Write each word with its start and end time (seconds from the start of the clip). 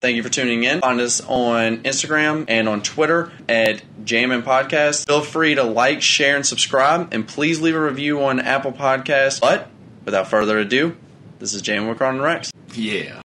Thank 0.00 0.14
you 0.14 0.22
for 0.22 0.28
tuning 0.28 0.62
in. 0.62 0.80
Find 0.80 1.00
us 1.00 1.20
on 1.26 1.78
Instagram 1.78 2.44
and 2.46 2.68
on 2.68 2.82
Twitter 2.82 3.32
at 3.48 3.82
Jammin 4.04 4.42
Podcast. 4.42 5.08
Feel 5.08 5.22
free 5.22 5.56
to 5.56 5.64
like, 5.64 6.02
share, 6.02 6.36
and 6.36 6.46
subscribe, 6.46 7.12
and 7.12 7.26
please 7.26 7.60
leave 7.60 7.74
a 7.74 7.80
review 7.80 8.22
on 8.22 8.38
Apple 8.38 8.70
Podcasts. 8.70 9.40
But 9.40 9.68
without 10.04 10.28
further 10.28 10.56
ado, 10.58 10.96
this 11.40 11.52
is 11.52 11.62
Jammin 11.62 11.88
with 11.88 12.00
Ron 12.00 12.14
and 12.14 12.22
Rex. 12.22 12.52
Yeah. 12.74 13.20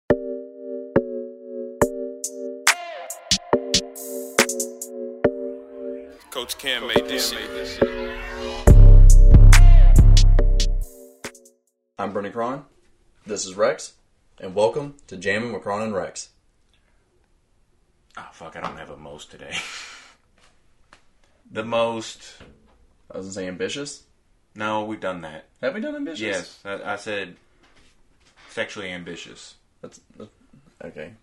Coach 6.31 6.57
Cam 6.57 6.87
made 6.87 7.07
this 7.07 7.29
shit. 7.29 7.83
I'm 11.99 12.11
Brendan 12.13 12.33
Cron. 12.33 12.65
This 13.27 13.45
is 13.45 13.53
Rex, 13.53 13.93
and 14.39 14.55
welcome 14.55 14.95
to 15.05 15.17
Jammin 15.17 15.53
with 15.53 15.61
Cron 15.61 15.83
and 15.83 15.93
Rex. 15.93 16.29
Oh 18.17 18.29
fuck! 18.31 18.55
I 18.55 18.61
don't 18.61 18.77
have 18.77 18.89
a 18.91 18.97
most 18.97 19.31
today. 19.31 19.55
the 21.51 21.63
most? 21.63 22.35
I 23.11 23.17
was 23.17 23.27
gonna 23.27 23.33
say 23.33 23.47
ambitious. 23.47 24.03
No, 24.55 24.83
we've 24.85 24.99
done 24.99 25.21
that. 25.21 25.45
Have 25.61 25.73
we 25.73 25.81
done 25.81 25.95
ambitious? 25.95 26.21
Yes, 26.21 26.59
I, 26.63 26.93
I 26.93 26.95
said 26.97 27.35
sexually 28.49 28.91
ambitious. 28.91 29.55
That's, 29.81 29.99
that's 30.17 30.29
okay. 30.85 31.13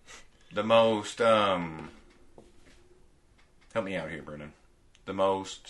The 0.53 0.63
most. 0.63 1.21
um 1.21 1.89
Help 3.73 3.85
me 3.85 3.95
out 3.95 4.09
here, 4.09 4.21
Brendan. 4.21 4.51
The 5.05 5.13
most. 5.13 5.69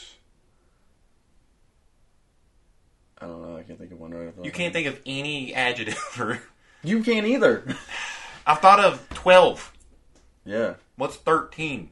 I 3.19 3.27
don't 3.27 3.43
know. 3.43 3.55
I 3.57 3.61
can't 3.61 3.77
think 3.77 3.91
of 3.91 3.99
one 3.99 4.11
right 4.11 4.27
off 4.29 4.43
You 4.43 4.51
can't 4.51 4.73
think 4.73 4.87
of 4.87 4.99
any 5.05 5.53
adjective. 5.53 5.93
For, 5.97 6.41
You 6.83 7.03
can't 7.03 7.27
either. 7.27 7.63
I 8.47 8.55
thought 8.55 8.79
of 8.79 9.07
twelve. 9.09 9.71
yeah. 10.45 10.73
What's 11.01 11.15
thirteen? 11.15 11.89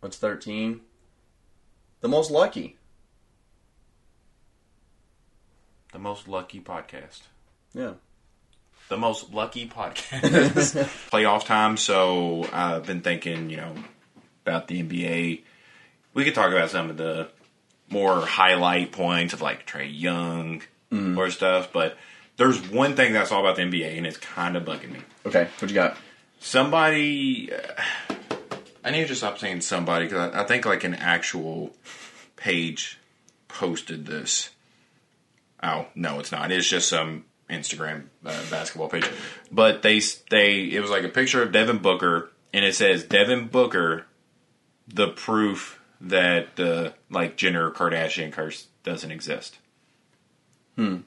What's 0.00 0.16
thirteen? 0.16 0.80
The 2.00 2.08
most 2.08 2.32
lucky. 2.32 2.78
The 5.92 6.00
most 6.00 6.26
lucky 6.26 6.60
podcast. 6.60 7.20
Yeah. 7.74 7.92
the 8.88 8.96
most 8.96 9.32
lucky 9.32 9.68
podcast. 9.68 10.20
Playoff 11.12 11.44
time, 11.44 11.76
so 11.76 12.44
I've 12.52 12.84
been 12.84 13.02
thinking, 13.02 13.50
you 13.50 13.58
know, 13.58 13.72
about 14.44 14.66
the 14.66 14.82
NBA. 14.82 15.42
We 16.14 16.24
could 16.24 16.34
talk 16.34 16.50
about 16.50 16.70
some 16.70 16.90
of 16.90 16.96
the 16.96 17.28
more 17.88 18.20
highlight 18.20 18.90
points 18.90 19.32
of 19.32 19.42
like 19.42 19.64
Trae 19.64 19.88
Young 19.88 20.60
or 21.16 21.30
stuff, 21.30 21.72
but 21.72 21.96
there's 22.36 22.60
one 22.68 22.96
thing 22.96 23.12
that 23.12 23.22
I 23.22 23.24
saw 23.26 23.38
about 23.38 23.54
the 23.54 23.62
NBA, 23.62 23.96
and 23.96 24.04
it's 24.04 24.16
kind 24.16 24.56
of 24.56 24.64
bugging 24.64 24.90
me. 24.90 24.98
Okay. 25.24 25.46
What 25.60 25.70
you 25.70 25.74
got? 25.76 25.96
Somebody, 26.40 27.50
uh, 27.52 28.13
I 28.84 28.90
need 28.90 29.08
to 29.08 29.14
stop 29.14 29.38
saying 29.38 29.62
somebody 29.62 30.04
because 30.06 30.34
I, 30.34 30.42
I 30.42 30.44
think 30.44 30.66
like 30.66 30.84
an 30.84 30.94
actual 30.94 31.74
page 32.36 32.98
posted 33.48 34.06
this. 34.06 34.50
Oh 35.62 35.86
no, 35.94 36.20
it's 36.20 36.30
not. 36.30 36.52
It's 36.52 36.68
just 36.68 36.88
some 36.88 37.24
Instagram 37.48 38.04
uh, 38.24 38.42
basketball 38.50 38.88
page. 38.88 39.08
But 39.50 39.82
they 39.82 40.00
they 40.30 40.64
it 40.64 40.80
was 40.80 40.90
like 40.90 41.04
a 41.04 41.08
picture 41.08 41.42
of 41.42 41.52
Devin 41.52 41.78
Booker, 41.78 42.30
and 42.52 42.64
it 42.64 42.74
says 42.74 43.04
Devin 43.04 43.48
Booker, 43.48 44.06
the 44.86 45.08
proof 45.08 45.80
that 46.00 46.60
uh, 46.60 46.90
like 47.10 47.36
Jenner 47.36 47.70
Kardashian 47.70 48.32
curse 48.32 48.66
doesn't 48.82 49.10
exist. 49.10 49.58
Hmm. 50.76 50.98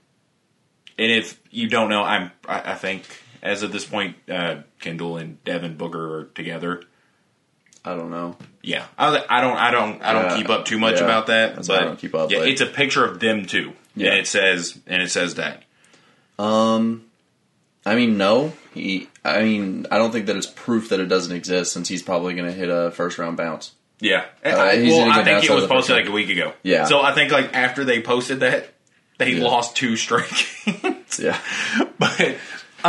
And 1.00 1.12
if 1.12 1.39
you 1.52 1.69
don't 1.69 1.89
know, 1.89 2.03
I'm 2.03 2.31
I, 2.47 2.72
I 2.72 2.75
think 2.75 3.03
as 3.44 3.62
of 3.62 3.72
this 3.72 3.86
point, 3.86 4.16
uh, 4.30 4.62
Kendall 4.80 5.17
and 5.17 5.44
Devin 5.44 5.78
Booker 5.78 6.19
are 6.19 6.23
together. 6.25 6.84
I 7.88 7.95
don't 7.95 8.11
know. 8.11 8.35
Yeah, 8.61 8.85
I, 8.97 9.09
was- 9.11 9.21
I 9.30 9.39
don't, 9.41 9.55
I 9.57 9.71
don't, 9.71 10.02
I 10.03 10.13
don't 10.13 10.25
Yeah. 10.31 10.38
keep 10.38 10.49
up 10.49 10.66
too 10.66 10.77
much 10.77 10.97
Yeah. 10.99 11.05
about 11.05 11.27
that. 11.27 11.55
That's 11.55 11.67
but 11.69 11.81
I 11.81 11.85
don't 11.85 11.97
keep 11.99 12.13
up, 12.16 12.29
Yeah, 12.31 12.39
but- 12.39 12.49
it's 12.49 12.61
a 12.61 12.66
picture 12.66 13.05
of 13.05 13.19
them 13.19 13.45
too, 13.45 13.73
Yeah. 13.95 14.09
and 14.09 14.19
it 14.19 14.28
says, 14.28 14.78
and 14.88 15.01
it 15.01 15.09
says 15.09 15.35
that. 15.35 15.63
Um, 16.38 17.06
I 17.85 17.95
mean, 17.95 18.17
no. 18.17 18.53
He. 18.73 19.07
I 19.23 19.41
mean, 19.44 19.88
I 19.91 19.97
don't 19.97 20.12
think 20.12 20.25
that 20.28 20.35
it's 20.35 20.47
proof 20.47 20.89
that 20.89 21.00
it 21.00 21.06
doesn't 21.07 21.35
exist 21.35 21.72
since 21.73 21.88
he's 21.88 22.03
probably 22.03 22.34
going 22.34 22.47
to 22.47 22.53
hit 22.53 22.69
a 22.69 22.91
first 22.91 23.17
round 23.17 23.38
bounce. 23.38 23.72
Yeah, 24.00 24.25
Uh, 24.45 24.50
I, 24.50 24.83
well, 24.83 25.09
I 25.09 25.23
think 25.23 25.44
it 25.44 25.50
was 25.50 25.66
posted 25.66 25.95
like 25.95 26.07
a 26.07 26.12
week 26.12 26.29
ago. 26.29 26.53
Yeah. 26.62 26.83
So 26.85 27.01
I 27.01 27.13
think 27.13 27.31
like 27.31 27.56
after 27.56 27.83
they 27.83 28.01
posted 28.01 28.41
that, 28.41 28.69
they 29.17 29.31
Yeah. 29.31 29.44
lost 29.44 29.75
two 29.75 29.95
straight 29.95 30.29
games. 30.66 31.19
Yeah. 31.19 31.39
but 31.97 32.35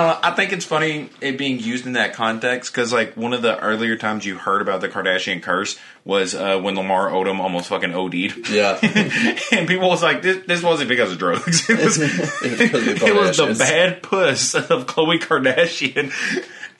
uh, 0.07 0.21
I 0.23 0.31
think 0.33 0.53
it's 0.53 0.65
funny 0.65 1.11
it 1.21 1.37
being 1.39 1.59
used 1.59 1.87
in 1.87 1.93
that 1.93 2.15
context 2.15 2.73
because 2.73 2.93
like 2.93 3.17
one 3.17 3.33
of 3.33 3.43
the 3.43 3.59
earlier 3.59 3.97
times 3.97 4.25
you 4.25 4.37
heard 4.37 4.63
about 4.63 4.81
the 4.81 4.89
Kardashian 4.89 5.43
curse 5.43 5.79
was 6.05 6.35
uh, 6.35 6.59
when 6.61 6.75
Lamar 6.77 7.11
Odom 7.11 7.39
almost 7.41 7.69
fucking 7.69 7.95
OD'd. 7.95 8.49
Yeah. 8.49 8.79
and 9.53 9.67
people 9.69 9.89
was 9.89 10.03
like, 10.03 10.23
this, 10.23 10.45
this 10.47 10.63
wasn't 10.63 10.89
because 10.89 11.13
of 11.13 11.19
drugs. 11.19 11.69
It 11.69 11.79
was, 11.79 11.99
It 12.43 12.51
was 12.51 12.59
because 12.59 12.89
of 12.89 12.99
the 13.01 13.07
it 13.07 13.15
was 13.15 13.37
the 13.37 13.55
bad 13.59 14.03
puss 14.03 14.55
of 14.55 14.87
Khloe 14.87 15.19
Kardashian. 15.21 16.13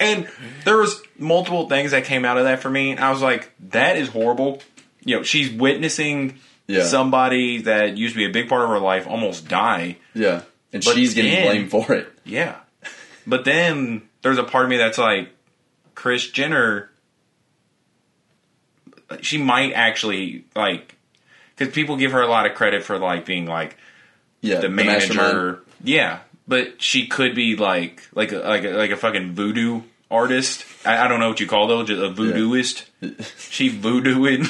And 0.01 0.29
there 0.65 0.77
was 0.77 1.03
multiple 1.19 1.69
things 1.69 1.91
that 1.91 2.05
came 2.05 2.25
out 2.25 2.39
of 2.39 2.45
that 2.45 2.61
for 2.61 2.71
me. 2.71 2.97
I 2.97 3.11
was 3.11 3.21
like, 3.21 3.51
that 3.71 3.97
is 3.97 4.09
horrible. 4.09 4.63
You 5.05 5.17
know, 5.17 5.23
she's 5.25 5.51
witnessing 5.53 6.39
Yeah. 6.67 6.85
somebody 6.85 7.63
that 7.63 7.97
used 7.97 8.15
to 8.15 8.19
be 8.19 8.27
a 8.27 8.31
big 8.33 8.49
part 8.49 8.63
of 8.63 8.69
her 8.69 8.79
life 8.79 9.07
almost 9.09 9.49
die. 9.49 9.97
Yeah. 10.15 10.43
And 10.73 10.85
she's 10.85 11.15
getting 11.15 11.45
blamed 11.45 11.71
for 11.71 11.93
it. 11.95 12.13
Yeah. 12.25 12.57
But 13.29 13.45
then 13.45 14.09
there's 14.23 14.39
a 14.39 14.43
part 14.45 14.65
of 14.65 14.71
me 14.71 14.79
that's 14.79 14.99
like, 14.99 15.29
Kris 15.95 16.29
Jenner, 16.31 16.91
she 19.21 19.39
might 19.39 19.73
actually, 19.73 20.45
like, 20.57 20.95
because 21.57 21.73
people 21.75 21.97
give 21.97 22.13
her 22.13 22.23
a 22.23 22.27
lot 22.29 22.47
of 22.47 22.55
credit 22.55 22.83
for, 22.85 22.99
like, 22.99 23.25
being, 23.27 23.47
like, 23.47 23.77
Yeah. 24.41 24.61
the 24.61 24.69
manager. 24.69 25.61
Yeah, 25.83 26.21
but 26.47 26.81
she 26.83 27.07
could 27.07 27.35
be 27.35 27.55
like 27.57 28.03
like 28.15 28.33
a, 28.33 28.39
like 28.39 28.65
a, 28.65 28.71
like 28.71 28.91
a 28.91 28.97
fucking 28.97 29.35
voodoo 29.35 29.83
artist. 30.11 30.65
I, 30.85 31.05
I 31.05 31.09
don't 31.09 31.21
know 31.21 31.29
what 31.29 31.39
you 31.41 31.47
call 31.47 31.69
those, 31.69 31.87
just 31.89 32.03
a 32.03 32.09
voodooist. 32.09 32.85
she 33.51 33.71
voodooing, 33.71 34.47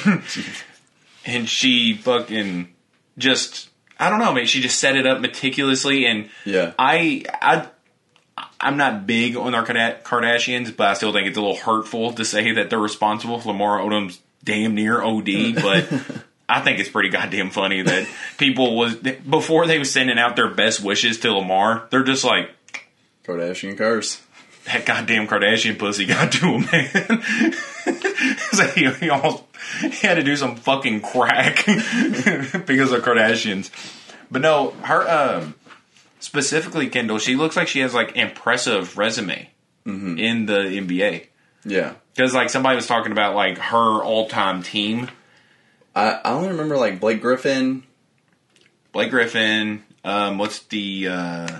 and 1.25 1.47
she 1.49 1.95
fucking 1.97 2.69
just 3.17 3.69
I 3.99 4.09
don't 4.09 4.19
know, 4.19 4.33
man. 4.33 4.45
She 4.47 4.61
just 4.61 4.79
set 4.79 4.95
it 4.95 5.05
up 5.05 5.19
meticulously, 5.21 6.05
and 6.05 6.29
Yeah. 6.45 6.71
I 6.79 7.25
I. 7.41 7.67
I'm 8.59 8.77
not 8.77 9.07
big 9.07 9.35
on 9.35 9.55
our 9.55 9.65
Kardashians, 9.65 10.75
but 10.75 10.87
I 10.87 10.93
still 10.93 11.13
think 11.13 11.27
it's 11.27 11.37
a 11.37 11.41
little 11.41 11.55
hurtful 11.55 12.13
to 12.13 12.25
say 12.25 12.51
that 12.53 12.69
they're 12.69 12.79
responsible 12.79 13.39
for 13.39 13.49
Lamar 13.49 13.79
Odom's 13.79 14.19
damn 14.43 14.75
near 14.75 15.01
OD. 15.01 15.55
But 15.61 15.91
I 16.47 16.61
think 16.61 16.79
it's 16.79 16.89
pretty 16.89 17.09
goddamn 17.09 17.51
funny 17.51 17.81
that 17.83 18.07
people 18.37 18.75
was 18.75 18.95
before 18.95 19.67
they 19.67 19.77
was 19.77 19.91
sending 19.91 20.17
out 20.17 20.35
their 20.35 20.49
best 20.49 20.81
wishes 20.81 21.19
to 21.19 21.31
Lamar, 21.31 21.87
they're 21.91 22.03
just 22.03 22.23
like 22.23 22.49
Kardashian 23.23 23.77
curse. 23.77 24.21
that 24.65 24.85
goddamn 24.85 25.27
Kardashian 25.27 25.77
pussy 25.77 26.05
got 26.05 26.31
to 26.33 26.45
him, 26.47 26.61
man. 26.71 27.53
like 28.57 28.73
he, 28.73 28.89
he 29.05 29.09
almost 29.09 29.43
he 29.81 30.07
had 30.07 30.15
to 30.15 30.23
do 30.23 30.35
some 30.35 30.55
fucking 30.55 31.01
crack 31.01 31.65
because 31.65 32.91
of 32.91 33.03
Kardashians. 33.03 33.69
But 34.31 34.41
no, 34.41 34.71
her 34.71 35.07
um, 35.09 35.55
specifically 36.19 36.87
Kendall, 36.89 37.17
she 37.19 37.35
looks 37.35 37.55
like 37.55 37.67
she 37.67 37.79
has 37.79 37.93
like 37.93 38.15
impressive 38.15 38.97
resume 38.97 39.49
in 39.85 40.45
the 40.45 40.53
NBA. 40.53 41.25
Yeah. 41.65 41.93
Because 42.15 42.33
like 42.33 42.49
somebody 42.49 42.75
was 42.75 42.85
talking 42.87 43.11
about 43.11 43.33
like 43.35 43.57
her 43.57 44.03
all 44.03 44.27
time 44.29 44.61
team, 44.61 45.09
I, 45.95 46.11
I 46.23 46.31
only 46.33 46.49
remember 46.49 46.77
like 46.77 46.99
Blake 46.99 47.21
Griffin. 47.21 47.83
Blake 48.91 49.09
Griffin. 49.09 49.83
Um, 50.03 50.37
what's 50.37 50.59
the 50.59 51.07
uh, 51.09 51.59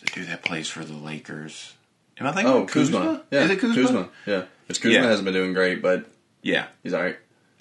the 0.00 0.06
dude 0.12 0.28
that 0.28 0.42
plays 0.42 0.68
for 0.68 0.84
the 0.84 0.94
Lakers? 0.94 1.74
Am 2.18 2.26
I 2.26 2.32
thinking 2.32 2.52
Oh, 2.52 2.62
of 2.64 2.70
Kuzma. 2.70 3.22
Yeah. 3.30 3.44
Is 3.44 3.50
it 3.50 3.60
Kuzma? 3.60 4.08
Yeah. 4.26 4.44
Because 4.66 4.78
Kuzma 4.78 4.92
Yeah. 5.00 5.06
hasn't 5.06 5.24
been 5.24 5.34
doing 5.34 5.52
great, 5.54 5.80
but 5.80 6.06
Yeah. 6.42 6.66
he's 6.82 6.92
all 6.92 7.02
right. 7.02 7.16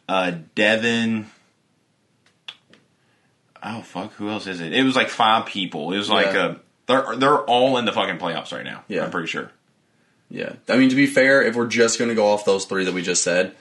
Uh, 0.08 0.32
Devin. 0.56 1.28
Oh 3.62 3.82
fuck! 3.82 4.14
Who 4.14 4.30
else 4.30 4.48
is 4.48 4.62
it? 4.62 4.74
It 4.74 4.84
was 4.84 4.96
like 4.96 5.10
five 5.10 5.46
people. 5.46 5.92
It 5.94 5.98
was 5.98 6.10
like 6.10 6.34
Yeah. 6.34 6.40
uh 6.40 6.56
they're 6.88 7.16
they're 7.18 7.40
all 7.40 7.78
in 7.78 7.86
the 7.86 7.92
fucking 7.92 8.18
playoffs 8.18 8.52
right 8.52 8.64
now. 8.66 8.84
Yeah. 8.88 9.04
I'm 9.06 9.12
pretty 9.12 9.28
sure. 9.28 9.52
Yeah. 10.30 10.54
I 10.68 10.78
mean, 10.78 10.90
to 10.90 10.96
be 10.96 11.06
fair, 11.08 11.42
if 11.44 11.56
we're 11.56 11.68
just 11.68 11.98
going 12.00 12.10
to 12.10 12.16
go 12.16 12.28
off 12.28 12.46
those 12.46 12.66
three 12.66 12.84
that 12.86 12.94
we 12.94 13.02
just 13.02 13.24
said, 13.24 13.56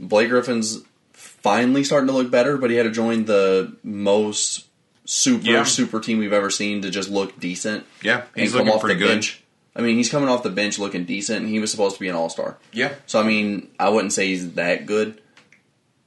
Blake 0.00 0.28
Griffin's 0.30 0.80
finally 1.12 1.84
starting 1.84 2.06
to 2.08 2.12
look 2.12 2.30
better, 2.30 2.56
but 2.58 2.70
he 2.70 2.76
had 2.76 2.84
to 2.84 2.90
join 2.90 3.24
the 3.26 3.76
most 3.82 4.66
super, 5.04 5.44
Yeah. 5.46 5.64
super 5.64 6.00
team 6.00 6.18
we've 6.18 6.32
ever 6.32 6.50
seen 6.50 6.82
to 6.82 6.90
just 6.90 7.08
look 7.10 7.38
decent. 7.38 7.84
Yeah, 8.02 8.22
he's 8.34 8.52
come 8.52 8.60
looking 8.60 8.74
off 8.74 8.80
pretty 8.80 8.94
the 8.98 9.06
good. 9.06 9.12
bench. 9.14 9.42
I 9.74 9.82
mean, 9.82 9.96
he's 9.96 10.10
coming 10.10 10.28
off 10.30 10.42
the 10.42 10.48
bench 10.50 10.78
looking 10.78 11.04
decent, 11.04 11.40
and 11.42 11.48
he 11.48 11.60
was 11.60 11.70
supposed 11.70 11.94
to 11.96 12.00
be 12.00 12.08
an 12.08 12.14
all 12.16 12.28
star. 12.30 12.56
Yeah, 12.72 12.94
So 13.06 13.20
I 13.20 13.22
mean, 13.22 13.68
I 13.78 13.90
wouldn't 13.90 14.12
say 14.14 14.26
he's 14.28 14.52
that 14.54 14.86
good, 14.86 15.20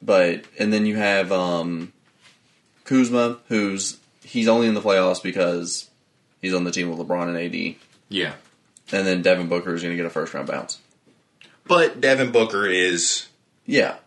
but 0.01 0.43
and 0.57 0.73
then 0.73 0.85
you 0.85 0.95
have 0.95 1.31
um, 1.31 1.93
Kuzma, 2.89 3.37
who's 3.49 3.97
he's 4.23 4.47
only 4.47 4.67
in 4.67 4.73
the 4.73 4.81
playoffs 4.81 5.21
because 5.21 5.89
he's 6.41 6.53
on 6.55 6.63
the 6.63 6.71
team 6.71 6.89
with 6.89 6.97
LeBron 7.07 7.27
and 7.27 7.37
AD, 7.37 7.75
yeah, 8.09 8.33
and 8.91 9.05
then 9.05 9.21
Devin 9.21 9.47
Booker 9.47 9.75
is 9.75 9.83
going 9.83 9.93
to 9.93 9.97
get 9.97 10.05
a 10.07 10.09
first 10.09 10.33
round 10.33 10.47
bounce. 10.47 10.79
But 11.67 12.01
Devin 12.01 12.31
Booker 12.31 12.65
is 12.65 13.27
Yeah, 13.67 13.97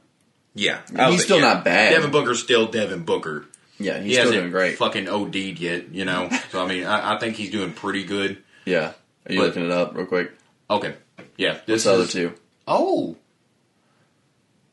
yeah. 0.55 0.81
He's 1.11 1.23
still 1.25 1.41
not 1.41 1.65
bad. 1.65 1.91
Devin 1.93 2.11
Booker's 2.11 2.43
still 2.43 2.67
Devin 2.67 3.05
Booker. 3.05 3.47
yeah, 3.79 3.99
he's 3.99 4.05
he 4.07 4.13
still 4.15 4.25
hasn't 4.25 4.41
doing 4.41 4.51
great. 4.51 4.77
fucking 4.79 5.09
OD'd 5.09 5.37
yet, 5.61 5.91
you 5.95 6.05
know. 6.05 6.29
so 6.51 6.65
I 6.65 6.67
mean, 6.67 6.85
I, 6.85 7.15
I 7.15 7.19
think 7.21 7.37
he's 7.37 7.51
doing 7.51 7.73
pretty 7.73 8.03
good. 8.05 8.43
Yeah, 8.65 8.93
are 9.29 9.33
you 9.33 9.39
But- 9.39 9.47
looking 9.47 9.65
it 9.65 9.71
up 9.71 9.95
real 9.95 10.07
quick? 10.07 10.33
Okay, 10.69 10.95
yeah. 11.37 11.53
What's 11.53 11.67
This 11.67 11.85
the 11.85 11.93
other 11.93 12.03
is 12.05 12.13
two? 12.13 12.33
oh, 12.67 13.17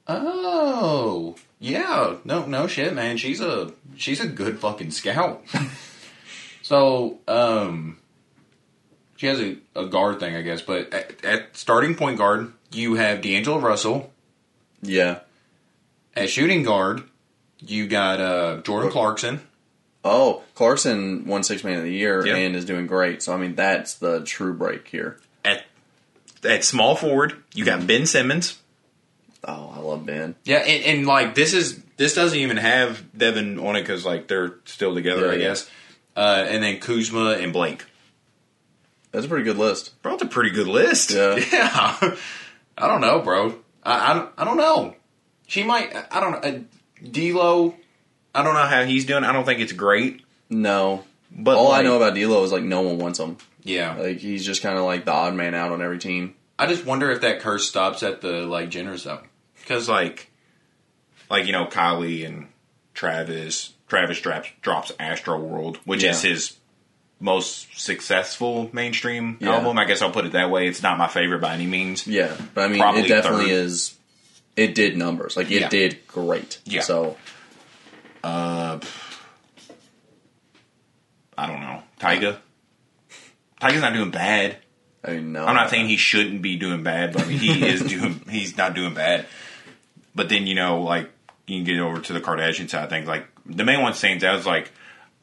oh, 0.09 1.35
yeah. 1.59 2.15
No, 2.25 2.45
no 2.45 2.67
shit, 2.67 2.93
man. 2.93 3.17
She's 3.17 3.39
a 3.41 3.71
she's 3.95 4.19
a 4.19 4.27
good 4.27 4.59
fucking 4.59 4.91
scout. 4.91 5.43
so, 6.61 7.19
um, 7.27 7.97
she 9.15 9.27
has 9.27 9.39
a, 9.39 9.57
a 9.75 9.85
guard 9.85 10.19
thing, 10.19 10.35
I 10.35 10.41
guess. 10.41 10.61
But 10.61 10.93
at, 10.93 11.23
at 11.23 11.55
starting 11.57 11.95
point 11.95 12.17
guard, 12.17 12.51
you 12.71 12.95
have 12.95 13.21
D'Angelo 13.21 13.59
Russell. 13.59 14.11
Yeah. 14.81 15.19
At 16.15 16.29
shooting 16.29 16.63
guard, 16.63 17.03
you 17.59 17.87
got 17.87 18.19
uh, 18.19 18.61
Jordan 18.61 18.91
Clarkson. 18.91 19.41
Oh, 20.03 20.43
Clarkson 20.55 21.25
won 21.25 21.43
six 21.43 21.63
man 21.63 21.77
of 21.77 21.83
the 21.83 21.91
year 21.91 22.25
Yeah. 22.25 22.35
and 22.37 22.55
is 22.55 22.63
doing 22.65 22.87
great. 22.87 23.21
So 23.21 23.33
I 23.33 23.37
mean, 23.37 23.55
that's 23.55 23.95
the 23.95 24.21
true 24.21 24.53
break 24.53 24.87
here. 24.87 25.19
At 25.43 25.65
at 26.43 26.63
small 26.63 26.95
forward, 26.95 27.43
you 27.53 27.65
got 27.65 27.85
Ben 27.85 28.05
Simmons. 28.05 28.57
Oh, 29.43 29.73
I 29.75 29.79
love 29.79 30.05
Ben. 30.05 30.35
Yeah, 30.43 30.57
and, 30.57 30.83
and 30.83 31.07
like 31.07 31.33
this 31.35 31.53
is 31.53 31.81
this 31.97 32.13
doesn't 32.15 32.37
even 32.37 32.57
have 32.57 33.17
Devin 33.17 33.59
on 33.59 33.75
it 33.75 33.81
because 33.81 34.05
like 34.05 34.27
they're 34.27 34.55
still 34.65 34.93
together, 34.93 35.27
Yeah, 35.27 35.31
I 35.31 35.35
yeah. 35.35 35.47
guess. 35.49 35.69
Uh, 36.15 36.45
and 36.49 36.61
then 36.63 36.79
Kuzma 36.79 37.31
and 37.39 37.53
Blake. 37.53 37.85
That's 39.11 39.25
a 39.25 39.29
pretty 39.29 39.45
good 39.45 39.57
list. 39.57 39.99
Bro, 40.01 40.13
that's 40.13 40.23
a 40.23 40.27
pretty 40.27 40.49
good 40.51 40.67
list. 40.67 41.11
Yeah. 41.11 41.35
yeah. 41.51 42.15
I 42.77 42.87
don't 42.87 43.01
know, 43.01 43.19
bro. 43.21 43.55
I, 43.83 44.11
I 44.11 44.13
don't 44.13 44.31
I 44.37 44.43
don't 44.45 44.57
know. 44.57 44.95
She 45.47 45.63
might. 45.63 45.95
I 46.11 46.19
don't 46.19 46.31
know. 46.31 46.37
Uh, 46.49 46.59
D'Lo. 47.09 47.75
I 48.35 48.43
don't 48.43 48.53
know 48.53 48.65
how 48.65 48.83
he's 48.83 49.05
doing. 49.05 49.23
I 49.23 49.31
don't 49.31 49.45
think 49.45 49.59
it's 49.61 49.71
great. 49.73 50.21
No, 50.51 51.03
But 51.31 51.57
all 51.57 51.67
I 51.71 51.77
like, 51.77 51.85
know 51.85 51.95
about 51.97 52.13
D'Lo 52.15 52.43
is 52.43 52.51
like 52.51 52.63
no 52.63 52.81
one 52.81 52.97
wants 52.99 53.19
him. 53.19 53.37
yeah, 53.63 53.95
Like 53.95 54.17
he's 54.17 54.45
just 54.45 54.61
kind 54.61 54.77
of 54.77 54.83
like 54.85 55.05
the 55.05 55.11
odd 55.11 55.33
man 55.33 55.55
out 55.55 55.71
on 55.71 55.81
every 55.81 55.97
team. 55.99 56.35
I 56.59 56.67
just 56.67 56.85
wonder 56.85 57.09
if 57.09 57.21
that 57.21 57.39
curse 57.39 57.67
stops 57.67 58.03
at 58.03 58.21
the 58.21 58.45
like 58.45 58.69
Jenners 58.69 59.03
though, 59.05 59.21
because 59.59 59.87
like, 59.89 60.29
like 61.29 61.45
you 61.45 61.53
know, 61.53 61.65
Kylie 61.65 62.25
and 62.27 62.49
Travis, 62.93 63.73
Travis 63.87 64.19
drops 64.19 64.49
drops 64.61 64.91
Astroworld, 64.99 65.77
which 65.85 66.03
is 66.03 66.21
his 66.21 66.57
most 67.21 67.67
successful 67.79 68.69
mainstream 68.73 69.37
Yeah. 69.39 69.55
album. 69.55 69.77
I 69.77 69.85
guess 69.85 70.01
I'll 70.01 70.11
put 70.11 70.25
it 70.25 70.33
that 70.33 70.49
way. 70.49 70.67
It's 70.67 70.83
not 70.83 70.97
my 70.97 71.07
favorite 71.07 71.39
by 71.41 71.53
any 71.53 71.65
means. 71.67 72.05
Yeah, 72.05 72.35
but 72.53 72.65
I 72.65 72.67
mean, 72.67 72.79
Probably 72.79 73.01
it 73.03 73.07
definitely 73.07 73.45
third. 73.45 73.51
is. 73.65 73.95
It 74.57 74.75
did 74.75 74.97
numbers. 74.97 75.37
Like 75.37 75.49
it 75.51 75.61
Yeah. 75.61 75.69
did 75.69 76.05
great. 76.07 76.59
Yeah. 76.65 76.81
So 76.81 77.15
Uh, 78.23 78.79
I 81.37 81.47
don't 81.47 81.61
know, 81.61 81.83
Tyga. 82.01 82.37
Tyga's 83.61 83.81
not 83.81 83.93
doing 83.93 84.11
bad. 84.11 84.57
I 85.03 85.11
mean, 85.11 85.31
no. 85.31 85.45
I'm 85.45 85.55
not 85.55 85.69
saying 85.69 85.87
he 85.87 85.97
shouldn't 85.97 86.41
be 86.41 86.57
doing 86.57 86.83
bad, 86.83 87.13
but 87.13 87.23
I 87.23 87.25
mean, 87.25 87.37
he 87.39 87.67
is 87.67 87.81
doing. 87.87 88.21
He's 88.29 88.57
not 88.57 88.73
doing 88.73 88.93
bad. 88.93 89.25
But 90.15 90.27
then 90.29 90.45
you 90.47 90.55
know, 90.55 90.81
like 90.81 91.09
you 91.47 91.57
can 91.57 91.63
get 91.65 91.79
over 91.79 92.01
to 92.01 92.13
the 92.13 92.19
Kardashian 92.21 92.69
side 92.69 92.83
of 92.83 92.89
things. 92.89 93.07
Like 93.07 93.27
the 93.45 93.63
main 93.63 93.81
one 93.81 93.93
stands 93.93 94.23
out 94.23 94.39
is 94.39 94.45
like 94.45 94.71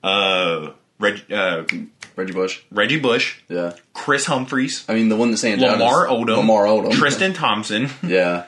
uh, 0.03 0.71
Reg, 0.99 1.31
uh, 1.31 1.65
Reggie 2.17 2.33
Bush. 2.33 2.63
Reggie 2.71 2.99
Bush, 3.01 3.39
Yeah. 3.49 3.75
Kris 3.93 4.25
Humphries, 4.25 4.85
I 4.89 4.95
mean, 4.95 5.09
the 5.11 5.17
one 5.17 5.31
that 5.31 5.37
stands 5.37 5.63
Lamar 5.63 6.09
out 6.09 6.17
is 6.19 6.25
Odom, 6.25 6.37
Lamar 6.39 6.65
Odom. 6.65 6.93
Tristan 6.93 7.33
Thompson. 7.35 7.91
Yeah. 8.03 8.47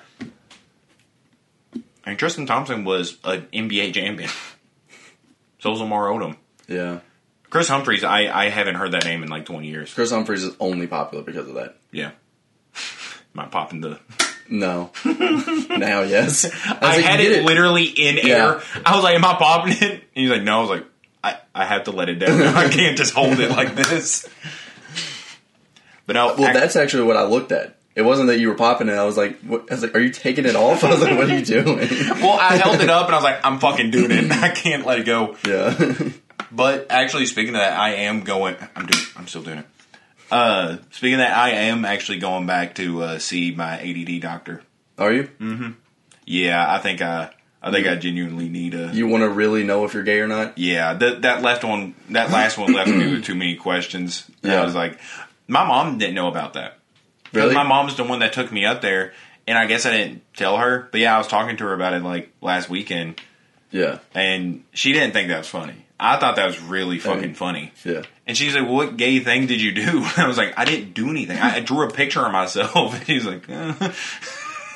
I 2.05 2.11
mean, 2.13 2.17
Tristan 2.17 2.47
Thompson 2.47 2.85
was 2.85 3.19
an 3.25 3.47
NBA 3.53 3.93
champion. 3.93 4.31
So 5.59 5.71
was 5.71 5.81
Lamar 5.81 6.09
Odom. 6.09 6.37
Yeah. 6.69 7.01
Kris 7.51 7.69
Humphries, 7.69 8.05
I, 8.05 8.27
I 8.29 8.49
haven't 8.51 8.75
heard 8.75 8.93
that 8.93 9.05
name 9.05 9.23
in 9.23 9.29
like 9.29 9.47
20 9.47 9.67
years. 9.69 9.93
Kris 9.95 10.11
Humphries 10.11 10.45
is 10.45 10.55
only 10.61 10.87
popular 10.87 11.25
because 11.25 11.49
of 11.49 11.55
that. 11.55 11.77
Yeah. 11.91 12.11
Am 13.35 13.41
I 13.41 13.47
popping 13.47 13.81
the. 13.81 13.99
No. 14.51 14.91
now, 15.05 16.03
yes. 16.03 16.45
I, 16.67 16.79
I, 16.81 16.97
like, 16.97 17.05
had 17.05 17.21
you 17.21 17.33
it 17.33 17.45
literally 17.45 17.85
in 17.85 18.17
Yeah. 18.17 18.35
air. 18.35 18.63
I 18.85 18.95
was 18.95 19.05
like, 19.05 19.15
"Am 19.15 19.25
I 19.25 19.35
popping 19.35 19.73
it?" 19.75 19.83
And 19.93 20.01
he's 20.15 20.31
like, 20.31 20.43
"No." 20.43 20.59
I 20.59 20.61
was 20.63 20.71
like, 20.71 20.85
"I, 21.23 21.37
I 21.55 21.65
have 21.67 21.85
to 21.85 21.91
let 21.91 22.09
it 22.09 22.15
down. 22.15 22.41
I 22.43 22.69
can't 22.71 22.97
just 22.97 23.13
hold 23.13 23.39
it 23.41 23.51
like 23.51 23.75
this." 23.77 24.27
But 26.07 26.15
no, 26.15 26.35
Well, 26.39 26.55
that's 26.55 26.77
actually 26.77 27.05
what 27.05 27.19
I 27.19 27.25
looked 27.25 27.53
at. 27.53 27.77
It 27.95 28.03
wasn't 28.03 28.29
that 28.29 28.39
you 28.39 28.49
were 28.49 28.55
popping 28.55 28.89
it. 28.89 28.93
I 28.95 29.05
was 29.05 29.17
like, 29.19 29.41
what, 29.41 29.71
I 29.71 29.75
was 29.75 29.83
like, 29.83 29.95
are 29.95 30.01
you 30.01 30.11
taking 30.11 30.47
it 30.47 30.55
off? 30.57 30.83
I 30.85 30.89
was 30.91 31.03
like, 31.03 31.19
what 31.19 31.29
are 31.29 31.37
you 31.37 31.45
doing? 31.45 31.77
well, 31.77 32.39
I 32.41 32.57
held 32.57 32.81
it 32.81 32.89
up 32.89 33.07
and 33.07 33.15
I 33.15 33.19
was 33.19 33.25
like, 33.25 33.45
"I'm 33.45 33.59
fucking 33.59 33.91
doing 33.91 34.11
it. 34.13 34.31
I 34.33 34.49
can't 34.51 34.87
let 34.87 35.01
it 35.01 35.05
go." 35.05 35.37
yeah. 35.47 35.75
But 36.51 36.87
actually, 36.91 37.27
speaking 37.27 37.55
of 37.55 37.61
that, 37.61 37.79
I 37.79 37.91
am 37.95 38.23
going. 38.23 38.57
I'm 38.77 38.87
doing. 38.87 39.05
I'm 39.17 39.27
still 39.27 39.43
doing 39.43 39.59
it. 39.59 39.67
Uh, 40.31 40.77
speaking 40.91 41.15
of 41.15 41.21
that, 41.21 41.37
I 41.37 41.51
am 41.51 41.85
actually 41.85 42.19
going 42.19 42.47
back 42.47 42.75
to 42.77 43.03
uh, 43.03 43.19
see 43.19 43.53
my 43.55 43.79
ADD 43.81 44.21
doctor. 44.21 44.63
Are 44.99 45.13
you? 45.13 45.25
Mm-hmm. 45.41 45.71
Yeah, 46.27 46.65
I 46.73 46.79
think 46.79 47.01
I. 47.03 47.31
I 47.61 47.73
think 47.73 47.89
I 47.89 47.97
genuinely 47.97 48.49
need 48.49 48.75
a. 48.75 48.93
You 48.95 49.09
want 49.09 49.23
to 49.25 49.29
really 49.29 49.65
know 49.65 49.85
if 49.85 49.93
you're 49.93 50.05
gay 50.05 50.21
or 50.21 50.29
not? 50.29 50.57
Yeah, 50.59 50.95
that 50.95 51.23
that 51.23 51.43
last 51.43 51.65
one, 51.65 51.95
that 52.11 52.31
last 52.31 52.57
one 52.57 52.73
left 52.73 52.89
me 52.89 53.11
with 53.15 53.25
too 53.25 53.35
many 53.35 53.57
questions. 53.57 54.31
And 54.45 54.53
Yeah. 54.53 54.61
I 54.63 54.65
was 54.65 54.77
like, 54.77 54.99
my 55.49 55.67
mom 55.67 55.99
didn't 55.99 56.15
know 56.15 56.29
about 56.29 56.53
that. 56.53 56.79
Really? 57.33 57.55
My 57.55 57.65
mom's 57.65 57.97
the 57.97 58.05
one 58.05 58.21
that 58.21 58.33
took 58.33 58.53
me 58.53 58.65
up 58.65 58.81
there, 58.81 59.13
and 59.47 59.59
I 59.59 59.67
guess 59.67 59.87
I 59.87 59.91
didn't 59.91 60.23
tell 60.37 60.57
her. 60.59 60.89
But 60.93 61.01
yeah, 61.01 61.15
I 61.15 61.19
was 61.19 61.27
talking 61.27 61.57
to 61.57 61.65
her 61.65 61.75
about 61.75 61.95
it 61.95 62.03
like 62.05 62.31
last 62.41 62.71
weekend, 62.71 63.21
Yeah. 63.73 63.99
and 64.15 64.63
she 64.73 64.93
didn't 64.93 65.13
think 65.13 65.29
that 65.29 65.39
was 65.39 65.49
funny. 65.49 65.85
I 66.01 66.19
thought 66.19 66.37
that 66.37 66.47
was 66.47 66.61
really 66.61 66.99
fucking 66.99 67.35
funny. 67.35 67.73
Yeah. 67.85 68.03
And 68.27 68.37
she's 68.37 68.55
like, 68.55 68.69
"What 68.69 68.97
gay 68.97 69.19
thing 69.21 69.47
did 69.47 69.61
you 69.61 69.73
do?" 69.73 70.05
I 70.17 70.27
was 70.27 70.39
like, 70.39 70.55
"I 70.57 70.65
didn't 70.65 70.95
do 70.95 71.11
anything. 71.11 71.39
I, 71.39 71.57
I 71.57 71.61
drew 71.61 71.87
a 71.87 71.91
picture 71.91 72.25
of 72.25 72.33
myself." 72.33 72.95
And 72.99 73.07
she's 73.07 73.27
like, 73.27 73.49
uh. 73.51 73.75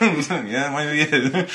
Like, 0.01 0.49
"Yeah, 0.49 0.73
maybe. 0.75 1.49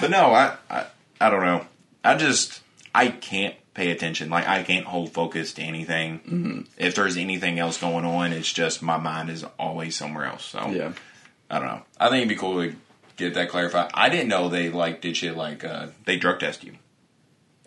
But 0.00 0.10
no, 0.10 0.32
I, 0.32 0.56
I, 0.70 0.86
I 1.20 1.30
don't 1.30 1.42
know. 1.44 1.66
I 2.04 2.14
just, 2.14 2.62
I 2.94 3.08
can't 3.08 3.56
pay 3.74 3.90
attention. 3.90 4.30
Like, 4.30 4.46
I 4.46 4.62
can't 4.62 4.86
hold 4.86 5.12
focus 5.12 5.54
to 5.54 5.62
anything. 5.62 6.20
Mm-hmm. 6.20 6.60
If 6.76 6.94
there's 6.94 7.16
anything 7.16 7.58
else 7.58 7.78
going 7.78 8.04
on, 8.04 8.32
it's 8.32 8.52
just 8.52 8.80
my 8.80 8.96
mind 8.96 9.28
is 9.30 9.44
always 9.58 9.96
somewhere 9.96 10.26
else. 10.26 10.44
So 10.44 10.68
Yeah. 10.68 10.92
I 11.50 11.58
don't 11.58 11.68
know. 11.68 11.82
I 11.98 12.08
think 12.10 12.18
it'd 12.18 12.28
be 12.28 12.36
cool 12.36 12.62
to 12.62 12.76
get 13.16 13.34
that 13.34 13.48
clarified. 13.48 13.90
I 13.94 14.08
didn't 14.08 14.28
know 14.28 14.48
they 14.48 14.68
like 14.68 15.00
did 15.00 15.16
shit 15.16 15.36
like 15.36 15.64
uh, 15.64 15.88
they 16.04 16.16
drug 16.16 16.38
test 16.40 16.62
you. 16.62 16.74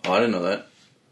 Oh, 0.05 0.13
I 0.13 0.19
didn't 0.19 0.31
know 0.31 0.43
that. 0.43 0.67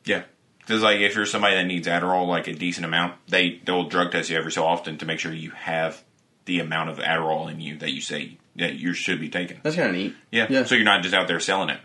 Yeah. 0.06 0.24
Because 0.60 0.82
like 0.82 1.00
if 1.00 1.15
you're 1.15 1.25
somebody 1.25 1.56
that 1.56 1.65
needs 1.65 1.88
Adderall 1.88 2.27
like 2.27 2.48
a 2.48 2.53
decent 2.53 2.86
amount, 2.86 3.15
they 3.27 3.60
they'll 3.65 3.88
drug 3.88 4.12
test 4.12 4.29
you 4.29 4.38
every 4.38 4.51
so 4.51 4.65
often 4.65 4.98
to 5.00 5.06
make 5.06 5.20
sure 5.20 5.34
you 5.34 5.51
have 5.51 6.03
the 6.46 6.60
amount 6.60 6.89
of 6.89 6.98
Adderall 7.00 7.51
in 7.51 7.60
you 7.60 7.77
that 7.79 7.91
you 7.91 8.01
say 8.01 8.38
that 8.56 8.75
you 8.75 8.94
should 8.94 9.20
be 9.20 9.29
taking. 9.29 9.60
That's 9.63 9.75
kind 9.75 9.89
of 9.89 9.96
neat. 9.96 10.15
Yeah. 10.32 10.48
Yeah. 10.50 10.63
So 10.65 10.75
you're 10.75 10.86
not 10.86 11.01
just 11.01 11.15
out 11.15 11.27
there 11.27 11.39
selling 11.39 11.70
it. 11.70 11.79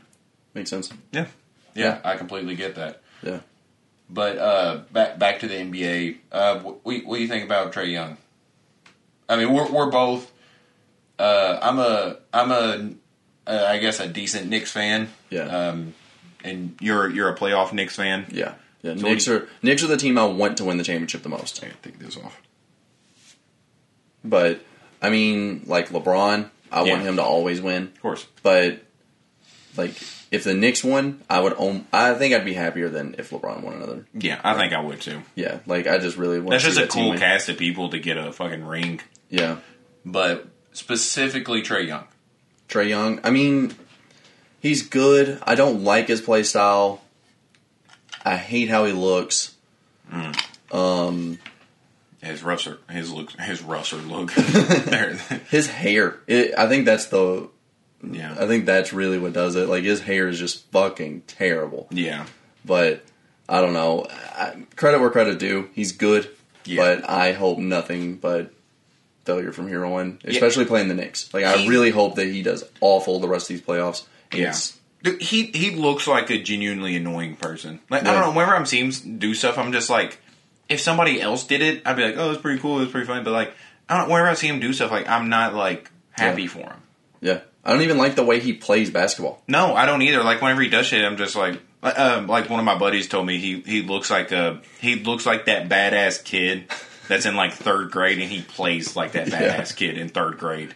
Makes 0.53 0.71
sense. 0.71 0.93
Yeah. 1.13 1.27
Yeah, 1.75 2.01
I 2.05 2.17
completely 2.17 2.55
get 2.55 2.77
that. 2.77 3.03
Yeah. 3.23 3.41
But 4.09 4.39
uh, 4.39 4.83
back 4.93 5.19
back 5.19 5.41
to 5.41 5.49
the 5.49 5.55
NBA. 5.55 6.19
Uh, 6.31 6.59
what, 6.61 6.85
what 6.85 7.17
do 7.17 7.23
you 7.23 7.29
think 7.29 7.45
about 7.45 7.73
Trae 7.73 7.91
Young? 7.91 8.17
I 9.29 9.37
mean, 9.37 9.53
we're 9.53 9.71
we're 9.71 9.91
both. 9.91 10.31
Uh, 11.19 11.59
I'm 11.61 11.79
a 11.79 12.17
I'm 12.33 12.51
a 12.51 12.91
uh, 13.47 13.65
I 13.67 13.79
guess 13.79 14.01
a 14.01 14.09
decent 14.09 14.49
Knicks 14.49 14.71
fan. 14.71 15.09
Yeah. 15.31 15.45
Um, 15.45 15.95
and 16.45 16.77
you're 16.81 17.11
you're 17.11 17.29
a 17.29 17.37
playoff 17.37 17.73
Knicks 17.73 17.97
fan. 17.97 18.27
Yeah. 18.31 18.55
Yeah. 18.83 18.97
So 18.97 19.03
Knicks 19.03 19.27
what 19.27 19.43
are 19.43 19.49
Knicks 19.63 19.83
are 19.83 19.87
the 19.89 19.97
team 19.97 20.19
I 20.19 20.25
want 20.27 20.59
to 20.59 20.65
win 20.65 20.77
the 20.77 20.85
championship 20.85 21.23
the 21.23 21.29
most. 21.29 21.63
I 21.65 21.71
take 21.83 21.99
this 21.99 22.17
off. 22.17 22.41
But 24.25 24.61
I 25.03 25.11
mean, 25.11 25.65
like 25.67 25.89
LeBron, 25.91 26.49
I 26.73 26.85
Yeah. 26.85 26.93
want 26.93 27.05
him 27.05 27.17
to 27.17 27.23
always 27.23 27.61
win. 27.61 27.85
Of 27.85 28.01
course. 28.01 28.27
But 28.43 28.83
like, 29.77 29.93
if 30.31 30.45
the 30.45 30.55
Knicks 30.55 30.85
won, 30.85 31.21
I 31.29 31.41
would. 31.41 31.55
Own, 31.57 31.87
I 31.93 32.15
think 32.15 32.35
I'd 32.35 32.45
be 32.45 32.55
happier 32.55 32.89
than 32.89 33.17
if 33.19 33.31
LeBron 33.31 33.63
won 33.63 33.75
another. 33.75 34.07
Yeah, 34.15 34.41
I 34.45 34.55
think 34.55 34.73
I 34.73 34.81
would 34.81 35.01
too. 35.01 35.23
Yeah. 35.35 35.59
Like, 35.67 35.87
I 35.87 35.99
just 35.99 36.17
really 36.17 36.39
want. 36.39 36.51
That's 36.51 36.65
just 36.65 36.79
a 36.79 36.83
that 36.83 36.91
cool 36.91 37.17
cast 37.17 37.49
of 37.49 37.59
people 37.59 37.91
to 37.91 37.99
get 37.99 38.17
a 38.17 38.33
fucking 38.33 38.65
ring. 38.65 39.01
Yeah. 39.31 39.57
But 40.05 40.47
specifically 40.73 41.63
Trae 41.63 41.87
Young. 41.87 42.05
Trae 42.69 42.89
Young. 42.89 43.21
I 43.25 43.31
mean, 43.31 43.75
he's 44.65 44.83
good. 44.89 45.39
I 45.45 45.55
don't 45.55 45.85
like 45.85 46.09
his 46.09 46.21
play 46.21 46.43
style. 46.43 47.03
I 48.25 48.37
hate 48.37 48.69
how 48.71 48.87
he 48.87 48.93
looks. 48.93 49.55
Um, 50.73 51.39
His 52.23 52.43
rougher, 52.43 52.79
his 52.91 53.13
look, 53.13 53.33
his 53.33 53.63
rougher 53.63 53.97
look. 53.97 54.31
his 55.51 55.69
hair. 55.69 56.19
It, 56.27 56.55
I 56.57 56.69
think 56.69 56.87
that's 56.87 57.07
the. 57.07 57.49
yeah, 58.03 58.35
I 58.39 58.47
think 58.47 58.65
that's 58.67 58.93
really 58.93 59.19
what 59.19 59.33
does 59.35 59.57
it. 59.57 59.69
Like 59.69 59.85
his 59.85 60.01
hair 60.01 60.27
is 60.29 60.39
just 60.39 60.65
fucking 60.73 61.23
terrible. 61.27 61.87
yeah, 61.91 62.27
But 62.65 63.05
I 63.49 63.61
don't 63.61 63.75
know. 63.75 64.07
I, 64.11 64.65
credit 64.77 65.01
where 65.01 65.11
credit 65.11 65.39
due. 65.39 65.69
He's 65.75 65.93
good. 65.93 66.31
Yeah. 66.65 66.83
But 66.83 67.11
I 67.11 67.33
hope 67.33 67.59
nothing 67.59 68.17
but 68.17 68.51
failure 69.27 69.53
from 69.53 69.69
here 69.69 69.85
on, 69.85 70.19
especially 70.25 70.65
playing 70.65 70.89
the 70.89 70.95
Knicks. 70.95 71.33
Like 71.35 71.45
I 71.45 71.67
really 71.67 71.91
hope 71.91 72.15
that 72.15 72.27
he 72.27 72.43
does 72.43 72.65
awful 72.81 73.21
the 73.21 73.29
rest 73.29 73.51
of 73.51 73.57
these 73.57 73.67
playoffs. 73.67 74.05
Yeah. 74.37 74.55
Dude, 75.03 75.21
he 75.21 75.47
he 75.47 75.71
looks 75.71 76.07
like 76.07 76.31
a 76.31 76.39
genuinely 76.43 76.97
annoying 76.97 77.37
person. 77.37 77.81
Like 77.91 78.03
I 78.05 78.13
don't 78.13 78.21
know. 78.23 78.31
Whenever 78.31 78.55
I'm 78.57 78.67
seeing 78.67 78.91
him 78.93 79.19
do 79.19 79.35
stuff, 79.35 79.59
I'm 79.59 79.73
just 79.73 79.91
like, 79.91 80.19
if 80.69 80.81
somebody 80.81 81.21
else 81.21 81.45
did 81.47 81.61
it, 81.63 81.83
I'd 81.87 81.97
be 81.97 82.05
like, 82.05 82.17
oh, 82.17 82.31
it's 82.33 82.41
pretty 82.41 82.61
cool, 82.61 82.81
it's 82.81 82.91
pretty 82.93 83.07
funny. 83.07 83.23
But 83.23 83.33
like, 83.33 83.53
I 83.89 83.99
don't. 83.99 84.09
Whenever 84.11 84.29
I 84.29 84.35
see 84.35 84.49
him 84.49 84.61
do 84.61 84.73
stuff, 84.73 84.91
like 84.91 85.07
I'm 85.09 85.29
not 85.29 85.55
like 85.55 85.91
happy 86.13 86.43
Yeah. 86.43 86.49
for 86.49 86.59
him. 86.61 86.83
yeah. 87.21 87.41
I 87.67 87.73
don't 87.73 87.81
even 87.83 87.97
like 87.97 88.15
the 88.15 88.23
way 88.25 88.41
he 88.41 88.53
plays 88.53 88.91
basketball. 88.91 89.43
No, 89.49 89.75
I 89.75 89.87
don't 89.87 90.03
either. 90.03 90.23
Like 90.23 90.43
whenever 90.43 90.61
he 90.63 90.69
does 90.69 90.85
shit, 90.87 91.03
I'm 91.03 91.17
just 91.17 91.35
like, 91.35 91.61
um, 91.83 92.27
like 92.27 92.51
one 92.51 92.59
of 92.61 92.67
my 92.67 92.77
buddies 92.79 93.09
told 93.09 93.27
me 93.27 93.39
he 93.39 93.61
he 93.61 93.83
looks 93.83 94.11
like 94.11 94.33
a 94.33 94.61
he 94.81 94.97
looks 94.97 95.25
like 95.27 95.47
that 95.47 95.69
badass 95.71 96.23
kid 96.25 96.65
that's 97.09 97.25
in 97.27 97.37
like 97.37 97.53
third 97.53 97.91
grade 97.91 98.19
and 98.21 98.31
he 98.31 98.41
plays 98.43 98.97
like 98.97 99.13
that 99.13 99.29
Yeah. 99.33 99.57
badass 99.59 99.75
kid 99.77 99.97
in 99.99 100.09
third 100.11 100.39
grade. 100.39 100.75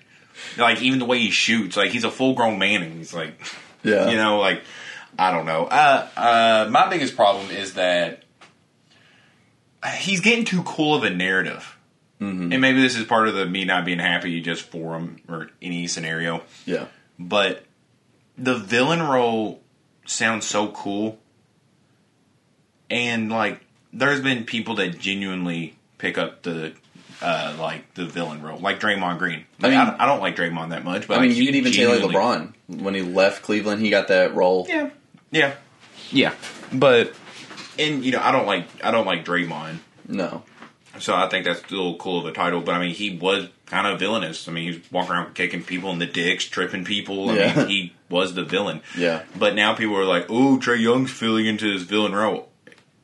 Like 0.57 0.80
even 0.83 0.99
the 0.99 1.04
way 1.04 1.18
he 1.18 1.30
shoots, 1.30 1.76
like 1.76 1.90
he's 1.90 2.04
a 2.04 2.11
full 2.11 2.35
grown 2.35 2.59
man 2.59 2.83
and 2.83 2.95
he's 2.95 3.14
like, 3.14 3.40
Yeah. 3.83 4.11
you 4.11 4.16
know, 4.16 4.38
like 4.40 4.62
I 5.18 5.30
don't 5.33 5.47
know. 5.47 5.64
Uh, 5.66 6.09
uh, 6.16 6.68
my 6.71 6.88
biggest 6.88 7.16
problem 7.16 7.50
is 7.50 7.75
that 7.75 8.25
he's 9.99 10.21
getting 10.21 10.45
too 10.45 10.62
cool 10.64 10.95
of 10.97 11.04
a 11.04 11.11
narrative. 11.11 11.76
Mm-hmm. 12.21 12.52
And 12.52 12.61
maybe 12.61 12.80
this 12.80 12.97
is 12.97 13.04
part 13.04 13.28
of 13.28 13.35
the 13.35 13.47
me 13.47 13.64
not 13.64 13.85
being 13.85 14.00
happy 14.00 14.40
just 14.40 14.62
for 14.62 14.97
him 14.97 15.21
or 15.28 15.50
any 15.62 15.87
scenario 15.87 16.42
Yeah. 16.66 16.87
but 17.16 17.64
the 18.37 18.57
villain 18.57 19.00
role 19.02 19.61
sounds 20.04 20.45
so 20.47 20.68
cool 20.68 21.18
and 22.90 23.30
like 23.30 23.61
there's 23.92 24.21
been 24.21 24.45
people 24.45 24.75
that 24.76 24.99
genuinely 24.99 25.76
pick 25.99 26.18
up 26.18 26.42
the 26.42 26.73
uh 27.23 27.57
like 27.59 27.95
the 27.95 28.05
villain 28.07 28.43
role 28.43 28.59
like 28.59 28.81
Draymond 28.81 29.19
Green 29.19 29.45
I 29.63 29.67
I 29.67 29.71
mean- 29.71 29.79
mean 29.79 29.97
I, 29.99 30.07
don't 30.07 30.21
like 30.21 30.37
Draymond 30.37 30.71
that 30.71 30.85
much 30.85 31.09
but 31.09 31.19
I 31.19 31.21
mean, 31.23 31.31
like, 31.31 31.39
you 31.39 31.47
could 31.47 31.55
even 31.57 31.73
say 31.73 31.87
like 31.87 32.01
LeBron 32.03 32.53
when 32.69 32.95
he 32.95 33.03
left 33.03 33.43
Cleveland, 33.43 33.81
he 33.81 33.91
got 33.91 34.09
that 34.09 34.35
role. 34.35 34.67
yeah 34.69 34.91
yeah 35.31 35.55
yeah 36.11 36.35
but 36.73 37.13
and 37.79 38.05
you 38.05 38.13
know 38.13 38.21
I 38.21 38.31
don't 38.33 38.47
like 38.47 38.67
I 38.85 38.91
don't 38.91 39.07
like 39.07 39.25
Draymond 39.25 39.79
No. 40.07 40.43
so 40.99 41.15
I 41.15 41.29
think 41.29 41.45
that's 41.45 41.61
still 41.61 41.97
cool 41.97 42.21
of 42.21 42.27
a 42.27 42.33
title 42.33 42.61
but 42.61 42.75
I 42.75 42.79
mean 42.79 42.95
he 42.95 43.17
was 43.17 43.49
kind 43.67 43.87
of 43.87 43.99
villainous 43.99 44.49
I 44.49 44.53
mean 44.53 44.65
he 44.73 44.79
was 44.79 44.93
walking 44.93 45.13
around 45.13 45.35
kicking 45.35 45.63
people 45.63 45.91
in 45.91 45.99
the 45.99 46.07
dicks 46.07 46.45
tripping 46.45 46.85
people 46.85 47.31
I 47.31 47.35
Yeah. 47.35 47.57
mean 47.57 47.69
he 47.69 47.93
was 48.09 48.35
the 48.35 48.45
villain 48.45 48.81
Yeah. 48.97 49.23
But 49.37 49.55
now 49.55 49.75
people 49.75 49.97
are 49.97 50.05
like, 50.07 50.27
"Oh, 50.31 50.57
Trae 50.59 50.81
Young's 50.81 51.11
filling 51.11 51.45
into 51.45 51.71
his 51.71 51.83
villain 51.83 52.15
role." 52.15 52.49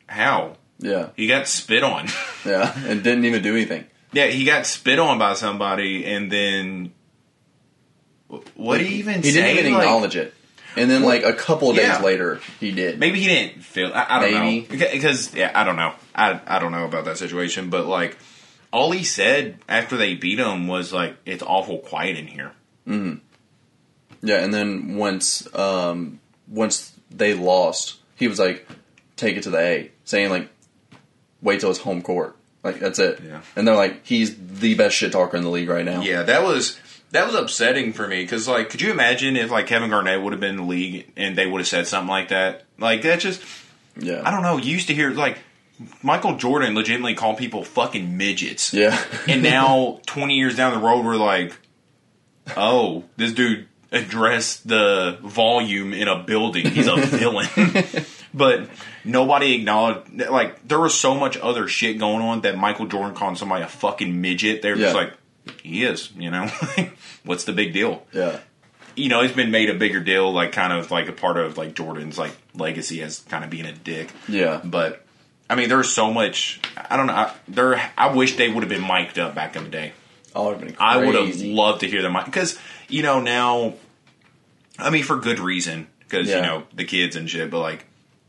How? 0.07 0.57
Yeah. 0.79 1.09
He 1.15 1.27
got 1.27 1.47
spit 1.47 1.83
on. 1.83 2.07
Yeah. 2.45 2.73
And 2.87 3.03
didn't 3.03 3.25
even 3.25 3.41
do 3.43 3.53
anything. 3.55 3.85
Yeah, 4.15 4.27
he 4.27 4.45
got 4.45 4.65
spit 4.65 4.97
on 4.97 5.19
by 5.19 5.33
somebody, 5.35 6.05
and 6.05 6.31
then 6.31 6.91
what 8.55 8.77
did 8.79 8.87
he 8.87 8.95
even 8.95 9.21
say? 9.21 9.29
He 9.29 9.33
say? 9.35 9.41
didn't 9.41 9.59
even 9.59 9.73
Like, 9.73 9.83
acknowledge 9.83 10.15
it. 10.15 10.33
And 10.77 10.91
then, 10.91 11.03
like 11.03 11.23
a 11.23 11.31
couple 11.33 11.69
of 11.69 11.75
days 11.77 11.85
Yeah. 11.85 12.01
later, 12.01 12.41
he 12.59 12.71
did. 12.71 12.99
Maybe 12.99 13.19
he 13.21 13.27
didn't 13.27 13.61
feel. 13.63 13.91
I, 13.93 14.05
I 14.09 14.19
don't 14.19 14.31
Maybe. 14.45 14.67
know 14.77 14.91
because 14.91 15.33
yeah, 15.33 15.51
I 15.55 15.63
don't 15.63 15.77
know. 15.77 15.93
I 16.13 16.39
I 16.45 16.59
don't 16.59 16.71
know 16.73 16.83
about 16.85 17.05
that 17.05 17.17
situation, 17.17 17.69
but 17.69 17.85
like 17.85 18.17
all 18.73 18.91
he 18.91 19.03
said 19.05 19.59
after 19.69 19.95
they 19.95 20.15
beat 20.15 20.37
him 20.39 20.67
was 20.67 20.91
like, 20.91 21.15
"It's 21.25 21.41
awful 21.43 21.77
quiet 21.79 22.17
in 22.17 22.27
here." 22.27 22.51
Yeah, 24.21 24.43
and 24.43 24.53
then 24.53 24.95
once 24.95 25.47
um, 25.55 26.19
once 26.47 26.91
they 27.09 27.33
lost, 27.35 27.95
he 28.17 28.27
was 28.27 28.39
like, 28.39 28.67
"Take 29.15 29.37
it 29.37 29.43
to 29.43 29.49
the 29.51 29.59
A," 29.59 29.91
saying 30.03 30.29
like, 30.29 30.49
"Wait 31.41 31.61
till 31.61 31.69
it's 31.69 31.79
home 31.79 32.01
court." 32.01 32.35
Like 32.65 32.79
that's 32.79 32.99
it. 32.99 33.21
Yeah. 33.25 33.41
And 33.55 33.67
they're 33.67 33.75
like, 33.75 34.05
"He's 34.05 34.35
the 34.35 34.73
best 34.75 34.95
shit 34.95 35.11
talker 35.11 35.37
in 35.37 35.43
the 35.43 35.49
league 35.49 35.69
right 35.69 35.85
now." 35.85 36.01
Yeah, 36.01 36.23
that 36.23 36.43
was 36.43 36.77
that 37.11 37.25
was 37.27 37.35
upsetting 37.35 37.93
for 37.93 38.07
me 38.07 38.23
because 38.23 38.47
like, 38.47 38.69
could 38.71 38.81
you 38.81 38.91
imagine 38.91 39.37
if 39.37 39.51
like 39.51 39.67
Kevin 39.67 39.89
Garnett 39.91 40.21
would 40.21 40.33
have 40.33 40.39
been 40.39 40.51
in 40.51 40.57
the 40.57 40.63
league 40.63 41.11
and 41.15 41.37
they 41.37 41.45
would 41.45 41.59
have 41.59 41.67
said 41.67 41.87
something 41.87 42.09
like 42.09 42.29
that? 42.29 42.63
Like 42.79 43.03
that 43.03 43.19
just 43.19 43.41
Yeah. 43.95 44.21
I 44.25 44.31
don't 44.31 44.41
know. 44.41 44.57
You 44.57 44.71
used 44.73 44.87
to 44.87 44.93
hear 44.95 45.11
like 45.11 45.37
Michael 46.01 46.37
Jordan 46.37 46.73
legitimately 46.73 47.13
call 47.15 47.35
people 47.35 47.63
fucking 47.63 48.17
midgets, 48.17 48.73
Yeah. 48.73 48.99
and 49.27 49.43
now 49.55 49.99
twenty 50.07 50.35
years 50.37 50.55
down 50.55 50.73
the 50.73 50.79
road, 50.85 51.05
we're 51.05 51.17
like, 51.17 51.55
oh, 52.57 53.03
this 53.17 53.31
dude 53.33 53.67
addressed 53.91 54.67
the 54.67 55.17
volume 55.21 55.93
in 55.93 56.07
a 56.07 56.23
building. 56.23 56.65
He's 56.69 56.87
a 56.87 56.95
villain. 57.05 57.47
But 58.35 58.69
nobody 59.05 59.53
acknowledged, 59.55 60.11
like, 60.29 60.67
there 60.67 60.79
was 60.79 60.93
so 60.93 61.15
much 61.15 61.37
other 61.37 61.67
shit 61.69 61.97
going 61.97 62.21
on 62.21 62.41
that 62.41 62.57
Michael 62.57 62.85
Jordan 62.85 63.15
calling 63.15 63.35
somebody 63.37 63.63
a 63.63 63.67
fucking 63.67 64.19
midget. 64.21 64.61
They're 64.61 64.75
just 64.75 64.93
like, 64.93 65.13
he 65.63 65.85
is, 65.85 66.11
you 66.17 66.29
know? 66.31 66.47
What's 67.23 67.45
the 67.45 67.53
big 67.53 67.71
deal? 67.73 68.05
yeah. 68.11 68.39
you 68.95 69.07
know, 69.09 69.21
it's 69.21 69.33
been 69.33 69.51
made 69.51 69.69
a 69.69 69.73
bigger 69.73 69.99
deal, 70.01 70.31
like 70.33 70.51
kind 70.51 70.73
of 70.73 70.91
like 70.91 71.07
a 71.07 71.11
part 71.13 71.37
of 71.37 71.57
like 71.57 71.75
Jordan's 71.75 72.17
like 72.17 72.31
legacy 72.53 73.01
as 73.01 73.19
kind 73.21 73.43
of 73.43 73.49
being 73.49 73.65
a 73.65 73.71
dick. 73.73 74.11
Yeah. 74.27 74.59
But 74.63 75.05
I 75.49 75.55
mean, 75.55 75.69
there's 75.69 75.89
so 75.89 76.11
much. 76.13 76.59
I 76.77 76.97
don't 76.97 77.07
know. 77.07 77.13
I, 77.13 77.33
there, 77.47 77.91
I 77.97 78.13
wish 78.13 78.35
they 78.37 78.49
would 78.49 78.63
have 78.63 78.69
been 78.69 78.85
mic'd 78.87 79.17
up 79.19 79.33
back 79.35 79.55
in 79.55 79.63
the 79.65 79.69
day. 79.69 79.93
Oh, 80.33 80.47
it'd 80.49 80.59
been 80.59 80.73
crazy. 80.73 80.79
I 80.79 80.97
would 80.97 81.15
have 81.15 81.39
loved 81.41 81.81
to 81.81 81.87
hear 81.87 82.01
them 82.01 82.15
because 82.25 82.57
you 82.89 83.01
know 83.03 83.21
now. 83.21 83.75
I 84.79 84.89
mean, 84.89 85.03
for 85.03 85.17
good 85.17 85.39
reason 85.39 85.87
because 85.99 86.27
Yeah. 86.27 86.37
you 86.37 86.41
know 86.41 86.63
the 86.73 86.83
kids 86.85 87.15
and 87.15 87.29
shit, 87.29 87.49
but 87.51 87.59
like 87.59 87.85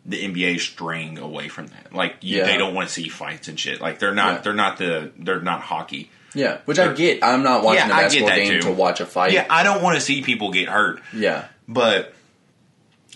the 0.09 0.23
NBA 0.23 0.57
is 0.57 0.63
straying 0.63 1.19
away 1.19 1.49
from 1.49 1.67
that. 1.69 1.93
Like 1.93 2.17
you, 2.21 2.39
Yeah. 2.39 2.47
they 2.47 2.57
don't 2.57 2.75
want 2.75 2.89
to 2.89 2.95
see 2.95 3.09
fights 3.09 3.49
and 3.49 3.59
shit. 3.59 3.81
Like 3.81 3.99
they're 3.99 4.15
not. 4.15 4.35
Yeah. 4.35 4.41
They're 4.43 4.55
not 4.55 4.79
the. 4.79 5.11
They're 5.19 5.41
not 5.41 5.61
hockey. 5.61 6.11
Yeah, 6.35 6.59
which 6.67 6.79
I 6.79 6.93
get. 6.93 7.25
I'm 7.25 7.43
not 7.43 7.63
watching 7.65 7.89
Yeah, 7.89 7.99
a 7.99 8.03
basketball 8.03 8.29
game 8.37 8.61
too. 8.61 8.61
to 8.69 8.73
watch 8.73 9.01
a 9.01 9.07
fight. 9.07 9.33
Yeah, 9.33 9.47
I 9.49 9.63
don't 9.63 9.83
want 9.83 9.97
to 9.97 10.01
see 10.03 10.23
people 10.23 10.51
get 10.53 10.69
hurt. 10.69 11.01
Yeah. 11.15 11.47
But 11.67 12.13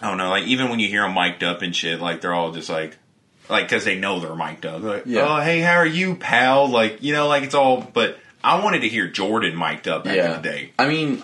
I 0.00 0.08
don't 0.08 0.16
know. 0.16 0.30
Like 0.30 0.44
even 0.44 0.70
when 0.70 0.80
you 0.80 0.88
hear 0.88 1.02
them 1.02 1.14
mic'd 1.14 1.44
up 1.44 1.60
and 1.62 1.76
shit, 1.76 2.00
like 2.00 2.22
they're 2.22 2.32
all 2.32 2.50
just 2.52 2.70
like, 2.70 2.96
like 3.50 3.66
because 3.66 3.84
they 3.84 3.98
know 3.98 4.20
they're 4.20 4.34
mic'd 4.34 4.64
up. 4.64 4.80
They're 4.80 4.90
like, 4.96 5.02
Yeah. 5.06 5.26
oh 5.28 5.40
hey, 5.42 5.60
how 5.60 5.74
are 5.76 5.86
you, 5.86 6.14
pal? 6.16 6.68
Like 6.68 7.02
you 7.02 7.12
know, 7.12 7.28
like 7.28 7.42
it's 7.42 7.54
all. 7.54 7.82
But 7.82 8.18
I 8.42 8.64
wanted 8.64 8.80
to 8.80 8.88
hear 8.88 9.06
Jordan 9.06 9.56
mic'd 9.56 9.86
up 9.86 10.04
back 10.04 10.16
yeah. 10.16 10.36
in 10.36 10.42
the 10.42 10.48
day. 10.48 10.72
I 10.78 10.88
mean, 10.88 11.22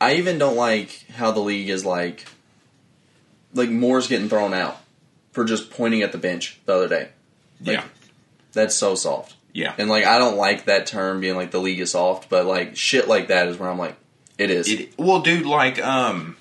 I 0.00 0.14
even 0.16 0.38
don't 0.38 0.56
like 0.56 1.06
how 1.14 1.30
the 1.30 1.40
league 1.40 1.68
is 1.68 1.84
like, 1.84 2.26
like 3.54 3.70
Moore's 3.70 4.08
getting 4.08 4.28
thrown 4.28 4.54
out 4.54 4.76
for 5.32 5.44
just 5.44 5.70
pointing 5.70 6.02
at 6.02 6.12
the 6.12 6.18
bench 6.18 6.58
the 6.66 6.74
other 6.74 6.88
day. 6.88 7.08
Like, 7.64 7.76
yeah, 7.78 7.84
That's 8.52 8.74
so 8.74 8.94
soft. 8.94 9.34
yeah. 9.52 9.74
And 9.78 9.88
like, 9.88 10.04
I 10.04 10.18
don't 10.18 10.36
like 10.36 10.64
that 10.66 10.86
term 10.86 11.20
being 11.20 11.36
like 11.36 11.50
the 11.50 11.58
league 11.60 11.80
is 11.80 11.90
soft, 11.92 12.28
but 12.28 12.46
like 12.46 12.76
shit 12.76 13.08
like 13.08 13.28
that 13.28 13.48
is 13.48 13.58
where 13.58 13.68
I'm 13.70 13.78
like, 13.78 13.96
it 14.38 14.50
is. 14.50 14.68
It, 14.70 14.98
well, 14.98 15.20
dude, 15.20 15.46
like, 15.46 15.80
um, 15.84 16.36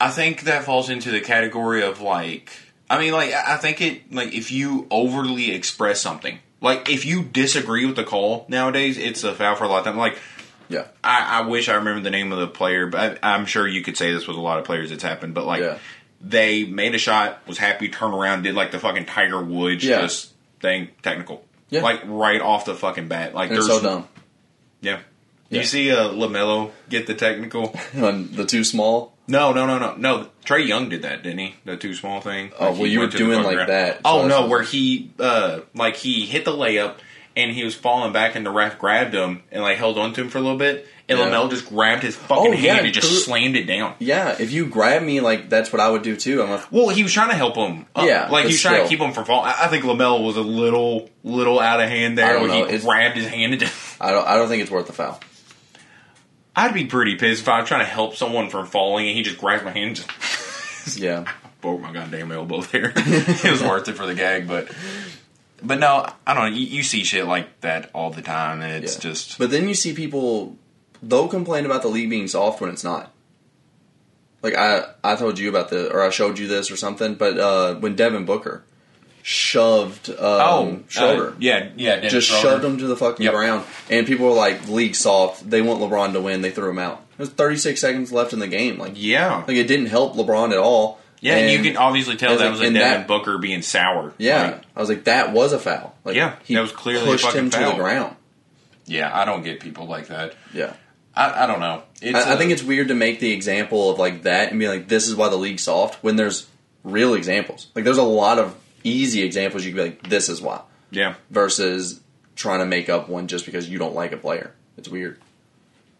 I 0.00 0.10
think 0.10 0.42
that 0.42 0.64
falls 0.64 0.90
into 0.90 1.10
the 1.10 1.20
category 1.20 1.82
of 1.82 2.00
like, 2.00 2.50
I 2.90 2.98
mean, 2.98 3.12
like, 3.12 3.32
I 3.32 3.56
think 3.56 3.80
it, 3.80 4.12
like, 4.12 4.34
if 4.34 4.50
you 4.52 4.86
overly 4.90 5.52
express 5.52 6.00
something, 6.00 6.38
like, 6.60 6.88
if 6.90 7.04
you 7.04 7.22
disagree 7.22 7.86
with 7.86 7.96
the 7.96 8.04
call 8.04 8.44
nowadays, 8.48 8.98
it's 8.98 9.24
a 9.24 9.34
foul 9.34 9.54
for 9.56 9.64
a 9.64 9.68
lot 9.68 9.78
of 9.78 9.84
time. 9.84 9.96
Like, 9.96 10.18
yeah. 10.68 10.86
I, 11.02 11.40
I 11.40 11.46
wish 11.46 11.68
I 11.68 11.74
remember 11.74 12.02
the 12.02 12.10
name 12.10 12.32
of 12.32 12.38
the 12.38 12.48
player, 12.48 12.86
but 12.86 13.18
I, 13.22 13.34
I'm 13.34 13.46
sure 13.46 13.66
you 13.68 13.82
could 13.82 13.96
say 13.96 14.12
this 14.12 14.26
with 14.26 14.36
a 14.36 14.40
lot 14.40 14.58
of 14.58 14.64
players. 14.64 14.90
It's 14.90 15.02
happened, 15.02 15.34
but 15.34 15.44
like, 15.46 15.60
Yeah. 15.60 15.78
They 16.26 16.64
made 16.64 16.94
a 16.94 16.98
shot, 16.98 17.46
was 17.46 17.58
happy, 17.58 17.88
turned 17.90 18.14
around, 18.14 18.42
did 18.44 18.54
like 18.54 18.70
the 18.70 18.78
fucking 18.78 19.04
Tiger 19.06 19.42
Woods 19.42 19.84
Yeah. 19.84 20.00
just 20.00 20.32
thing, 20.60 20.88
technical, 21.02 21.44
Yeah. 21.70 21.82
like 21.82 22.00
right 22.06 22.40
off 22.40 22.64
the 22.64 22.74
fucking 22.74 23.08
bat. 23.08 23.34
Like, 23.34 23.50
it's 23.50 23.66
there's 23.66 23.80
so 23.80 23.86
dumb. 23.86 24.08
yeah. 24.80 25.00
Yeah. 25.50 25.60
You 25.60 25.66
see 25.66 25.90
uh, 25.92 26.08
LaMelo 26.08 26.70
get 26.88 27.06
the 27.06 27.14
technical? 27.14 27.74
On 28.02 28.32
the 28.32 28.46
too 28.46 28.64
small. 28.64 29.12
No, 29.28 29.52
no, 29.52 29.66
no, 29.66 29.78
no, 29.78 29.94
no. 29.96 30.28
Trae 30.44 30.66
Young 30.66 30.88
did 30.88 31.02
that, 31.02 31.22
didn't 31.22 31.38
he? 31.38 31.54
The 31.64 31.76
too 31.76 31.94
small 31.94 32.20
thing. 32.22 32.50
Oh, 32.58 32.70
Like, 32.70 32.78
well, 32.78 32.86
you 32.86 32.98
were 32.98 33.04
went 33.04 33.12
to 33.12 33.18
the 33.18 33.24
doing 33.24 33.42
like 33.42 33.54
ground. 33.56 33.70
that, 33.70 33.94
so 33.96 34.00
Oh 34.04 34.26
no, 34.26 34.46
where 34.48 34.62
he 34.62 35.12
uh 35.20 35.60
like 35.74 35.96
he 35.96 36.24
hit 36.26 36.44
the 36.46 36.50
layup 36.50 36.94
and 37.36 37.50
he 37.50 37.62
was 37.64 37.74
falling 37.74 38.12
back 38.12 38.34
and 38.34 38.44
the 38.44 38.50
ref 38.50 38.78
grabbed 38.78 39.14
him 39.14 39.42
and 39.52 39.62
like 39.62 39.76
held 39.76 39.98
on 39.98 40.12
to 40.14 40.22
him 40.22 40.28
for 40.30 40.38
a 40.38 40.40
little 40.40 40.58
bit 40.58 40.88
and 41.08 41.18
Yeah. 41.18 41.26
LaMelo 41.26 41.50
just 41.50 41.68
grabbed 41.68 42.02
his 42.02 42.16
fucking 42.16 42.52
Oh, 42.52 42.56
yeah, 42.56 42.74
hand 42.74 42.86
and 42.86 42.94
just 42.94 43.24
slammed 43.24 43.56
it 43.56 43.64
down. 43.64 43.94
Yeah, 43.98 44.36
if 44.38 44.52
you 44.52 44.66
grab 44.66 45.02
me, 45.02 45.20
like 45.20 45.48
that's 45.50 45.72
what 45.72 45.80
I 45.80 45.88
would 45.90 46.02
do 46.02 46.16
too. 46.16 46.42
I'm 46.42 46.50
like, 46.50 46.70
Well, 46.72 46.88
he 46.88 47.02
was 47.02 47.12
trying 47.12 47.28
to 47.30 47.34
help 47.36 47.56
him. 47.56 47.86
up. 47.94 48.06
Yeah, 48.06 48.28
like 48.30 48.44
he 48.46 48.52
was 48.52 48.60
trying 48.60 48.82
to 48.82 48.88
keep 48.88 49.00
him 49.00 49.12
from 49.12 49.24
falling. 49.24 49.52
I 49.58 49.68
think 49.68 49.84
LaMelo 49.84 50.24
was 50.24 50.36
a 50.36 50.42
little, 50.42 51.10
little 51.22 51.60
out 51.60 51.80
of 51.80 51.88
hand 51.88 52.16
there. 52.18 52.30
I 52.30 52.32
don't 52.32 52.48
know. 52.48 52.54
He 52.54 52.60
It's- 52.62 52.84
grabbed 52.84 53.16
his 53.16 53.26
hand 53.28 53.52
and 53.52 53.60
just. 53.60 53.74
I 54.00 54.10
don't. 54.12 54.26
I 54.26 54.36
don't 54.36 54.48
think 54.48 54.62
it's 54.62 54.70
worth 54.70 54.86
the 54.86 54.92
foul. 54.92 55.20
I'd 56.56 56.74
be 56.74 56.84
pretty 56.86 57.16
pissed 57.16 57.42
if 57.42 57.48
I 57.48 57.60
was 57.60 57.68
trying 57.68 57.80
to 57.84 57.90
help 57.90 58.14
someone 58.16 58.48
from 58.48 58.66
falling 58.66 59.08
and 59.08 59.16
he 59.16 59.22
just 59.22 59.38
grabs 59.38 59.64
my 59.64 59.72
hand. 59.72 59.86
And 59.88 59.96
just 59.96 60.96
Yeah. 60.98 61.24
broke 61.60 61.80
my 61.80 61.92
goddamn 61.92 62.30
elbow 62.30 62.60
there. 62.62 62.92
it 62.96 63.50
was 63.50 63.62
worth 63.62 63.88
it 63.88 63.94
for 63.96 64.06
the 64.06 64.14
gag, 64.14 64.46
but 64.46 64.68
but 65.62 65.78
no, 65.80 66.06
I 66.26 66.34
don't 66.34 66.50
know. 66.50 66.56
You, 66.56 66.66
you 66.66 66.82
see 66.82 67.02
shit 67.04 67.26
like 67.26 67.60
that 67.62 67.90
all 67.94 68.10
the 68.10 68.22
time, 68.22 68.60
and 68.60 68.84
it's 68.84 68.94
Yeah. 68.96 69.00
just 69.10 69.38
But 69.38 69.50
then 69.50 69.66
you 69.68 69.74
see 69.74 69.94
people 69.94 70.56
they'll 71.08 71.28
complain 71.28 71.66
about 71.66 71.82
the 71.82 71.88
league 71.88 72.10
being 72.10 72.28
soft 72.28 72.60
when 72.60 72.70
it's 72.70 72.84
not. 72.84 73.10
Like 74.42 74.54
I 74.54 74.84
I 75.02 75.16
told 75.16 75.38
you 75.38 75.48
about 75.48 75.70
the 75.70 75.90
or 75.92 76.02
I 76.02 76.10
showed 76.10 76.38
you 76.38 76.46
this 76.48 76.70
or 76.70 76.76
something, 76.76 77.14
but 77.14 77.38
uh 77.38 77.74
when 77.76 77.96
Devin 77.96 78.24
Booker 78.26 78.62
shoved 79.22 80.10
um, 80.10 80.16
oh, 80.20 80.78
Schroeder. 80.88 81.28
uh, 81.30 81.34
yeah, 81.38 81.68
yeah. 81.76 81.96
Dennis 81.96 82.12
just 82.12 82.28
Schroeder. 82.28 82.42
shoved 82.48 82.64
him 82.64 82.78
to 82.78 82.86
the 82.86 82.96
fucking 82.96 83.24
Yep. 83.24 83.32
ground. 83.34 83.64
And 83.88 84.06
people 84.06 84.26
were 84.26 84.32
like, 84.34 84.68
"League 84.68 84.94
soft. 84.94 85.48
They 85.48 85.62
want 85.62 85.80
LeBron 85.80 86.12
to 86.12 86.20
win. 86.20 86.42
They 86.42 86.50
threw 86.50 86.68
him 86.70 86.78
out." 86.78 87.00
There's 87.16 87.30
36 87.30 87.80
seconds 87.80 88.12
left 88.12 88.32
in 88.34 88.38
the 88.40 88.48
game. 88.48 88.76
Like, 88.78 88.92
Yeah, 88.96 89.44
like 89.48 89.56
it 89.56 89.66
didn't 89.68 89.86
help 89.86 90.14
LeBron 90.14 90.50
at 90.52 90.58
all. 90.58 90.98
yeah. 91.20 91.36
And, 91.36 91.50
you 91.50 91.62
can 91.70 91.78
obviously 91.78 92.16
tell 92.16 92.32
was 92.32 92.40
that 92.40 92.44
like, 92.50 92.52
was 92.52 92.60
a 92.60 92.64
Devin 92.64 92.80
that- 92.80 93.06
Booker 93.08 93.38
being 93.38 93.62
sour. 93.62 94.12
Yeah, 94.18 94.42
Like, 94.42 94.62
I 94.76 94.80
was 94.80 94.88
like, 94.90 95.04
that 95.04 95.32
was 95.32 95.52
a 95.54 95.58
foul. 95.58 95.94
Like, 96.04 96.16
Yeah, 96.16 96.34
he 96.44 96.54
that 96.56 96.60
was 96.60 96.72
clearly 96.72 97.06
pushed 97.06 97.24
fucking 97.24 97.44
him 97.44 97.50
to 97.50 97.58
the 97.60 97.72
ground. 97.76 98.16
yeah. 98.84 99.10
I 99.16 99.24
don't 99.24 99.42
get 99.42 99.60
people 99.60 99.86
like 99.86 100.08
that. 100.08 100.34
Yeah, 100.52 100.74
I, 101.16 101.44
I 101.44 101.46
don't 101.46 101.60
know. 101.60 101.82
It's, 102.02 102.18
I, 102.18 102.30
I 102.30 102.34
uh, 102.34 102.36
think 102.36 102.50
it's 102.50 102.62
weird 102.62 102.88
to 102.88 102.94
make 102.94 103.20
the 103.20 103.32
example 103.32 103.90
of 103.90 103.98
like 103.98 104.22
that 104.22 104.50
and 104.50 104.58
be 104.58 104.68
like, 104.68 104.88
this 104.88 105.08
is 105.08 105.14
why 105.14 105.28
the 105.28 105.36
league's 105.36 105.62
soft 105.62 106.02
when 106.02 106.16
there's 106.16 106.48
real 106.82 107.14
examples. 107.14 107.68
Like, 107.74 107.84
there's 107.84 107.98
a 107.98 108.02
lot 108.02 108.38
of 108.38 108.56
easy 108.82 109.22
examples 109.22 109.64
you 109.64 109.72
can 109.72 109.76
be 109.76 109.90
like, 109.90 110.08
this 110.08 110.28
is 110.28 110.42
why, 110.42 110.62
yeah, 110.90 111.14
versus 111.30 112.00
trying 112.36 112.60
to 112.60 112.66
make 112.66 112.88
up 112.88 113.08
one 113.08 113.28
just 113.28 113.46
because 113.46 113.68
you 113.68 113.78
don't 113.78 113.94
like 113.94 114.12
a 114.12 114.16
player. 114.16 114.52
It's 114.76 114.88
weird. 114.88 115.20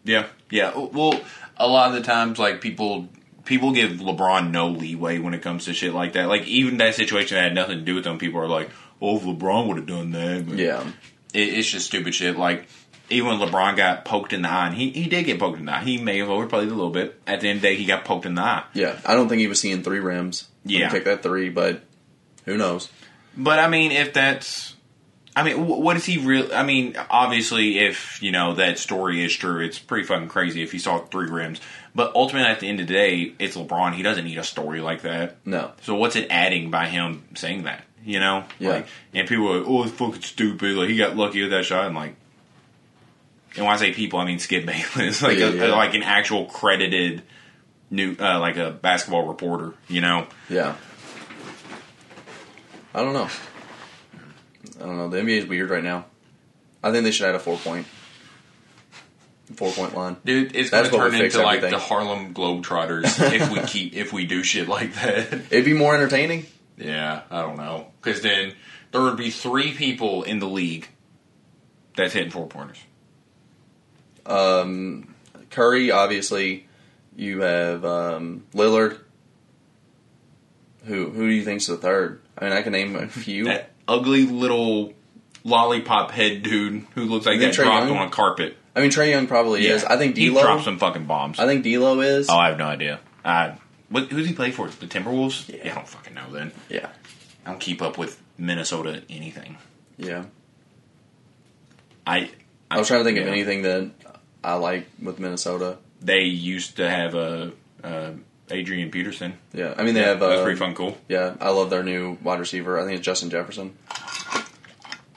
yeah, 0.03 0.27
yeah. 0.49 0.73
Well, 0.75 1.19
a 1.57 1.67
lot 1.67 1.89
of 1.89 1.95
the 1.95 2.01
times, 2.01 2.39
like 2.39 2.61
people. 2.61 3.09
People 3.45 3.73
give 3.73 3.91
LeBron 3.91 4.49
no 4.49 4.69
leeway 4.69 5.19
when 5.19 5.35
it 5.35 5.43
comes 5.43 5.65
to 5.65 5.73
shit 5.75 5.93
like 5.93 6.13
that. 6.13 6.27
Like 6.27 6.47
even 6.47 6.77
that 6.77 6.95
situation 6.95 7.35
that 7.35 7.43
had 7.43 7.53
nothing 7.53 7.77
to 7.77 7.85
do 7.85 7.93
with 7.93 8.03
them, 8.03 8.17
people 8.17 8.39
are 8.39 8.47
like, 8.47 8.71
"Oh, 8.99 9.17
if 9.17 9.21
LeBron 9.21 9.67
would 9.67 9.77
have 9.77 9.85
done 9.85 10.09
that." 10.13 10.47
But 10.47 10.57
Yeah, 10.57 10.83
it, 11.31 11.53
it's 11.53 11.69
just 11.69 11.85
stupid 11.85 12.15
shit. 12.15 12.37
Like 12.37 12.67
even 13.09 13.37
when 13.37 13.49
LeBron 13.49 13.75
got 13.77 14.05
poked 14.05 14.33
in 14.33 14.41
the 14.41 14.49
eye, 14.49 14.67
and 14.67 14.75
he 14.75 14.89
he 14.91 15.07
did 15.09 15.25
get 15.25 15.39
poked 15.39 15.59
in 15.59 15.65
the 15.65 15.75
eye. 15.75 15.83
He 15.83 15.97
may 15.97 16.17
have 16.19 16.29
overplayed 16.29 16.67
a 16.67 16.73
little 16.73 16.89
bit. 16.91 17.19
At 17.27 17.41
the 17.41 17.49
end 17.49 17.57
of 17.57 17.61
the 17.63 17.67
day, 17.69 17.75
he 17.75 17.85
got 17.85 18.05
poked 18.05 18.25
in 18.25 18.35
the 18.35 18.41
eye. 18.41 18.63
yeah. 18.73 18.97
I 19.05 19.13
don't 19.15 19.29
think 19.29 19.39
he 19.39 19.47
was 19.47 19.59
seeing 19.59 19.83
three 19.83 19.99
rims. 19.99 20.47
Yeah. 20.63 20.89
took 20.89 21.03
that 21.03 21.21
three, 21.23 21.49
but 21.49 21.81
who 22.45 22.57
knows? 22.57 22.89
But 23.37 23.59
I 23.59 23.67
mean, 23.67 23.91
if 23.91 24.13
that's, 24.13 24.75
I 25.35 25.43
mean, 25.43 25.67
what 25.67 25.97
is 25.97 26.05
he 26.05 26.17
real? 26.17 26.53
I 26.53 26.63
mean, 26.63 26.95
obviously, 27.09 27.79
if 27.79 28.21
you 28.23 28.31
know 28.31 28.53
that 28.55 28.79
story 28.79 29.23
is 29.23 29.33
true, 29.35 29.59
it's 29.63 29.77
pretty 29.77 30.07
fucking 30.07 30.29
crazy 30.29 30.63
if 30.63 30.71
he 30.71 30.79
saw 30.79 30.99
three 30.99 31.29
rims. 31.29 31.59
But 31.93 32.13
ultimately, 32.15 32.49
at 32.49 32.59
the 32.59 32.67
end 32.67 32.79
of 32.79 32.87
the 32.87 32.93
day, 32.93 33.33
it's 33.39 33.55
LeBron. 33.55 33.93
He 33.93 34.03
doesn't 34.03 34.25
need 34.25 34.37
a 34.37 34.43
story 34.43 34.81
like 34.81 35.01
that. 35.03 35.37
No. 35.45 35.71
So 35.81 35.95
what's 35.95 36.15
it 36.15 36.27
adding 36.29 36.71
by 36.71 36.87
him 36.87 37.23
saying 37.35 37.63
that? 37.63 37.83
You 38.03 38.19
know, 38.19 38.43
Yeah. 38.59 38.69
Like, 38.69 38.87
and 39.13 39.27
people 39.27 39.51
are 39.51 39.57
like, 39.59 39.67
"Oh, 39.67 39.83
it's 39.83 39.91
fucking 39.93 40.21
stupid." 40.21 40.75
Like 40.75 40.89
he 40.89 40.97
got 40.97 41.15
lucky 41.17 41.41
with 41.41 41.51
that 41.51 41.65
shot, 41.65 41.87
and 41.87 41.95
like, 41.95 42.15
and 43.55 43.65
when 43.65 43.73
I 43.73 43.77
say 43.77 43.93
people, 43.93 44.19
I 44.19 44.25
mean 44.25 44.39
Skip 44.39 44.65
Bayless, 44.65 45.21
like 45.23 45.37
Yeah, 45.37 45.45
a, 45.47 45.55
yeah. 45.55 45.75
like 45.75 45.93
an 45.93 46.03
actual 46.03 46.45
credited 46.45 47.23
new, 47.89 48.15
uh, 48.19 48.39
like 48.39 48.57
a 48.57 48.71
basketball 48.71 49.27
reporter. 49.27 49.73
You 49.87 50.01
know, 50.01 50.27
Yeah. 50.49 50.75
I 52.93 53.01
don't 53.01 53.13
know. 53.13 53.29
I 54.81 54.85
don't 54.85 54.97
know. 54.97 55.09
The 55.09 55.17
NBA 55.17 55.39
is 55.39 55.45
weird 55.45 55.69
right 55.69 55.83
now. 55.83 56.05
I 56.83 56.91
think 56.91 57.03
they 57.03 57.11
should 57.11 57.27
add 57.27 57.35
a 57.35 57.39
four 57.39 57.57
point, 57.57 57.87
four 59.55 59.71
point 59.71 59.95
line. 59.95 60.17
Dude, 60.23 60.55
it's 60.55 60.69
going 60.69 60.85
to 60.85 60.91
turn 60.91 61.11
fix 61.11 61.35
into 61.35 61.45
like 61.45 61.57
everything. 61.57 61.71
the 61.79 61.83
Harlem 61.83 62.33
Globetrotters 62.33 63.31
if 63.33 63.51
we 63.51 63.59
keep 63.61 63.93
if 63.93 64.13
we 64.13 64.25
do 64.25 64.43
shit 64.43 64.67
like 64.67 64.93
that. 64.95 65.33
It'd 65.51 65.65
be 65.65 65.73
more 65.73 65.95
entertaining. 65.95 66.45
Yeah, 66.77 67.21
I 67.31 67.41
don't 67.41 67.57
know, 67.57 67.87
because 68.01 68.21
then 68.21 68.53
there 68.91 69.01
would 69.01 69.15
be 69.17 69.29
three 69.31 69.73
people 69.73 70.23
in 70.23 70.39
the 70.39 70.47
league 70.47 70.87
that's 71.95 72.13
hitting 72.13 72.31
four 72.31 72.47
pointers. 72.47 72.77
Um, 74.25 75.13
Curry, 75.49 75.91
obviously. 75.91 76.67
You 77.15 77.41
have 77.41 77.85
um, 77.85 78.43
Lillard. 78.53 78.99
Who 80.85 81.09
who 81.09 81.27
do 81.29 81.33
you 81.33 81.43
think's 81.43 81.67
the 81.67 81.77
third? 81.77 82.21
I 82.37 82.43
mean, 82.45 82.53
I 82.53 82.61
can 82.61 82.73
name 82.73 82.95
a 82.95 83.07
few. 83.07 83.45
That 83.45 83.71
ugly 83.87 84.25
little 84.25 84.93
lollipop 85.43 86.11
head 86.11 86.43
dude 86.43 86.85
who 86.95 87.05
looks 87.05 87.25
like 87.25 87.39
that 87.39 87.53
Trae 87.53 87.63
dropped 87.63 87.87
Young? 87.87 87.97
on 87.97 88.07
a 88.07 88.11
carpet. 88.11 88.57
I 88.75 88.81
mean, 88.81 88.91
Trae 88.91 89.09
Young 89.11 89.27
probably 89.27 89.65
is. 89.65 89.83
I 89.85 89.97
think 89.97 90.17
he 90.17 90.29
D'Lo. 90.29 90.41
dropped 90.41 90.65
some 90.65 90.77
fucking 90.77 91.05
bombs. 91.05 91.39
I 91.39 91.45
think 91.47 91.63
D'Lo 91.63 92.01
is. 92.01 92.29
oh, 92.29 92.35
I 92.37 92.49
have 92.49 92.57
no 92.57 92.65
idea. 92.65 92.99
Uh, 93.23 93.55
what, 93.89 94.11
who's 94.11 94.27
he 94.27 94.33
play 94.33 94.51
for? 94.51 94.67
The 94.67 94.85
Timberwolves? 94.87 95.47
Yeah. 95.47 95.71
I 95.71 95.75
don't 95.75 95.87
fucking 95.87 96.13
know. 96.13 96.29
Then 96.31 96.51
yeah, 96.69 96.89
I 97.45 97.51
don't 97.51 97.59
keep 97.61 97.81
up 97.81 97.97
with 97.97 98.21
Minnesota 98.37 99.01
anything. 99.09 99.57
yeah. 99.97 100.25
I 102.05 102.29
I 102.69 102.77
was 102.77 102.87
trying 102.87 102.99
to 102.99 103.03
think 103.05 103.17
of 103.19 103.27
anything 103.27 103.61
that 103.63 103.89
I 104.45 104.55
like 104.55 104.87
with 105.01 105.19
Minnesota. 105.19 105.77
they 106.01 106.21
used 106.23 106.77
to 106.77 106.89
have 106.89 107.15
a 107.15 107.51
uh, 107.83 108.11
Adrian 108.51 108.91
Peterson. 108.91 109.37
Yeah, 109.53 109.73
I 109.77 109.83
mean 109.83 109.93
they 109.95 110.01
Yeah, 110.01 110.07
have. 110.09 110.19
that's 110.19 110.39
uh, 110.39 110.43
pretty 110.43 110.59
fun, 110.59 110.75
cool. 110.75 110.97
Yeah, 111.09 111.35
I 111.41 111.49
love 111.49 111.69
their 111.69 111.83
new 111.83 112.17
wide 112.23 112.39
receiver. 112.39 112.79
I 112.79 112.83
think 112.85 112.97
it's 112.97 113.05
Justin 113.05 113.29
Jefferson. 113.29 113.75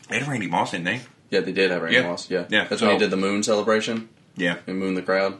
They 0.08 0.18
had 0.18 0.28
Randy 0.28 0.46
Moss, 0.48 0.70
didn't 0.70 0.86
they? 0.86 1.00
Yeah, 1.30 1.40
they 1.40 1.52
did 1.52 1.70
have 1.70 1.82
Randy 1.82 1.98
Yeah. 1.98 2.04
Moss. 2.08 2.30
Yeah, 2.30 2.44
Yeah, 2.48 2.64
That's 2.64 2.80
when 2.80 2.92
he 2.92 2.98
did 2.98 3.10
the 3.10 3.16
moon 3.18 3.42
celebration 3.42 4.08
Yeah, 4.36 4.56
and 4.66 4.78
moon 4.78 4.94
the 4.94 5.02
crowd. 5.02 5.36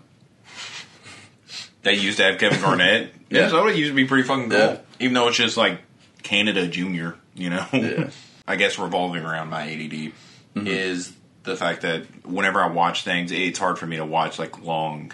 they 1.82 1.94
used 1.94 2.18
to 2.18 2.24
have 2.24 2.38
Kevin 2.38 2.60
Garnett. 2.60 3.14
Yeah. 3.30 3.40
Minnesota 3.40 3.76
used 3.78 3.90
to 3.90 3.94
be 3.94 4.06
pretty 4.06 4.22
fucking 4.26 4.48
cool, 4.48 4.58
Yeah. 4.58 4.78
even 5.00 5.12
though 5.12 5.28
it's 5.28 5.36
just 5.36 5.58
like 5.58 5.80
Canada 6.22 6.66
Junior. 6.66 7.14
You 7.34 7.50
know, 7.50 7.66
Yeah. 7.74 8.08
I 8.48 8.56
guess 8.56 8.78
revolving 8.78 9.22
around 9.24 9.48
my 9.50 9.62
ADD 9.64 10.12
Mm-hmm. 10.56 10.66
is 10.66 11.12
the 11.44 11.56
fact 11.56 11.82
that 11.82 12.04
whenever 12.26 12.60
I 12.60 12.68
watch 12.68 13.04
things, 13.04 13.32
it's 13.32 13.58
hard 13.58 13.78
for 13.78 13.86
me 13.86 13.96
to 13.96 14.04
watch 14.04 14.38
like 14.38 14.62
long, 14.62 15.12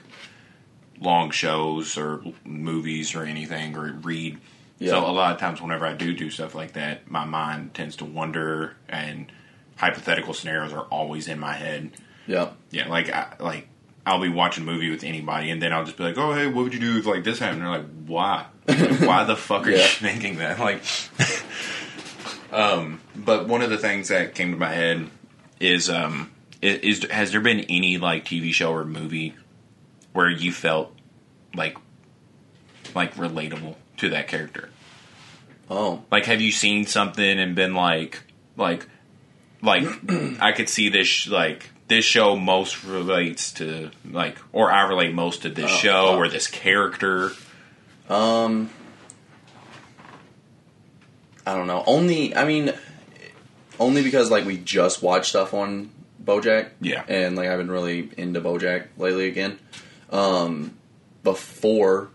long 1.00 1.30
shows 1.30 1.96
or 1.96 2.22
movies 2.44 3.14
or 3.14 3.22
anything 3.24 3.76
or 3.76 3.92
read. 3.92 4.38
Yeah. 4.78 4.90
So 4.90 5.06
a 5.06 5.12
lot 5.12 5.32
of 5.32 5.38
times, 5.40 5.62
whenever 5.62 5.86
I 5.86 5.92
do 5.94 6.12
do 6.14 6.30
stuff 6.30 6.54
like 6.54 6.72
that, 6.72 7.08
my 7.10 7.24
mind 7.24 7.74
tends 7.74 7.96
to 7.96 8.04
wander, 8.04 8.74
and 8.88 9.30
hypothetical 9.76 10.34
scenarios 10.34 10.72
are 10.72 10.84
always 10.86 11.28
in 11.28 11.38
my 11.38 11.52
head. 11.54 11.92
Yeah, 12.26 12.50
Yeah, 12.70 12.88
like 12.88 13.08
I, 13.10 13.36
like 13.38 13.68
I'll 14.06 14.20
be 14.20 14.28
watching 14.28 14.64
a 14.64 14.66
movie 14.66 14.90
with 14.90 15.04
anybody, 15.04 15.50
and 15.50 15.62
then 15.62 15.72
I'll 15.72 15.84
just 15.84 15.96
be 15.96 16.02
like, 16.04 16.18
"Oh, 16.18 16.32
hey, 16.34 16.46
what 16.48 16.64
would 16.64 16.74
you 16.74 16.80
do 16.80 16.98
if 16.98 17.06
like 17.06 17.22
this 17.22 17.38
happened?" 17.38 17.62
And 17.62 17.72
they're 17.72 17.78
like, 17.82 17.90
"Why? 18.06 18.46
Like, 18.66 19.00
why 19.08 19.24
the 19.24 19.36
fuck 19.36 19.66
are 19.66 19.70
you 19.70 19.76
Yeah. 19.76 19.86
thinking 19.88 20.38
that?" 20.38 20.58
Like, 20.58 20.82
um, 22.52 23.00
but 23.14 23.46
one 23.48 23.62
of 23.62 23.70
the 23.70 23.78
things 23.78 24.08
that 24.08 24.34
came 24.34 24.50
to 24.52 24.56
my 24.58 24.72
head 24.72 25.08
is, 25.64 25.88
um, 25.90 26.30
is 26.62 27.04
has 27.10 27.30
there 27.32 27.40
been 27.40 27.60
any 27.60 27.98
like 27.98 28.24
TV 28.24 28.52
show 28.52 28.72
or 28.72 28.84
movie 28.84 29.34
where 30.12 30.30
you 30.30 30.52
felt 30.52 30.94
like 31.54 31.76
like 32.94 33.14
relatable 33.16 33.76
to 33.98 34.10
that 34.10 34.28
character? 34.28 34.70
Oh, 35.70 36.02
Like, 36.10 36.26
have 36.26 36.42
you 36.42 36.52
seen 36.52 36.84
something 36.84 37.40
and 37.40 37.54
been 37.54 37.74
like, 37.74 38.22
like, 38.54 38.86
like, 39.62 39.84
I 40.38 40.52
could 40.52 40.68
see 40.68 40.90
this, 40.90 41.06
sh- 41.06 41.28
like, 41.28 41.70
this 41.88 42.04
show 42.04 42.36
most 42.36 42.84
relates 42.84 43.50
to, 43.54 43.90
like, 44.08 44.36
or 44.52 44.70
I 44.70 44.86
relate 44.86 45.14
most 45.14 45.40
to 45.42 45.48
this 45.48 45.70
Oh, 45.72 45.74
show 45.76 46.06
fuck. 46.08 46.16
or 46.18 46.28
this 46.28 46.48
character. 46.48 47.30
um, 48.10 48.68
I 51.46 51.54
don't 51.54 51.66
know. 51.66 51.82
Only, 51.86 52.36
I 52.36 52.44
mean, 52.44 52.72
only 53.78 54.02
because 54.02 54.30
like 54.30 54.44
we 54.44 54.56
just 54.56 55.02
watched 55.02 55.30
stuff 55.30 55.54
on 55.54 55.90
BoJack. 56.24 56.70
Yeah. 56.80 57.04
and 57.08 57.36
like 57.36 57.48
I've 57.48 57.58
been 57.58 57.70
really 57.70 58.10
into 58.16 58.40
BoJack 58.40 58.88
lately 58.98 59.28
again. 59.28 59.58
Um, 60.10 60.76
before. 61.22 62.10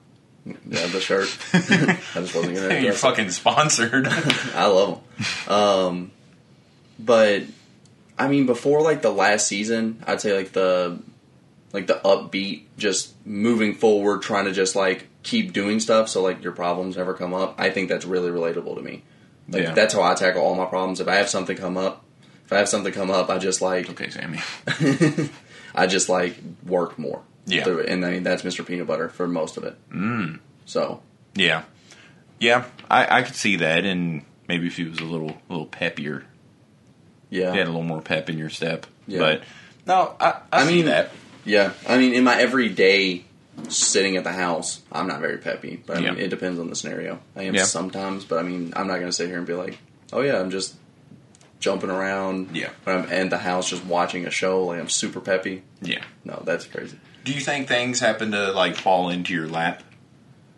Yeah, 0.46 0.88
the 0.88 1.00
shirt. 1.02 1.28
I 1.54 1.98
just 2.22 2.36
wasn't 2.36 2.56
gonna. 2.56 2.80
You're 2.80 2.94
it. 2.94 2.98
fucking 2.98 3.30
sponsored. 3.32 4.08
I 4.56 4.68
love 4.68 5.02
them. 5.46 5.54
Um, 5.54 6.12
but 6.98 7.44
I 8.18 8.28
mean, 8.28 8.46
before 8.46 8.82
like 8.82 9.02
the 9.02 9.12
last 9.12 9.48
season, 9.48 10.04
I'd 10.08 10.22
say 10.22 10.36
like 10.36 10.54
the 10.54 11.00
like 11.72 11.88
the 11.88 12.02
upbeat, 12.04 12.64
just 12.78 13.14
moving 13.26 13.76
forward, 13.76 14.22
trying 14.22 14.46
to 14.46 14.52
just 14.52 14.76
like 14.76 15.08
keep 15.24 15.54
doing 15.54 15.80
stuff, 15.80 16.10
so 16.10 16.24
like 16.24 16.42
your 16.42 16.54
problems 16.54 16.98
never 16.98 17.14
come 17.14 17.34
up. 17.34 17.56
I 17.58 17.70
think 17.70 17.90
that's 17.90 18.06
really 18.06 18.32
relatable 18.32 18.76
to 18.76 18.82
me. 18.82 19.04
Like 19.50 19.64
Yeah. 19.64 19.74
that's 19.74 19.94
how 19.94 20.02
I 20.04 20.14
tackle 20.16 20.42
all 20.42 20.56
my 20.56 20.66
problems. 20.66 21.00
If 21.00 21.08
I 21.08 21.16
have 21.16 21.30
something 21.30 21.58
come 21.58 21.78
up, 21.78 22.04
if 22.46 22.54
I 22.54 22.58
have 22.58 22.70
something 22.70 22.94
come 22.94 23.10
up, 23.12 23.30
I 23.30 23.38
just 23.38 23.62
like 23.62 23.90
okay, 23.90 24.10
Sammy. 24.10 24.40
I 25.76 25.88
just 25.88 26.10
like 26.10 26.36
work 26.66 26.98
more. 27.00 27.22
Yeah. 27.46 27.68
and 27.68 28.06
I 28.06 28.12
mean 28.12 28.24
that's 28.24 28.44
Mr. 28.44 28.66
Peanut 28.66 28.88
Butter 28.88 29.10
for 29.10 29.28
most 29.28 29.58
of 29.58 29.64
it. 29.64 29.76
Mm. 29.92 30.40
So 30.66 31.02
Yeah, 31.36 31.64
yeah, 32.40 32.66
I, 32.90 33.20
I 33.20 33.22
could 33.24 33.36
see 33.36 33.56
that, 33.58 33.86
and 33.86 34.24
maybe 34.48 34.68
if 34.68 34.78
he 34.78 34.84
was 34.84 35.00
a 35.00 35.04
little, 35.04 35.38
little 35.50 35.66
peppier, 35.66 36.24
yeah, 37.30 37.52
you 37.54 37.58
had 37.60 37.68
a 37.68 37.72
little 37.72 37.84
more 37.84 38.02
pep 38.02 38.30
in 38.30 38.38
your 38.38 38.50
step. 38.50 38.86
Yeah. 39.08 39.20
But 39.20 39.44
no, 39.88 40.16
I, 40.20 40.42
I, 40.52 40.62
I 40.62 40.68
mean 40.68 40.86
that. 40.86 41.12
Yeah, 41.46 41.74
I 41.88 41.98
mean, 41.98 42.14
in 42.14 42.24
my 42.24 42.40
everyday 42.40 43.26
sitting 43.70 44.16
at 44.16 44.24
the 44.24 44.32
house, 44.32 44.82
I'm 44.92 45.08
not 45.08 45.20
very 45.20 45.38
peppy. 45.38 45.82
But 45.86 45.98
I 45.98 46.02
mean, 46.02 46.16
Yeah. 46.18 46.24
it 46.26 46.30
depends 46.30 46.60
on 46.60 46.70
the 46.70 46.76
scenario. 46.76 47.20
I 47.36 47.44
am 47.44 47.56
Yeah. 47.56 47.64
sometimes, 47.66 48.24
but 48.26 48.40
I 48.40 48.44
mean, 48.44 48.74
I'm 48.76 48.88
not 48.88 48.96
going 48.96 49.08
to 49.08 49.14
sit 49.14 49.28
here 49.28 49.38
and 49.38 49.46
be 49.48 49.54
like, 49.54 49.78
"Oh 50.14 50.22
yeah, 50.22 50.40
I'm 50.40 50.50
just 50.52 50.76
jumping 51.60 51.90
around." 51.90 52.56
Yeah. 52.56 52.70
when 52.84 52.98
I'm 52.98 53.10
in 53.12 53.30
the 53.30 53.38
house 53.40 53.70
just 53.70 53.86
watching 53.86 54.26
a 54.26 54.32
show, 54.32 54.66
like 54.66 54.80
I'm 54.80 54.90
super 54.90 55.20
peppy. 55.20 55.64
Yeah. 55.82 56.04
No, 56.24 56.42
that's 56.46 56.66
crazy. 56.66 56.98
Do 57.26 57.34
you 57.34 57.42
think 57.42 57.68
things 57.68 58.00
happen 58.00 58.32
to 58.32 58.52
like 58.52 58.76
fall 58.76 59.10
into 59.10 59.34
your 59.34 59.48
lap? 59.48 59.84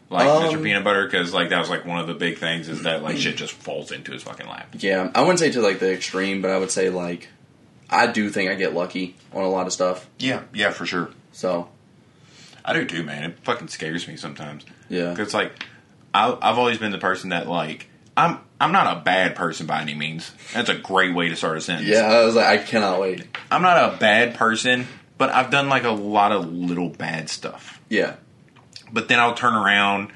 like 0.09 0.27
Um, 0.27 0.43
Mr. 0.43 0.61
Peanut 0.61 0.83
Butter 0.83 1.05
because 1.05 1.33
like 1.33 1.49
that 1.49 1.59
was 1.59 1.69
like 1.69 1.85
one 1.85 1.97
of 1.99 2.05
the 2.07 2.13
big 2.13 2.37
things 2.37 2.67
is 2.67 2.83
that 2.83 3.01
like 3.01 3.15
shit 3.17 3.37
just 3.37 3.53
falls 3.53 3.91
into 3.93 4.11
his 4.11 4.21
fucking 4.23 4.45
lap. 4.47 4.67
Yeah, 4.77 5.09
I 5.15 5.21
wouldn't 5.21 5.39
say 5.39 5.51
to 5.51 5.61
like 5.61 5.79
the 5.79 5.91
extreme, 5.93 6.41
but 6.41 6.51
I 6.51 6.57
would 6.57 6.69
say 6.71 6.89
like 6.89 7.29
I 7.89 8.07
do 8.07 8.29
think 8.29 8.51
I 8.51 8.55
get 8.55 8.73
lucky 8.73 9.15
on 9.33 9.43
a 9.43 9.49
lot 9.49 9.67
of 9.67 9.73
stuff. 9.73 10.07
Yeah, 10.19 10.41
yeah, 10.53 10.71
for 10.71 10.85
sure. 10.85 11.09
So 11.31 11.69
I 12.65 12.73
do 12.73 12.85
too, 12.85 13.03
man. 13.03 13.23
It 13.23 13.37
fucking 13.43 13.67
scares 13.69 14.07
me 14.07 14.17
sometimes. 14.17 14.65
yeah, 14.89 15.09
Because 15.11 15.33
like, 15.33 15.51
I, 16.13 16.31
I've 16.41 16.57
always 16.57 16.77
been 16.77 16.91
the 16.91 16.97
person 16.97 17.29
that 17.29 17.47
like 17.47 17.87
I'm 18.17 18.39
I'm 18.59 18.71
not 18.71 18.97
a 18.97 18.99
bad 19.01 19.35
person 19.35 19.65
by 19.67 19.81
any 19.81 19.95
means. 19.95 20.31
That's 20.53 20.69
a 20.69 20.75
great 20.75 21.15
way 21.15 21.29
to 21.29 21.35
start 21.35 21.57
a 21.57 21.61
sentence. 21.61 21.87
yeah. 21.89 22.01
I 22.01 22.23
was 22.25 22.35
like, 22.35 22.45
I 22.45 22.57
cannot 22.63 22.99
wait. 23.01 23.25
I'm 23.49 23.61
not 23.63 23.93
a 23.93 23.97
bad 23.97 24.35
person, 24.35 24.87
but 25.17 25.29
I've 25.29 25.49
done 25.49 25.69
like 25.69 25.83
a 25.83 25.89
lot 25.91 26.31
of 26.31 26.51
little 26.51 26.89
bad 26.89 27.29
stuff. 27.29 27.79
Yeah, 27.89 28.15
But 28.91 29.07
then 29.07 29.19
I'll 29.19 29.33
turn 29.33 29.55
around 29.55 30.11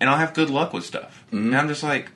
and 0.00 0.08
I'll 0.08 0.16
have 0.18 0.32
good 0.34 0.48
luck 0.50 0.72
with 0.72 0.84
stuff. 0.84 1.24
Mm-hmm. 1.28 1.46
And 1.48 1.56
I'm 1.56 1.68
just 1.68 1.82
like, 1.82 2.10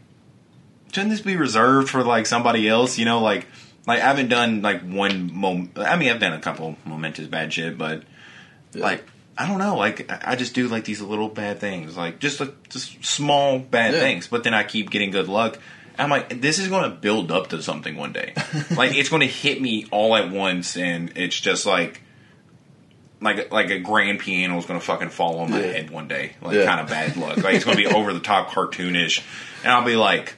shouldn't 0.93 1.11
this 1.11 1.21
be 1.21 1.37
reserved 1.37 1.89
for 1.91 2.05
like 2.05 2.27
somebody 2.27 2.69
else? 2.69 2.99
You 2.99 3.05
know, 3.05 3.21
like 3.21 3.47
like 3.87 4.01
I 4.01 4.05
haven't 4.07 4.29
done 4.29 4.63
like 4.63 4.83
one 4.83 5.35
moment. 5.35 5.77
I 5.79 5.97
mean, 5.97 6.11
I've 6.11 6.21
done 6.21 6.33
a 6.35 6.41
couple 6.41 6.77
momentous 6.85 7.27
bad 7.27 7.53
shit, 7.53 7.77
but 7.77 8.05
Yeah. 8.73 8.83
like 8.85 9.05
I 9.39 9.47
don't 9.49 9.59
know. 9.59 9.77
Like 9.77 10.11
I 10.27 10.37
just 10.37 10.55
do 10.55 10.69
like 10.69 10.85
these 10.85 11.01
little 11.01 11.29
bad 11.29 11.59
things, 11.59 11.97
like 11.97 12.19
just 12.19 12.39
like 12.41 12.69
just 12.69 13.05
small 13.05 13.59
bad 13.59 13.95
Yeah. 13.95 14.01
things. 14.01 14.29
But 14.29 14.45
then 14.45 14.55
I 14.55 14.63
keep 14.65 14.91
getting 14.91 15.11
good 15.11 15.29
luck. 15.29 15.59
I'm 15.99 16.11
like, 16.11 16.41
this 16.41 16.59
is 16.59 16.69
going 16.69 16.85
to 16.91 16.97
build 16.97 17.31
up 17.31 17.49
to 17.49 17.63
something 17.63 17.97
one 17.97 18.13
day. 18.13 18.33
like 18.77 18.95
it's 18.95 19.09
going 19.11 19.21
to 19.21 19.27
hit 19.27 19.61
me 19.61 19.87
all 19.91 20.17
at 20.17 20.31
once, 20.31 20.77
and 20.77 21.13
it's 21.17 21.39
just 21.39 21.67
like. 21.67 22.03
Like 23.21 23.53
like 23.53 23.71
a 23.71 23.79
grand 23.79 24.19
piano 24.19 24.59
is 24.59 24.67
gonna 24.67 24.81
fucking 24.81 25.11
fall 25.11 25.39
on 25.39 25.53
my 25.53 25.61
Yeah. 25.61 25.73
head 25.73 25.91
one 25.91 26.09
day, 26.09 26.33
like 26.43 26.57
Yeah. 26.57 26.65
kind 26.65 26.81
of 26.81 26.89
bad 26.89 27.17
luck. 27.17 27.37
Like 27.37 27.55
it's 27.55 27.65
gonna 27.65 27.77
be 27.77 27.87
over 27.87 28.13
the 28.13 28.19
top 28.19 28.49
cartoonish, 28.51 29.23
and 29.63 29.71
I'll 29.71 29.85
be 29.85 29.95
like, 29.95 30.35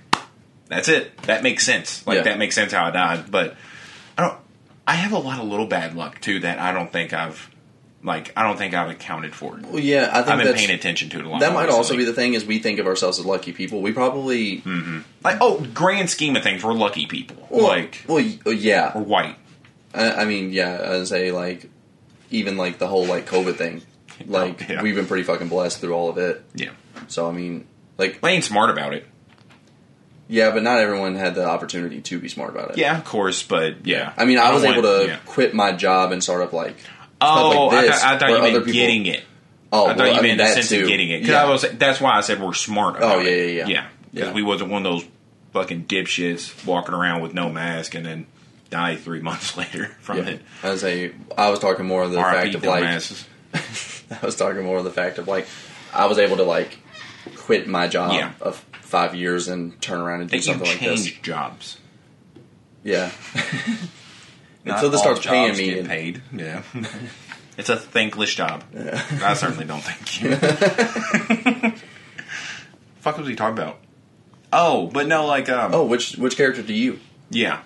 "That's 0.69 0.89
it. 0.89 1.17
That 1.23 1.43
makes 1.43 1.65
sense. 1.65 2.07
Like 2.07 2.25
that 2.25 2.39
makes 2.39 2.55
sense 2.55 2.73
how 2.73 2.85
I 2.85 2.91
died." 2.91 3.31
But 3.31 3.57
I 4.19 4.23
don't. 4.27 4.39
I 4.87 4.97
have 4.97 5.13
a 5.13 5.19
lot 5.19 5.39
of 5.41 5.49
little 5.49 5.65
bad 5.67 5.97
luck 5.97 6.21
too 6.21 6.41
that 6.41 6.59
I 6.59 6.73
don't 6.73 6.93
think 6.93 7.15
I've 7.15 7.49
like 8.05 8.33
I 8.37 8.43
don't 8.43 8.59
think 8.59 8.75
I've 8.75 8.91
accounted 8.91 9.35
for. 9.35 9.59
It. 9.59 9.65
Well, 9.67 9.81
yeah. 9.81 10.11
I 10.13 10.23
think 10.23 10.29
I've 10.29 10.45
been 10.45 10.55
paying 10.55 10.71
attention 10.71 11.09
to 11.11 11.19
it 11.19 11.25
a 11.25 11.29
lot. 11.29 11.41
that 11.41 11.55
might 11.55 11.71
also 11.71 11.97
be 11.97 12.05
the 12.05 12.13
thing 12.13 12.35
is 12.35 12.45
we 12.45 12.59
think 12.59 12.79
of 12.79 12.87
ourselves 12.87 13.19
as 13.19 13.25
lucky 13.25 13.53
people. 13.53 13.81
We 13.81 13.93
probably 13.93 14.59
mm-hmm. 14.59 15.01
like 15.25 15.39
oh, 15.41 15.67
grand 15.73 16.11
scheme 16.11 16.37
of 16.37 16.43
things, 16.43 16.63
we're 16.63 16.75
lucky 16.75 17.07
people. 17.07 17.49
well, 17.51 17.67
like 17.67 18.05
well, 18.07 18.21
yeah. 18.21 18.97
we're 18.97 19.03
white. 19.03 19.37
I, 19.95 20.11
I 20.13 20.25
mean, 20.27 20.53
yeah. 20.53 20.87
I 21.01 21.05
say 21.05 21.33
like 21.33 21.71
even 22.31 22.59
like 22.59 22.79
the 22.79 22.87
whole 22.87 23.07
like 23.07 23.27
COVID 23.27 23.57
thing. 23.57 23.83
Like 24.29 24.71
Oh, 24.71 24.75
yeah. 24.75 24.83
we've 24.83 24.95
been 24.95 25.09
pretty 25.09 25.25
fucking 25.25 25.49
blessed 25.49 25.81
through 25.81 25.93
all 25.93 26.09
of 26.09 26.19
it. 26.19 26.45
Yeah, 26.55 26.71
So 27.09 27.29
I 27.29 27.33
mean, 27.33 27.67
like 27.99 28.21
I 28.23 28.31
ain't 28.31 28.45
smart 28.45 28.71
about 28.71 28.95
it. 28.95 29.09
yeah, 30.29 30.53
but 30.53 30.63
not 30.63 30.79
everyone 30.79 31.17
had 31.17 31.35
the 31.35 31.45
opportunity 31.45 32.01
to 32.01 32.21
be 32.21 32.29
smart 32.29 32.51
about 32.51 32.71
it. 32.71 32.79
Yeah, 32.79 32.97
of 32.97 33.05
course, 33.05 33.43
but 33.43 33.85
yeah. 33.85 34.13
I 34.17 34.25
mean, 34.25 34.39
I, 34.39 34.53
don't 34.53 34.55
was 34.55 34.65
able 34.65 34.83
to 34.83 35.07
yeah. 35.09 35.19
quit 35.27 35.53
my 35.53 35.73
job 35.73 36.13
and 36.13 36.23
start 36.23 36.43
up 36.43 36.53
like 36.53 36.77
Oh, 37.21 37.67
like 37.73 37.87
this, 37.87 38.03
I, 38.03 38.19
thought, 38.19 38.23
I 38.25 38.29
thought 38.29 38.37
you 38.37 38.43
meant 38.43 38.55
people- 38.67 38.73
getting 38.73 39.07
it. 39.07 39.23
oh, 39.73 39.87
I 39.87 39.89
thought 39.91 39.99
well, 39.99 40.07
you 40.07 40.13
I 40.13 40.15
meant 40.17 40.25
mean, 40.25 40.37
the 40.39 40.47
sense 40.49 40.69
too. 40.69 40.83
of 40.83 40.89
getting 40.89 41.11
it. 41.11 41.21
'Cause 41.21 41.29
Yeah. 41.31 41.43
I 41.45 41.49
was, 41.49 41.63
that's 41.79 42.01
why 42.01 42.17
I 42.17 42.21
said 42.21 42.41
we're 42.43 42.53
smart. 42.55 42.97
Oh, 43.01 43.19
yeah, 43.21 43.31
yeah, 43.31 43.43
yeah. 43.45 43.67
yeah. 43.69 43.87
Because 44.13 44.29
Yeah. 44.29 44.35
we 44.35 44.43
wasn't 44.43 44.71
one 44.71 44.85
of 44.85 44.93
those 44.93 45.05
fucking 45.53 45.85
dipshits 45.87 46.65
walking 46.67 46.95
around 46.95 47.23
with 47.23 47.33
no 47.35 47.49
mask 47.49 47.95
and 47.95 48.05
then 48.05 48.27
die 48.71 48.97
three 48.97 49.21
months 49.29 49.57
later 49.57 49.97
from 50.01 50.19
Yeah. 50.19 50.25
it. 50.31 50.43
I 50.63 50.71
was 50.71 50.81
say 50.81 51.13
I 51.39 51.51
was 51.51 51.59
talking 51.61 51.87
more 51.87 52.03
of 52.03 52.11
the 52.13 52.19
R.I.P. 52.19 52.53
fact 52.53 52.55
of 52.57 52.65
like. 52.65 52.83
I 54.23 54.27
was 54.27 54.37
talking 54.37 54.63
more 54.65 54.79
of 54.79 54.85
the 54.85 54.91
fact 54.91 55.19
of 55.19 55.29
like 55.29 55.47
I 55.93 56.07
was 56.07 56.19
able 56.19 56.37
to 56.39 56.43
like 56.43 56.79
quit 57.37 57.67
my 57.69 57.87
job 57.89 58.13
Yeah. 58.13 58.33
of 58.41 58.57
five 58.83 59.15
years 59.15 59.49
and 59.49 59.81
turn 59.81 60.01
around 60.01 60.21
and 60.23 60.31
do 60.31 60.37
That 60.37 60.43
something 60.45 60.69
like 60.69 60.81
this. 60.81 61.05
change 61.07 61.23
jobs. 61.23 61.79
Yeah. 62.83 63.11
Not 64.65 64.77
Until 64.77 64.91
they 64.91 64.97
all 64.97 65.03
start 65.17 65.23
paying 65.23 65.57
me. 65.57 65.67
Get 65.67 65.79
and- 65.81 65.89
paid. 65.89 66.23
Yeah. 66.33 66.63
it's 67.59 67.69
a 67.69 67.77
thankless 67.77 68.35
job. 68.35 68.65
I 69.23 69.35
certainly 69.35 69.67
don't 69.67 69.83
thank 69.83 70.23
you. 70.23 70.37
Fuck 73.01 73.19
was 73.19 73.29
he 73.29 73.35
talking 73.37 73.59
about? 73.59 73.79
Oh, 74.53 74.87
but 74.87 75.07
no, 75.07 75.27
like 75.27 75.49
um, 75.51 75.75
Oh, 75.75 75.85
which 75.85 76.17
which 76.17 76.37
character 76.37 76.63
do 76.63 76.73
you? 76.73 76.99
Yeah. 77.29 77.61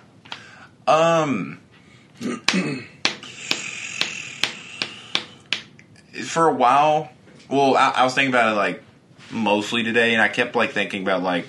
Um. 0.87 1.59
for 6.25 6.47
a 6.47 6.53
while, 6.53 7.09
well, 7.49 7.75
I, 7.77 7.91
I 7.91 8.03
was 8.03 8.13
thinking 8.13 8.31
about 8.33 8.53
it 8.53 8.55
like 8.57 8.83
mostly 9.31 9.83
today, 9.83 10.13
and 10.13 10.21
I 10.21 10.27
kept 10.27 10.55
like 10.55 10.71
thinking 10.71 11.03
about 11.03 11.23
like 11.23 11.47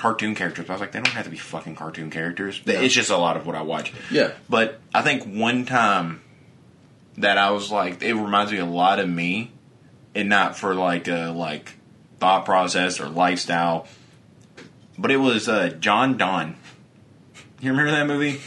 cartoon 0.00 0.34
characters. 0.34 0.70
I 0.70 0.72
was 0.72 0.80
like, 0.80 0.92
they 0.92 0.98
don't 0.98 1.12
have 1.12 1.26
to 1.26 1.30
be 1.30 1.36
fucking 1.36 1.76
cartoon 1.76 2.10
characters. 2.10 2.62
Yeah. 2.64 2.80
It's 2.80 2.94
just 2.94 3.10
a 3.10 3.18
lot 3.18 3.36
of 3.36 3.46
what 3.46 3.54
I 3.54 3.60
watch. 3.60 3.92
Yeah. 4.10 4.32
But 4.48 4.80
I 4.94 5.02
think 5.02 5.24
one 5.24 5.66
time 5.66 6.22
that 7.18 7.36
I 7.36 7.50
was 7.50 7.70
like, 7.70 8.02
it 8.02 8.14
reminds 8.14 8.50
me 8.50 8.56
a 8.56 8.64
lot 8.64 8.98
of 8.98 9.06
me, 9.06 9.50
and 10.14 10.30
not 10.30 10.56
for 10.56 10.74
like 10.74 11.06
a 11.06 11.34
like 11.36 11.74
thought 12.18 12.46
process 12.46 12.98
or 12.98 13.10
lifestyle. 13.10 13.86
But 14.96 15.10
it 15.10 15.18
was 15.18 15.50
uh, 15.50 15.68
John 15.68 16.16
Don. 16.16 16.56
You 17.60 17.72
remember 17.72 17.90
that 17.90 18.06
movie? 18.06 18.40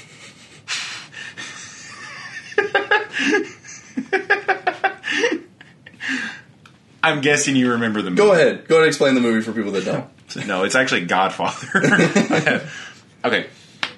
I'm 7.03 7.21
guessing 7.21 7.55
you 7.55 7.73
remember 7.73 8.01
the 8.01 8.09
movie. 8.09 8.23
Go 8.23 8.31
ahead. 8.31 8.67
Go 8.67 8.77
ahead 8.77 8.85
and 8.85 8.87
explain 8.87 9.13
the 9.13 9.21
movie 9.21 9.41
for 9.41 9.51
people 9.51 9.71
that 9.73 9.85
don't. 9.85 10.09
No, 10.35 10.63
it's 10.63 10.75
actually 10.75 11.05
Godfather. 11.05 12.67
okay. 13.25 13.47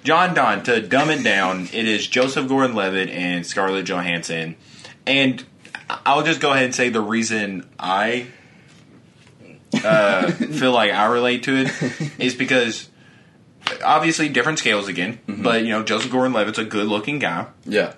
John 0.04 0.34
Donne, 0.36 0.62
to 0.64 0.82
dumb 0.82 1.10
it 1.10 1.24
down, 1.24 1.62
it 1.74 1.88
is 1.88 2.06
Joseph 2.08 2.48
Gordon 2.48 2.76
Levitt 2.76 3.10
and 3.10 3.46
Scarlett 3.46 3.86
Johansson. 3.88 4.56
And 5.08 5.44
I'll 5.90 6.24
just 6.24 6.40
go 6.42 6.52
ahead 6.52 6.66
and 6.66 6.76
say 6.76 6.90
the 6.90 7.02
reason 7.02 7.68
I 7.80 8.28
uh, 9.84 10.30
feel 10.32 10.72
like 10.72 10.92
I 10.92 11.06
relate 11.08 11.44
to 11.44 11.56
it 11.66 12.20
is 12.20 12.36
because 12.36 12.90
obviously 13.84 14.30
different 14.30 14.60
scales 14.60 14.88
again, 14.88 15.20
but 15.28 15.64
you 15.64 15.70
know, 15.70 15.84
Joseph 15.84 16.12
Gordon 16.12 16.34
Levitt's 16.34 16.60
a 16.60 16.66
good 16.66 16.88
looking 16.88 17.20
guy. 17.20 17.48
Yeah. 17.66 17.94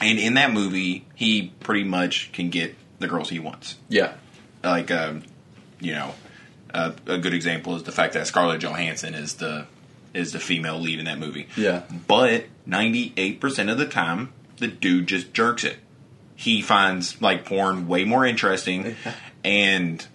And 0.00 0.18
in 0.18 0.34
that 0.34 0.52
movie, 0.52 1.06
he 1.16 1.52
pretty 1.60 1.82
much 1.84 2.30
can 2.32 2.50
get 2.50 2.76
the 3.00 3.08
girls 3.08 3.30
he 3.30 3.38
wants 3.40 3.76
Yeah. 3.88 4.14
like 4.62 4.90
um, 4.92 5.22
you 5.80 5.92
know 5.92 6.14
uh, 6.78 6.92
a 7.06 7.18
good 7.18 7.34
example 7.34 7.74
is 7.76 7.82
the 7.82 7.92
fact 7.92 8.14
that 8.14 8.26
Scarlett 8.26 8.60
Johansson 8.62 9.14
is 9.14 9.34
the 9.34 9.66
is 10.14 10.32
the 10.32 10.40
female 10.40 10.78
lead 10.78 10.98
in 10.98 11.04
that 11.04 11.18
movie. 11.18 11.48
Yeah. 11.56 11.82
But 12.06 12.44
ninety 12.66 13.12
eight 13.16 13.40
percent 13.40 13.70
of 13.70 13.78
the 13.78 13.86
time, 13.86 14.32
the 14.58 14.68
dude 14.68 15.06
just 15.06 15.32
jerks 15.32 15.64
it. 15.64 15.76
He 16.36 16.62
finds 16.62 17.20
like 17.20 17.44
porn 17.44 17.88
way 17.88 18.04
more 18.04 18.24
interesting, 18.24 18.94
and 19.44 20.06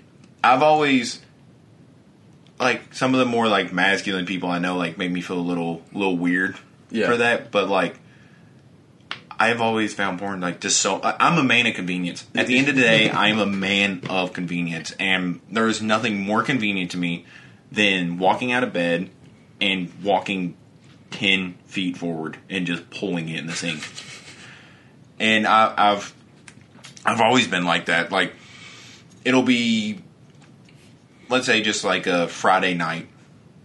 I've 0.44 0.64
always 0.64 1.22
like 2.60 2.94
some 2.94 3.14
of 3.14 3.20
the 3.20 3.26
more 3.26 3.48
like 3.48 3.74
masculine 3.74 4.26
people 4.26 4.50
I 4.50 4.60
know 4.60 4.78
like 4.78 4.98
make 4.98 5.12
me 5.12 5.22
feel 5.22 5.40
a 5.40 5.42
little 5.42 5.82
little 5.92 6.18
weird 6.18 6.58
Yeah. 6.92 7.08
for 7.08 7.18
that, 7.18 7.52
but 7.52 7.68
like. 7.70 8.00
I've 9.44 9.60
always 9.60 9.94
found 9.94 10.20
porn 10.20 10.40
like 10.40 10.62
just 10.62 10.80
so. 10.80 11.02
I'm 11.04 11.38
a 11.38 11.44
man 11.44 11.68
of 11.68 11.76
convenience. 11.76 12.26
At 12.34 12.48
the 12.48 12.58
end 12.58 12.70
of 12.70 12.76
the 12.76 12.82
day, 12.82 13.10
I 13.10 13.28
am 13.28 13.40
a 13.40 13.46
man 13.46 14.04
of 14.10 14.32
convenience, 14.32 14.94
and 14.98 15.42
there 15.52 15.68
is 15.68 15.82
nothing 15.82 16.22
more 16.22 16.44
convenient 16.44 16.92
to 16.92 16.98
me 16.98 17.26
than 17.70 18.20
walking 18.20 18.54
out 18.54 18.64
of 18.64 18.72
bed 18.72 19.10
and 19.60 19.92
walking 20.02 20.56
ten 21.12 21.56
feet 21.66 21.98
forward 21.98 22.38
and 22.50 22.66
just 22.66 22.90
pulling 22.90 23.28
it 23.28 23.40
in 23.40 23.48
the 23.48 23.54
sink. 23.54 23.86
And 25.20 25.46
I, 25.46 25.74
I've 25.76 26.14
I've 27.06 27.20
always 27.20 27.46
been 27.46 27.66
like 27.66 27.88
that. 27.88 28.14
Like 28.14 28.34
it'll 29.26 29.44
be, 29.44 30.00
let's 31.28 31.48
say, 31.48 31.62
just 31.62 31.84
like 31.84 32.08
a 32.08 32.30
Friday 32.30 32.76
night, 32.76 33.10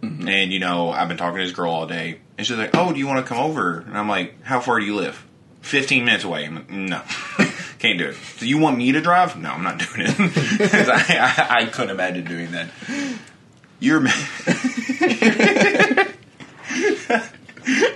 mm-hmm. 0.01 0.27
and 0.27 0.51
you 0.51 0.59
know 0.59 0.89
I've 0.89 1.07
been 1.07 1.15
talking 1.15 1.37
to 1.37 1.45
this 1.45 1.55
girl 1.55 1.71
all 1.71 1.87
day, 1.87 2.19
and 2.37 2.45
she's 2.45 2.57
like, 2.57 2.75
"Oh, 2.75 2.91
do 2.91 2.99
you 2.99 3.07
want 3.07 3.25
to 3.25 3.29
come 3.29 3.41
over?" 3.41 3.79
And 3.79 3.97
I'm 3.97 4.09
like, 4.09 4.43
"How 4.43 4.59
far 4.59 4.81
do 4.81 4.85
you 4.85 4.97
live?" 4.97 5.25
15 5.61 6.05
minutes 6.05 6.23
away. 6.23 6.47
No, 6.47 7.01
can't 7.79 7.97
do 7.99 8.09
it. 8.09 8.17
Do 8.39 8.47
you 8.47 8.57
want 8.57 8.77
me 8.77 8.91
to 8.91 9.01
drive? 9.01 9.37
No, 9.37 9.51
I'm 9.51 9.63
not 9.63 9.77
doing 9.79 10.07
it. 10.07 10.15
I, 10.89 11.17
I, 11.49 11.61
I 11.61 11.65
couldn't 11.65 11.91
imagine 11.91 12.25
doing 12.25 12.51
that. 12.51 12.69
You're. 13.79 13.99
ma- 14.01 14.11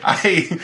I 0.05 0.59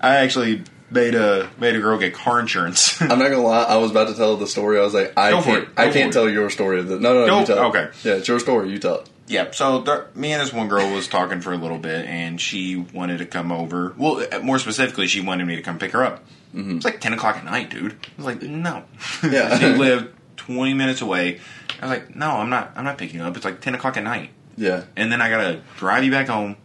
I 0.00 0.16
actually 0.16 0.62
made 0.90 1.14
a 1.14 1.50
made 1.58 1.74
a 1.74 1.80
girl 1.80 1.98
get 1.98 2.14
car 2.14 2.38
insurance. 2.40 3.00
I'm 3.00 3.18
not 3.18 3.28
gonna 3.30 3.40
lie. 3.42 3.64
I 3.64 3.76
was 3.76 3.90
about 3.90 4.08
to 4.08 4.14
tell 4.14 4.36
the 4.36 4.46
story. 4.46 4.78
I 4.78 4.82
was 4.82 4.94
like, 4.94 5.12
I 5.16 5.30
Go 5.30 5.42
can't. 5.42 5.68
I 5.76 5.90
can't 5.90 6.12
tell 6.12 6.28
your 6.28 6.50
story. 6.50 6.82
No, 6.82 6.98
no, 6.98 7.26
no. 7.26 7.40
You 7.40 7.46
tell. 7.46 7.58
it. 7.58 7.68
okay. 7.76 7.90
Yeah, 8.02 8.14
it's 8.14 8.28
your 8.28 8.38
story. 8.40 8.70
You 8.70 8.78
tell 8.78 9.04
Yep. 9.26 9.54
So 9.54 9.80
there, 9.80 10.08
me 10.14 10.32
and 10.32 10.42
this 10.42 10.52
one 10.52 10.68
girl 10.68 10.92
was 10.92 11.08
talking 11.08 11.40
for 11.40 11.52
a 11.52 11.56
little 11.56 11.78
bit, 11.78 12.04
and 12.06 12.40
she 12.40 12.76
wanted 12.76 13.18
to 13.18 13.26
come 13.26 13.50
over. 13.52 13.94
Well, 13.96 14.26
uh, 14.30 14.40
more 14.40 14.58
specifically, 14.58 15.06
she 15.06 15.20
wanted 15.22 15.46
me 15.46 15.56
to 15.56 15.62
come 15.62 15.78
pick 15.78 15.92
her 15.92 16.04
up. 16.04 16.24
It's 16.56 16.84
like 16.84 17.00
ten 17.00 17.12
o'clock 17.12 17.36
at 17.36 17.44
night, 17.44 17.70
dude. 17.70 17.92
I 17.92 17.96
was 18.16 18.26
like, 18.26 18.42
no. 18.42 18.84
Yeah. 19.28 19.58
she 19.60 19.66
lived 19.66 20.14
twenty 20.36 20.74
minutes 20.74 21.00
away. 21.00 21.40
I 21.80 21.86
was 21.88 21.98
like, 21.98 22.14
no, 22.14 22.30
I'm 22.30 22.50
not. 22.50 22.72
I'm 22.76 22.84
not 22.84 22.96
picking 22.98 23.18
you 23.20 23.26
up. 23.26 23.34
It's 23.36 23.44
like 23.44 23.60
ten 23.60 23.74
o'clock 23.74 23.96
at 23.96 24.04
night, 24.04 24.30
Yeah. 24.56 24.84
and 24.94 25.10
then 25.10 25.20
I 25.20 25.30
gotta 25.30 25.62
drive 25.78 26.04
you 26.04 26.10
back 26.12 26.28
home, 26.28 26.56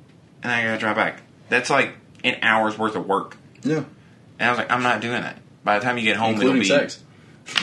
and 0.44 0.52
I 0.52 0.64
gotta 0.64 0.78
drive 0.78 0.96
back. 0.96 1.22
That's 1.50 1.70
like 1.72 1.94
an 2.24 2.38
hour's 2.44 2.78
worth 2.78 2.96
of 2.96 3.08
work. 3.08 3.36
Yeah. 3.64 3.84
And 4.38 4.48
I 4.48 4.50
was 4.52 4.58
like, 4.60 4.70
I'm 4.72 4.84
not 4.84 5.02
doing 5.02 5.22
that. 5.22 5.38
By 5.64 5.80
the 5.80 5.86
time 5.86 5.98
you 5.98 6.04
get 6.04 6.18
home, 6.18 6.34
Including 6.36 6.62
it'll 6.62 6.78
be 6.78 6.82
sex. 6.90 7.04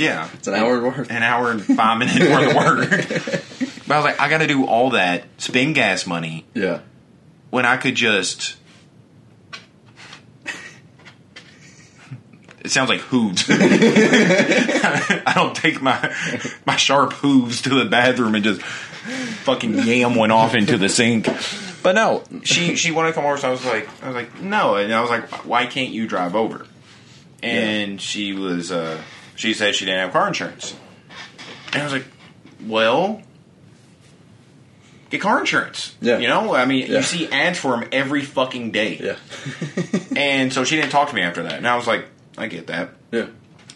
yeah, 0.00 0.28
It's 0.34 0.48
an 0.48 0.54
hour 0.54 0.82
worth. 0.82 1.10
an 1.10 1.22
hour 1.22 1.50
and 1.52 1.62
five 1.64 1.98
minutes 1.98 2.18
worth 2.18 2.50
of 2.50 2.56
work. 2.56 3.70
but 3.86 3.94
I 3.94 3.98
was 3.98 4.04
like, 4.04 4.20
I 4.20 4.28
got 4.28 4.38
to 4.38 4.46
do 4.46 4.66
all 4.66 4.90
that, 4.90 5.24
spend 5.38 5.74
gas 5.74 6.06
money 6.06 6.44
Yeah. 6.54 6.80
when 7.50 7.64
I 7.66 7.76
could 7.76 7.94
just. 7.94 8.56
It 12.60 12.70
sounds 12.70 12.88
like 12.88 13.00
hooves. 13.00 13.44
I 13.48 15.32
don't 15.36 15.54
take 15.54 15.80
my 15.80 16.12
my 16.66 16.74
sharp 16.76 17.12
hooves 17.12 17.62
to 17.62 17.68
the 17.70 17.84
bathroom 17.84 18.34
and 18.34 18.42
just 18.42 18.60
fucking 18.60 19.74
yam 19.86 20.16
one 20.16 20.32
off 20.32 20.54
into 20.54 20.76
the 20.76 20.88
sink. 20.88 21.28
But 21.84 21.94
no, 21.94 22.24
she 22.42 22.74
she 22.74 22.90
wanted 22.90 23.10
to 23.10 23.14
come 23.14 23.24
over, 23.24 23.36
so 23.36 23.46
I 23.48 23.50
was 23.52 23.64
like, 23.64 23.88
I 24.02 24.08
was 24.08 24.16
like, 24.16 24.40
no, 24.40 24.74
and 24.74 24.92
I 24.92 25.00
was 25.00 25.10
like, 25.10 25.44
why 25.46 25.66
can't 25.66 25.90
you 25.90 26.08
drive 26.08 26.34
over? 26.34 26.66
And 27.40 28.00
she 28.00 28.32
was, 28.32 28.72
uh, 28.72 29.00
she 29.36 29.54
said 29.54 29.76
she 29.76 29.84
didn't 29.84 30.00
have 30.00 30.12
car 30.12 30.26
insurance, 30.26 30.74
and 31.72 31.82
I 31.82 31.84
was 31.84 31.92
like, 31.92 32.06
well, 32.66 33.22
get 35.16 35.22
car 35.22 35.40
insurance. 35.40 35.94
Yeah. 36.00 36.18
you 36.18 36.28
know, 36.28 36.54
I 36.54 36.64
mean, 36.66 36.86
Yeah. 36.90 36.98
you 36.98 37.02
see 37.02 37.26
ads 37.30 37.58
for 37.58 37.76
them 37.78 37.88
every 37.92 38.22
fucking 38.22 38.70
day. 38.70 38.98
Yeah. 39.02 39.16
And 40.16 40.50
so 40.52 40.64
she 40.64 40.76
didn't 40.76 40.90
talk 40.92 41.10
to 41.10 41.14
me 41.14 41.20
after 41.20 41.42
that, 41.42 41.52
and 41.54 41.68
I 41.68 41.76
was 41.76 41.86
like, 41.86 42.06
I 42.38 42.46
get 42.46 42.68
that. 42.68 42.90
Yeah. 43.12 43.26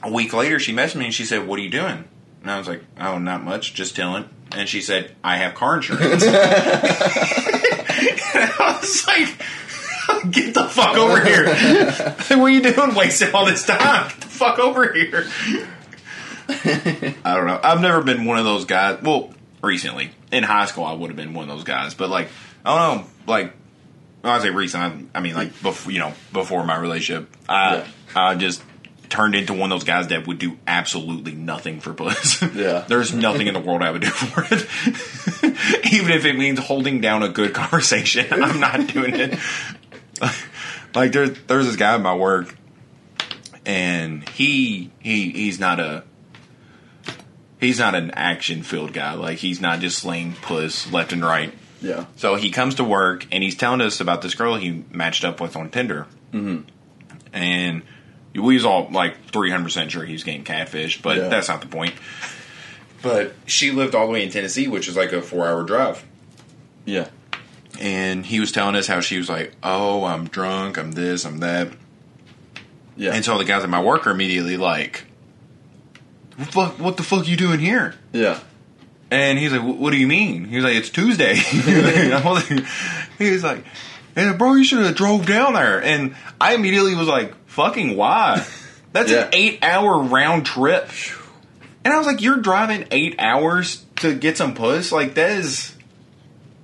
A 0.02 0.10
week 0.10 0.32
later, 0.32 0.58
she 0.58 0.72
messaged 0.72 0.96
me 0.96 1.04
and 1.04 1.12
she 1.14 1.26
said, 1.26 1.46
"What 1.46 1.58
are 1.58 1.62
you 1.62 1.68
doing?" 1.68 2.04
And 2.42 2.50
I 2.50 2.56
was 2.58 2.66
like, 2.66 2.82
"Oh, 2.98 3.18
not 3.18 3.44
much, 3.44 3.74
just 3.74 3.94
chilling." 3.94 4.24
And 4.52 4.66
she 4.66 4.80
said, 4.80 5.14
"I 5.22 5.36
have 5.36 5.54
car 5.54 5.76
insurance." 5.76 6.22
and 6.24 6.34
I 8.34 8.78
was 8.80 9.06
like, 9.06 10.30
"Get 10.32 10.54
the 10.54 10.64
fuck 10.64 10.96
over 10.96 11.22
here! 11.22 11.44
what 11.44 12.30
are 12.30 12.48
you 12.48 12.62
doing, 12.62 12.94
wasting 12.94 13.34
all 13.34 13.44
this 13.44 13.66
time? 13.66 14.08
Get 14.08 14.20
the 14.22 14.26
fuck 14.28 14.58
over 14.58 14.90
here!" 14.94 15.26
I 16.48 17.34
don't 17.36 17.46
know. 17.46 17.60
I've 17.62 17.82
never 17.82 18.02
been 18.02 18.24
one 18.24 18.38
of 18.38 18.46
those 18.46 18.64
guys. 18.64 19.02
Well, 19.02 19.34
recently 19.62 20.10
in 20.32 20.42
high 20.44 20.66
school, 20.66 20.84
I 20.84 20.92
would 20.92 21.08
have 21.10 21.16
been 21.16 21.34
one 21.34 21.48
of 21.48 21.56
those 21.56 21.64
guys, 21.64 21.94
but 21.94 22.08
like, 22.10 22.28
I 22.64 22.76
don't 22.76 22.98
know, 22.98 23.10
like. 23.26 23.54
When 24.22 24.30
I 24.30 24.38
say 24.40 24.50
recent, 24.50 25.08
I, 25.14 25.18
I 25.18 25.20
mean 25.22 25.34
like 25.34 25.62
before, 25.62 25.90
you 25.92 25.98
know, 25.98 26.12
before 26.30 26.62
my 26.66 26.76
relationship, 26.76 27.34
I 27.48 27.76
Yeah. 27.76 27.86
I 28.14 28.34
just 28.34 28.62
turned 29.08 29.34
into 29.34 29.54
one 29.54 29.72
of 29.72 29.80
those 29.80 29.86
guys 29.86 30.08
that 30.08 30.26
would 30.26 30.38
do 30.38 30.58
absolutely 30.66 31.32
nothing 31.32 31.80
for 31.80 31.94
puss. 31.94 32.42
Yeah. 32.54 32.84
There's 32.86 33.14
nothing 33.14 33.46
in 33.46 33.54
the 33.54 33.60
world 33.60 33.80
I 33.82 33.90
would 33.90 34.02
do 34.02 34.10
for 34.10 34.44
it. 34.50 35.86
Even 35.92 36.12
if 36.12 36.26
it 36.26 36.36
means 36.36 36.58
holding 36.58 37.00
down 37.00 37.22
a 37.22 37.30
good 37.30 37.54
conversation, 37.54 38.26
I'm 38.30 38.60
not 38.60 38.88
doing 38.88 39.14
it. 39.14 39.38
like 40.94 41.12
there's 41.12 41.38
there's 41.46 41.64
this 41.66 41.76
guy 41.76 41.94
at 41.94 42.02
my 42.02 42.14
work 42.14 42.54
and 43.64 44.28
he 44.30 44.90
he 45.00 45.30
he's 45.30 45.58
not 45.58 45.80
a 45.80 46.04
he's 47.60 47.78
not 47.78 47.94
an 47.94 48.10
action 48.12 48.62
filled 48.62 48.92
guy. 48.92 49.14
Like 49.14 49.38
he's 49.38 49.60
not 49.60 49.80
just 49.80 49.98
slaying 49.98 50.32
puss 50.34 50.90
left 50.92 51.12
and 51.12 51.24
right. 51.24 51.52
Yeah. 51.82 52.06
So 52.16 52.34
he 52.34 52.50
comes 52.50 52.74
to 52.76 52.84
work 52.84 53.26
and 53.30 53.42
he's 53.42 53.54
telling 53.56 53.80
us 53.80 54.00
about 54.00 54.22
this 54.22 54.34
girl 54.34 54.56
he 54.56 54.84
matched 54.90 55.24
up 55.24 55.40
with 55.40 55.56
on 55.56 55.70
Tinder. 55.70 56.06
Mm-hmm. 56.32 56.68
And 57.32 57.82
we 58.34 58.54
was 58.54 58.64
all 58.64 58.88
like 58.90 59.30
300% 59.32 59.90
sure 59.90 60.04
he 60.04 60.12
was 60.12 60.24
getting 60.24 60.44
catfish, 60.44 61.00
but 61.02 61.16
Yeah. 61.16 61.28
that's 61.28 61.48
not 61.48 61.60
the 61.60 61.66
point. 61.68 61.94
But 63.02 63.34
she 63.46 63.70
lived 63.70 63.94
all 63.94 64.06
the 64.06 64.12
way 64.12 64.22
in 64.22 64.30
Tennessee, 64.30 64.68
which 64.68 64.88
is 64.88 64.96
like 64.96 65.12
a 65.12 65.22
four 65.22 65.46
hour 65.46 65.62
drive. 65.64 66.04
Yeah. 66.84 67.08
And 67.80 68.26
he 68.26 68.40
was 68.40 68.52
telling 68.52 68.74
us 68.76 68.86
how 68.86 69.00
she 69.00 69.16
was 69.16 69.28
like, 69.30 69.54
oh, 69.62 70.04
I'm 70.04 70.28
drunk, 70.28 70.76
I'm 70.76 70.92
this, 70.92 71.24
I'm 71.24 71.38
that. 71.38 71.68
Yeah. 72.96 73.14
And 73.14 73.24
so 73.24 73.38
the 73.38 73.44
guys 73.44 73.62
at 73.64 73.70
my 73.70 73.82
work 73.82 74.06
are 74.06 74.10
immediately 74.10 74.58
like, 74.58 75.04
fuck, 76.46 76.78
what 76.78 76.96
the 76.96 77.02
fuck 77.02 77.26
you 77.28 77.36
doing 77.36 77.60
here? 77.60 77.94
yeah. 78.12 78.40
And 79.12 79.40
he's 79.40 79.50
like, 79.50 79.62
"What 79.62 79.90
do 79.90 79.96
you 79.96 80.06
mean?" 80.06 80.44
He's 80.44 80.62
like, 80.62 80.76
"It's 80.76 80.88
Tuesday." 80.88 81.34
I 82.14 82.22
was 82.24 82.48
like- 82.48 82.64
he's 83.18 83.42
like, 83.42 83.64
"Hey, 84.14 84.32
bro, 84.34 84.54
you 84.54 84.62
should 84.64 84.84
have 84.86 84.94
drove 84.94 85.26
down 85.26 85.54
there." 85.54 85.82
And 85.82 86.14
I 86.40 86.54
immediately 86.54 86.94
was 86.94 87.08
like, 87.08 87.34
"Fucking 87.48 87.96
why?" 87.96 88.46
That's 88.92 89.10
Yeah. 89.10 89.24
an 89.24 89.30
eight-hour 89.32 90.02
round 90.04 90.46
trip. 90.46 90.90
And 91.84 91.92
I 91.92 91.98
was 91.98 92.06
like, 92.06 92.20
"You're 92.22 92.36
driving 92.36 92.86
eight 92.92 93.16
hours 93.18 93.84
to 93.96 94.14
get 94.14 94.36
some 94.36 94.54
puss? 94.54 94.92
Like 94.92 95.14
that 95.14 95.32
is." 95.32 95.74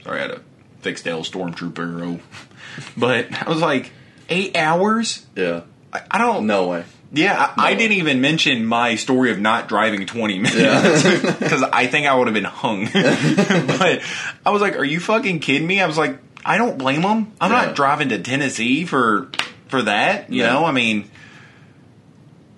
Sorry, 0.05 0.19
I 0.21 0.23
had 0.23 0.31
a 0.31 0.41
fixed 0.83 1.03
Dale 1.05 1.25
stormtrooper 1.25 2.01
arrow, 2.01 2.21
but 2.97 3.27
I 3.45 3.49
was 3.51 3.61
like, 3.61 3.91
eight 4.29 4.57
hours? 4.57 5.27
Yeah. 5.35 5.63
I, 5.93 6.03
I 6.13 6.19
don't 6.19 6.47
No 6.47 6.69
way. 6.69 6.85
Yeah, 7.13 7.53
I, 7.57 7.69
I 7.71 7.75
didn't 7.75 7.97
even 7.99 8.21
mention 8.21 8.65
my 8.67 8.97
story 8.97 9.31
of 9.31 9.39
not 9.39 9.69
driving 9.69 10.05
20 10.07 10.39
minutes 10.39 11.03
because 11.39 11.63
I 11.63 11.87
think 11.87 12.07
I 12.07 12.15
would 12.15 12.27
have 12.27 12.35
been 12.35 12.45
hung. 12.45 12.85
but 12.93 14.01
I 14.45 14.51
was 14.51 14.61
like, 14.63 14.77
"Are 14.77 14.85
you 14.85 15.01
fucking 15.01 15.41
kidding 15.41 15.67
me?" 15.67 15.81
I 15.81 15.87
was 15.87 15.97
like, 15.99 16.19
"I 16.45 16.59
don't 16.59 16.79
blame 16.79 17.03
them. 17.03 17.33
I'm 17.41 17.51
Yeah. 17.53 17.67
not 17.67 17.77
driving 17.77 18.09
to 18.11 18.19
Tennessee 18.19 18.85
for 18.85 19.31
for 19.69 19.83
that. 19.83 20.31
You 20.33 20.43
Yeah. 20.43 20.53
know, 20.53 20.65
I 20.65 20.73
mean." 20.73 21.11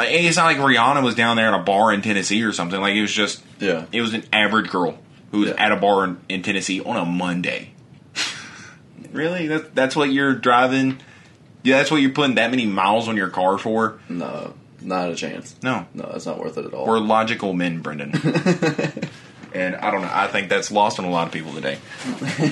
I- 0.01 0.07
It's 0.07 0.37
not 0.37 0.45
like 0.47 0.59
Rihanna 0.59 1.03
was 1.03 1.17
down 1.17 1.37
there 1.37 1.49
at 1.53 1.61
a 1.61 1.63
bar 1.65 1.93
in 1.93 2.03
Tennessee 2.03 2.43
or 2.45 2.53
something. 2.53 2.81
Like 2.81 2.95
it 2.95 3.01
was 3.01 3.13
just, 3.13 3.43
Yeah. 3.59 3.87
it 3.91 4.01
was 4.01 4.15
an 4.15 4.23
average 4.33 4.71
girl 4.71 4.97
who 5.33 5.41
was 5.41 5.49
Yeah. 5.51 5.57
at 5.65 5.73
a 5.73 5.77
bar 5.77 6.05
in, 6.05 6.19
in 6.29 6.43
Tennessee 6.45 6.81
on 6.81 6.97
a 6.97 7.05
Monday. 7.05 7.71
really? 9.13 9.49
That, 9.49 9.75
that's 9.75 9.97
what 9.97 10.13
you're 10.13 10.35
driving? 10.35 10.99
Yeah, 11.63 11.79
that's 11.79 11.91
what 11.91 11.99
you're 12.01 12.13
putting 12.13 12.37
that 12.37 12.51
many 12.51 12.67
miles 12.67 13.09
on 13.09 13.17
your 13.17 13.31
car 13.31 13.59
for? 13.59 13.99
No. 14.09 14.55
Not 14.81 15.11
a 15.11 15.15
chance. 15.17 15.57
No, 15.63 15.87
No, 15.93 16.09
that's 16.13 16.25
not 16.27 16.39
worth 16.39 16.57
it 16.57 16.65
at 16.65 16.73
all. 16.73 16.87
we're 16.87 17.01
logical 17.01 17.53
men, 17.53 17.81
Brendan. 17.81 18.13
and 19.53 19.75
I 19.77 19.91
don't 19.91 20.03
know. 20.03 20.11
I 20.11 20.29
think 20.29 20.49
that's 20.49 20.71
lost 20.71 20.99
on 20.99 21.05
a 21.05 21.11
lot 21.11 21.27
of 21.27 21.33
people 21.33 21.53
today. 21.53 21.79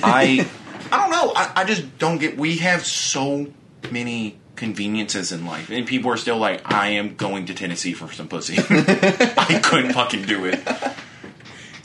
I 0.03 0.45
I 0.91 0.97
don't 0.97 1.11
know. 1.11 1.33
I, 1.35 1.51
I 1.61 1.63
just 1.63 1.97
don't 1.97 2.17
get. 2.17 2.37
We 2.37 2.57
have 2.57 2.85
so 2.85 3.47
many 3.91 4.37
conveniences 4.57 5.31
in 5.31 5.45
life, 5.45 5.69
and 5.69 5.85
people 5.87 6.11
are 6.11 6.17
still 6.17 6.37
like, 6.37 6.69
"I 6.69 6.89
am 6.89 7.15
going 7.15 7.45
to 7.45 7.53
Tennessee 7.53 7.93
for 7.93 8.11
some 8.11 8.27
pussy." 8.27 8.57
I 8.69 9.59
couldn't 9.63 9.93
fucking 9.93 10.23
do 10.23 10.45
it. 10.45 10.61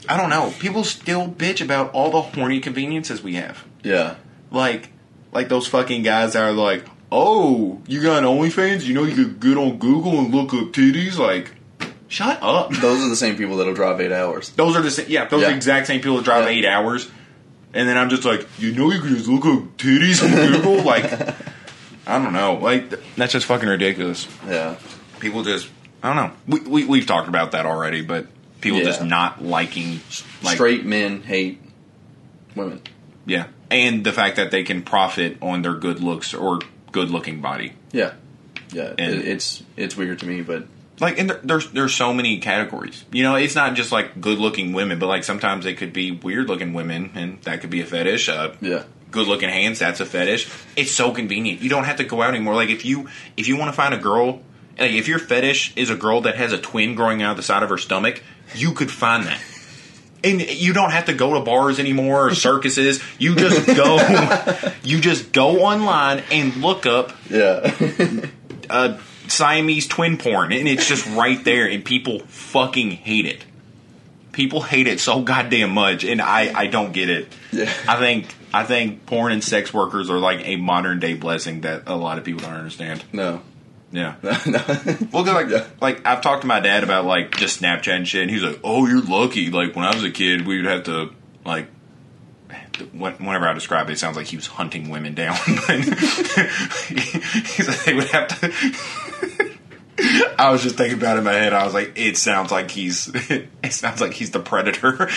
I 0.09 0.17
don't 0.17 0.29
know. 0.29 0.53
People 0.59 0.83
still 0.83 1.27
bitch 1.29 1.63
about 1.63 1.93
all 1.93 2.11
the 2.11 2.21
horny 2.21 2.59
conveniences 2.59 3.23
we 3.23 3.35
have. 3.35 3.63
yeah. 3.83 4.15
Like, 4.51 4.89
like 5.31 5.47
those 5.49 5.67
fucking 5.67 6.03
guys 6.03 6.33
that 6.33 6.43
are 6.43 6.51
like, 6.51 6.85
"Oh, 7.15 7.79
you 7.87 8.01
got 8.01 8.23
OnlyFans? 8.23 8.83
You 8.85 8.93
know 8.95 9.03
you 9.03 9.13
could 9.15 9.39
get 9.39 9.55
on 9.57 9.77
Google 9.77 10.19
and 10.19 10.33
look 10.33 10.53
up 10.53 10.71
titties." 10.73 11.17
Like, 11.19 11.51
shut 12.07 12.39
up. 12.41 12.71
Those 12.71 13.03
are 13.03 13.09
the 13.09 13.15
same 13.15 13.35
people 13.37 13.57
that'll 13.57 13.73
drive 13.75 14.01
eight 14.01 14.11
hours. 14.11 14.49
Those 14.49 14.75
are 14.75 14.81
the 14.81 14.89
same, 14.91 15.05
yeah, 15.09 15.25
those 15.25 15.43
are 15.43 15.49
the 15.49 15.55
exact 15.55 15.87
same 15.87 16.01
people 16.01 16.17
that 16.17 16.25
drive 16.25 16.45
Yeah. 16.45 16.49
eight 16.49 16.65
hours. 16.65 17.09
And 17.75 17.87
then 17.89 17.97
I'm 17.97 18.09
just 18.09 18.23
like, 18.25 18.47
you 18.59 18.71
know, 18.73 18.91
you 18.91 18.99
can 18.99 19.15
just 19.15 19.27
look 19.27 19.45
up 19.45 19.77
titties 19.77 20.23
on 20.23 20.29
Google. 20.51 20.83
like, 20.83 21.05
I 22.07 22.21
don't 22.21 22.33
know. 22.33 22.55
Like, 22.55 22.89
that's 23.15 23.33
just 23.33 23.45
fucking 23.47 23.67
ridiculous. 23.69 24.27
Yeah. 24.47 24.75
People 25.19 25.43
just, 25.43 25.69
I 26.03 26.13
don't 26.13 26.15
know. 26.17 26.33
We, 26.47 26.59
we, 26.69 26.85
we've 26.85 27.05
talked 27.07 27.27
about 27.29 27.51
that 27.53 27.65
already, 27.65 28.01
but 28.01 28.27
people 28.61 28.77
Yeah. 28.79 28.85
just 28.85 29.03
not 29.03 29.43
liking, 29.43 30.01
like, 30.43 30.55
Straight 30.55 30.85
men 30.85 31.23
hate 31.23 31.61
women. 32.55 32.81
yeah. 33.25 33.47
And 33.71 34.03
the 34.03 34.13
fact 34.13 34.35
that 34.35 34.51
they 34.51 34.61
can 34.63 34.83
profit 34.83 35.37
on 35.41 35.63
their 35.63 35.73
good 35.73 35.99
looks 35.99 36.35
or 36.35 36.59
good 36.93 37.11
looking 37.11 37.41
body. 37.41 37.73
Yeah. 37.91 38.13
Yeah. 38.71 38.93
And- 38.97 39.15
it, 39.15 39.27
it's 39.27 39.61
it's 39.75 39.97
weird 39.97 40.19
to 40.19 40.25
me, 40.25 40.41
but 40.41 40.63
Like, 40.99 41.19
and 41.19 41.29
there, 41.29 41.39
there's 41.43 41.69
there's 41.71 41.93
so 41.93 42.13
many 42.13 42.39
categories. 42.39 43.03
You 43.11 43.23
know, 43.23 43.35
it's 43.35 43.55
not 43.55 43.73
just 43.75 43.91
like 43.91 44.21
good 44.21 44.37
looking 44.39 44.71
women, 44.73 44.97
but 44.99 45.07
like 45.07 45.23
sometimes 45.25 45.65
they 45.65 45.73
could 45.73 45.91
be 45.91 46.11
weird 46.11 46.47
looking 46.47 46.73
women, 46.73 47.11
and 47.15 47.41
that 47.41 47.59
could 47.61 47.69
be 47.69 47.81
a 47.81 47.85
fetish. 47.85 48.29
Uh, 48.29 48.53
yeah. 48.61 48.83
good 49.11 49.27
looking 49.27 49.49
hands, 49.49 49.79
that's 49.79 49.99
a 49.99 50.05
fetish. 50.05 50.49
It's 50.75 50.91
so 50.91 51.11
convenient. 51.11 51.61
You 51.61 51.69
don't 51.69 51.83
have 51.83 51.97
to 51.97 52.03
go 52.05 52.21
out 52.21 52.29
anymore. 52.33 52.55
Like 52.55 52.69
if 52.69 52.85
you 52.85 53.09
if 53.37 53.47
you 53.47 53.57
want 53.57 53.69
to 53.69 53.75
find 53.75 53.93
a 53.93 53.97
girl, 53.97 54.41
like 54.79 54.91
if 54.91 55.07
your 55.07 55.19
fetish 55.19 55.73
is 55.75 55.89
a 55.89 55.95
girl 55.95 56.21
that 56.21 56.35
has 56.35 56.53
a 56.53 56.57
twin 56.57 56.95
growing 56.95 57.21
out 57.21 57.31
of 57.31 57.37
the 57.37 57.43
side 57.43 57.63
of 57.63 57.69
her 57.69 57.77
stomach, 57.77 58.23
you 58.55 58.71
could 58.73 58.89
find 58.91 59.25
that. 59.25 59.39
And 60.23 60.41
you 60.41 60.73
don't 60.73 60.91
have 60.91 61.05
to 61.05 61.13
go 61.13 61.33
to 61.33 61.41
bars 61.41 61.79
anymore 61.79 62.27
or 62.27 62.35
circuses. 62.35 63.03
You 63.19 63.35
just 63.35 63.65
go 63.75 63.97
you 64.83 65.01
just 65.01 65.31
go 65.33 65.61
online 65.63 66.23
and 66.31 66.55
look 66.57 66.85
up 66.85 67.11
Yeah. 67.29 67.75
uh, 68.69 68.97
Siamese 69.27 69.87
twin 69.87 70.17
porn, 70.17 70.51
and 70.51 70.67
it's 70.67 70.87
just 70.87 71.05
right 71.15 71.43
there, 71.43 71.65
and 71.67 71.83
people 71.83 72.19
fucking 72.27 72.91
hate 72.91 73.25
it. 73.25 73.43
People 74.31 74.61
hate 74.61 74.87
it 74.87 74.99
so 74.99 75.21
goddamn 75.21 75.71
much, 75.71 76.03
and 76.03 76.21
I, 76.21 76.51
I 76.57 76.67
don't 76.67 76.91
get 76.91 77.09
it. 77.09 77.27
Yeah. 77.51 77.71
I 77.87 77.97
think 77.97 78.33
I 78.53 78.63
think 78.63 79.05
porn 79.05 79.31
and 79.31 79.43
sex 79.43 79.73
workers 79.73 80.09
are 80.09 80.19
like 80.19 80.47
a 80.47 80.55
modern 80.55 80.99
day 80.99 81.13
blessing 81.13 81.61
that 81.61 81.83
a 81.87 81.95
lot 81.95 82.17
of 82.17 82.23
people 82.23 82.41
don't 82.41 82.53
understand. 82.53 83.03
no. 83.13 83.41
Yeah. 83.93 84.15
Well, 85.13 85.23
'cause, 85.23 85.27
like, 85.51 85.81
like 85.81 86.07
I've 86.07 86.21
talked 86.21 86.41
to 86.41 86.47
my 86.47 86.59
dad 86.59 86.83
about 86.83 87.05
like 87.05 87.37
just 87.37 87.61
Snapchat 87.61 87.95
and 87.95 88.07
shit, 88.07 88.23
and 88.23 88.31
he's 88.31 88.41
like, 88.41 88.59
"Oh, 88.63 88.87
you're 88.87 89.01
lucky." 89.03 89.51
Like 89.51 89.75
when 89.75 89.85
I 89.85 89.93
was 89.93 90.03
a 90.03 90.09
kid, 90.09 90.47
we 90.47 90.57
would 90.57 90.65
have 90.65 90.83
to 90.85 91.11
like. 91.45 91.67
Whenever 92.91 93.47
I 93.47 93.53
describe 93.53 93.87
it, 93.89 93.93
it 93.93 93.99
sounds 93.99 94.17
like 94.17 94.25
he 94.25 94.35
was 94.35 94.47
hunting 94.47 94.89
women 94.89 95.13
down. 95.13 95.37
But 95.45 95.79
he's 97.45 97.67
like, 97.67 97.83
they 97.85 97.93
would 97.93 98.07
have 98.07 98.27
to. 98.29 98.51
I 100.39 100.49
was 100.49 100.63
just 100.63 100.75
thinking 100.75 100.97
about 100.97 101.17
it 101.17 101.19
in 101.19 101.23
my 101.25 101.33
head. 101.33 101.53
I 101.53 101.63
was 101.65 101.75
like, 101.75 101.91
it 101.95 102.17
sounds 102.17 102.51
like 102.51 102.71
he's. 102.71 103.11
It 103.29 103.49
sounds 103.73 104.01
like 104.01 104.13
he's 104.13 104.31
the 104.31 104.39
predator. 104.39 105.07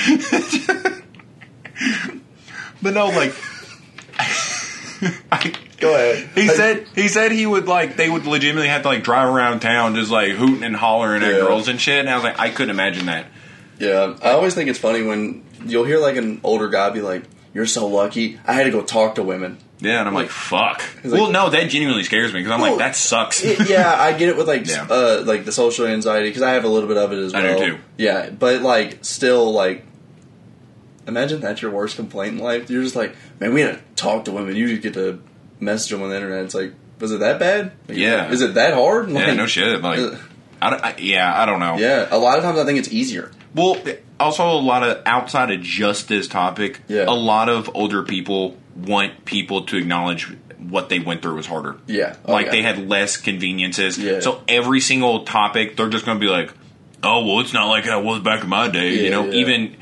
but 2.83 2.93
no, 2.93 3.07
like. 3.09 3.35
I, 5.33 5.53
Go 5.87 5.95
ahead. 5.95 6.29
he 6.35 6.49
said 6.49 6.87
he 6.95 7.09
said 7.09 7.33
he 7.33 7.47
would 7.47 7.67
like 7.69 7.97
they 7.97 8.09
would 8.11 8.27
legitimately 8.27 8.69
have 8.69 8.83
to 8.83 8.89
like 8.89 9.03
drive 9.05 9.29
around 9.33 9.61
town 9.61 9.95
just 9.95 10.11
like 10.11 10.33
hooting 10.33 10.63
and 10.65 10.75
hollering 10.77 11.23
at 11.23 11.33
girls 11.41 11.69
and 11.69 11.81
shit. 11.81 12.01
And 12.01 12.09
I 12.11 12.15
was 12.15 12.25
like, 12.25 12.39
I 12.39 12.51
couldn't 12.51 12.71
imagine 12.71 13.07
that. 13.07 13.27
Yeah, 13.79 14.17
I 14.23 14.31
always 14.31 14.55
think 14.55 14.71
it's 14.71 14.79
funny 14.79 15.03
when 15.03 15.45
you'll 15.65 15.85
hear 15.85 15.99
like 15.99 16.17
an 16.17 16.41
older 16.43 16.69
guy 16.69 16.89
be 16.91 17.01
like, 17.03 17.25
"You're 17.53 17.67
so 17.67 17.87
lucky. 17.89 18.39
I 18.47 18.55
had 18.55 18.65
to 18.65 18.71
go 18.71 18.83
talk 18.83 19.17
to 19.17 19.23
women." 19.23 19.59
Yeah, 19.79 19.99
and 19.99 20.09
I'm 20.09 20.15
like, 20.15 20.31
fuck. 20.31 20.83
Like- 21.05 21.13
well, 21.13 21.31
no, 21.31 21.51
that 21.51 21.69
genuinely 21.69 22.03
scares 22.03 22.33
me 22.33 22.41
because 22.41 22.51
I'm 22.51 22.63
Well, 22.63 22.71
like, 22.71 22.79
that 22.79 22.97
sucks. 22.97 23.45
Yeah, 23.69 23.95
I 23.95 24.15
get 24.17 24.31
it 24.31 24.37
with 24.39 24.49
like 24.49 24.67
Yeah. 24.71 24.87
uh, 24.89 25.23
like 25.27 25.45
the 25.45 25.53
social 25.53 25.87
anxiety 25.87 26.31
because 26.31 26.41
I 26.41 26.53
have 26.53 26.65
a 26.65 26.69
little 26.69 26.89
bit 26.89 26.97
of 26.97 27.13
it 27.13 27.19
as 27.19 27.35
I 27.35 27.43
do 27.43 27.47
well. 27.49 27.59
too. 27.59 27.79
Yeah, 27.99 28.31
but 28.31 28.63
like 28.63 29.05
still 29.05 29.53
like, 29.53 29.85
imagine 31.07 31.41
that's 31.41 31.63
your 31.63 31.71
worst 31.71 31.97
complaint 31.97 32.39
in 32.39 32.43
life. 32.43 32.71
You're 32.71 32.83
just 32.83 32.97
like, 32.97 33.15
man, 33.39 33.53
we 33.53 33.61
had 33.61 33.75
to 33.77 33.83
talk 34.03 34.25
to 34.25 34.33
women. 34.33 34.57
You 34.57 34.69
just 34.69 34.83
get 34.83 34.95
to 34.95 35.21
message 35.61 35.91
them 35.91 36.03
on 36.03 36.11
the 36.11 36.17
internet. 36.17 36.45
It's 36.45 36.55
like, 36.55 36.73
was 37.01 37.13
it 37.13 37.21
that 37.21 37.39
bad? 37.39 37.73
Like, 37.89 37.99
Yeah. 37.99 38.31
is 38.31 38.43
it 38.43 38.55
that 38.55 38.75
hard? 38.75 39.11
yeah, 39.11 39.35
no 39.35 39.47
shit. 39.47 39.81
Like, 39.83 39.99
uh, 39.99 40.17
I, 40.61 40.71
don't- 40.71 40.85
I, 40.85 40.95
yeah, 40.99 41.33
I 41.41 41.45
don't 41.47 41.61
know. 41.61 41.77
yeah, 41.77 42.09
a 42.11 42.19
lot 42.19 42.39
of 42.39 42.45
times 42.45 42.59
I 42.59 42.65
think 42.65 42.79
it's 42.79 42.91
easier. 42.93 43.31
Well, 43.55 43.77
also 44.21 44.51
a 44.51 44.61
lot 44.61 44.83
of 44.83 45.03
outside 45.07 45.51
of 45.51 45.61
just 45.63 46.09
this 46.09 46.29
topic, 46.29 46.81
Yeah. 46.89 47.05
a 47.07 47.13
lot 47.15 47.49
of 47.49 47.71
older 47.75 48.03
people 48.03 48.57
want 48.75 49.25
people 49.25 49.63
to 49.67 49.77
acknowledge 49.79 50.31
what 50.59 50.89
they 50.89 50.99
went 50.99 51.23
through 51.23 51.37
was 51.37 51.47
harder. 51.47 51.77
Yeah, 51.87 52.17
Oh, 52.25 52.33
like 52.33 52.47
yeah. 52.47 52.53
they 52.53 52.63
had 52.63 52.89
less 52.89 53.17
conveniences. 53.17 53.99
Yeah. 53.99 54.21
So 54.21 54.43
every 54.49 54.81
single 54.81 55.25
topic, 55.25 55.77
they're 55.77 55.89
just 55.89 56.05
going 56.05 56.19
to 56.19 56.25
be 56.25 56.31
like, 56.31 56.53
"Oh, 57.03 57.25
well, 57.27 57.41
it's 57.41 57.53
not 57.53 57.67
like 57.69 57.87
it 57.87 58.03
was 58.03 58.21
back 58.21 58.43
in 58.43 58.49
my 58.49 58.69
day." 58.69 59.05
you 59.05 59.11
know, 59.11 59.27
yeah. 59.27 59.33
even 59.41 59.77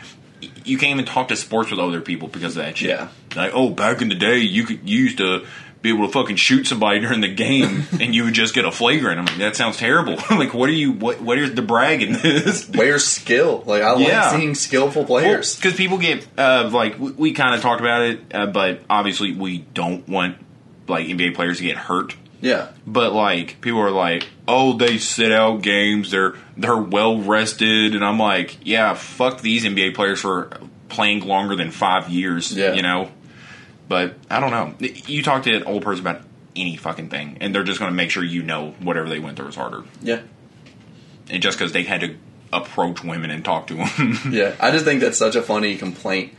you 0.64 0.78
can't 0.78 0.92
even 0.92 1.04
talk 1.04 1.28
to 1.28 1.36
sports 1.36 1.70
with 1.70 1.80
other 1.80 2.00
people 2.00 2.28
because 2.28 2.56
of 2.56 2.64
that 2.64 2.76
shit. 2.76 2.90
Yeah. 2.90 3.08
Like, 3.34 3.52
oh, 3.54 3.70
back 3.70 4.02
in 4.02 4.08
the 4.08 4.14
day, 4.14 4.38
you 4.38 4.64
could 4.64 4.88
you 4.88 4.98
used 5.00 5.18
to 5.18 5.46
be 5.84 5.90
able 5.90 6.06
to 6.06 6.12
fucking 6.12 6.36
shoot 6.36 6.66
somebody 6.66 6.98
during 6.98 7.20
the 7.20 7.32
game, 7.32 7.84
and 8.00 8.14
you 8.14 8.24
would 8.24 8.32
just 8.34 8.54
get 8.54 8.64
a 8.64 8.72
flagrant. 8.72 9.18
I'm 9.20 9.26
like, 9.26 9.36
that 9.36 9.54
sounds 9.54 9.76
terrible. 9.76 10.16
like, 10.30 10.52
what 10.54 10.68
are 10.68 10.72
you? 10.72 10.92
What? 10.92 11.20
What 11.20 11.38
is 11.38 11.54
the 11.54 11.62
brag 11.62 12.02
in 12.02 12.14
this? 12.14 12.68
Where's 12.68 13.04
skill? 13.06 13.62
Like 13.66 13.82
I 13.82 13.92
like 13.92 14.08
Yeah. 14.08 14.32
seeing 14.36 14.54
skillful 14.56 15.04
players. 15.04 15.54
Because 15.54 15.74
people 15.74 15.98
get 15.98 16.26
uh, 16.38 16.68
like 16.72 16.98
we, 16.98 17.12
we 17.12 17.32
kind 17.32 17.54
of 17.54 17.60
talked 17.60 17.80
about 17.82 18.02
it, 18.02 18.20
uh, 18.34 18.46
but 18.46 18.80
obviously 18.90 19.32
we 19.34 19.58
don't 19.58 20.08
want 20.08 20.38
like 20.88 21.06
NBA 21.06 21.34
players 21.34 21.58
to 21.58 21.64
get 21.64 21.76
hurt. 21.76 22.16
yeah, 22.40 22.68
But 22.86 23.12
like 23.12 23.60
people 23.60 23.80
are 23.80 23.90
like, 23.90 24.26
oh, 24.48 24.76
they 24.78 24.96
sit 24.98 25.32
out 25.32 25.60
games. 25.62 26.10
They're 26.10 26.34
they're 26.56 26.76
well 26.76 27.18
rested, 27.20 27.94
and 27.94 28.02
I'm 28.04 28.18
like, 28.18 28.56
yeah, 28.66 28.94
fuck 28.94 29.42
these 29.42 29.64
NBA 29.64 29.94
players 29.94 30.20
for 30.22 30.50
playing 30.88 31.20
longer 31.26 31.56
than 31.56 31.70
five 31.70 32.08
years. 32.08 32.52
Yeah. 32.56 32.72
you 32.72 32.80
know. 32.82 33.10
But 33.88 34.14
I 34.30 34.40
don't 34.40 34.50
know. 34.50 34.74
You 35.06 35.22
talk 35.22 35.42
to 35.44 35.54
an 35.54 35.64
old 35.64 35.82
person 35.82 36.06
about 36.06 36.22
any 36.56 36.76
fucking 36.76 37.08
thing, 37.10 37.38
and 37.40 37.54
they're 37.54 37.64
just 37.64 37.78
going 37.78 37.90
to 37.90 37.94
make 37.94 38.10
sure 38.10 38.24
you 38.24 38.42
know 38.42 38.74
whatever 38.80 39.08
they 39.08 39.18
went 39.18 39.36
through 39.36 39.46
was 39.46 39.56
harder, 39.56 39.84
yeah, 40.00 40.22
and 41.28 41.42
just 41.42 41.58
because 41.58 41.72
they 41.72 41.82
had 41.82 42.00
to 42.00 42.16
approach 42.52 43.02
women 43.02 43.30
and 43.30 43.44
talk 43.44 43.66
to 43.66 43.74
them. 43.74 44.18
yeah. 44.30 44.54
I 44.60 44.70
just 44.70 44.84
think 44.84 45.00
that's 45.00 45.18
such 45.18 45.34
a 45.36 45.42
funny 45.42 45.76
complaint. 45.76 46.32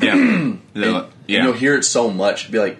yeah, 0.00 0.14
And, 0.14 0.60
yeah. 0.74 1.02
and 1.02 1.08
you'll 1.26 1.52
hear 1.52 1.74
it 1.76 1.82
so 1.84 2.08
much. 2.10 2.50
Be 2.52 2.58
like, 2.60 2.78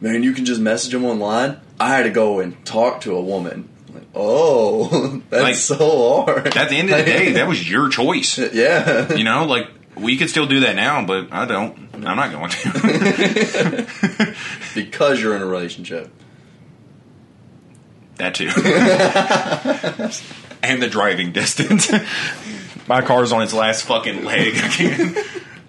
man, 0.00 0.22
you 0.22 0.32
can 0.32 0.44
just 0.44 0.60
message 0.60 0.92
them 0.92 1.04
online. 1.06 1.58
I 1.80 1.88
had 1.94 2.02
to 2.02 2.10
go 2.10 2.40
and 2.40 2.62
talk 2.66 3.00
to 3.02 3.16
a 3.16 3.20
woman. 3.22 3.68
Like, 3.92 4.06
oh, 4.14 5.22
that's 5.30 5.42
Like, 5.42 5.54
so 5.54 6.24
hard. 6.26 6.54
At 6.56 6.68
the 6.68 6.76
end 6.76 6.90
of 6.90 6.98
the 6.98 7.04
day, 7.04 7.32
that 7.32 7.48
was 7.48 7.68
your 7.68 7.88
choice. 7.88 8.38
yeah, 8.38 9.14
You 9.14 9.24
know, 9.24 9.46
like 9.46 9.68
we 10.00 10.16
could 10.16 10.30
still 10.30 10.46
do 10.46 10.60
that 10.60 10.76
now, 10.76 11.04
but 11.04 11.32
I 11.32 11.44
don't. 11.44 11.76
I'm 11.94 12.16
not 12.16 12.30
going 12.30 12.50
to. 12.50 14.34
because 14.74 15.20
you're 15.20 15.36
in 15.36 15.42
a 15.42 15.46
relationship. 15.46 16.10
that 18.16 18.34
too. 18.34 18.46
and 20.62 20.82
the 20.82 20.88
driving 20.88 21.32
distance. 21.32 21.92
My 22.88 23.02
car's 23.02 23.32
on 23.32 23.42
its 23.42 23.52
last 23.52 23.84
fucking 23.84 24.24
leg. 24.24 24.54
I 24.56 24.68
can't. 24.68 25.18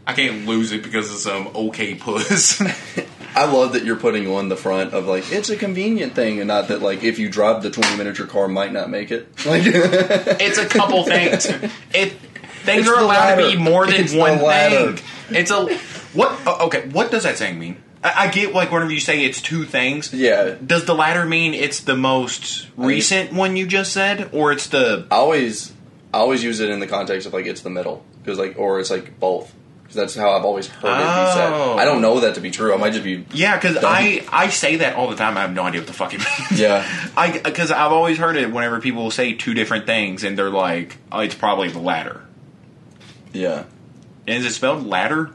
I 0.07 0.13
can't 0.13 0.45
lose 0.45 0.71
it 0.71 0.83
because 0.83 1.11
of 1.11 1.17
some 1.17 1.47
okay 1.55 1.95
puss. 1.95 2.61
I 3.35 3.45
love 3.45 3.73
that 3.73 3.85
you're 3.85 3.95
putting 3.95 4.27
on 4.27 4.49
the 4.49 4.55
front 4.55 4.93
of 4.93 5.05
like 5.05 5.31
it's 5.31 5.49
a 5.49 5.55
convenient 5.55 6.15
thing, 6.15 6.39
and 6.39 6.47
not 6.47 6.69
that 6.69 6.81
like 6.81 7.03
if 7.03 7.19
you 7.19 7.29
drive 7.29 7.61
the 7.61 7.69
20 7.69 7.97
minute 7.97 8.17
your 8.17 8.27
car 8.27 8.47
might 8.47 8.73
not 8.73 8.89
make 8.89 9.11
it. 9.11 9.27
Like, 9.45 9.63
it's 9.65 10.57
a 10.57 10.65
couple 10.65 11.03
things. 11.03 11.45
It 11.93 12.13
things 12.63 12.81
It's 12.81 12.89
are 12.89 12.97
the 12.99 13.05
allowed 13.05 13.35
to 13.35 13.47
be 13.47 13.57
more 13.57 13.85
than 13.85 13.95
It's 13.95 14.13
one 14.13 14.39
thing. 14.39 14.99
It's 15.29 15.51
a 15.51 15.65
what? 16.13 16.39
oh, 16.45 16.65
Okay, 16.67 16.87
what 16.89 17.11
does 17.11 17.23
that 17.23 17.37
saying 17.37 17.59
mean? 17.59 17.77
I, 18.03 18.25
I 18.25 18.27
get 18.31 18.53
like 18.53 18.71
whenever 18.71 18.91
you 18.91 18.99
say 18.99 19.23
it's 19.25 19.41
two 19.41 19.65
things. 19.65 20.13
yeah, 20.13 20.55
Does 20.65 20.85
the 20.85 20.95
latter 20.95 21.25
mean 21.25 21.53
it's 21.53 21.81
the 21.81 21.95
most 21.97 22.67
recent 22.77 23.33
one 23.33 23.55
you 23.57 23.67
just 23.67 23.91
said, 23.93 24.29
or 24.33 24.51
it's 24.51 24.67
the? 24.67 25.05
I 25.11 25.15
always 25.15 25.73
I 26.13 26.19
always 26.19 26.43
use 26.43 26.59
it 26.61 26.69
in 26.69 26.79
the 26.79 26.87
context 26.87 27.27
of 27.27 27.33
like 27.33 27.45
it's 27.45 27.61
the 27.61 27.69
middle 27.69 28.03
because 28.23 28.39
like 28.39 28.55
or 28.57 28.79
it's 28.79 28.89
like 28.89 29.19
both 29.19 29.53
because 29.83 29.95
that's 29.95 30.15
how 30.15 30.31
I've 30.31 30.45
always 30.45 30.67
heard 30.67 30.87
it 30.87 30.97
be 30.97 31.31
said. 31.33 31.51
I 31.51 31.83
don't 31.83 32.01
know 32.01 32.19
that 32.21 32.35
to 32.35 32.41
be 32.41 32.51
true. 32.51 32.73
I 32.73 32.77
might 32.77 32.91
just 32.93 33.03
be 33.03 33.25
Yeah, 33.33 33.55
because 33.57 33.77
I 33.83 34.23
I 34.31 34.49
say 34.49 34.77
that 34.77 34.95
all 34.95 35.09
the 35.09 35.15
time. 35.17 35.35
I 35.37 35.41
have 35.41 35.53
no 35.53 35.63
idea 35.63 35.81
what 35.81 35.87
the 35.87 35.93
fuck 35.93 36.13
it 36.13 36.19
means. 36.49 36.59
yeah 36.61 36.85
I 37.17 37.37
because 37.39 37.69
I've 37.71 37.91
always 37.91 38.17
heard 38.17 38.35
it 38.37 38.51
whenever 38.51 38.79
people 38.79 39.11
say 39.11 39.33
two 39.33 39.53
different 39.53 39.85
things, 39.87 40.23
and 40.23 40.37
they're 40.37 40.49
like, 40.49 40.97
"Oh, 41.11 41.19
it's 41.19 41.35
probably 41.35 41.69
the 41.69 41.79
latter." 41.79 42.21
Yeah. 43.33 43.63
And 44.27 44.37
is 44.37 44.45
it 44.45 44.53
spelled 44.53 44.85
ladder? 44.85 45.31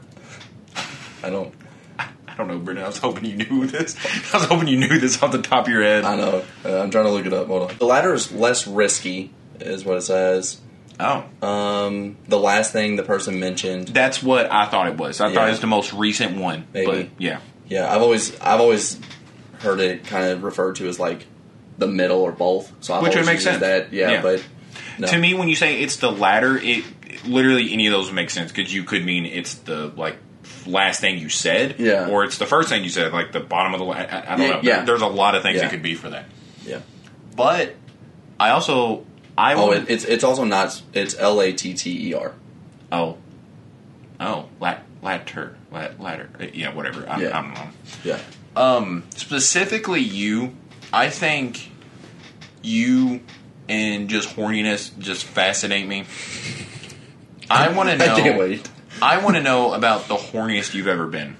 I 1.23 1.29
don't 1.29 1.53
I 1.99 2.35
don't 2.37 2.47
know, 2.47 2.59
Brendan. 2.59 2.83
I 2.83 2.87
was 2.87 2.97
hoping 2.97 3.25
you 3.25 3.37
knew 3.37 3.65
this. 3.67 3.95
I 4.33 4.37
was 4.37 4.47
hoping 4.47 4.67
you 4.67 4.77
knew 4.77 4.99
this 4.99 5.21
off 5.23 5.31
the 5.31 5.41
top 5.41 5.65
of 5.65 5.69
your 5.73 5.81
head. 5.83 6.03
I 6.05 6.15
know. 6.15 6.43
Uh, 6.63 6.79
I'm 6.81 6.91
trying 6.91 7.05
to 7.05 7.11
look 7.11 7.25
it 7.25 7.33
up. 7.33 7.47
Hold 7.47 7.71
on. 7.71 7.77
The 7.77 7.85
latter 7.85 8.13
is 8.13 8.31
less 8.31 8.67
risky, 8.67 9.31
is 9.59 9.85
what 9.85 9.97
it 9.97 10.01
says. 10.01 10.59
Oh, 10.99 11.25
Um, 11.45 12.15
the 12.27 12.39
last 12.39 12.71
thing 12.71 12.95
the 12.95 13.03
person 13.03 13.39
mentioned. 13.39 13.89
that's 13.89 14.23
what 14.23 14.49
I 14.51 14.65
thought 14.67 14.87
it 14.87 14.97
was. 14.97 15.19
I 15.19 15.33
thought 15.33 15.47
it 15.47 15.51
was 15.51 15.59
the 15.59 15.67
most 15.67 15.91
recent 15.93 16.37
one. 16.37 16.67
Maybe. 16.73 16.85
But 16.85 17.07
yeah, 17.17 17.39
Yeah, 17.67 17.93
I've 17.93 18.01
always 18.01 18.39
I've 18.39 18.61
always 18.61 18.99
heard 19.59 19.79
it 19.81 20.05
kind 20.05 20.27
of 20.27 20.43
referred 20.43 20.75
to 20.77 20.87
as 20.87 20.99
like 20.99 21.25
the 21.77 21.87
middle 21.87 22.21
or 22.21 22.31
both. 22.31 22.71
So 22.81 22.93
I've 22.93 23.03
Which 23.03 23.15
would 23.15 23.25
make 23.25 23.41
sense. 23.41 23.59
That 23.59 23.91
yeah, 23.91 24.11
Yeah. 24.11 24.21
but 24.21 24.43
no. 24.97 25.07
to 25.07 25.17
me, 25.17 25.33
when 25.33 25.49
you 25.49 25.55
say 25.55 25.81
it's 25.81 25.97
the 25.97 26.11
latter, 26.11 26.57
it 26.57 26.85
literally 27.25 27.71
any 27.73 27.87
of 27.87 27.91
those 27.93 28.07
would 28.07 28.15
make 28.15 28.29
sense 28.29 28.51
because 28.51 28.73
you 28.73 28.83
could 28.83 29.05
mean 29.05 29.25
it's 29.25 29.55
the 29.55 29.87
like 29.95 30.17
last 30.65 30.99
thing 31.01 31.17
you 31.19 31.29
said, 31.29 31.75
Yeah. 31.79 32.09
or 32.09 32.23
it's 32.23 32.37
the 32.37 32.45
first 32.45 32.69
thing 32.69 32.83
you 32.83 32.89
said, 32.89 33.13
like 33.13 33.31
the 33.31 33.39
bottom 33.39 33.73
of 33.73 33.79
the. 33.79 33.85
I, 33.85 34.33
I 34.33 34.37
don't 34.37 34.41
Yeah, 34.41 34.53
know. 34.53 34.59
yeah. 34.63 34.75
There- 34.77 34.85
there's 34.85 35.01
a 35.01 35.07
lot 35.07 35.35
of 35.35 35.43
things 35.43 35.57
Yeah. 35.57 35.67
it 35.67 35.69
could 35.69 35.81
be 35.83 35.95
for 35.95 36.09
that. 36.09 36.25
yeah. 36.65 36.79
But 37.35 37.75
I 38.39 38.49
also 38.49 39.05
I 39.37 39.53
Oh, 39.53 39.67
would 39.67 39.89
it's 39.89 40.03
it's 40.05 40.23
also 40.23 40.43
not. 40.43 40.81
It's 40.93 41.15
L 41.17 41.41
A 41.41 41.51
T 41.53 41.73
T 41.73 42.09
E 42.09 42.13
R. 42.13 42.33
oh 42.91 43.17
oh 44.19 44.47
lat 44.59 44.83
latter 45.03 45.55
lat 45.71 45.99
ladder 45.99 46.29
yeah 46.53 46.73
whatever 46.73 47.05
I, 47.09 47.19
Yeah. 47.21 47.37
I 47.37 47.41
don't 47.41 47.53
know. 47.53 47.67
Yeah. 48.03 48.19
Um, 48.55 49.03
specifically 49.15 49.99
you, 49.99 50.55
I 50.93 51.09
think 51.09 51.69
you 52.61 53.21
and 53.67 54.09
just 54.09 54.35
horniness 54.35 54.97
just 54.99 55.25
fascinate 55.25 55.87
me. 55.87 56.05
I 57.49 57.69
want 57.69 57.89
to 57.89 57.97
know. 57.97 58.05
I 58.13 58.21
can't 58.21 58.39
wait. 58.39 58.69
I 59.01 59.23
want 59.23 59.35
to 59.35 59.43
know 59.43 59.73
about 59.73 60.07
the 60.07 60.15
horniest 60.15 60.73
you've 60.73 60.87
ever 60.87 61.07
been. 61.07 61.37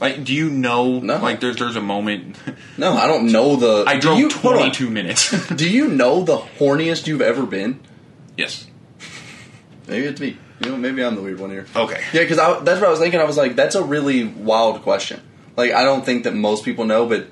Like, 0.00 0.22
do 0.22 0.32
you 0.32 0.48
know? 0.50 1.00
No. 1.00 1.16
Like, 1.18 1.40
there's 1.40 1.56
there's 1.56 1.76
a 1.76 1.80
moment. 1.80 2.36
No, 2.78 2.92
I 2.92 3.08
don't 3.08 3.32
know 3.32 3.56
the. 3.56 3.84
I 3.88 3.98
drove 3.98 4.18
you, 4.18 4.28
hold 4.28 4.54
22 4.54 4.88
minutes. 4.88 5.48
Do 5.56 5.68
you 5.68 5.88
know 5.88 6.22
the 6.22 6.36
horniest 6.36 7.08
you've 7.08 7.20
ever 7.20 7.44
been? 7.44 7.80
yes. 8.36 8.68
Maybe 9.88 10.06
it's 10.06 10.20
me. 10.20 10.36
You 10.60 10.70
know, 10.70 10.76
maybe 10.76 11.02
I'm 11.02 11.16
the 11.16 11.22
weird 11.22 11.40
one 11.40 11.50
here. 11.50 11.66
Okay. 11.74 12.00
Yeah, 12.12 12.22
because 12.22 12.36
that's 12.36 12.80
what 12.80 12.84
I 12.84 12.90
was 12.90 13.00
thinking. 13.00 13.18
I 13.18 13.24
was 13.24 13.36
like, 13.36 13.56
that's 13.56 13.74
a 13.74 13.82
really 13.82 14.24
wild 14.24 14.82
question. 14.82 15.20
Like, 15.56 15.72
I 15.72 15.82
don't 15.82 16.04
think 16.04 16.22
that 16.22 16.34
most 16.36 16.64
people 16.64 16.84
know, 16.84 17.06
but 17.06 17.26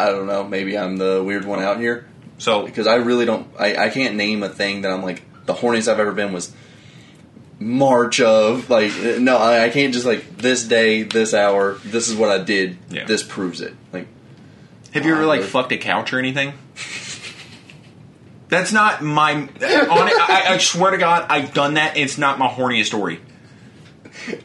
I 0.00 0.06
don't 0.06 0.26
know. 0.26 0.44
Maybe 0.44 0.78
I'm 0.78 0.96
the 0.96 1.22
weird 1.22 1.44
one 1.44 1.60
out 1.60 1.78
here 1.78 2.06
So 2.38 2.64
because 2.64 2.86
I 2.86 2.94
really 2.94 3.26
don't. 3.26 3.48
I, 3.58 3.76
I 3.76 3.88
can't 3.90 4.14
name 4.16 4.42
a 4.42 4.48
thing 4.48 4.82
that 4.82 4.92
I'm 4.92 5.02
like 5.02 5.22
the 5.48 5.54
horniest 5.54 5.88
I've 5.92 5.98
ever 5.98 6.12
been 6.12 6.32
was 6.32 6.52
March 7.58 8.20
of 8.20 8.70
like 8.70 8.92
no. 9.18 9.36
I, 9.36 9.64
I 9.64 9.70
can't 9.70 9.92
just 9.92 10.06
like 10.06 10.36
this 10.38 10.62
day, 10.64 11.02
this 11.02 11.34
hour. 11.34 11.72
This 11.84 12.08
is 12.08 12.14
what 12.14 12.30
I 12.30 12.38
did. 12.38 12.78
Yeah. 12.88 13.04
This 13.04 13.24
proves 13.24 13.60
it. 13.60 13.74
Like 13.92 14.06
Have 14.94 15.04
you 15.04 15.14
ever 15.14 15.26
like 15.26 15.42
fucked 15.42 15.72
a 15.72 15.76
couch 15.78 16.12
or 16.12 16.20
anything? 16.20 16.52
That's 18.48 18.72
not 18.72 19.02
my. 19.02 19.32
On 19.32 19.48
it, 19.48 19.60
I, 19.60 20.44
I 20.54 20.58
swear 20.58 20.92
to 20.92 20.98
God, 20.98 21.26
I've 21.28 21.52
done 21.52 21.74
that. 21.74 21.96
It's 21.96 22.16
not 22.16 22.38
my 22.38 22.48
horniest 22.48 22.86
story. 22.86 23.20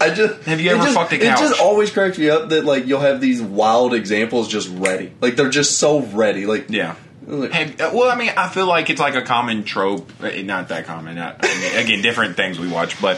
I 0.01 0.09
just 0.13 0.43
Have 0.43 0.59
you 0.59 0.69
it 0.71 0.73
ever 0.73 0.83
just- 0.83 0.95
fucked 0.95 1.13
a 1.13 1.17
couch? 1.19 1.39
It 1.39 1.43
just 1.49 1.61
always 1.61 1.91
cracks 1.91 2.17
me 2.17 2.29
up 2.29 2.49
that 2.49 2.65
like 2.65 2.85
you'll 2.87 2.99
have 2.99 3.21
these 3.21 3.41
wild 3.41 3.93
examples 3.93 4.47
just 4.47 4.69
ready, 4.69 5.11
like 5.21 5.35
they're 5.35 5.49
just 5.49 5.77
so 5.77 6.01
ready. 6.01 6.45
Like 6.45 6.69
Yeah. 6.69 6.95
Like, 7.27 7.51
Have, 7.51 7.81
uh, 7.81 7.91
well, 7.93 8.09
I 8.11 8.15
mean, 8.15 8.31
I 8.35 8.49
feel 8.49 8.65
like 8.65 8.89
it's 8.89 8.99
like 8.99 9.15
a 9.15 9.21
common 9.21 9.63
trope. 9.63 10.11
uh, 10.21 10.29
Not 10.43 10.69
that 10.69 10.85
common. 10.85 11.15
Not, 11.15 11.37
I 11.41 11.47
mean, 11.47 11.85
again, 11.85 12.01
different 12.01 12.35
things 12.35 12.59
we 12.59 12.67
watch. 12.67 13.01
But 13.01 13.17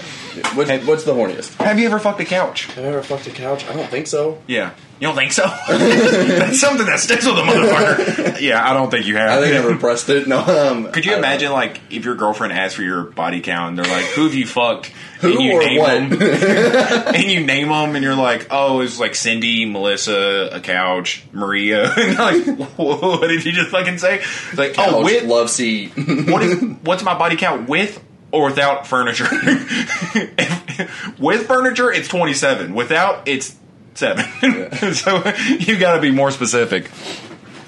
what's, 0.54 0.70
what's 0.86 1.04
the 1.04 1.14
horniest? 1.14 1.56
have 1.64 1.80
you 1.80 1.86
ever 1.88 2.00
fucked 2.00 2.20
a 2.20 2.26
couch? 2.26 2.66
Have 2.68 2.84
I 2.86 2.88
ever 2.88 3.02
fucked 3.04 3.28
a 3.28 3.32
couch? 3.32 3.66
I 3.68 3.74
don't 3.74 3.90
think 3.90 4.08
so. 4.08 4.42
Yeah. 4.48 4.72
You 4.98 5.08
don't 5.08 5.16
think 5.18 5.34
so? 5.34 5.44
That's 5.68 6.58
something 6.62 6.86
that 6.86 7.00
sticks 7.00 7.26
with 7.26 7.36
a 7.38 7.42
motherfucker. 7.42 8.40
yeah, 8.40 8.66
I 8.66 8.74
don't 8.74 8.90
think 8.90 9.06
you 9.08 9.18
have. 9.18 9.40
I 9.40 9.46
think 9.46 9.56
I 9.62 9.68
repressed 9.68 10.08
it. 10.10 10.26
No, 10.26 10.40
um, 10.40 10.90
Could 10.92 11.06
you 11.06 11.16
I 11.16 11.18
imagine, 11.18 11.52
like, 11.52 11.82
if 11.90 12.06
your 12.06 12.16
girlfriend 12.16 12.54
asks 12.54 12.76
for 12.76 12.82
your 12.84 13.04
body 13.04 13.42
count, 13.42 13.70
and 13.70 13.78
they're 13.78 13.94
like, 13.94 14.06
"Who 14.12 14.24
have 14.24 14.34
you 14.34 14.48
fucked?" 14.48 14.94
Who 15.20 15.32
and 15.34 15.42
you 15.42 15.54
or 15.54 15.60
name 15.66 15.80
what? 15.80 16.20
them, 16.20 16.22
and 17.14 17.24
you 17.24 17.46
name 17.46 17.68
them, 17.70 17.96
and 17.96 18.04
you're 18.06 18.16
like, 18.16 18.48
"Oh, 18.52 18.80
it's 18.80 18.98
like 18.98 19.16
Cindy, 19.16 19.66
Melissa, 19.66 20.50
a 20.54 20.62
couch, 20.62 21.26
Maria." 21.34 21.92
and 21.98 22.18
like, 22.18 22.70
what 22.78 23.28
did 23.28 23.44
you 23.44 23.52
just 23.52 23.72
fucking 23.72 23.98
say? 23.98 24.20
It's 24.20 24.58
like, 24.58 24.76
Couch, 24.76 24.90
oh, 24.94 25.04
with 25.04 25.26
love 25.26 25.50
seat. 25.50 25.90
what 25.98 26.42
is 26.42 26.62
what's 26.84 27.04
my 27.04 27.18
body 27.18 27.36
count 27.36 27.68
with 27.68 28.02
or 28.32 28.46
without 28.46 28.88
furniture? 28.88 29.28
If- 29.30 31.20
with 31.20 31.48
furniture, 31.48 31.92
it's 31.92 32.08
twenty 32.08 32.34
seven. 32.34 32.74
Without, 32.76 33.28
it's 33.28 33.56
seven. 33.96 34.24
so 34.94 35.24
you 35.60 35.78
got 35.80 35.96
to 35.96 36.02
be 36.02 36.12
more 36.12 36.30
specific. 36.32 36.90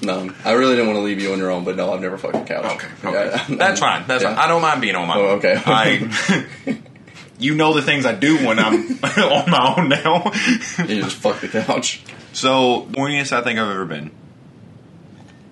no, 0.02 0.30
I 0.44 0.52
really 0.52 0.76
didn't 0.76 0.86
want 0.86 0.98
to 0.98 1.02
leave 1.02 1.20
you 1.20 1.32
on 1.32 1.38
your 1.38 1.50
own, 1.50 1.64
but 1.64 1.76
no, 1.76 1.92
I've 1.92 2.00
never 2.00 2.16
fucked 2.18 2.36
a 2.36 2.44
couch. 2.44 2.64
Okay, 2.76 2.88
okay. 3.04 3.30
Yeah, 3.48 3.56
that's 3.56 3.80
fine. 3.80 4.06
That's 4.06 4.22
yeah. 4.22 4.34
fine. 4.34 4.44
I 4.44 4.46
don't 4.48 4.62
mind 4.62 4.80
being 4.80 4.94
on 4.94 5.08
my 5.08 5.16
Oh, 5.16 5.26
own. 5.30 5.38
okay. 5.38 5.60
I, 5.64 6.38
you 7.38 7.54
know 7.56 7.74
the 7.74 7.82
things 7.82 8.06
I 8.06 8.14
do 8.14 8.36
when 8.46 8.58
I'm 8.58 8.74
on 9.02 9.50
my 9.50 9.74
own 9.76 9.88
now. 9.88 10.30
You 10.86 11.02
just 11.02 11.16
fuck 11.16 11.40
the 11.40 11.48
couch. 11.48 12.02
so, 12.32 12.86
horniest 12.92 13.32
I 13.32 13.42
think 13.42 13.58
I've 13.58 13.70
ever 13.70 13.84
been. 13.86 14.10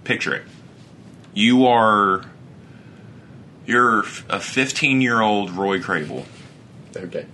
Picture 0.05 0.35
it. 0.35 0.43
You 1.35 1.67
are. 1.67 2.23
You're 3.67 4.05
a 4.29 4.39
15 4.39 5.01
year 5.01 5.21
old 5.21 5.51
Roy 5.51 5.81
Crable. 5.81 6.25
Okay. 6.97 7.27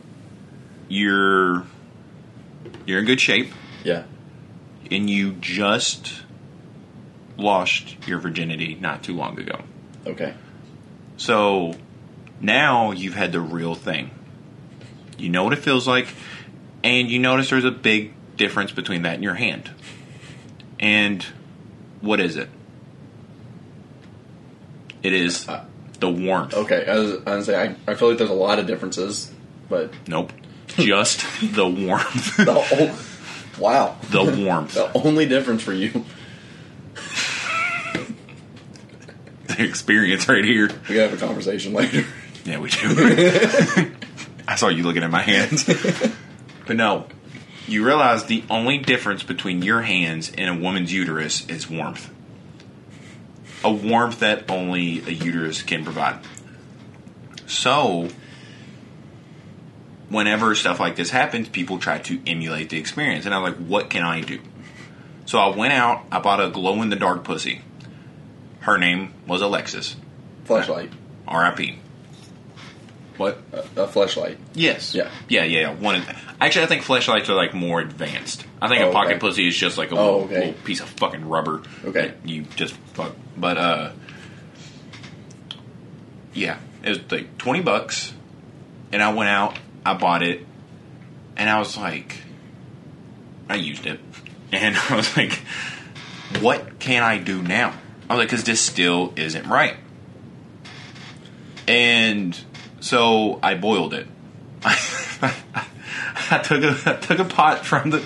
You're. 0.88 1.66
You're 2.86 3.00
in 3.00 3.04
good 3.06 3.20
shape, 3.20 3.52
Yeah. 3.84 4.04
and 4.90 5.08
you 5.08 5.32
just 5.32 6.22
lost 7.38 7.96
your 8.06 8.18
virginity 8.18 8.76
not 8.80 9.02
too 9.02 9.14
long 9.16 9.38
ago. 9.38 9.60
Okay. 10.06 10.34
So 11.16 11.74
now 12.40 12.90
you've 12.90 13.14
had 13.14 13.32
the 13.32 13.40
real 13.40 13.74
thing. 13.74 14.10
You 15.18 15.28
know 15.28 15.44
what 15.44 15.52
it 15.52 15.60
feels 15.60 15.86
like, 15.86 16.08
and 16.82 17.08
you 17.10 17.18
notice 17.18 17.50
there's 17.50 17.64
a 17.64 17.70
big 17.70 18.12
difference 18.36 18.72
between 18.72 19.02
that 19.02 19.14
and 19.14 19.22
your 19.22 19.34
hand. 19.34 19.70
And 20.80 21.24
what 22.00 22.18
is 22.18 22.36
it? 22.36 22.48
It 25.02 25.12
is 25.12 25.48
Uh, 25.48 25.64
the 26.00 26.10
warmth. 26.10 26.54
Okay. 26.54 26.84
I 26.86 26.96
was, 26.98 27.10
I 27.12 27.14
was 27.14 27.22
gonna 27.24 27.42
say 27.44 27.56
I, 27.86 27.90
I 27.90 27.94
feel 27.94 28.08
like 28.08 28.18
there's 28.18 28.30
a 28.30 28.34
lot 28.34 28.58
of 28.58 28.66
differences, 28.66 29.30
but 29.68 29.92
Nope. 30.08 30.32
Just 30.76 31.24
the 31.42 31.66
warmth. 31.66 32.36
the 32.44 32.54
whole, 32.54 32.90
wow, 33.62 33.96
the 34.10 34.24
warmth. 34.24 34.74
the 34.74 34.90
only 34.94 35.26
difference 35.26 35.62
for 35.62 35.72
you. 35.72 36.04
The 39.48 39.64
experience 39.64 40.28
right 40.28 40.44
here. 40.44 40.68
We 40.88 40.94
gotta 40.94 41.10
have 41.10 41.22
a 41.22 41.26
conversation 41.26 41.72
later. 41.74 42.06
Yeah, 42.44 42.58
we 42.58 42.70
do. 42.70 43.92
I 44.48 44.56
saw 44.56 44.68
you 44.68 44.82
looking 44.82 45.02
at 45.02 45.10
my 45.10 45.22
hands. 45.22 45.64
but 46.66 46.76
no, 46.76 47.06
you 47.68 47.84
realize 47.84 48.24
the 48.24 48.44
only 48.50 48.78
difference 48.78 49.22
between 49.22 49.62
your 49.62 49.82
hands 49.82 50.32
and 50.36 50.58
a 50.58 50.60
woman's 50.60 50.92
uterus 50.92 51.46
is 51.48 51.70
warmth. 51.70 52.10
A 53.64 53.72
warmth 53.72 54.20
that 54.20 54.50
only 54.50 55.00
a 55.06 55.10
uterus 55.10 55.62
can 55.62 55.84
provide. 55.84 56.18
So, 57.46 58.08
whenever 60.12 60.54
stuff 60.54 60.78
like 60.80 60.96
this 60.96 61.10
happens, 61.10 61.48
people 61.48 61.78
try 61.78 61.98
to 61.98 62.20
emulate 62.26 62.68
the 62.70 62.78
experience. 62.78 63.24
And 63.26 63.34
I'm 63.34 63.42
like, 63.42 63.56
what 63.56 63.90
can 63.90 64.02
I 64.04 64.20
do? 64.20 64.38
So 65.26 65.38
I 65.38 65.54
went 65.56 65.72
out, 65.72 66.04
I 66.12 66.20
bought 66.20 66.40
a 66.42 66.50
glow 66.50 66.82
in 66.82 66.90
the 66.90 66.96
dark 66.96 67.24
pussy. 67.24 67.62
Her 68.60 68.76
name 68.78 69.12
was 69.26 69.40
Alexis. 69.42 69.96
Fleshlight. 70.46 70.90
R.I.P. 71.26 71.78
What? 73.16 73.38
A, 73.52 73.58
a 73.82 73.86
fleshlight. 73.88 74.36
Yes. 74.54 74.94
Yeah. 74.94 75.10
Yeah, 75.28 75.44
yeah, 75.44 75.60
yeah. 75.60 75.74
One. 75.74 76.02
Actually, 76.40 76.64
I 76.64 76.66
think 76.68 76.82
fleshlights 76.82 77.28
are 77.28 77.34
like 77.34 77.54
more 77.54 77.80
advanced. 77.80 78.44
I 78.60 78.68
think 78.68 78.80
Oh, 78.82 78.90
a 78.90 78.92
pocket 78.92 79.12
okay. 79.12 79.18
pussy 79.20 79.46
is 79.48 79.56
just 79.56 79.78
like 79.78 79.92
a 79.92 79.96
Oh, 79.96 80.04
little, 80.04 80.20
okay. 80.24 80.46
little 80.46 80.52
piece 80.64 80.80
of 80.80 80.88
fucking 80.88 81.28
rubber. 81.28 81.62
Okay. 81.84 82.08
that 82.08 82.28
You 82.28 82.42
just 82.56 82.74
fuck. 82.94 83.14
But 83.36 83.58
uh, 83.58 83.92
yeah, 86.34 86.58
it 86.82 86.88
was 86.88 87.00
like 87.10 87.38
twenty 87.38 87.60
bucks, 87.60 88.12
and 88.92 89.02
I 89.02 89.12
went 89.12 89.28
out, 89.28 89.58
I 89.84 89.94
bought 89.94 90.22
it, 90.22 90.46
and 91.36 91.50
I 91.50 91.58
was 91.58 91.76
like, 91.76 92.18
I 93.48 93.56
used 93.56 93.86
it, 93.86 94.00
and 94.52 94.76
I 94.76 94.96
was 94.96 95.16
like, 95.16 95.40
what 96.40 96.78
can 96.78 97.02
I 97.02 97.18
do 97.18 97.42
now? 97.42 97.74
I 98.08 98.14
was 98.14 98.18
like, 98.18 98.28
because 98.28 98.44
this 98.44 98.60
still 98.60 99.12
isn't 99.16 99.46
right. 99.46 99.76
And 101.68 102.38
so 102.80 103.38
I 103.42 103.54
boiled 103.54 103.94
it. 103.94 104.06
I 104.64 106.38
took 106.42 106.62
a 106.62 106.76
I 106.86 106.96
took 106.96 107.18
a 107.18 107.24
pot 107.24 107.64
from 107.64 107.90
the 107.90 108.02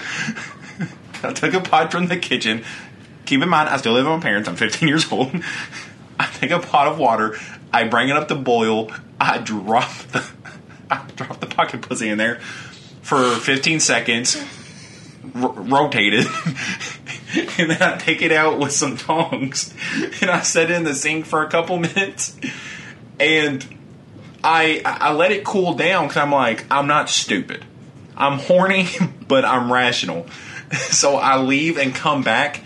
I 1.23 1.33
took 1.33 1.55
a 1.55 1.61
pot 1.61 1.91
from 1.91 2.07
the 2.07 2.17
kitchen. 2.17 2.65
Keep 3.25 3.43
in 3.43 3.49
mind, 3.49 3.69
I 3.69 3.77
still 3.79 3.93
live 3.93 4.07
with 4.07 4.15
my 4.15 4.21
parents. 4.21 4.49
I'm 4.49 4.57
15 4.57 4.89
years 4.89 5.11
old. 5.11 5.35
I 6.19 6.27
take 6.27 6.51
a 6.51 6.61
pot 6.61 6.89
of 6.89 6.99
water. 6.99 7.39
I 7.73 7.85
bring 7.85 8.09
it 8.09 8.17
up 8.17 8.29
to 8.29 8.35
boil. 8.35 8.91
I 9.21 9.39
drop 9.39 9.91
the 10.13 10.21
I 10.91 11.05
drop 11.17 11.41
the 11.41 11.47
pocket 11.47 11.83
pussy 11.83 12.09
in 12.09 12.19
there 12.19 12.37
for 13.03 13.37
15 13.37 13.81
seconds. 13.81 14.43
R- 15.35 15.51
rotate 15.51 16.15
it, 16.15 16.27
and 17.59 17.71
then 17.71 17.83
I 17.83 17.99
take 17.99 18.23
it 18.23 18.31
out 18.31 18.59
with 18.59 18.73
some 18.73 18.97
tongs, 18.97 19.75
and 20.21 20.31
I 20.31 20.41
set 20.41 20.71
it 20.71 20.77
in 20.77 20.85
the 20.85 20.95
sink 20.95 21.27
for 21.27 21.43
a 21.43 21.49
couple 21.49 21.79
minutes, 21.79 22.37
and 23.19 23.67
I 24.45 24.83
I 24.85 25.13
let 25.13 25.33
it 25.33 25.45
cool 25.45 25.75
down 25.75 26.07
because 26.07 26.23
I'm 26.23 26.31
like 26.31 26.65
I'm 26.71 26.87
not 26.87 27.11
stupid. 27.11 27.65
I'm 28.17 28.39
horny, 28.39 28.87
but 29.29 29.45
I'm 29.45 29.73
rational. 29.73 30.27
So 30.73 31.17
I 31.17 31.39
leave 31.39 31.77
and 31.77 31.95
come 31.95 32.23
back, 32.23 32.63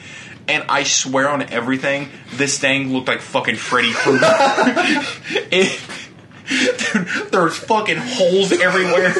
and 0.46 0.64
I 0.68 0.82
swear 0.82 1.28
on 1.28 1.42
everything, 1.42 2.08
this 2.34 2.58
thing 2.58 2.92
looked 2.92 3.08
like 3.08 3.20
fucking 3.20 3.56
Freddy 3.56 3.92
Krueger. 3.92 4.26
Dude, 6.50 7.06
there's 7.30 7.56
fucking 7.56 7.98
holes 7.98 8.52
everywhere, 8.52 9.14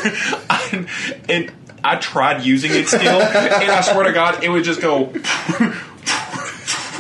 and 1.29 1.53
I 1.83 1.97
tried 1.97 2.45
using 2.45 2.73
it 2.73 2.89
still, 2.89 3.23
and 3.23 3.71
I 3.71 3.81
swear 3.81 4.05
to 4.05 4.13
God, 4.13 4.45
it 4.45 4.49
would 4.49 4.65
just 4.65 4.81
go. 4.81 5.13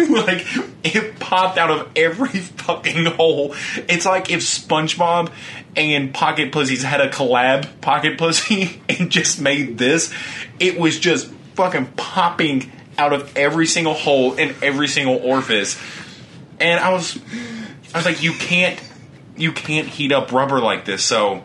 like 0.08 0.46
it 0.82 1.18
popped 1.18 1.58
out 1.58 1.70
of 1.70 1.90
every 1.94 2.28
fucking 2.28 3.04
hole. 3.06 3.54
It's 3.88 4.06
like 4.06 4.30
if 4.30 4.40
SpongeBob 4.40 5.30
and 5.76 6.12
Pocket 6.12 6.52
Pussies 6.52 6.82
had 6.82 7.00
a 7.00 7.08
collab 7.08 7.80
Pocket 7.80 8.18
Pussy 8.18 8.82
and 8.88 9.10
just 9.10 9.40
made 9.40 9.78
this. 9.78 10.12
It 10.58 10.78
was 10.78 10.98
just 10.98 11.28
fucking 11.54 11.86
popping 11.96 12.70
out 12.98 13.12
of 13.12 13.36
every 13.36 13.66
single 13.66 13.94
hole 13.94 14.34
in 14.34 14.54
every 14.62 14.88
single 14.88 15.16
orifice. 15.16 15.80
And 16.58 16.80
I 16.80 16.92
was 16.92 17.18
I 17.94 17.98
was 17.98 18.04
like 18.04 18.22
you 18.22 18.32
can't 18.32 18.78
you 19.40 19.52
can't 19.52 19.88
heat 19.88 20.12
up 20.12 20.32
rubber 20.32 20.60
like 20.60 20.84
this. 20.84 21.04
So 21.04 21.44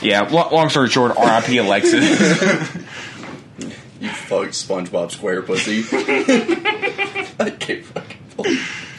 yeah, 0.00 0.22
long 0.22 0.68
story 0.68 0.88
short, 0.88 1.16
RIP 1.16 1.48
Alexis. 1.48 2.76
You 4.02 4.08
fucked 4.08 4.50
SpongeBob 4.50 5.16
SquarePussy. 5.16 5.84
I 7.40 7.50
can't 7.50 7.84
fucking 7.84 8.18
believe. 8.34 8.92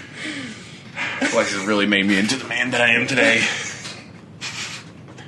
Alexis 1.34 1.66
really 1.66 1.88
made 1.88 2.06
me 2.06 2.18
into 2.18 2.38
the 2.38 2.48
man 2.48 2.72
that 2.72 2.80
I 2.80 2.92
am 2.92 3.06
today. 3.06 3.40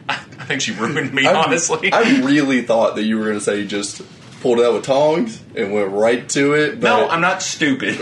I 0.07 0.47
think 0.47 0.61
she 0.61 0.71
ruined 0.71 1.13
me, 1.13 1.25
I, 1.25 1.43
honestly. 1.43 1.91
I 1.91 2.21
really 2.21 2.61
thought 2.61 2.95
that 2.95 3.03
you 3.03 3.19
were 3.19 3.25
gonna 3.25 3.41
say 3.41 3.59
you 3.59 3.65
just 3.65 4.01
pulled 4.39 4.59
it 4.59 4.65
out 4.65 4.75
with 4.75 4.85
tongs 4.85 5.41
and 5.55 5.73
went 5.73 5.91
right 5.91 6.29
to 6.29 6.53
it. 6.53 6.79
But 6.79 6.97
no, 6.97 7.09
I'm 7.09 7.19
not 7.19 7.41
stupid. 7.41 7.99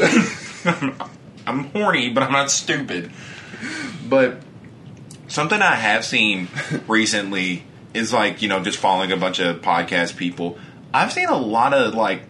I'm, 0.66 0.94
I'm 1.48 1.64
horny, 1.72 2.12
but 2.12 2.22
I'm 2.22 2.32
not 2.32 2.52
stupid. 2.52 3.12
But 4.14 4.38
something 5.28 5.60
I 5.60 5.74
have 5.76 6.06
seen 6.06 6.48
recently 6.88 7.64
is 7.96 8.14
like, 8.14 8.44
you 8.44 8.48
know, 8.50 8.62
just 8.64 8.78
following 8.78 9.12
a 9.12 9.18
bunch 9.18 9.40
of 9.40 9.62
podcast 9.62 10.18
people. 10.18 10.60
I've 10.94 11.12
seen 11.12 11.30
a 11.30 11.38
lot 11.38 11.74
of 11.74 11.96
like, 11.96 12.22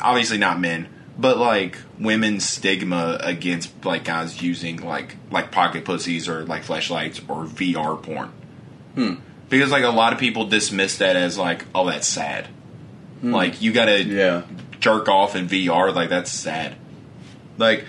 obviously 0.00 0.38
not 0.38 0.58
men, 0.58 0.88
but 1.16 1.38
like 1.38 1.78
women's 2.00 2.48
stigma 2.48 3.18
against 3.22 3.84
like 3.84 4.02
guys 4.04 4.42
using 4.42 4.78
like 4.78 5.14
like 5.30 5.52
pocket 5.52 5.84
pussies 5.84 6.28
or 6.28 6.44
like 6.44 6.64
fleshlights 6.64 7.20
or 7.28 7.44
VR 7.46 8.02
porn. 8.02 8.32
Hmm. 8.96 9.14
Because 9.48 9.70
like 9.70 9.84
a 9.84 9.90
lot 9.90 10.12
of 10.12 10.18
people 10.18 10.46
dismiss 10.46 10.98
that 10.98 11.14
as 11.14 11.38
like, 11.38 11.64
oh, 11.76 11.86
that's 11.88 12.08
sad. 12.08 12.48
Like 13.22 13.62
you 13.62 13.72
gotta 13.72 14.02
Hmm. 14.02 14.10
Yeah. 14.10 14.42
jerk 14.80 15.08
off 15.08 15.36
in 15.36 15.46
VR, 15.48 15.94
like 15.94 16.08
that's 16.08 16.32
sad. 16.32 16.74
Like 17.56 17.84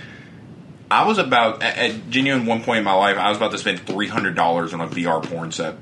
I 0.91 1.05
was 1.05 1.17
about 1.17 1.61
at, 1.63 1.77
at 1.77 2.09
genuine 2.09 2.45
one 2.45 2.63
point 2.63 2.79
in 2.79 2.83
my 2.83 2.93
life, 2.93 3.17
I 3.17 3.29
was 3.29 3.37
about 3.37 3.51
to 3.51 3.57
spend 3.57 3.79
three 3.81 4.07
hundred 4.07 4.35
dollars 4.35 4.73
on 4.73 4.81
a 4.81 4.87
VR 4.87 5.23
porn 5.23 5.51
set. 5.51 5.75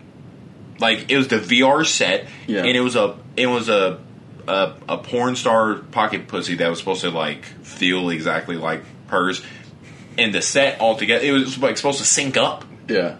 Like 0.79 1.09
it 1.09 1.17
was 1.17 1.27
the 1.29 1.37
VR 1.39 1.85
set, 1.85 2.27
Yeah. 2.45 2.59
and 2.59 2.75
it 2.75 2.81
was 2.81 2.95
a 2.95 3.17
it 3.35 3.47
was 3.47 3.69
a, 3.69 3.99
a 4.47 4.73
a 4.89 4.97
porn 4.97 5.35
star 5.35 5.75
pocket 5.75 6.27
pussy 6.27 6.55
that 6.55 6.69
was 6.69 6.79
supposed 6.79 7.01
to 7.01 7.09
like 7.11 7.45
feel 7.45 8.09
exactly 8.09 8.57
like 8.57 8.83
hers, 9.07 9.41
and 10.17 10.33
the 10.33 10.41
set 10.41 10.79
altogether 10.81 11.25
it 11.25 11.31
was 11.31 11.57
like 11.57 11.77
supposed 11.77 11.99
to 11.99 12.05
sync 12.05 12.37
up, 12.37 12.65
Yeah. 12.87 13.15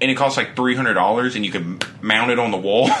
and 0.00 0.10
it 0.10 0.16
cost 0.16 0.36
like 0.36 0.56
three 0.56 0.74
hundred 0.74 0.94
dollars, 0.94 1.36
and 1.36 1.44
you 1.46 1.52
could 1.52 1.86
mount 2.02 2.30
it 2.30 2.38
on 2.38 2.50
the 2.50 2.58
wall. 2.58 2.90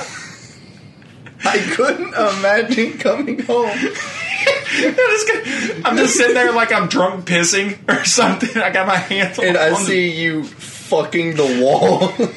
I 1.44 1.58
couldn't 1.58 2.14
imagine 2.14 2.98
coming 2.98 3.42
home. 3.42 3.70
I'm 3.70 4.94
just 4.94 5.28
gonna- 5.28 5.82
I'm 5.84 5.96
just 5.96 6.16
sitting 6.16 6.34
there 6.34 6.52
like 6.52 6.72
I'm 6.72 6.88
drunk 6.88 7.26
pissing 7.26 7.78
or 7.88 8.04
something. 8.04 8.60
I 8.62 8.70
got 8.70 8.86
my 8.86 8.96
hands 8.96 9.38
on, 9.38 9.46
And 9.46 9.56
I 9.58 9.70
the- 9.70 9.76
see 9.76 10.10
you 10.20 10.44
fucking 10.44 11.36
the 11.36 11.60
wall. 11.62 12.12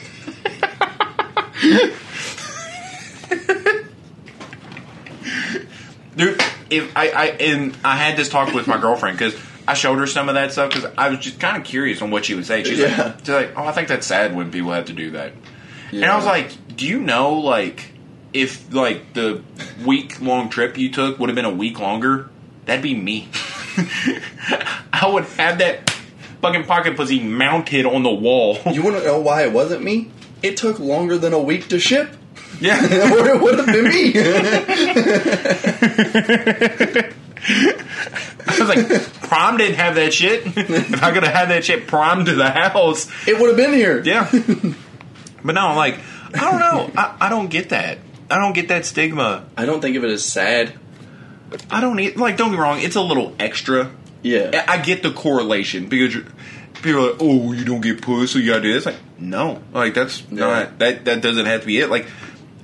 dude. 6.15 6.41
If 6.69 6.95
I, 6.97 7.09
I 7.09 7.25
and 7.27 7.77
I 7.83 7.95
had 7.95 8.17
this 8.17 8.29
talk 8.29 8.53
with 8.53 8.67
my 8.67 8.79
girlfriend 8.79 9.17
because 9.19 9.35
I 9.67 9.75
showed 9.75 9.99
her 9.99 10.07
some 10.07 10.29
of 10.29 10.35
that 10.35 10.51
stuff 10.51 10.73
because 10.73 10.91
I 10.97 11.09
was 11.09 11.19
just 11.19 11.39
kind 11.39 11.57
of 11.57 11.63
curious 11.63 12.01
on 12.01 12.09
what 12.11 12.25
she 12.25 12.33
would 12.33 12.45
say. 12.45 12.63
She's 12.63 12.79
Yeah. 12.79 13.01
like, 13.03 13.19
she's 13.19 13.29
like, 13.29 13.51
oh, 13.55 13.65
I 13.65 13.71
think 13.71 13.87
that's 13.87 14.07
sad 14.07 14.35
when 14.35 14.51
people 14.51 14.71
have 14.71 14.85
to 14.85 14.93
do 14.93 15.11
that. 15.11 15.33
And 15.91 16.03
I 16.03 16.15
was 16.15 16.25
like, 16.25 16.49
do 16.75 16.87
you 16.87 16.99
know 16.99 17.33
like 17.35 17.91
if 18.35 18.73
like 18.73 19.13
the 19.13 19.41
week 19.85 20.21
long 20.21 20.49
trip 20.49 20.77
you 20.77 20.91
took 20.91 21.17
would 21.19 21.29
have 21.29 21.35
been 21.35 21.45
a 21.45 21.53
week 21.53 21.79
longer? 21.79 22.29
That'd 22.65 22.83
be 22.83 22.93
me. 22.93 23.29
I 24.93 25.07
would 25.07 25.23
have 25.23 25.59
that 25.59 25.89
fucking 26.41 26.65
pocket 26.65 26.97
pussy 26.97 27.23
mounted 27.23 27.85
on 27.85 28.03
the 28.03 28.13
wall. 28.13 28.57
You 28.69 28.83
want 28.83 28.97
to 28.97 29.03
know 29.03 29.19
why 29.19 29.43
it 29.43 29.53
wasn't 29.53 29.83
me? 29.83 30.11
It 30.43 30.57
took 30.57 30.79
longer 30.79 31.17
than 31.17 31.31
a 31.31 31.39
week 31.39 31.69
to 31.69 31.79
ship. 31.79 32.13
yeah. 32.59 32.77
it 32.81 33.41
would 33.41 33.57
have 33.57 33.67
been 33.67 33.85
me. 33.85 34.13
I 38.47 38.59
was 38.59 38.69
like, 38.69 39.11
prom 39.29 39.57
didn't 39.57 39.75
have 39.75 39.95
that 39.95 40.13
shit. 40.13 40.43
if 40.45 41.03
I 41.03 41.13
could 41.13 41.23
have 41.23 41.33
had 41.33 41.49
that 41.49 41.63
shit 41.63 41.87
prom 41.87 42.25
to 42.25 42.35
the 42.35 42.49
house, 42.49 43.09
it 43.27 43.39
would 43.39 43.47
have 43.47 43.57
been 43.57 43.73
here. 43.73 44.03
yeah. 44.03 44.29
but 45.43 45.53
no, 45.53 45.67
I'm 45.67 45.77
like, 45.77 45.99
I 46.33 46.51
don't 46.51 46.59
know. 46.59 46.91
I, 46.97 47.15
I 47.21 47.29
don't 47.29 47.49
get 47.49 47.69
that. 47.69 47.99
I 48.29 48.37
don't 48.37 48.53
get 48.53 48.69
that 48.69 48.85
stigma. 48.85 49.45
I 49.57 49.65
don't 49.65 49.81
think 49.81 49.95
of 49.97 50.03
it 50.03 50.09
as 50.11 50.23
sad. 50.25 50.73
I 51.69 51.79
don't 51.81 51.97
like, 52.17 52.37
don't 52.37 52.49
get 52.49 52.57
me 52.57 52.57
wrong, 52.57 52.79
it's 52.81 52.95
a 52.95 53.01
little 53.01 53.35
extra. 53.39 53.91
Yeah. 54.23 54.63
I 54.67 54.73
I 54.73 54.77
get 54.81 55.03
the 55.03 55.11
correlation 55.11 55.87
because 55.87 56.15
people 56.81 57.05
are 57.05 57.11
like, 57.11 57.21
oh, 57.21 57.51
you 57.53 57.63
don't 57.65 57.81
get 57.81 58.01
pussy, 58.01 58.27
so 58.27 58.39
you 58.39 58.49
gotta 58.51 58.61
do 58.63 58.73
this. 58.73 58.85
Like, 58.85 58.95
no. 59.19 59.61
Like, 59.71 59.93
that's 59.93 60.21
Yeah. 60.31 60.39
not, 60.39 60.79
that, 60.79 61.05
that 61.05 61.21
doesn't 61.21 61.45
have 61.45 61.61
to 61.61 61.67
be 61.67 61.79
it. 61.79 61.89
Like, 61.89 62.07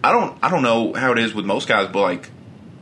I 0.04 0.12
don't, 0.12 0.38
I 0.42 0.50
don't 0.50 0.64
know 0.64 0.94
how 0.94 1.12
it 1.12 1.20
is 1.20 1.34
with 1.36 1.46
most 1.46 1.68
guys, 1.68 1.88
but 1.94 2.02
like, 2.02 2.30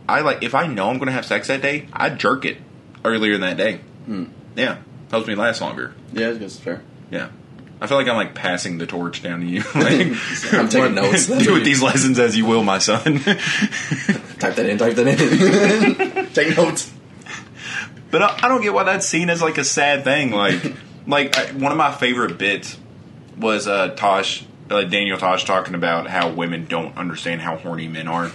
I 0.08 0.22
like, 0.22 0.42
if 0.42 0.56
I 0.56 0.68
know 0.68 0.90
I'm 0.90 0.98
gonna 1.00 1.12
have 1.12 1.26
sex 1.26 1.50
that 1.50 1.62
day, 1.62 1.88
I 1.92 2.10
jerk 2.10 2.46
it 2.46 2.58
earlier 3.04 3.34
in 3.34 3.42
that 3.42 3.58
day. 3.58 3.82
Hmm. 4.06 4.26
Yeah. 4.56 4.78
Helps 5.12 5.28
me 5.28 5.36
last 5.36 5.60
longer. 5.62 5.94
Yeah, 6.14 6.30
it's 6.30 6.58
fair. 6.58 6.82
Yeah. 7.12 7.30
I 7.82 7.88
feel 7.88 7.98
like 7.98 8.08
I'm 8.08 8.16
like 8.16 8.36
passing 8.36 8.78
the 8.78 8.86
torch 8.86 9.24
down 9.24 9.40
to 9.42 9.46
you. 9.46 9.62
like, 9.76 10.54
I'm 10.54 10.68
taking 10.70 10.96
notes. 10.96 11.28
Do 11.28 11.54
with 11.54 11.64
these 11.64 11.82
lessons 11.82 12.20
as 12.20 12.38
you 12.38 12.46
will, 12.46 12.64
my 12.64 12.80
son. 12.80 13.20
Type 13.20 14.56
that 14.56 14.66
in, 14.68 14.78
type 14.78 14.96
that 14.96 15.08
in. 15.08 16.28
Take 16.34 16.58
notes. 16.58 16.92
but 18.12 18.22
I, 18.22 18.40
I 18.44 18.48
don't 18.48 18.62
get 18.62 18.74
why 18.74 18.84
that's 18.84 19.06
seen 19.06 19.30
as 19.30 19.42
like 19.42 19.58
a 19.58 19.64
sad 19.64 20.04
thing. 20.04 20.32
Like, 20.32 20.74
like 21.08 21.38
I, 21.38 21.52
one 21.54 21.72
of 21.72 21.78
my 21.78 21.92
favorite 21.92 22.38
bits 22.38 22.78
was 23.38 23.68
uh, 23.68 23.90
Tosh, 23.96 24.46
uh, 24.70 24.84
Daniel 24.84 25.18
Tosh, 25.18 25.46
talking 25.46 25.76
about 25.76 26.08
how 26.08 26.32
women 26.32 26.66
don't 26.66 26.98
understand 26.98 27.42
how 27.42 27.58
horny 27.58 27.88
men 27.88 28.08
are. 28.08 28.32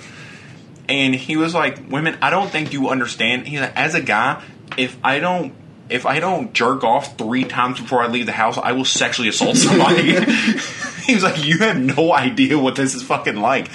And 0.89 1.15
he 1.15 1.37
was 1.37 1.55
like, 1.55 1.91
"Women, 1.91 2.19
I 2.21 2.29
don't 2.31 2.51
think 2.51 2.73
you 2.75 2.91
understand." 2.91 3.47
He's 3.47 3.61
like, 3.61 3.77
"As 3.77 3.95
a 3.95 4.03
guy, 4.03 4.43
if 4.77 4.99
I 5.03 5.19
don't." 5.19 5.55
If 5.91 6.07
I 6.07 6.19
don't 6.19 6.53
jerk 6.55 6.83
off 6.83 7.19
three 7.19 7.45
times 7.45 7.81
before 7.81 8.03
I 8.03 8.07
leave 8.07 8.27
the 8.27 8.33
house, 8.33 8.57
I 8.57 8.73
will 8.73 8.87
sexually 8.87 9.29
assault 9.29 9.57
somebody. 9.57 10.13
he 11.05 11.15
was 11.15 11.23
like, 11.23 11.45
"You 11.45 11.59
have 11.59 11.79
no 11.79 12.13
idea 12.13 12.59
what 12.59 12.77
this 12.77 12.95
is 12.95 13.03
fucking 13.03 13.37
like." 13.37 13.69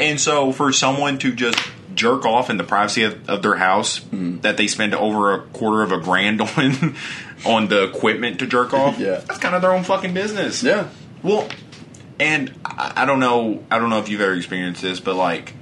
And 0.00 0.18
so, 0.18 0.52
for 0.52 0.72
someone 0.72 1.18
to 1.18 1.32
just 1.34 1.58
jerk 1.94 2.24
off 2.24 2.48
in 2.48 2.56
the 2.56 2.64
privacy 2.64 3.02
of, 3.02 3.28
of 3.28 3.42
their 3.42 3.56
house 3.56 4.00
mm. 4.00 4.40
that 4.40 4.56
they 4.56 4.66
spend 4.66 4.94
over 4.94 5.34
a 5.34 5.42
quarter 5.48 5.82
of 5.82 5.92
a 5.92 5.98
grand 5.98 6.40
on 6.56 6.96
on 7.44 7.68
the 7.68 7.84
equipment 7.84 8.38
to 8.40 8.46
jerk 8.46 8.72
off, 8.72 8.98
Yeah. 8.98 9.16
that's 9.16 9.38
kind 9.38 9.54
of 9.54 9.62
their 9.62 9.72
own 9.72 9.82
fucking 9.82 10.14
business. 10.14 10.62
Yeah. 10.62 10.88
Well, 11.22 11.48
and 12.18 12.54
I, 12.64 12.92
I 12.96 13.04
don't 13.06 13.20
know, 13.20 13.64
I 13.70 13.78
don't 13.78 13.90
know 13.90 13.98
if 13.98 14.08
you've 14.08 14.20
ever 14.20 14.34
experienced 14.34 14.82
this, 14.82 15.00
but 15.00 15.14
like, 15.14 15.54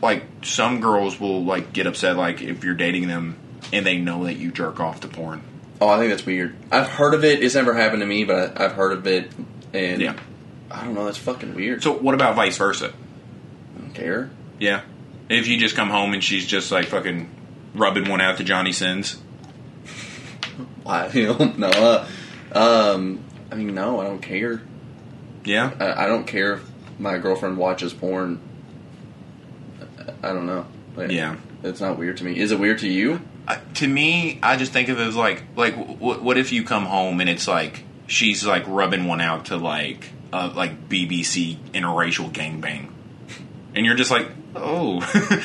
like 0.00 0.24
some 0.42 0.80
girls 0.80 1.20
will 1.20 1.44
like 1.44 1.72
get 1.72 1.86
upset, 1.86 2.16
like 2.16 2.40
if 2.40 2.64
you're 2.64 2.74
dating 2.74 3.08
them 3.08 3.36
and 3.72 3.84
they 3.86 3.98
know 3.98 4.24
that 4.24 4.34
you 4.34 4.50
jerk 4.50 4.80
off 4.80 5.00
to 5.00 5.08
porn. 5.08 5.42
Oh, 5.80 5.88
I 5.88 5.98
think 5.98 6.10
that's 6.10 6.26
weird. 6.26 6.56
I've 6.72 6.88
heard 6.88 7.14
of 7.14 7.24
it. 7.24 7.42
It's 7.42 7.54
never 7.54 7.74
happened 7.74 8.00
to 8.00 8.06
me, 8.06 8.24
but 8.24 8.60
I, 8.60 8.64
I've 8.64 8.72
heard 8.72 8.92
of 8.92 9.06
it. 9.06 9.30
And 9.72 10.00
Yeah. 10.02 10.16
I 10.70 10.84
don't 10.84 10.94
know. 10.94 11.04
That's 11.04 11.18
fucking 11.18 11.54
weird. 11.54 11.82
So, 11.82 11.92
what 11.92 12.14
about 12.14 12.34
vice 12.36 12.56
versa? 12.58 12.92
I 13.76 13.80
don't 13.80 13.94
care. 13.94 14.30
Yeah, 14.58 14.82
if 15.28 15.46
you 15.46 15.56
just 15.58 15.76
come 15.76 15.88
home 15.88 16.12
and 16.12 16.22
she's 16.22 16.46
just 16.46 16.70
like 16.72 16.86
fucking 16.86 17.30
rubbing 17.74 18.08
one 18.08 18.20
out 18.20 18.36
to 18.38 18.44
Johnny 18.44 18.72
Sins. 18.72 19.14
Why? 20.82 21.08
You 21.14 21.28
know? 21.28 21.54
No. 21.56 21.68
Uh, 21.68 22.08
um. 22.58 23.20
I 23.50 23.54
mean, 23.54 23.74
no. 23.74 24.00
I 24.00 24.04
don't 24.04 24.20
care. 24.20 24.60
Yeah, 25.44 25.72
I, 25.80 26.04
I 26.04 26.06
don't 26.06 26.26
care 26.26 26.54
if 26.54 26.70
my 26.98 27.16
girlfriend 27.18 27.56
watches 27.56 27.94
porn. 27.94 28.40
I, 29.80 30.30
I 30.30 30.32
don't 30.34 30.44
know. 30.46 30.66
Like, 30.96 31.10
Yeah. 31.12 31.36
It's 31.62 31.80
not 31.80 31.98
weird 31.98 32.18
to 32.18 32.24
me. 32.24 32.38
Is 32.38 32.52
it 32.52 32.58
weird 32.60 32.78
to 32.80 32.88
you? 32.88 33.20
I, 33.48 33.58
to 33.76 33.88
me, 33.88 34.38
I 34.42 34.56
just 34.56 34.72
think 34.72 34.90
of 34.90 35.00
it 35.00 35.06
as 35.06 35.16
like, 35.16 35.42
like, 35.56 35.74
w- 35.74 36.20
what 36.20 36.36
if 36.36 36.52
you 36.52 36.64
come 36.64 36.84
home 36.84 37.20
and 37.20 37.30
it's 37.30 37.48
like 37.48 37.82
she's 38.06 38.44
like 38.46 38.64
rubbing 38.68 39.06
one 39.06 39.22
out 39.22 39.46
to 39.46 39.56
like, 39.56 40.10
uh, 40.32 40.52
like 40.54 40.88
BBC 40.90 41.56
interracial 41.72 42.30
gangbang, 42.30 42.88
and 43.74 43.86
you're 43.86 43.94
just 43.96 44.10
like, 44.10 44.28
oh, 44.54 45.00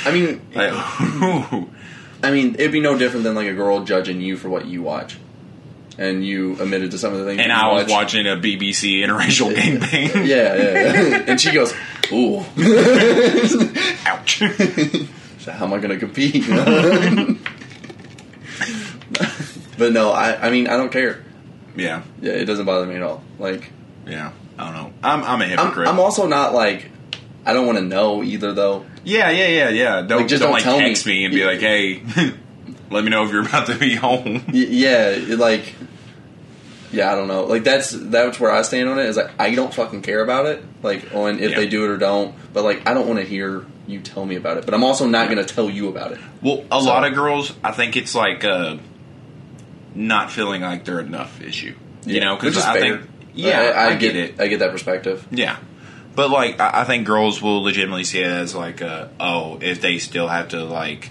I 0.06 0.12
mean, 0.12 0.42
like, 0.54 0.74
ooh. 1.54 1.70
I 2.22 2.32
mean, 2.32 2.56
it'd 2.56 2.72
be 2.74 2.82
no 2.82 2.98
different 2.98 3.24
than 3.24 3.36
like 3.36 3.48
a 3.48 3.54
girl 3.54 3.84
judging 3.86 4.20
you 4.22 4.36
for 4.38 4.50
what 4.50 4.66
you 4.66 4.82
watch, 4.82 5.18
and 5.98 6.26
you 6.26 6.54
admitted 6.62 6.92
to 6.92 6.98
some 6.98 7.14
of 7.14 7.20
the 7.20 7.26
things. 7.26 7.40
and 7.42 7.52
I 7.54 7.72
was 7.72 7.84
watch. 7.84 7.92
watching 7.92 8.28
a 8.28 8.36
BBC 8.36 9.00
interracial 9.00 9.54
gangbang. 9.56 10.26
Yeah, 10.28 10.56
yeah, 10.56 10.94
yeah. 11.10 11.24
and 11.28 11.40
she 11.40 11.52
goes, 11.54 11.74
"Ooh, 12.12 12.40
Ouch. 14.06 14.40
so 15.40 15.52
how 15.52 15.66
am 15.66 15.74
I 15.74 15.78
going 15.80 15.90
to 15.90 15.98
compete?" 15.98 16.44
But 19.84 19.92
no, 19.92 20.12
I, 20.12 20.48
I 20.48 20.50
mean, 20.50 20.68
I 20.68 20.78
don't 20.78 20.92
care. 20.94 21.22
yeah, 21.76 22.04
Yeah, 22.22 22.32
it 22.32 22.46
doesn't 22.46 22.66
bother 22.66 22.86
me 22.86 22.96
at 22.96 23.02
all. 23.04 23.22
Like, 23.38 23.70
yeah. 24.08 24.32
I 24.58 24.66
don't 24.66 24.74
know. 24.76 24.94
I'm, 25.04 25.24
I'm 25.24 25.42
a 25.42 25.44
I'm, 25.44 25.50
hypocrite. 25.50 25.88
I'm 25.90 26.00
also 26.00 26.26
not 26.26 26.54
like, 26.54 26.90
I 27.46 27.52
don't 27.52 27.66
want 27.66 27.80
to 27.80 27.84
know 27.84 28.24
either, 28.24 28.54
though. 28.54 28.86
yeah, 29.04 29.30
yeah, 29.30 29.48
yeah, 29.48 29.70
yeah. 29.70 30.02
Don't 30.04 30.20
Like, 30.20 30.28
just 30.30 30.40
don't, 30.42 30.52
don't 30.52 30.54
like 30.54 30.64
tell 30.64 30.80
me. 30.80 30.86
text 30.86 31.06
me. 31.06 31.26
and 31.26 31.34
be 31.34 31.44
like, 31.44 31.60
hey, 31.60 32.02
let 32.92 33.04
me 33.04 33.10
know 33.10 33.26
if 33.26 33.32
you're 33.32 33.46
about 33.46 33.68
to 33.68 33.76
be 33.76 33.96
home. 33.96 34.44
Yeah, 34.54 35.18
like, 35.38 35.74
yeah, 36.94 37.12
I 37.12 37.16
don't 37.16 37.28
know. 37.28 37.44
Like 37.46 37.64
that's 37.64 37.90
that's 37.92 38.40
where 38.40 38.52
I 38.52 38.62
stand 38.62 38.88
on 38.88 39.00
it. 39.00 39.08
Is 39.08 39.18
like 39.18 39.32
I 39.40 39.56
don't 39.56 39.74
fucking 39.74 40.04
care 40.04 40.24
about 40.24 40.46
it. 40.46 40.64
Like 40.84 41.12
on 41.16 41.40
if 41.40 41.52
Yeah. 41.52 41.58
they 41.58 41.68
do 41.68 41.84
it 41.86 41.90
or 41.90 41.98
don't. 41.98 42.36
But 42.54 42.64
like 42.64 42.88
I 42.88 42.94
don't 42.94 43.08
want 43.08 43.20
to 43.20 43.26
hear 43.26 43.66
you 43.88 44.00
tell 44.00 44.24
me 44.26 44.36
about 44.36 44.58
it. 44.58 44.66
But 44.66 44.76
I'm 44.76 44.84
also 44.84 45.08
not 45.08 45.28
going 45.28 45.44
to 45.44 45.54
tell 45.56 45.70
you 45.72 45.90
about 45.90 46.12
it. 46.12 46.20
Well, 46.44 46.64
a 46.72 46.80
So- 46.80 46.86
lot 46.86 47.04
of 47.04 47.16
girls, 47.16 47.52
I 47.64 47.72
think 47.72 47.98
it's 47.98 48.14
like 48.14 48.44
uh, 48.46 48.78
not 49.96 50.32
feeling 50.32 50.62
like 50.62 50.86
they're 50.86 51.00
enough 51.00 51.42
issue. 51.42 51.76
You 52.06 52.20
know, 52.20 52.36
because 52.36 52.58
I 52.58 52.74
fair. 52.74 52.98
think, 52.98 53.10
yeah, 53.34 53.74
I, 53.76 53.90
I, 53.92 53.96
get, 53.96 54.16
it. 54.16 54.40
I 54.40 54.48
get 54.48 54.60
that 54.60 54.72
perspective. 54.72 55.26
Yeah, 55.32 55.58
but 56.16 56.30
like 56.30 56.60
I, 56.60 56.82
I 56.82 56.84
think 56.84 57.08
girls 57.08 57.42
will 57.42 57.64
legitimately 57.64 58.04
see 58.04 58.20
it 58.20 58.28
as 58.28 58.54
like, 58.54 58.82
uh, 58.82 59.08
oh, 59.20 59.60
if 59.62 59.82
they 59.82 60.00
still 60.00 60.28
have 60.28 60.50
to 60.50 60.64
like 60.64 61.10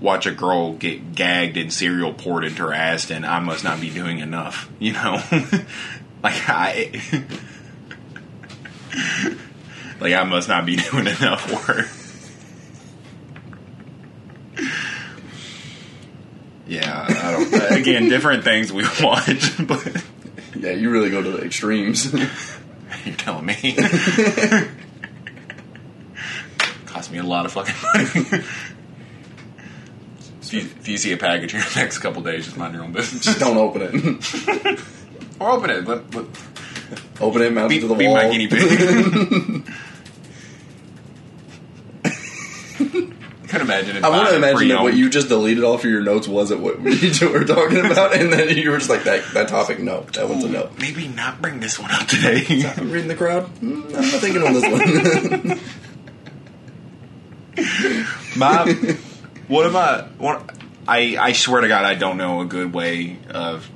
watch 0.00 0.26
a 0.26 0.32
girl 0.32 0.72
get 0.72 1.14
gagged 1.14 1.56
and 1.56 1.72
cereal 1.72 2.14
poured 2.14 2.44
into 2.44 2.62
her 2.62 2.72
ass, 2.72 3.06
then 3.06 3.24
I 3.24 3.40
must 3.40 3.62
not 3.62 3.80
be 3.80 3.90
doing 3.90 4.20
enough. 4.20 4.70
You 4.78 4.94
know, 4.94 5.22
like 6.22 6.48
I. 6.48 7.24
Like 10.02 10.14
I 10.14 10.24
must 10.24 10.48
not 10.48 10.66
be 10.66 10.76
doing 10.90 11.06
enough 11.06 11.68
work. 11.68 11.86
again, 17.70 18.08
different 18.08 18.44
things 18.44 18.72
we 18.72 18.84
watch, 19.02 19.52
but 19.66 20.02
Yeah, 20.56 20.72
you 20.72 20.90
really 20.90 21.10
go 21.10 21.22
to 21.22 21.30
the 21.30 21.42
extremes. 21.44 22.12
you're 23.04 23.14
telling 23.16 23.46
me. 23.46 23.76
Cost 26.86 27.10
me 27.10 27.18
a 27.18 27.22
lot 27.24 27.46
of 27.46 27.52
fucking 27.52 27.74
money. 27.94 28.44
if, 30.40 30.52
you, 30.52 30.60
if 30.60 30.88
you 30.88 30.96
see 30.98 31.12
a 31.12 31.16
package 31.16 31.52
here 31.52 31.60
in 31.60 31.66
the 31.72 31.80
next 31.80 31.98
couple 31.98 32.22
days, 32.22 32.44
just 32.44 32.56
mind 32.56 32.74
your 32.74 32.84
own 32.84 32.92
business. 32.92 33.24
Just 33.24 33.40
don't 33.40 33.56
open 33.56 33.82
it. 33.82 34.80
or 35.40 35.50
open 35.50 35.70
it. 35.70 35.86
Let, 35.86 36.14
let, 36.14 36.26
open 37.20 37.42
it, 37.42 37.52
mount 37.52 37.70
be 37.70 37.78
it 37.78 37.80
to 37.80 37.86
the 37.88 37.94
be 37.94 38.06
wall. 38.06 38.16
my 38.16 38.28
guinea 38.30 38.46
pig. 38.48 39.66
Could 43.52 43.60
imagine. 43.60 43.96
it 43.96 44.02
I 44.02 44.08
want 44.08 44.30
to 44.30 44.36
imagine 44.36 44.68
that 44.68 44.82
what 44.82 44.94
you 44.94 45.10
just 45.10 45.28
deleted 45.28 45.62
off 45.62 45.84
of 45.84 45.90
your 45.90 46.00
notes 46.00 46.26
wasn't 46.26 46.62
what 46.62 46.80
we 46.80 46.92
were 47.20 47.44
talking 47.44 47.84
about, 47.84 48.14
and 48.16 48.32
then 48.32 48.56
you 48.56 48.70
were 48.70 48.78
just 48.78 48.88
like 48.88 49.04
that. 49.04 49.22
That 49.34 49.48
topic, 49.48 49.78
no, 49.78 50.04
that 50.14 50.26
one's 50.26 50.42
a 50.44 50.48
no. 50.48 50.70
Maybe 50.80 51.06
not 51.06 51.42
bring 51.42 51.60
this 51.60 51.78
one 51.78 51.90
up 51.90 52.08
today. 52.08 52.46
I'm 52.78 52.90
reading 52.90 53.08
the 53.08 53.14
crowd. 53.14 53.54
Mm, 53.56 53.84
I'm 53.84 53.92
not 53.92 54.20
thinking 54.22 54.42
on 54.42 54.54
this 54.54 54.64
one. 54.64 55.60
My, 58.38 58.72
what 59.48 59.66
am 59.66 59.76
I? 59.76 60.08
What 60.16 60.50
I 60.88 61.18
I 61.20 61.32
swear 61.32 61.60
to 61.60 61.68
God, 61.68 61.84
I 61.84 61.94
don't 61.94 62.16
know 62.16 62.40
a 62.40 62.46
good 62.46 62.72
way 62.72 63.18
of 63.28 63.70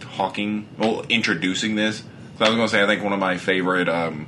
talking. 0.00 0.66
Well, 0.76 1.04
introducing 1.08 1.76
this. 1.76 1.98
So 2.38 2.44
I 2.44 2.48
was 2.48 2.56
gonna 2.56 2.68
say, 2.68 2.82
I 2.82 2.86
think 2.88 3.04
one 3.04 3.12
of 3.12 3.20
my 3.20 3.36
favorite 3.36 3.88
um, 3.88 4.26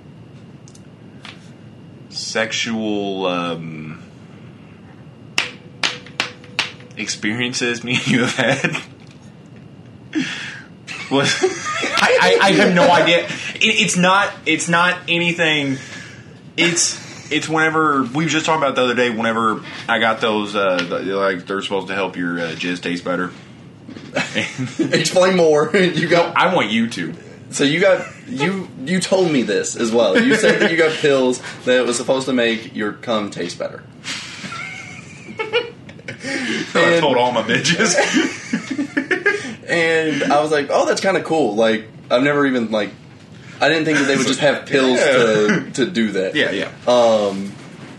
sexual 2.08 3.26
um, 3.26 3.85
experiences 6.96 7.84
me 7.84 7.96
and 7.96 8.06
you 8.06 8.24
have 8.24 8.34
had 8.34 8.82
was 11.10 11.34
I, 11.42 12.38
I, 12.42 12.48
I 12.48 12.52
have 12.52 12.74
no 12.74 12.90
idea. 12.90 13.26
It, 13.26 13.80
it's 13.80 13.96
not. 13.96 14.32
It's 14.44 14.68
not 14.68 14.98
anything. 15.08 15.78
It's 16.56 17.04
it's 17.30 17.48
whenever 17.48 18.02
we 18.02 18.24
were 18.24 18.30
just 18.30 18.46
talking 18.46 18.62
about 18.62 18.76
the 18.76 18.82
other 18.82 18.94
day. 18.94 19.10
Whenever 19.10 19.62
I 19.88 19.98
got 19.98 20.20
those, 20.20 20.54
uh, 20.54 20.76
the, 20.76 21.00
like 21.16 21.46
they're 21.46 21.62
supposed 21.62 21.88
to 21.88 21.94
help 21.94 22.16
your 22.16 22.38
uh, 22.38 22.42
jizz 22.52 22.82
taste 22.82 23.04
better. 23.04 23.32
Explain 24.94 25.36
more. 25.36 25.76
You 25.76 26.08
got 26.08 26.36
I 26.36 26.54
want 26.54 26.70
you 26.70 26.88
to. 26.90 27.14
so 27.50 27.64
you 27.64 27.80
got 27.80 28.06
you 28.26 28.68
you 28.84 29.00
told 29.00 29.30
me 29.30 29.42
this 29.42 29.76
as 29.76 29.92
well. 29.92 30.20
You 30.20 30.34
said 30.34 30.60
that 30.60 30.70
you 30.70 30.76
got 30.76 30.92
pills 30.92 31.40
that 31.64 31.84
was 31.86 31.96
supposed 31.96 32.26
to 32.26 32.32
make 32.32 32.74
your 32.74 32.92
cum 32.92 33.30
taste 33.30 33.58
better. 33.58 33.82
I 36.26 36.80
And- 36.92 37.00
told 37.00 37.16
all 37.16 37.32
my 37.32 37.42
bitches. 37.42 37.94
And 39.68 40.32
I 40.32 40.40
was 40.42 40.52
like, 40.52 40.68
oh, 40.70 40.86
that's 40.86 41.00
kind 41.00 41.16
of 41.16 41.24
cool. 41.24 41.56
Like 41.56 41.86
I've 42.08 42.22
never 42.22 42.46
even 42.46 42.70
like 42.70 42.90
I 43.60 43.68
didn't 43.68 43.84
think 43.84 43.98
that 43.98 44.04
they 44.04 44.16
would 44.16 44.26
just 44.28 44.38
have 44.40 44.64
pills 44.66 45.00
to 45.00 45.70
to 45.74 45.86
do 45.90 46.12
that. 46.12 46.36
yeah, 46.36 46.52
yeah. 46.52 46.70
Um, 46.86 47.52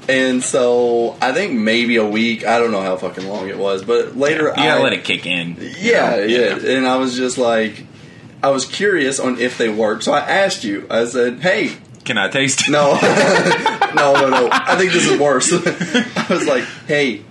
and 0.08 0.42
so 0.42 1.18
I 1.22 1.34
think 1.34 1.54
maybe 1.60 1.98
a 1.98 2.06
week. 2.06 2.46
I 2.46 2.60
don't 2.60 2.72
know 2.72 2.82
how 2.82 2.96
fucking 2.96 3.28
long 3.28 3.50
it 3.50 3.58
was, 3.58 3.84
but 3.84 4.16
later 4.16 4.46
You 4.48 4.56
gotta 4.56 4.80
I, 4.80 4.82
let 4.82 4.94
it 4.94 5.04
kick 5.04 5.26
in. 5.26 5.58
Yeah, 5.78 6.24
yeah. 6.24 6.56
And 6.58 6.88
I 6.88 6.96
was 6.96 7.18
just 7.18 7.38
like, 7.38 7.84
I 8.42 8.50
was 8.52 8.64
curious 8.66 9.20
on 9.20 9.38
if 9.38 9.58
they 9.58 9.68
work. 9.68 10.04
So 10.04 10.14
I 10.14 10.20
asked 10.22 10.64
you. 10.64 10.88
I 10.90 11.04
said, 11.04 11.42
"Hey, 11.42 11.74
Can 12.06 12.18
I 12.18 12.30
taste? 12.30 12.62
it? 12.70 12.72
no, 12.72 12.94
no, 13.94 14.14
no, 14.14 14.30
no. 14.30 14.50
I 14.54 14.78
think 14.78 14.94
this 14.94 15.06
is 15.06 15.20
worse." 15.20 15.52
I 15.54 16.28
was 16.30 16.48
like, 16.48 16.64
"Hey." 16.88 17.24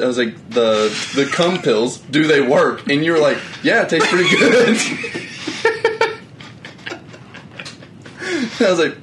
I 0.00 0.06
was 0.06 0.18
like, 0.18 0.50
the 0.50 0.88
the 1.14 1.26
cum 1.26 1.60
pills, 1.60 1.98
do 1.98 2.26
they 2.26 2.40
work? 2.40 2.88
And 2.88 3.04
you 3.04 3.12
were 3.12 3.18
like, 3.18 3.38
yeah, 3.62 3.82
it 3.82 3.88
tastes 3.88 4.08
pretty 4.08 4.30
good. 4.30 4.76
I 8.60 8.70
was 8.70 8.78
like, 8.78 8.96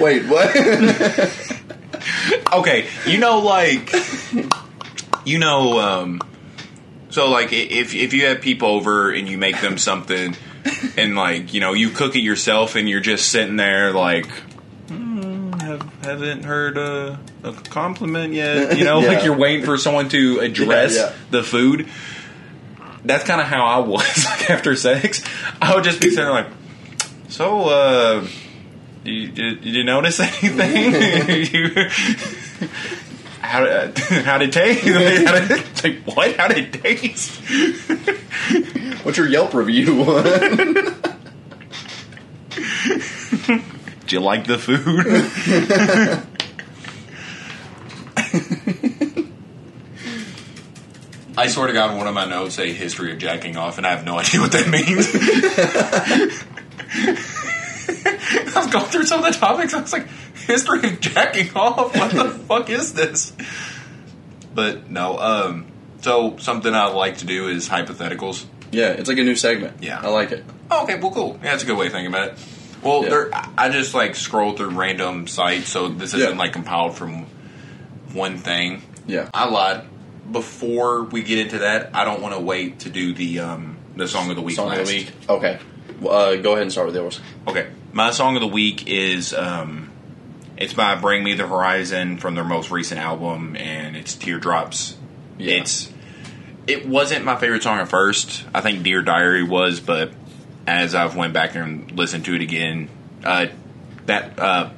wait, 0.00 0.26
what? 0.26 0.54
okay, 2.52 2.86
you 3.06 3.18
know, 3.18 3.38
like, 3.40 3.92
you 5.24 5.38
know, 5.38 5.78
um, 5.78 6.20
so 7.10 7.30
like, 7.30 7.52
if 7.52 7.94
if 7.94 8.12
you 8.12 8.26
have 8.26 8.40
people 8.40 8.68
over 8.68 9.12
and 9.12 9.28
you 9.28 9.38
make 9.38 9.60
them 9.60 9.78
something, 9.78 10.36
and 10.96 11.16
like, 11.16 11.54
you 11.54 11.60
know, 11.60 11.72
you 11.72 11.90
cook 11.90 12.16
it 12.16 12.20
yourself, 12.20 12.76
and 12.76 12.88
you're 12.88 13.00
just 13.00 13.30
sitting 13.30 13.56
there 13.56 13.92
like. 13.92 14.26
"Hmm, 14.88 15.52
have, 15.60 15.82
haven't 16.02 16.44
heard 16.44 16.76
a, 16.78 17.20
a 17.44 17.52
compliment 17.52 18.32
yet. 18.34 18.76
You 18.78 18.84
know, 18.84 19.00
Yeah. 19.02 19.08
like 19.08 19.24
you're 19.24 19.36
waiting 19.36 19.64
for 19.64 19.76
someone 19.78 20.08
to 20.10 20.40
address 20.40 20.94
Yeah, 20.96 21.06
yeah. 21.06 21.12
the 21.30 21.42
food. 21.42 21.88
That's 23.04 23.24
kind 23.24 23.40
of 23.40 23.46
how 23.46 23.64
I 23.66 23.78
was 23.80 24.24
like 24.24 24.50
after 24.50 24.74
sex. 24.76 25.22
I 25.60 25.74
would 25.74 25.84
just 25.84 26.00
be 26.00 26.08
sitting 26.10 26.24
there 26.24 26.32
like, 26.32 26.46
so, 27.28 27.68
uh, 27.68 28.26
you, 29.04 29.28
did, 29.28 29.60
did 29.60 29.74
you 29.74 29.84
notice 29.84 30.18
anything? 30.42 31.54
you, 31.54 31.68
how 33.40 33.62
did 33.64 33.98
how 33.98 34.38
did 34.38 34.48
it 34.48 34.52
taste? 34.52 34.84
How 35.26 35.38
did, 35.38 35.50
it's 35.50 35.84
like 35.84 35.98
what? 36.04 36.34
How 36.36 36.48
did 36.48 36.58
it 36.74 36.82
taste? 36.82 37.38
What's 39.04 39.18
your 39.18 39.28
Yelp 39.28 39.52
review? 39.52 40.04
Did 44.00 44.12
you 44.12 44.20
like 44.20 44.46
the 44.46 44.58
food? 44.58 46.26
I 51.36 51.48
swear 51.48 51.66
to 51.66 51.72
God, 51.72 51.96
one 51.96 52.06
of 52.06 52.14
my 52.14 52.26
notes 52.26 52.54
say 52.54 52.72
history 52.72 53.10
of 53.12 53.18
jacking 53.18 53.56
off, 53.56 53.76
and 53.78 53.86
I 53.86 53.90
have 53.90 54.04
no 54.04 54.18
idea 54.20 54.40
what 54.40 54.52
that 54.52 54.68
means. 54.68 55.08
I 58.56 58.58
was 58.60 58.66
going 58.72 58.84
through 58.86 59.06
some 59.06 59.24
of 59.24 59.32
the 59.32 59.38
topics. 59.38 59.74
I 59.74 59.80
was 59.80 59.92
like, 59.92 60.06
history 60.46 60.84
of 60.88 61.00
jacking 61.00 61.50
off. 61.56 61.96
What 61.96 62.12
the 62.12 62.28
fuck 62.48 62.70
is 62.70 62.92
this? 62.94 63.32
But 64.54 64.90
no. 64.90 65.18
Um. 65.18 65.66
So 66.02 66.36
something 66.38 66.72
I 66.74 66.86
like 66.86 67.18
to 67.18 67.26
do 67.26 67.48
is 67.48 67.68
hypotheticals. 67.68 68.44
yeah, 68.70 68.90
it's 68.90 69.08
like 69.08 69.18
a 69.18 69.22
new 69.24 69.34
segment. 69.36 69.82
Yeah. 69.82 70.00
I 70.00 70.08
like 70.08 70.30
it. 70.32 70.44
Oh, 70.70 70.84
okay, 70.84 70.98
well, 71.00 71.10
cool. 71.10 71.38
Yeah, 71.42 71.50
that's 71.52 71.62
a 71.62 71.66
good 71.66 71.78
way 71.78 71.86
of 71.86 71.92
thinking 71.92 72.12
about 72.14 72.28
it. 72.28 72.38
Well, 72.82 73.04
Yeah. 73.04 73.48
I 73.56 73.70
just 73.70 73.94
like 73.94 74.14
scroll 74.14 74.52
through 74.54 74.70
random 74.70 75.26
sites, 75.26 75.68
so 75.70 75.88
this 75.88 76.12
isn't 76.14 76.32
Yeah. 76.32 76.38
like 76.38 76.52
compiled 76.52 76.94
from 76.96 77.26
one 78.14 78.38
thing. 78.38 78.82
Yeah. 79.06 79.28
I 79.34 79.48
lied. 79.48 79.86
Before 80.30 81.02
we 81.02 81.22
get 81.22 81.38
into 81.38 81.58
that, 81.58 81.90
I 81.94 82.04
don't 82.04 82.22
want 82.22 82.34
to 82.34 82.40
wait 82.40 82.80
to 82.80 82.90
do 82.90 83.12
the 83.12 83.40
um 83.40 83.76
the 83.96 84.08
song 84.08 84.30
of 84.30 84.36
the 84.36 84.42
week. 84.42 84.56
Song 84.56 84.72
of 84.72 84.78
the 84.78 84.92
week. 84.92 85.12
Okay. 85.28 85.58
Well, 86.00 86.14
Uh, 86.32 86.36
go 86.36 86.52
ahead 86.52 86.62
and 86.62 86.72
start 86.72 86.86
with 86.86 86.96
yours. 86.96 87.20
Okay, 87.46 87.68
my 87.92 88.10
song 88.10 88.34
of 88.34 88.40
the 88.40 88.48
week 88.48 88.88
is 88.88 89.32
um, 89.34 89.90
it's 90.56 90.72
by 90.72 90.94
Bring 90.96 91.22
Me 91.22 91.34
the 91.34 91.46
Horizon 91.46 92.16
from 92.18 92.34
their 92.34 92.44
most 92.44 92.70
recent 92.70 93.00
album, 93.00 93.54
and 93.56 93.96
it's 93.96 94.14
Teardrops. 94.14 94.96
Yeah. 95.38 95.56
It's 95.56 95.92
it 96.66 96.88
wasn't 96.88 97.24
my 97.26 97.36
favorite 97.36 97.62
song 97.62 97.78
at 97.78 97.88
first. 97.88 98.44
I 98.54 98.60
think 98.62 98.82
Dear 98.82 99.02
Diary 99.02 99.42
was, 99.42 99.80
but 99.80 100.12
as 100.66 100.94
I've 100.94 101.14
went 101.14 101.34
back 101.34 101.54
and 101.54 101.92
listened 101.92 102.24
to 102.24 102.34
it 102.34 102.40
again, 102.40 102.88
uh, 103.22 103.46
that 104.06 104.38
uh, 104.38 104.70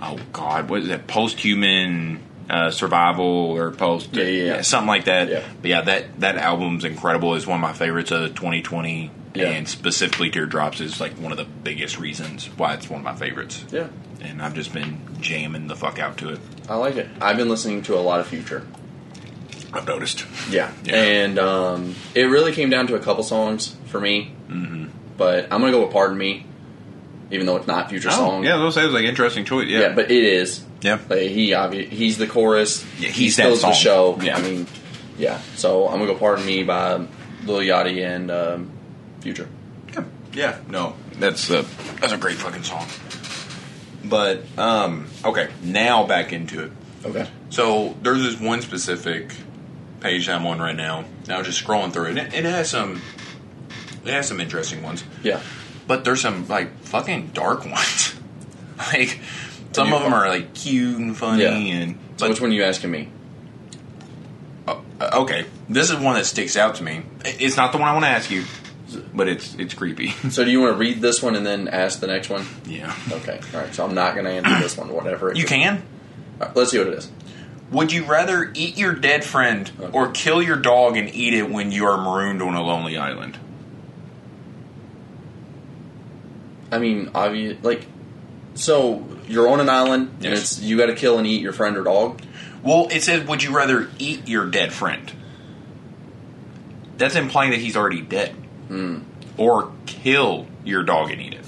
oh 0.00 0.18
god, 0.32 0.70
what 0.70 0.82
is 0.82 0.88
it? 0.88 1.06
Post 1.08 1.40
human. 1.40 2.20
Uh, 2.50 2.68
survival 2.72 3.24
or 3.24 3.70
post, 3.70 4.08
Yeah, 4.12 4.24
yeah, 4.24 4.44
yeah. 4.56 4.62
something 4.62 4.88
like 4.88 5.04
that. 5.04 5.28
Yeah. 5.28 5.42
But 5.62 5.68
yeah, 5.70 5.80
that 5.82 6.18
that 6.20 6.36
album's 6.36 6.84
incredible. 6.84 7.36
It's 7.36 7.46
one 7.46 7.58
of 7.58 7.62
my 7.62 7.72
favorites 7.72 8.10
of 8.10 8.34
2020, 8.34 9.08
Yeah. 9.34 9.50
and 9.50 9.68
specifically 9.68 10.30
Teardrops 10.30 10.80
is 10.80 11.00
like 11.00 11.12
one 11.12 11.30
of 11.30 11.38
the 11.38 11.44
biggest 11.44 11.96
reasons 12.00 12.46
why 12.56 12.74
it's 12.74 12.90
one 12.90 12.98
of 13.00 13.04
my 13.04 13.14
favorites. 13.14 13.64
Yeah. 13.70 13.86
And 14.20 14.42
I've 14.42 14.54
just 14.54 14.72
been 14.74 15.00
jamming 15.20 15.68
the 15.68 15.76
fuck 15.76 16.00
out 16.00 16.16
to 16.18 16.30
it. 16.30 16.40
I 16.68 16.74
like 16.74 16.96
it. 16.96 17.08
I've 17.20 17.36
been 17.36 17.48
listening 17.48 17.82
to 17.82 17.94
a 17.96 18.00
lot 18.02 18.18
of 18.18 18.26
Future. 18.26 18.66
I've 19.72 19.86
noticed. 19.86 20.26
Yeah. 20.50 20.72
And 20.88 21.38
um, 21.38 21.94
it 22.16 22.24
really 22.24 22.50
came 22.52 22.68
down 22.68 22.88
to 22.88 22.96
a 22.96 22.98
couple 23.00 23.22
songs 23.22 23.76
for 23.86 24.00
me. 24.00 24.34
Mm-hmm. 24.48 24.86
But 25.16 25.44
I'm 25.52 25.60
going 25.60 25.70
to 25.72 25.78
go 25.78 25.84
with 25.84 25.92
Pardon 25.92 26.18
Me, 26.18 26.44
even 27.30 27.46
though 27.46 27.56
it's 27.56 27.68
not 27.68 27.90
Future 27.90 28.10
song. 28.10 28.40
Oh, 28.40 28.42
yeah, 28.48 28.56
those 28.56 28.76
it 28.76 28.82
was 28.84 28.92
like 28.92 29.04
interesting 29.04 29.44
choice. 29.44 29.68
Yeah, 29.68 29.80
Yeah, 29.82 29.92
but 29.94 30.10
it 30.10 30.24
is. 30.24 30.64
Yeah. 30.80 30.98
Like, 31.08 31.20
he 31.22 31.50
obvi- 31.50 31.88
he's 31.88 32.18
the 32.18 32.26
chorus. 32.26 32.84
Yeah, 32.98 33.08
he 33.08 33.24
he's 33.24 33.36
that 33.36 33.42
steals 33.44 33.62
the 33.62 33.72
show. 33.72 34.18
Yeah. 34.20 34.36
I 34.36 34.42
mean, 34.42 34.66
yeah. 35.18 35.40
So 35.56 35.86
I'm 35.88 35.98
gonna 35.98 36.12
go 36.12 36.18
"Pardon 36.18 36.44
Me" 36.46 36.62
by 36.62 36.94
Lil 37.44 37.60
Yachty 37.60 38.04
and 38.06 38.30
um, 38.30 38.70
Future. 39.20 39.48
Yeah, 40.32 40.60
no, 40.68 40.94
that's 41.18 41.50
a 41.50 41.62
that's 42.00 42.12
a 42.12 42.16
great 42.16 42.36
fucking 42.36 42.62
song. 42.62 42.86
But 44.04 44.42
um, 44.56 45.08
okay, 45.24 45.50
now 45.62 46.06
back 46.06 46.32
into 46.32 46.64
it. 46.64 46.72
Okay. 47.04 47.26
So 47.48 47.96
there's 48.02 48.22
this 48.22 48.38
one 48.40 48.62
specific 48.62 49.32
page 50.00 50.28
I'm 50.28 50.46
on 50.46 50.58
right 50.58 50.76
now. 50.76 51.04
And 51.24 51.32
I 51.32 51.38
was 51.38 51.46
just 51.46 51.64
scrolling 51.64 51.92
through 51.92 52.06
it. 52.06 52.10
And 52.10 52.18
it, 52.18 52.34
it 52.34 52.44
has 52.44 52.70
some, 52.70 53.00
it 54.04 54.10
has 54.10 54.28
some 54.28 54.40
interesting 54.40 54.82
ones. 54.82 55.04
Yeah. 55.22 55.40
But 55.86 56.04
there's 56.04 56.20
some 56.20 56.48
like 56.48 56.78
fucking 56.80 57.28
dark 57.28 57.64
ones. 57.64 58.14
like 58.92 59.20
some 59.72 59.92
of 59.92 60.02
them 60.02 60.12
are 60.12 60.28
like 60.28 60.54
cute 60.54 60.98
and 60.98 61.16
funny, 61.16 61.42
Yeah. 61.42 61.54
and 61.56 61.94
So 62.16 62.26
but 62.26 62.30
which 62.30 62.40
one 62.40 62.50
are 62.50 62.54
you 62.54 62.64
asking 62.64 62.90
me? 62.90 63.08
uh, 64.68 64.76
uh, 65.00 65.10
okay, 65.22 65.46
this 65.68 65.90
is 65.90 65.96
one 65.96 66.14
that 66.16 66.26
sticks 66.26 66.56
out 66.56 66.76
to 66.76 66.82
me. 66.82 67.02
It's 67.24 67.56
not 67.56 67.72
the 67.72 67.78
one 67.78 67.88
I 67.88 67.92
want 67.92 68.04
to 68.04 68.10
ask 68.10 68.30
you, 68.30 68.44
but 69.14 69.28
it's 69.28 69.54
it's 69.54 69.74
creepy. 69.74 70.08
So 70.30 70.44
do 70.44 70.50
you 70.50 70.60
want 70.60 70.74
to 70.74 70.78
read 70.78 71.00
this 71.00 71.22
one 71.22 71.34
and 71.36 71.46
then 71.46 71.68
ask 71.68 72.00
the 72.00 72.06
next 72.08 72.28
one? 72.30 72.44
yeah. 72.66 72.94
Okay. 73.10 73.40
All 73.54 73.60
right. 73.60 73.74
So 73.74 73.84
I'm 73.84 73.94
not 73.94 74.14
going 74.14 74.26
to 74.26 74.32
answer 74.32 74.58
this 74.62 74.76
one. 74.76 74.88
Whatever. 74.92 75.30
it 75.30 75.36
You 75.36 75.44
is. 75.44 75.48
can. 75.48 75.82
All 76.40 76.46
right, 76.48 76.56
let's 76.56 76.70
see 76.72 76.78
what 76.78 76.88
it 76.88 76.94
is. 76.94 77.10
Would 77.70 77.92
you 77.92 78.04
rather 78.04 78.50
eat 78.54 78.76
your 78.76 78.92
dead 78.94 79.24
friend 79.24 79.70
or 79.92 80.10
kill 80.10 80.42
your 80.42 80.56
dog 80.56 80.96
and 80.96 81.08
eat 81.14 81.34
it 81.34 81.48
when 81.48 81.70
you 81.70 81.86
are 81.86 81.96
marooned 82.02 82.42
on 82.42 82.54
a 82.54 82.62
lonely 82.62 82.96
island? 82.96 83.38
I 86.72 86.78
mean, 86.78 87.10
obvious. 87.14 87.62
Like, 87.62 87.86
so 88.60 89.06
you're 89.28 89.48
on 89.48 89.60
an 89.60 89.68
island 89.68 90.10
and 90.16 90.24
Yes. 90.24 90.40
it's 90.58 90.60
you 90.60 90.76
got 90.76 90.86
to 90.86 90.94
kill 90.94 91.18
and 91.18 91.26
eat 91.26 91.40
your 91.42 91.52
friend 91.52 91.76
or 91.76 91.82
dog. 91.84 92.20
Well, 92.62 92.88
it 92.90 93.02
says, 93.02 93.26
would 93.26 93.42
you 93.42 93.56
rather 93.56 93.88
eat 93.98 94.28
your 94.28 94.46
dead 94.50 94.72
friend? 94.72 95.10
That's 96.98 97.14
implying 97.16 97.50
that 97.52 97.60
he's 97.60 97.76
already 97.76 98.02
dead. 98.02 98.30
Hmm. 98.68 98.98
Or 99.38 99.72
kill 99.86 100.46
your 100.64 100.82
dog 100.82 101.10
and 101.10 101.20
eat 101.22 101.34
it. 101.34 101.40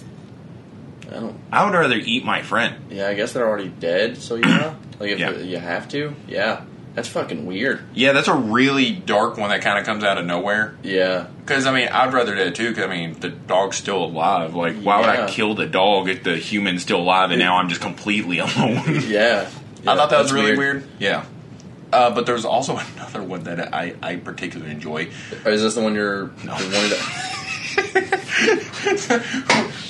I 1.11 1.15
don't. 1.21 1.37
I 1.53 1.65
would 1.65 1.75
rather 1.75 1.97
eat 1.97 2.25
my 2.25 2.41
friend. 2.43 2.77
Yeah, 2.91 3.09
I 3.09 3.15
guess 3.15 3.33
they're 3.35 3.47
already 3.47 3.69
dead. 3.69 4.17
So 4.17 4.37
yeah, 4.37 4.75
like 4.99 5.11
if 5.11 5.19
Yeah. 5.19 5.33
you 5.37 5.59
have 5.59 5.89
to, 5.91 6.15
yeah, 6.27 6.63
that's 6.95 7.09
fucking 7.09 7.47
weird. 7.47 7.81
Yeah, 7.95 8.13
that's 8.13 8.29
a 8.29 8.35
really 8.35 8.93
dark 8.93 9.37
one 9.39 9.51
that 9.51 9.63
kind 9.63 9.79
of 9.79 9.87
comes 9.87 10.05
out 10.05 10.19
of 10.19 10.27
nowhere. 10.27 10.75
Yeah, 10.83 11.27
Because, 11.41 11.67
I 11.67 11.73
mean, 11.73 11.89
I'd 11.89 12.13
rather 12.13 12.35
that 12.37 12.55
too, 12.55 12.69
because, 12.71 12.85
I 12.85 12.89
mean, 12.89 13.19
the 13.19 13.31
dog's 13.31 13.77
still 13.79 14.05
alive. 14.05 14.55
Like, 14.55 14.77
why 14.77 15.01
would 15.01 15.09
I 15.09 15.27
kill 15.29 15.55
the 15.55 15.67
dog 15.67 16.09
if 16.09 16.23
the 16.23 16.37
human's 16.37 16.83
still 16.83 17.01
alive 17.01 17.31
and 17.31 17.39
now 17.39 17.57
I'm 17.57 17.69
just 17.69 17.81
completely 17.81 18.39
alone? 18.39 18.83
yeah. 19.07 19.49
I 19.87 19.97
thought 19.97 20.11
that 20.11 20.23
was 20.23 20.33
really 20.33 20.57
weird. 20.57 20.85
Yeah. 20.99 21.25
Uh, 21.93 22.11
but 22.15 22.27
there's 22.27 22.45
also 22.45 22.77
another 22.97 23.23
one 23.23 23.45
that 23.45 23.75
I, 23.75 23.95
I 24.03 24.17
particularly 24.17 24.73
enjoy. 24.73 25.09
Is 25.45 25.63
this 25.63 25.75
the 25.75 25.83
one 25.83 25.95
you're? 25.95 26.27
No. 26.45 26.57
the 26.57 26.77
one 26.77 26.91
that- 26.91 27.19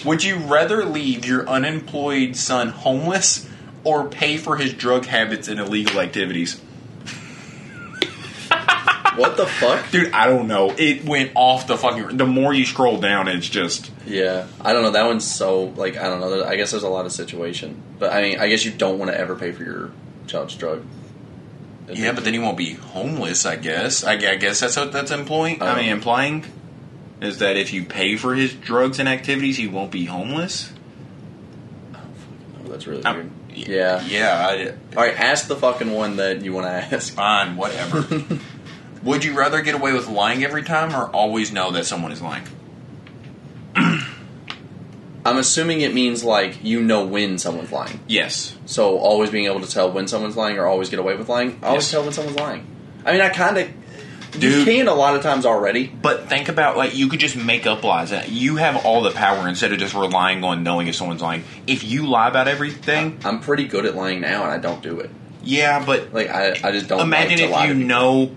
Would 0.05 0.25
you 0.25 0.37
rather 0.37 0.85
leave 0.85 1.25
your 1.25 1.49
unemployed 1.49 2.37
son 2.37 2.69
homeless 2.71 3.49
or 3.85 4.09
pay 4.09 4.37
for 4.37 4.57
his 4.57 4.73
drug 4.73 5.07
habits 5.07 5.49
and 5.49 5.61
illegal 5.61 6.01
activities? 6.01 6.61
What 9.17 9.37
the 9.37 9.47
fuck? 9.47 9.91
Dude, 9.91 10.13
I 10.13 10.27
don't 10.27 10.47
know. 10.49 10.75
It 10.77 11.05
went 11.05 11.33
off 11.35 11.67
the 11.67 11.77
fucking. 11.79 12.17
The 12.17 12.27
more 12.27 12.53
you 12.55 12.65
scroll 12.65 12.99
down, 13.01 13.29
it's 13.29 13.49
just. 13.49 13.91
Yeah, 14.07 14.47
I 14.61 14.73
don't 14.73 14.83
know. 14.83 14.91
That 14.93 15.07
one's 15.07 15.29
so 15.31 15.65
like 15.77 15.97
I 15.97 16.05
don't 16.05 16.21
know. 16.21 16.45
I 16.45 16.57
guess 16.57 16.71
there's 16.71 16.83
a 16.83 16.89
lot 16.89 17.07
of 17.07 17.13
situation, 17.13 17.81
but 17.99 18.13
I 18.13 18.23
mean, 18.23 18.41
I 18.41 18.49
guess 18.49 18.65
you 18.65 18.71
don't 18.73 18.99
want 18.99 19.11
to 19.11 19.19
ever 19.19 19.35
pay 19.37 19.53
for 19.53 19.63
your 19.65 19.91
child's 20.27 20.55
drug. 20.57 20.85
Yeah, 21.93 22.13
but 22.13 22.25
then 22.25 22.33
he 22.33 22.39
won't 22.39 22.57
be 22.57 22.75
homeless. 22.75 23.45
I 23.45 23.57
guess. 23.57 24.05
I, 24.05 24.13
I 24.13 24.37
guess 24.37 24.61
that's 24.61 24.77
what 24.77 24.93
that's 24.93 25.11
implying. 25.11 25.61
I 25.63 25.73
Oh. 25.73 25.77
mean, 25.77 25.89
implying 25.91 26.45
is 27.21 27.39
that 27.39 27.57
if 27.57 27.73
you 27.73 27.85
pay 27.85 28.17
for 28.17 28.35
his 28.35 28.53
drugs 28.55 28.99
and 28.99 29.09
activities, 29.09 29.57
he 29.57 29.67
won't 29.69 29.91
be 29.93 30.05
homeless. 30.07 30.73
Oh, 31.95 32.69
that's 32.69 32.87
really 32.87 33.05
Um, 33.05 33.17
weird. 33.17 33.31
y- 33.51 33.75
Yeah. 33.75 34.05
Yeah. 34.07 34.73
All 34.97 35.03
right, 35.05 35.19
ask 35.19 35.47
the 35.49 35.57
fucking 35.57 35.91
one 35.93 36.17
that 36.17 36.43
you 36.43 36.53
want 36.53 36.67
to 36.67 36.97
ask. 36.97 37.13
Fine, 37.15 37.57
whatever. 37.57 38.05
Would 39.05 39.25
you 39.25 39.35
rather 39.37 39.63
get 39.63 39.75
away 39.75 39.93
with 39.93 40.09
lying 40.09 40.45
every 40.45 40.63
time 40.63 40.95
or 40.95 41.07
always 41.11 41.53
know 41.53 41.71
that 41.73 41.87
someone 41.87 42.13
is 42.13 42.23
lying? 42.23 42.45
I'm 45.25 45.39
assuming 45.39 45.83
it 45.83 45.95
means 45.95 46.25
like 46.25 46.65
you 46.65 46.83
know 46.83 47.05
when 47.05 47.39
someone's 47.39 47.71
lying. 47.71 48.01
Yes. 48.09 48.57
So 48.67 48.99
always 48.99 49.31
being 49.31 49.47
able 49.47 49.61
to 49.61 49.71
tell 49.71 49.91
when 49.93 50.09
someone's 50.09 50.37
lying 50.37 50.59
or 50.59 50.67
always 50.67 50.91
get 50.91 50.99
away 50.99 51.15
with 51.17 51.29
lying. 51.29 51.61
Always 51.63 51.85
Yes. 51.85 51.91
tell 51.93 52.03
when 52.03 52.13
someone's 52.13 52.39
lying. 52.39 52.67
I 53.05 53.13
mean, 53.13 53.21
I 53.21 53.29
kind 53.29 53.59
of 53.59 53.69
you 54.43 54.65
can 54.65 54.89
a 54.89 54.95
lot 54.95 55.15
of 55.15 55.23
times 55.23 55.45
already. 55.47 55.87
But 55.87 56.29
think 56.29 56.49
about 56.49 56.77
like 56.77 56.97
you 56.97 57.09
could 57.09 57.21
just 57.21 57.37
make 57.37 57.67
up 57.67 57.85
lies. 57.85 58.13
Uh, 58.13 58.25
you 58.29 58.57
have 58.57 58.85
all 58.85 59.03
the 59.03 59.11
power 59.13 59.47
instead 59.49 59.73
of 59.73 59.79
just 59.79 59.95
relying 59.95 60.43
on 60.43 60.63
knowing 60.65 60.89
if 60.89 60.97
someone's 60.97 61.23
lying. 61.23 61.45
If 61.69 61.85
you 61.85 62.07
lie 62.09 62.29
about 62.29 62.49
everything, 62.49 63.19
I'm 63.25 63.41
pretty 63.41 63.67
good 63.69 63.85
at 63.87 63.95
lying 63.95 64.21
now, 64.21 64.43
and 64.45 64.51
I 64.53 64.59
don't 64.59 64.83
do 64.83 64.99
it. 65.01 65.11
yeah, 65.45 65.85
but 65.85 66.13
Like 66.15 66.31
I, 66.31 66.53
I 66.65 66.73
just 66.73 66.89
don't. 66.89 67.01
imagine 67.01 67.49
like 67.51 67.71
if 67.71 67.77
you 67.77 67.85
know 67.85 68.35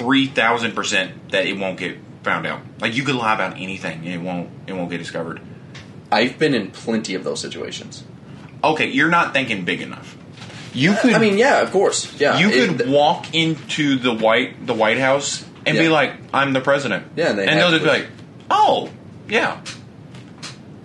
three 0.00 0.26
thousand 0.26 0.72
percent 0.74 1.30
that 1.30 1.46
it 1.46 1.58
won't 1.58 1.78
get 1.78 1.98
found 2.22 2.46
out. 2.46 2.60
Like 2.80 2.96
you 2.96 3.02
could 3.04 3.14
lie 3.14 3.34
about 3.34 3.56
anything 3.56 3.98
and 3.98 4.08
it 4.08 4.20
won't 4.20 4.48
it 4.66 4.72
won't 4.72 4.90
get 4.90 4.98
discovered. 4.98 5.40
I've 6.10 6.38
been 6.38 6.54
in 6.54 6.70
plenty 6.70 7.14
of 7.14 7.22
those 7.22 7.40
situations. 7.40 8.02
Okay, 8.64 8.88
you're 8.88 9.08
not 9.10 9.32
thinking 9.32 9.64
big 9.64 9.80
enough. 9.80 10.16
You 10.72 10.94
could 10.94 11.14
I 11.14 11.18
mean, 11.18 11.36
yeah, 11.38 11.60
of 11.62 11.70
course, 11.70 12.18
yeah. 12.20 12.38
you 12.38 12.50
could 12.50 12.88
walk 12.88 13.34
into 13.34 13.96
the 13.98 14.12
white 14.14 14.66
the 14.66 14.74
White 14.74 14.98
House 14.98 15.44
and 15.66 15.76
be 15.76 15.88
like, 15.88 16.12
"I'm 16.32 16.52
the 16.52 16.60
president." 16.60 17.06
Yeah, 17.16 17.30
and 17.30 17.38
they 17.38 17.46
and 17.46 17.58
they'll 17.58 17.70
just 17.70 17.82
be 17.84 17.88
like, 17.90 18.06
"Oh, 18.50 18.88
yeah." 19.28 19.60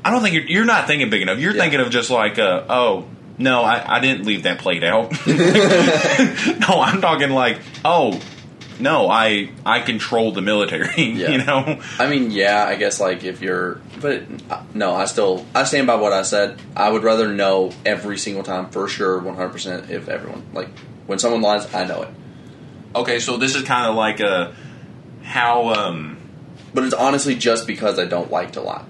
I 0.03 0.11
don't 0.11 0.21
think 0.21 0.35
you're, 0.35 0.43
you're 0.45 0.65
not 0.65 0.85
thinking 0.87 1.09
big 1.09 1.21
enough. 1.23 1.39
You're 1.39 1.53
Yeah. 1.55 1.61
thinking 1.61 1.79
of 1.79 1.89
just 1.89 2.09
like, 2.09 2.37
uh, 2.39 2.63
"Oh, 2.69 3.05
no, 3.37 3.63
I, 3.63 3.97
I 3.97 3.99
didn't 3.99 4.25
leave 4.25 4.43
that 4.43 4.59
plate 4.59 4.83
out." 4.83 5.11
no, 5.27 6.81
I'm 6.81 7.01
talking 7.01 7.29
like, 7.29 7.59
"Oh, 7.83 8.19
no, 8.79 9.09
I 9.09 9.49
I 9.65 9.79
control 9.81 10.31
the 10.31 10.41
military." 10.41 11.03
Yeah. 11.15 11.31
you 11.31 11.37
know? 11.39 11.79
I 11.99 12.07
mean, 12.07 12.31
yeah, 12.31 12.65
I 12.65 12.75
guess 12.75 12.99
like 12.99 13.23
if 13.23 13.41
you're, 13.41 13.79
but 14.01 14.23
uh, 14.49 14.63
no, 14.73 14.93
I 14.93 15.05
still 15.05 15.45
I 15.55 15.63
stand 15.63 15.87
by 15.87 15.95
what 15.95 16.13
I 16.13 16.23
said. 16.23 16.59
I 16.75 16.89
would 16.89 17.03
rather 17.03 17.27
know 17.33 17.71
every 17.85 18.17
single 18.17 18.43
time 18.43 18.69
for 18.69 18.87
sure, 18.87 19.19
one 19.19 19.35
hundred 19.35 19.51
percent. 19.53 19.89
If 19.89 20.09
everyone 20.09 20.43
like 20.53 20.69
when 21.07 21.19
someone 21.19 21.41
lies, 21.41 21.73
I 21.73 21.85
know 21.85 22.01
it. 22.03 22.09
Okay, 22.95 23.19
so 23.19 23.37
this 23.37 23.55
is 23.55 23.63
kind 23.63 23.87
of 23.89 23.95
like 23.95 24.19
a 24.19 24.55
how. 25.23 25.69
um 25.73 26.17
But 26.73 26.83
it's 26.83 26.93
honestly 26.93 27.35
just 27.35 27.67
because 27.67 27.97
I 27.99 28.05
don't 28.05 28.31
like 28.31 28.53
to 28.53 28.61
lie. 28.61 28.83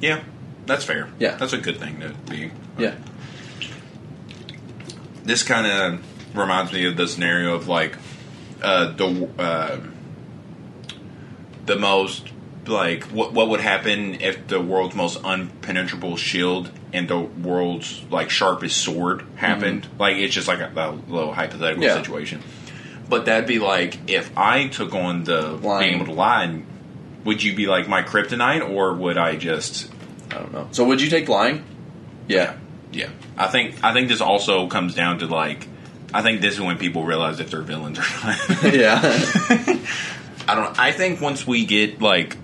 Yeah, 0.00 0.22
that's 0.66 0.84
fair. 0.84 1.08
Yeah. 1.18 1.36
that's 1.36 1.52
a 1.52 1.58
good 1.58 1.78
thing 1.78 2.00
to 2.00 2.14
be. 2.30 2.50
Yeah, 2.78 2.94
this 5.24 5.42
kind 5.42 5.66
of 5.66 6.36
reminds 6.36 6.72
me 6.72 6.86
of 6.86 6.96
the 6.96 7.06
scenario 7.06 7.54
of 7.54 7.68
like 7.68 7.96
uh, 8.62 8.92
the 8.92 9.28
uh, 9.38 9.76
the 11.66 11.76
most 11.76 12.28
like 12.66 13.04
what 13.04 13.32
what 13.32 13.48
would 13.48 13.60
happen 13.60 14.20
if 14.20 14.46
the 14.46 14.60
world's 14.60 14.94
most 14.94 15.20
unpenetrable 15.22 16.16
shield 16.18 16.70
and 16.92 17.08
the 17.08 17.18
world's 17.18 18.02
like 18.10 18.30
sharpest 18.30 18.76
sword 18.78 19.24
happened. 19.36 19.86
Like 19.98 20.16
it's 20.16 20.34
just 20.34 20.48
like 20.48 20.60
a, 20.60 20.72
a 20.76 20.90
little 21.10 21.32
hypothetical 21.32 21.82
Yeah. 21.84 21.94
situation. 22.02 22.42
But 23.08 23.24
that'd 23.26 23.48
be 23.48 23.58
like 23.58 24.10
if 24.10 24.36
I 24.36 24.68
took 24.68 24.94
on 24.94 25.24
the 25.24 25.48
Lying. 25.52 25.80
being 25.82 25.94
able 25.96 26.06
to 26.06 26.12
lie. 26.12 26.44
and- 26.44 26.66
Would 27.24 27.42
you 27.42 27.54
be 27.54 27.66
like 27.66 27.86
my 27.88 28.02
kryptonite, 28.02 28.66
or 28.68 28.94
would 28.94 29.18
I 29.18 29.36
just 29.36 29.90
I 30.30 30.34
don't 30.36 30.52
know. 30.52 30.68
So 30.70 30.84
would 30.86 31.02
you 31.02 31.10
take 31.10 31.28
lying? 31.28 31.64
Yeah, 32.28 32.54
Yeah, 32.92 33.08
I 33.36 33.48
think 33.48 33.82
I 33.84 33.92
think 33.92 34.08
this 34.08 34.20
also 34.20 34.68
comes 34.68 34.94
down 34.94 35.18
to 35.18 35.26
like 35.26 35.66
I 36.12 36.22
think 36.22 36.40
this 36.40 36.54
is 36.54 36.60
when 36.60 36.78
people 36.78 37.04
realize 37.04 37.40
if 37.40 37.50
they're 37.50 37.62
villains 37.62 37.98
or 37.98 38.02
not. 38.02 38.62
yeah, 38.74 39.00
I 40.48 40.54
don't. 40.54 40.78
I 40.78 40.92
think 40.92 41.20
once 41.20 41.46
we 41.46 41.64
get 41.64 42.00
like 42.00 42.36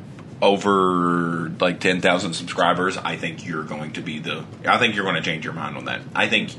over 0.43 1.51
like 1.61 1.81
ten 1.81 2.01
thousand 2.01 2.35
subscribers, 2.35 2.97
I 2.97 3.17
think 3.17 3.47
you're 3.47 3.65
going 3.65 3.93
to 3.93 4.01
be 4.03 4.19
the. 4.19 4.45
I 4.67 4.79
think 4.79 4.95
you're 4.95 5.05
going 5.05 5.17
to 5.17 5.23
change 5.23 5.45
your 5.45 5.55
mind 5.55 5.77
on 5.77 5.87
that. 5.87 6.01
I 6.15 6.29
think. 6.29 6.55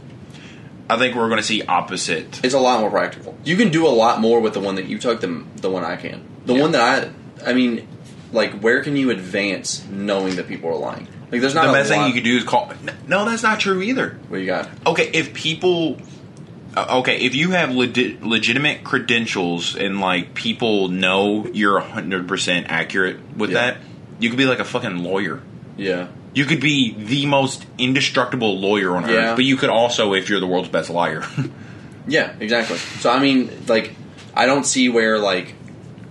I 0.90 0.98
think 0.98 1.16
we're 1.16 1.28
going 1.28 1.40
to 1.42 1.46
see 1.46 1.64
opposite. 1.64 2.40
it's 2.46 2.54
a 2.54 2.60
lot 2.60 2.80
more 2.80 2.90
practical. 2.90 3.38
You 3.44 3.58
can 3.58 3.72
do 3.72 3.86
a 3.86 3.90
lot 3.90 4.22
more 4.22 4.40
with 4.40 4.54
the 4.54 4.62
one 4.62 4.76
that 4.76 4.86
you 4.86 4.98
took 4.98 5.20
than 5.20 5.46
the 5.58 5.70
one 5.70 5.84
I 5.84 5.98
can. 5.98 6.24
The 6.46 6.54
Yeah. 6.56 6.62
one 6.62 6.72
that 6.72 7.12
I, 7.46 7.50
I 7.50 7.54
mean, 7.54 7.86
like 8.32 8.62
where 8.62 8.82
can 8.82 8.96
you 8.96 9.10
advance 9.10 9.86
knowing 9.90 10.38
that 10.38 10.48
people 10.48 10.70
are 10.70 10.78
lying? 10.78 11.10
Like 11.30 11.42
there's 11.42 11.54
not 11.54 11.68
The 11.68 11.74
best 11.74 11.90
thing 11.90 12.08
you 12.08 12.14
could 12.14 12.24
do 12.24 12.38
is 12.38 12.46
call. 12.46 12.72
No, 13.06 13.26
that's 13.26 13.44
not 13.44 13.60
true 13.60 13.82
either. 13.82 14.18
What 14.30 14.40
you 14.40 14.46
got? 14.46 14.70
Okay, 14.86 15.10
if 15.14 15.34
people. 15.34 15.98
Uh, 16.88 17.00
Okay, 17.00 17.18
if 17.22 17.36
you 17.36 17.52
have 17.52 17.70
legi- 17.70 18.22
legitimate 18.22 18.84
credentials 18.84 19.76
and 19.76 20.00
like 20.00 20.34
people 20.34 20.88
know 20.90 21.48
you're 21.54 21.80
100% 21.82 22.66
accurate 22.70 23.18
with 23.36 23.52
Yeah. 23.52 23.56
that, 23.72 23.78
you 24.20 24.30
could 24.30 24.38
be 24.38 24.46
like 24.46 24.60
a 24.60 24.66
fucking 24.66 25.04
lawyer. 25.04 25.42
Yeah. 25.78 26.08
You 26.34 26.46
could 26.46 26.60
be 26.62 26.94
the 26.98 27.26
most 27.26 27.66
indestructible 27.78 28.60
lawyer 28.60 28.96
on 28.96 29.08
Yeah. 29.10 29.16
earth, 29.32 29.36
but 29.38 29.46
you 29.46 29.58
could 29.58 29.70
also, 29.70 30.14
if 30.14 30.30
you're 30.30 30.40
the 30.40 30.48
world's 30.48 30.70
best 30.70 30.90
liar. 30.90 31.24
Yeah, 32.10 32.32
exactly. 32.40 32.78
So 32.78 33.10
I 33.10 33.20
mean, 33.20 33.50
like, 33.68 33.94
I 34.34 34.46
don't 34.46 34.66
see 34.66 34.88
where 34.88 35.20
like 35.20 35.56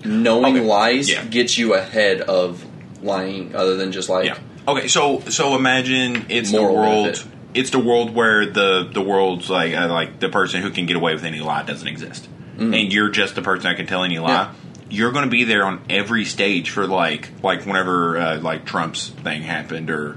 knowing 0.04 0.56
Okay. 0.58 0.66
lies 0.66 1.08
Yeah. 1.08 1.24
gets 1.24 1.56
you 1.56 1.72
ahead 1.72 2.20
of 2.20 2.62
lying, 3.02 3.56
other 3.56 3.76
than 3.76 3.92
just 3.92 4.10
like. 4.10 4.36
Okay, 4.68 4.88
so 4.88 5.22
so 5.30 5.56
imagine 5.56 6.26
it's 6.28 6.50
the 6.52 6.62
world. 6.62 7.04
benefit. 7.06 7.26
It's 7.56 7.70
the 7.70 7.78
world 7.78 8.14
where 8.14 8.46
the 8.46 8.88
the 8.92 9.00
world's 9.02 9.48
like 9.50 9.74
uh, 9.74 9.88
like 9.88 10.20
the 10.20 10.28
person 10.28 10.62
who 10.62 10.70
can 10.70 10.86
get 10.86 10.96
away 10.96 11.14
with 11.14 11.24
any 11.24 11.40
lie 11.40 11.62
doesn't 11.64 11.88
exist, 11.88 12.28
and 12.58 12.92
you're 12.92 13.08
just 13.10 13.34
the 13.34 13.42
person 13.42 13.64
that 13.70 13.76
can 13.76 13.86
tell 13.86 14.04
any 14.04 14.18
lie. 14.18 14.30
Yeah. 14.30 14.54
You're 14.88 15.10
going 15.10 15.24
to 15.24 15.30
be 15.30 15.42
there 15.44 15.64
on 15.64 15.82
every 15.90 16.24
stage 16.24 16.70
for 16.70 16.86
like 16.86 17.30
like 17.42 17.64
whenever 17.66 18.18
uh, 18.18 18.38
like 18.38 18.64
Trump's 18.66 19.08
thing 19.08 19.42
happened 19.42 19.90
or 19.90 20.16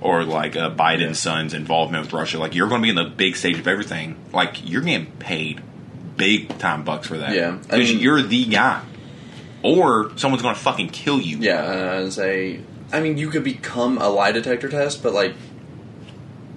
or 0.00 0.22
like 0.24 0.54
uh, 0.54 0.70
Biden's 0.70 1.18
son's 1.18 1.54
involvement 1.54 2.04
with 2.04 2.12
Russia. 2.12 2.38
Like 2.38 2.54
you're 2.54 2.68
going 2.68 2.82
to 2.82 2.84
be 2.84 2.90
in 2.90 2.94
the 2.96 3.04
big 3.16 3.34
stage 3.36 3.58
of 3.58 3.66
everything. 3.66 4.16
Like 4.32 4.68
you're 4.68 4.82
getting 4.82 5.10
paid 5.18 5.60
big 6.16 6.56
time 6.58 6.84
bucks 6.84 7.08
for 7.08 7.16
that. 7.18 7.34
Yeah, 7.34 7.58
I 7.70 7.76
because 7.76 7.90
mean- 7.92 8.00
you're 8.00 8.22
the 8.22 8.44
guy, 8.44 8.82
or 9.62 10.16
someone's 10.16 10.42
going 10.42 10.54
to 10.54 10.60
fucking 10.60 10.90
kill 10.90 11.20
you. 11.20 11.38
Yeah, 11.38 11.94
and 11.98 12.12
say, 12.12 12.60
I 12.92 13.00
mean, 13.00 13.18
you 13.18 13.28
could 13.30 13.44
become 13.44 13.98
a 13.98 14.08
lie 14.08 14.32
detector 14.32 14.68
test, 14.68 15.02
but 15.02 15.12
like, 15.14 15.34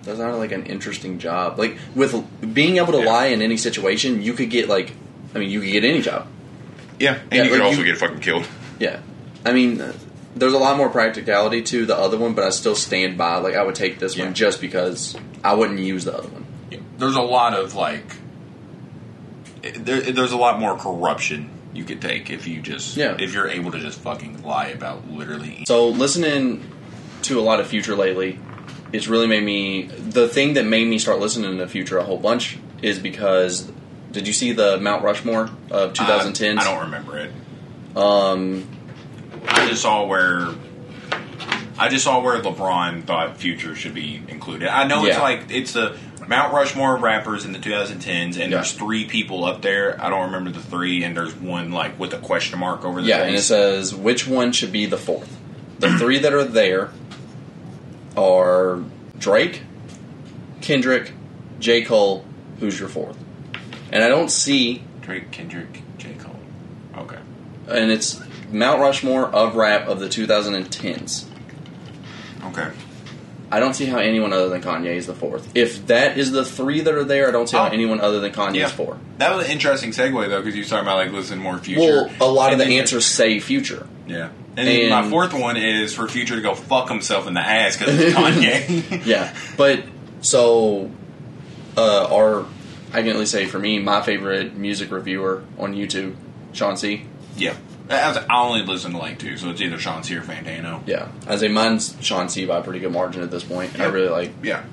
that's 0.10 0.20
not 0.20 0.38
like 0.38 0.51
an 0.51 0.66
interesting 0.66 1.20
job. 1.20 1.57
Like 1.60 1.78
with 1.95 2.14
being 2.53 2.78
able 2.78 2.93
to 2.93 2.99
Yeah. 2.99 3.05
lie 3.05 3.26
in 3.28 3.41
any 3.41 3.57
situation, 3.57 4.22
you 4.22 4.34
could 4.34 4.49
get 4.49 4.68
like, 4.68 4.91
I 5.36 5.39
mean, 5.39 5.49
you 5.49 5.62
could 5.62 5.72
get 5.72 5.84
any 5.84 6.01
job. 6.01 6.28
yeah, 6.99 7.20
and 7.32 7.34
Yeah, 7.34 7.43
you 7.43 7.49
could 7.51 7.62
also 7.62 7.80
you- 7.80 7.86
get 7.86 7.97
fucking 7.97 8.20
killed. 8.20 8.45
Yeah, 8.80 8.99
I 9.45 9.53
mean, 9.53 9.80
uh, 9.82 9.93
there's 10.36 10.53
a 10.53 10.57
lot 10.57 10.78
more 10.78 10.89
practicality 10.89 11.62
to 11.64 11.86
the 11.86 11.97
other 11.97 12.18
one, 12.18 12.34
but 12.34 12.43
I 12.43 12.49
still 12.49 12.76
stand 12.76 13.18
by. 13.18 13.38
Like, 13.38 13.55
I 13.55 13.64
would 13.64 13.76
take 13.76 13.99
this 13.99 14.16
Yeah. 14.18 14.26
one 14.26 14.34
just 14.34 14.60
because 14.62 15.16
I 15.43 15.53
wouldn't 15.53 15.80
use 15.80 16.03
the 16.05 16.18
other 16.18 16.28
one. 16.30 16.45
There's 16.97 17.16
a 17.16 17.22
lot 17.22 17.53
of 17.53 17.76
like, 17.76 18.03
there, 19.76 20.01
there's 20.01 20.32
a 20.32 20.38
lot 20.38 20.60
more 20.60 20.78
corruption 20.78 21.49
you 21.74 21.84
could 21.84 22.01
take 22.01 22.30
if 22.30 22.47
you 22.47 22.62
just 22.62 22.97
Yeah. 22.97 23.16
if 23.20 23.34
you're 23.34 23.47
able 23.47 23.72
to 23.72 23.80
just 23.80 23.99
fucking 23.99 24.43
lie 24.43 24.68
about 24.68 25.10
literally. 25.12 25.64
So 25.68 25.89
listening 25.89 26.64
to 27.24 27.39
a 27.39 27.43
lot 27.43 27.60
of 27.60 27.68
Future 27.68 27.95
lately, 27.95 28.39
it's 28.94 29.08
really 29.08 29.28
made 29.28 29.44
me. 29.44 29.84
The 29.84 30.28
thing 30.28 30.54
that 30.54 30.66
made 30.66 30.88
me 30.88 30.98
start 31.00 31.20
listening 31.20 31.58
to 31.58 31.68
Future 31.68 31.98
a 31.98 32.04
whole 32.04 32.18
bunch 32.20 32.58
is 32.82 33.00
because. 33.00 33.72
Did 34.12 34.26
you 34.26 34.34
see 34.34 34.54
the 34.54 34.80
Mount 34.80 35.04
Rushmore 35.04 35.52
of 35.70 35.94
2010s? 35.94 36.58
I, 36.58 36.62
I 36.62 36.64
don't 36.64 36.86
remember 36.86 37.20
it. 37.20 37.32
Um, 37.96 38.68
I 39.48 39.68
just 39.68 39.84
saw 39.84 40.06
where 40.08 40.48
I 41.78 41.90
just 41.90 42.04
saw 42.04 42.20
where 42.20 42.42
LeBron 42.42 43.06
thought 43.06 43.38
Future 43.38 43.76
should 43.76 43.94
be 43.94 44.22
included. 44.28 44.68
I 44.68 44.86
know 44.88 45.06
it's 45.06 45.18
like 45.18 45.46
it's 45.50 45.74
the 45.74 45.96
Mount 46.28 46.54
Rushmore 46.54 46.96
of 46.98 47.02
rappers 47.02 47.46
in 47.46 47.54
the 47.54 47.60
2010s, 47.60 48.06
and 48.08 48.36
Yeah. 48.36 48.48
there's 48.50 48.74
three 48.74 49.06
people 49.06 49.46
up 49.46 49.62
there. 49.62 49.98
I 50.04 50.10
don't 50.10 50.26
remember 50.26 50.52
the 50.52 50.60
three, 50.60 51.04
and 51.04 51.16
there's 51.16 51.34
one 51.36 51.72
like 51.72 51.98
with 52.00 52.14
a 52.14 52.18
question 52.20 52.60
mark 52.60 52.84
over 52.84 53.02
the 53.02 53.08
yeah, 53.08 53.24
and 53.24 53.36
it 53.36 53.42
says 53.42 53.96
which 53.96 54.28
one 54.28 54.52
should 54.52 54.72
be 54.72 54.86
the 54.88 54.98
fourth. 54.98 55.38
The 55.80 55.92
three 55.98 56.20
that 56.20 56.34
are 56.34 56.44
there 56.44 56.90
are 58.20 58.84
Drake, 59.17 59.61
Kendrick, 60.61 61.13
J. 61.59 61.84
Cole. 61.84 62.26
Who's 62.59 62.80
your 62.80 62.89
fourth? 62.89 63.17
And 63.91 64.03
I 64.03 64.07
don't 64.09 64.30
see, 64.30 64.84
Drake, 65.01 65.32
Kendrick, 65.32 65.82
J 65.97 66.13
Cole. 66.13 66.36
Okay, 66.97 67.17
and 67.67 67.89
it's 67.91 68.22
Mount 68.51 68.82
Rushmore 68.82 69.26
of 69.28 69.55
rap 69.55 69.88
of 69.88 69.99
the 69.99 70.07
2010s. 70.07 71.26
okay. 72.45 72.70
I 73.51 73.59
don't 73.59 73.74
see 73.74 73.86
how 73.88 73.97
anyone 73.97 74.32
other 74.32 74.47
than 74.49 74.61
Kanye 74.61 74.93
is 74.95 75.07
the 75.07 75.15
fourth. 75.15 75.49
If 75.55 75.88
that 75.88 76.20
is 76.20 76.32
the 76.32 76.45
three 76.45 76.82
that 76.82 76.93
are 76.93 77.03
there, 77.03 77.28
I 77.28 77.32
don't 77.32 77.49
see 77.49 77.57
how 77.57 77.63
Oh. 77.65 77.72
anyone 77.72 77.99
other 77.99 78.20
than 78.20 78.32
Kanye 78.32 78.57
Yeah. 78.57 78.65
is 78.67 78.72
four. 78.72 78.97
That 79.17 79.36
was 79.36 79.45
an 79.47 79.51
interesting 79.51 79.89
segue 79.89 80.30
though, 80.30 80.38
because 80.41 80.55
you 80.55 80.61
were 80.61 80.67
talking 80.70 80.84
about 80.88 80.97
like 80.97 81.11
listen 81.11 81.39
more 81.39 81.57
Future. 81.57 81.80
Well, 81.82 82.11
a 82.22 82.30
lot 82.32 82.53
of 82.53 82.59
the 82.59 82.65
answers 82.78 83.07
say 83.07 83.39
future. 83.39 83.88
Yeah. 84.07 84.30
And, 84.60 84.68
then 84.68 84.89
my 84.89 85.10
fourth 85.10 85.34
one 85.34 85.57
is 85.57 85.93
for 85.93 86.07
Future 86.07 86.36
to 86.36 86.41
go 86.41 86.53
fuck 86.55 86.89
himself 86.89 87.28
in 87.28 87.34
the 87.34 87.39
ass 87.41 87.78
because 87.78 87.99
it's 87.99 88.16
Kanye. 88.16 89.05
Yeah, 89.05 89.34
but 89.57 89.84
so 90.22 90.91
uh, 91.78 92.07
our 92.14 92.45
I 92.93 93.01
can 93.01 93.10
at 93.10 93.16
least 93.18 93.32
say 93.32 93.45
for 93.45 93.60
me, 93.60 93.80
my 93.80 94.01
favorite 94.01 94.55
music 94.55 94.91
reviewer 94.91 95.43
on 95.57 95.74
YouTube, 95.76 96.16
Shawn 96.53 96.76
Cee. 96.78 97.05
yeah. 97.38 97.55
I, 97.91 98.24
only 98.30 98.62
listen 98.64 98.91
to 98.91 98.97
like 98.99 99.18
two, 99.18 99.36
so 99.36 99.49
it's 99.49 99.62
either 99.62 99.80
Shawn 99.80 100.03
Cee 100.03 100.16
or 100.16 100.22
Fantano. 100.22 100.84
Yeah, 100.86 101.07
I 101.28 101.38
say 101.38 101.47
mine's 101.47 101.95
Shawn 102.01 102.30
Cee 102.30 102.45
by 102.45 102.57
a 102.60 102.62
pretty 102.62 102.80
good 102.80 102.91
margin 102.91 103.24
at 103.24 103.32
this 103.32 103.43
point. 103.43 103.74
and 103.74 103.82
I 103.82 103.88
really 103.88 104.10
like. 104.10 104.32
Yeah. 104.43 104.64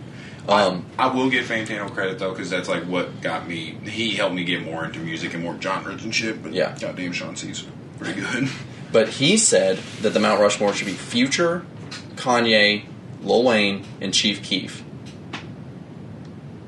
Um, 0.48 0.84
I 0.98 1.08
will 1.08 1.30
give 1.30 1.46
Fantano 1.46 1.90
credit 1.90 2.18
though, 2.18 2.30
because 2.32 2.50
that's 2.50 2.68
like 2.68 2.84
what 2.84 3.22
got 3.22 3.48
me. 3.48 3.78
He 3.88 4.10
helped 4.10 4.34
me 4.34 4.44
get 4.44 4.62
more 4.62 4.84
into 4.84 4.98
music 5.00 5.32
and 5.32 5.42
more 5.42 5.58
genres 5.60 6.04
and 6.04 6.14
shit. 6.14 6.42
But 6.42 6.52
Yeah. 6.52 6.76
goddamn, 6.78 7.12
Shawn 7.12 7.36
Cee's 7.36 7.64
pretty 7.98 8.20
good. 8.20 8.48
but 8.96 9.10
he 9.10 9.36
said 9.36 9.76
that 10.00 10.14
the 10.14 10.20
Mount 10.20 10.40
Rushmore 10.40 10.72
should 10.72 10.86
be 10.86 10.94
Future, 10.94 11.66
Kanye, 12.14 12.86
Lil 13.20 13.42
Wayne, 13.42 13.84
and 14.00 14.14
Chief 14.14 14.42
Keef. 14.42 14.82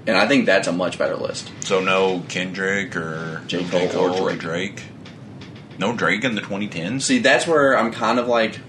And 0.07 0.15
I 0.15 0.29
think 0.29 0.45
that's 0.45 0.69
a 0.69 0.73
much 0.73 0.99
better 0.99 1.17
list. 1.17 1.51
So 1.65 1.81
no 1.81 2.23
Kendrick 2.29 2.95
or 2.97 3.43
J. 3.47 3.65
Cole 3.65 4.21
or 4.21 4.35
Drake. 4.35 4.41
Drake. 4.41 4.83
No 5.79 5.97
Drake 5.97 6.23
in 6.23 6.35
the 6.35 6.43
2010s. 6.43 7.01
See, 7.01 7.21
that's 7.21 7.47
where 7.47 7.75
I'm 7.75 7.93
kind 7.93 8.19
of 8.19 8.29
like, 8.29 8.61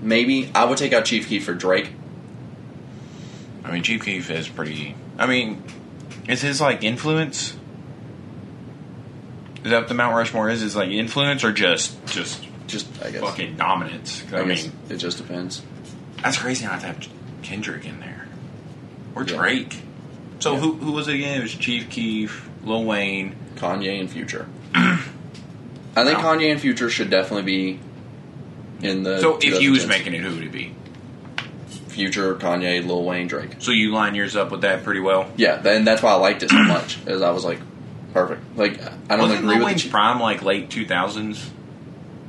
maybe 0.00 0.50
I 0.54 0.64
would 0.64 0.78
take 0.78 0.94
out 0.94 1.04
Chief 1.04 1.28
Keef 1.28 1.44
for 1.44 1.52
Drake. 1.52 1.90
I 3.64 3.70
mean, 3.70 3.82
Chief 3.82 4.02
Keef 4.02 4.30
is 4.30 4.48
pretty. 4.48 4.96
I 5.18 5.26
mean, 5.26 5.62
is 6.26 6.40
his 6.40 6.58
like 6.58 6.82
influence? 6.82 7.54
Is 9.62 9.72
that 9.72 9.80
what 9.80 9.88
the 9.88 9.94
Mount 9.94 10.16
Rushmore 10.16 10.48
is? 10.48 10.62
Is 10.62 10.74
like 10.74 10.88
influence 10.88 11.44
or 11.44 11.52
just 11.52 12.02
just 12.06 12.42
Just 12.66 12.86
I 13.04 13.10
guess. 13.10 13.20
fucking 13.20 13.56
dominance? 13.56 14.22
'Cause 14.22 14.34
I, 14.34 14.40
I 14.42 14.48
guess 14.48 14.64
mean, 14.64 14.72
it 14.88 14.96
just 14.96 15.18
depends. 15.18 15.62
that's 16.22 16.38
crazy 16.38 16.64
not 16.64 16.80
to 16.80 16.86
have 16.86 17.06
Kendrick 17.42 17.84
in 17.84 18.00
there 18.00 18.26
or 19.14 19.22
Yeah. 19.24 19.36
Drake. 19.36 19.76
So 20.40 20.54
Yeah. 20.54 20.60
who 20.60 20.72
who 20.74 20.92
was 20.92 21.08
it 21.08 21.14
again? 21.16 21.38
It 21.38 21.42
was 21.42 21.54
Chief 21.54 21.88
Keef, 21.90 22.48
Lil 22.64 22.84
Wayne. 22.84 23.36
Kanye 23.56 24.00
and 24.00 24.10
Future. 24.10 24.46
I 24.74 26.04
think 26.04 26.18
Wow. 26.18 26.34
Kanye 26.36 26.50
and 26.50 26.60
Future 26.60 26.90
should 26.90 27.08
definitely 27.10 27.42
be 27.44 27.80
in 28.86 29.02
the. 29.04 29.20
So 29.20 29.38
if 29.40 29.60
you 29.62 29.70
was 29.72 29.86
making 29.86 30.12
it, 30.14 30.22
who 30.22 30.34
would 30.34 30.42
it 30.44 30.52
be? 30.52 30.74
Future, 31.88 32.34
Kanye, 32.34 32.84
Lil 32.84 33.04
Wayne, 33.04 33.28
Drake. 33.28 33.56
So 33.60 33.70
you 33.70 33.92
line 33.92 34.16
yours 34.16 34.34
up 34.34 34.50
with 34.50 34.62
that 34.62 34.82
pretty 34.82 34.98
well. 35.00 35.30
Yeah, 35.36 35.62
and 35.64 35.86
that's 35.86 36.02
why 36.02 36.10
I 36.10 36.14
liked 36.16 36.42
it 36.42 36.50
so 36.50 36.58
much. 36.64 36.98
Is 37.06 37.22
I 37.22 37.30
was 37.30 37.44
like, 37.44 37.60
perfect. 38.12 38.42
Like 38.56 38.80
I 38.82 39.16
don't 39.16 39.20
Wasn't 39.20 39.38
agree 39.40 39.50
Lil 39.50 39.58
with 39.58 39.66
Wayne's 39.68 39.84
the 39.84 39.90
prime 39.90 40.18
like 40.18 40.42
late 40.42 40.70
two 40.70 40.84
thousands, 40.86 41.48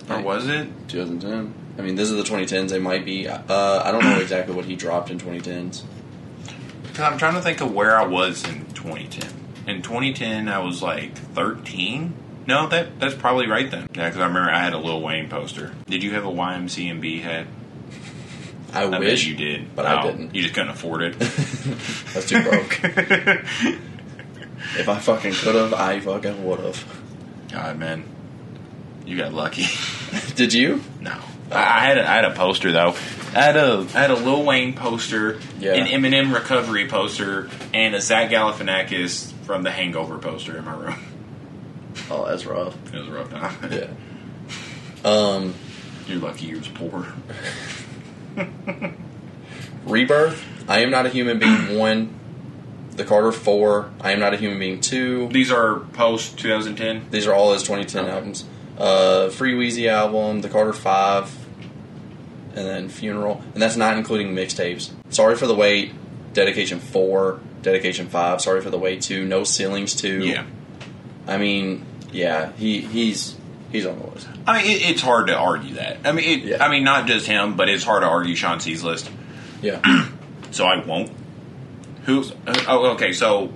or 0.10 0.22
was 0.22 0.48
it? 0.48 0.68
2010. 0.88 1.54
I 1.78 1.82
mean, 1.82 1.96
this 1.96 2.10
is 2.10 2.16
the 2.18 2.24
2010s. 2.24 2.70
They 2.70 2.80
might 2.80 3.06
be. 3.06 3.28
Uh, 3.28 3.84
I 3.84 3.92
don't 3.92 4.04
know 4.04 4.20
exactly 4.20 4.56
what 4.56 4.66
he 4.66 4.76
dropped 4.76 5.10
in 5.12 5.20
2010s. 5.20 5.84
Because 6.84 7.00
I'm 7.02 7.18
trying 7.18 7.34
to 7.34 7.42
think 7.42 7.60
of 7.62 7.74
where 7.74 8.00
I 8.00 8.06
was 8.06 8.44
in 8.48 8.66
2010. 8.74 9.30
In 9.68 9.82
2010, 9.82 10.48
I 10.48 10.60
was 10.60 10.82
like 10.82 11.18
13. 11.18 12.14
No, 12.48 12.68
that 12.70 13.00
that's 13.00 13.16
probably 13.16 13.48
right 13.48 13.70
then. 13.70 13.88
Yeah, 13.96 14.08
because 14.08 14.22
I 14.22 14.28
remember 14.28 14.50
I 14.52 14.64
had 14.64 14.74
a 14.74 14.78
Lil 14.78 15.02
Wayne 15.02 15.28
poster. 15.30 15.74
Did 15.88 16.04
you 16.04 16.12
have 16.12 16.26
a 16.26 16.30
YMCMB 16.32 17.22
hat? 17.24 17.48
I, 18.72 18.84
I 18.84 18.90
bet 18.90 19.00
wish 19.00 19.26
you 19.26 19.36
did, 19.36 19.76
but 19.76 19.86
I 19.86 20.02
Oh, 20.02 20.12
didn't. 20.12 20.36
You 20.36 20.44
just 20.44 20.54
couldn't 20.54 20.70
afford 20.70 21.02
it. 21.02 21.18
That's 21.20 22.28
too 22.28 22.44
broke. 22.44 22.80
if 22.84 23.80
I 24.90 25.00
fucking 25.00 25.34
could 25.34 25.56
have, 25.56 25.74
I 25.74 26.00
fucking 26.00 26.46
would 26.46 26.60
have. 26.60 27.02
God, 27.52 27.80
man, 27.80 28.04
you 29.06 29.18
got 29.18 29.34
lucky. 29.34 29.66
Did 30.36 30.54
you? 30.54 30.82
No, 31.02 31.16
I 31.52 31.86
had 31.86 31.98
a, 31.98 32.10
I 32.10 32.16
had 32.16 32.26
a 32.26 32.32
poster 32.34 32.72
though. 32.72 32.96
I 33.36 33.42
had 33.42 33.58
a 33.58 33.86
I 33.94 34.00
had 34.02 34.12
a 34.12 34.16
Lil 34.16 34.44
Wayne 34.44 34.74
poster, 34.74 35.40
Yeah. 35.60 35.74
an 35.74 35.88
Eminem 35.88 36.34
recovery 36.34 36.88
poster, 36.88 37.50
and 37.74 37.94
a 37.96 38.02
Zach 38.02 38.30
Galifianakis 38.32 39.32
from 39.46 39.64
The 39.64 39.72
Hangover 39.72 40.18
poster 40.18 40.58
in 40.58 40.66
my 40.66 40.74
room. 40.76 40.96
Oh, 42.12 42.28
that's 42.28 42.46
rough. 42.46 42.76
It 42.94 43.00
was 43.00 43.08
a 43.08 43.12
rough 43.12 43.30
time. 43.32 43.72
Yeah. 43.72 43.88
Um, 45.10 45.54
You're 46.08 46.18
lucky 46.20 46.48
you 46.48 46.58
was 46.58 46.68
poor. 46.68 47.06
Rebirth. 49.86 50.44
I 50.68 50.80
am 50.80 50.90
not 50.90 51.06
a 51.06 51.10
human 51.10 51.40
being. 51.40 51.78
One. 51.78 52.14
The 52.92 53.04
Carter 53.06 53.32
Four. 53.32 53.92
I 54.02 54.12
am 54.14 54.20
not 54.20 54.34
a 54.34 54.38
human 54.38 54.58
being. 54.60 54.82
Two. 54.82 55.28
These 55.30 55.52
are 55.52 55.80
post 55.80 56.38
2010. 56.40 57.08
These 57.12 57.28
are 57.28 57.34
all 57.34 57.54
his 57.54 57.62
2010 57.64 58.04
Okay. 58.06 58.12
albums. 58.14 58.46
Uh, 58.78 59.30
Free 59.30 59.54
Weezy 59.54 59.88
album, 59.90 60.42
The 60.42 60.50
Carter 60.50 60.74
Five, 60.74 61.34
and 62.56 62.66
then 62.68 62.90
Funeral, 62.90 63.42
and 63.54 63.62
that's 63.62 63.76
not 63.76 63.98
including 63.98 64.36
mixtapes. 64.36 64.92
Sorry 65.10 65.36
for 65.36 65.48
the 65.48 65.56
wait. 65.56 65.94
Dedication 66.34 66.80
Four, 66.80 67.40
Dedication 67.62 68.08
Five. 68.10 68.42
Sorry 68.42 68.62
for 68.62 68.70
the 68.70 68.78
wait. 68.78 69.02
Two. 69.02 69.26
No 69.26 69.44
ceilings. 69.46 69.96
Two. 69.96 70.20
Yeah, 70.26 70.46
I 71.28 71.38
mean, 71.38 71.86
yeah, 72.12 72.52
he 72.54 72.82
he's 72.82 73.36
he's 73.72 73.86
on 73.86 73.98
the 74.00 74.08
list. 74.08 74.28
I 74.46 74.62
mean 74.62 74.72
it, 74.72 74.82
it's 74.90 75.02
hard 75.02 75.28
to 75.28 75.36
argue 75.38 75.76
that. 75.76 76.00
I 76.06 76.12
mean, 76.12 76.26
it, 76.40 76.46
Yeah. 76.46 76.64
I 76.64 76.70
mean 76.70 76.84
not 76.84 77.08
just 77.08 77.26
him, 77.28 77.56
but 77.56 77.70
it's 77.70 77.84
hard 77.86 78.04
to 78.04 78.08
argue 78.08 78.36
Shawn 78.36 78.60
Cee's 78.60 78.84
list. 78.84 79.10
Yeah. 79.62 79.82
So 80.52 80.66
I 80.66 80.78
won't. 80.86 81.12
Who's? 82.06 82.32
Oh, 82.48 82.92
okay. 82.92 83.12
So, 83.12 83.52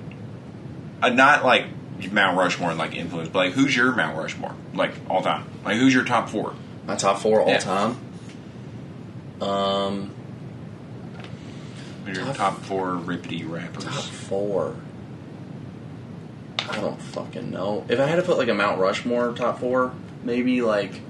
uh, 1.01 1.07
not 1.07 1.45
like 1.45 1.65
Mount 2.11 2.37
Rushmore 2.37 2.69
and 2.69 2.79
like 2.79 2.95
influence, 2.95 3.29
but 3.29 3.39
like 3.39 3.53
who's 3.53 3.75
your 3.75 3.93
Mount 3.95 4.17
Rushmore? 4.17 4.55
Like 4.73 4.91
all 5.09 5.21
time. 5.21 5.45
Like 5.65 5.77
who's 5.77 5.93
your 5.93 6.05
top 6.05 6.29
four? 6.29 6.53
My 6.87 6.95
top 6.95 7.19
four 7.19 7.41
all 7.41 7.49
Yeah. 7.49 7.59
time. 7.59 7.97
Um, 9.41 10.11
your 12.07 12.15
Top- 12.25 12.35
top 12.35 12.61
four 12.61 12.87
rippity 12.93 13.47
rappers? 13.49 13.83
top 13.85 13.93
four. 14.03 14.75
I 16.69 16.75
don't 16.81 17.01
fucking 17.01 17.51
know. 17.51 17.85
If 17.89 17.99
I 17.99 18.05
had 18.05 18.17
to 18.17 18.21
put 18.21 18.37
like 18.37 18.47
a 18.47 18.53
Mount 18.53 18.79
Rushmore 18.79 19.33
top 19.33 19.59
four, 19.59 19.93
maybe 20.23 20.61
like 20.61 21.01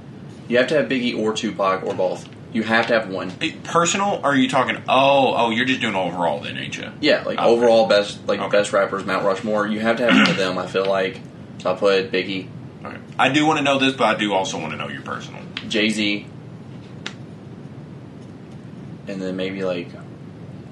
you 0.48 0.58
have 0.58 0.68
to 0.68 0.76
have 0.76 0.88
Biggie 0.90 1.18
or 1.18 1.34
Tupac 1.34 1.84
or 1.84 1.94
both. 1.94 2.28
You 2.52 2.64
have 2.64 2.88
to 2.88 2.93
have 3.00 3.10
one. 3.10 3.32
Personal? 3.64 4.22
Or 4.24 4.32
are 4.32 4.36
you 4.36 4.50
talking? 4.50 4.78
Oh, 4.89 5.34
oh, 5.38 5.50
you're 5.52 5.66
just 5.66 5.82
doing 5.82 5.95
overall 5.95 6.39
then, 6.41 6.58
ain't 6.58 6.76
you? 6.78 6.91
Yeah, 7.00 7.24
like 7.24 7.38
Okay. 7.38 7.47
overall 7.47 7.88
best 7.88 8.28
like 8.28 8.39
Okay. 8.39 8.58
best 8.58 8.74
rappers 8.74 9.06
Mount 9.06 9.24
Rushmore. 9.24 9.68
You 9.68 9.80
have 9.82 9.97
to 9.97 10.04
have 10.04 10.14
one 10.14 10.30
of 10.32 10.38
them. 10.38 10.58
I 10.58 10.66
feel 10.66 10.86
like 10.88 11.22
So 11.60 11.72
I 11.74 11.76
put 11.76 12.12
Biggie, 12.12 12.47
Okay. 12.84 12.97
I 13.20 13.30
do 13.30 13.45
want 13.45 13.58
to 13.60 13.64
know 13.64 13.78
this, 13.78 13.93
but 13.93 14.06
I 14.16 14.18
do 14.18 14.34
also 14.34 14.58
want 14.58 14.72
to 14.72 14.78
know 14.78 14.88
your 14.88 15.02
personal. 15.04 15.41
Jay 15.68 15.89
Z, 15.89 16.26
and 19.08 19.22
then 19.22 19.36
maybe 19.36 19.64
like, 19.64 19.89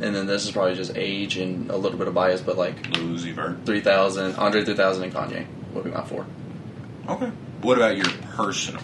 and 0.01 0.15
then 0.15 0.25
this 0.27 0.45
is 0.45 0.51
probably 0.51 0.75
just 0.75 0.95
age 0.95 1.37
and 1.37 1.69
a 1.69 1.75
little 1.77 1.97
bit 1.97 2.07
of 2.07 2.13
bias, 2.13 2.41
but 2.41 2.57
like 2.57 2.81
Uzi 2.91 3.33
Vert. 3.33 3.65
three 3.65 3.81
thousand, 3.81 4.35
Andre 4.35 4.63
three 4.63 4.75
thousand, 4.75 5.03
and 5.03 5.13
Kanye 5.13 5.45
would 5.73 5.83
be 5.83 5.91
my 5.91 6.03
four. 6.03 6.25
Okay. 7.09 7.31
What 7.61 7.77
about 7.77 7.97
your 7.97 8.07
personal? 8.35 8.81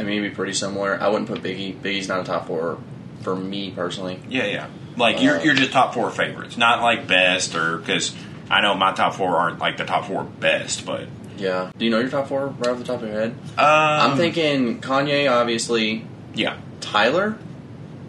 I 0.00 0.02
mean, 0.02 0.18
it'd 0.18 0.32
be 0.32 0.34
pretty 0.34 0.54
similar. 0.54 0.98
I 1.00 1.08
wouldn't 1.08 1.28
put 1.28 1.42
Biggie. 1.42 1.76
Biggie's 1.80 2.08
not 2.08 2.20
a 2.20 2.24
top 2.24 2.46
four 2.46 2.78
for 3.20 3.36
me 3.36 3.70
personally. 3.70 4.18
Yeah, 4.28 4.46
yeah. 4.46 4.66
Like 4.96 5.20
you're 5.22 5.38
Uh, 5.38 5.42
you're 5.42 5.54
just 5.54 5.72
top 5.72 5.92
four 5.94 6.10
favorites, 6.10 6.56
not 6.56 6.82
like 6.82 7.06
best 7.06 7.54
or 7.54 7.76
because 7.78 8.14
I 8.50 8.60
know 8.62 8.74
my 8.74 8.92
top 8.92 9.14
four 9.14 9.36
aren't 9.36 9.58
like 9.58 9.76
the 9.76 9.84
top 9.84 10.06
four 10.06 10.24
best, 10.24 10.84
but 10.86 11.06
Yeah. 11.38 11.70
Do 11.78 11.84
you 11.84 11.90
know 11.90 12.00
your 12.00 12.08
top 12.10 12.28
four 12.28 12.46
right 12.48 12.68
off 12.68 12.78
the 12.78 12.84
top 12.84 13.02
of 13.02 13.08
your 13.08 13.20
head? 13.20 13.30
um, 13.58 14.10
I'm 14.12 14.16
thinking 14.16 14.80
Kanye, 14.80 15.30
obviously. 15.30 16.04
yeah, 16.34 16.56
Tyler. 16.80 17.36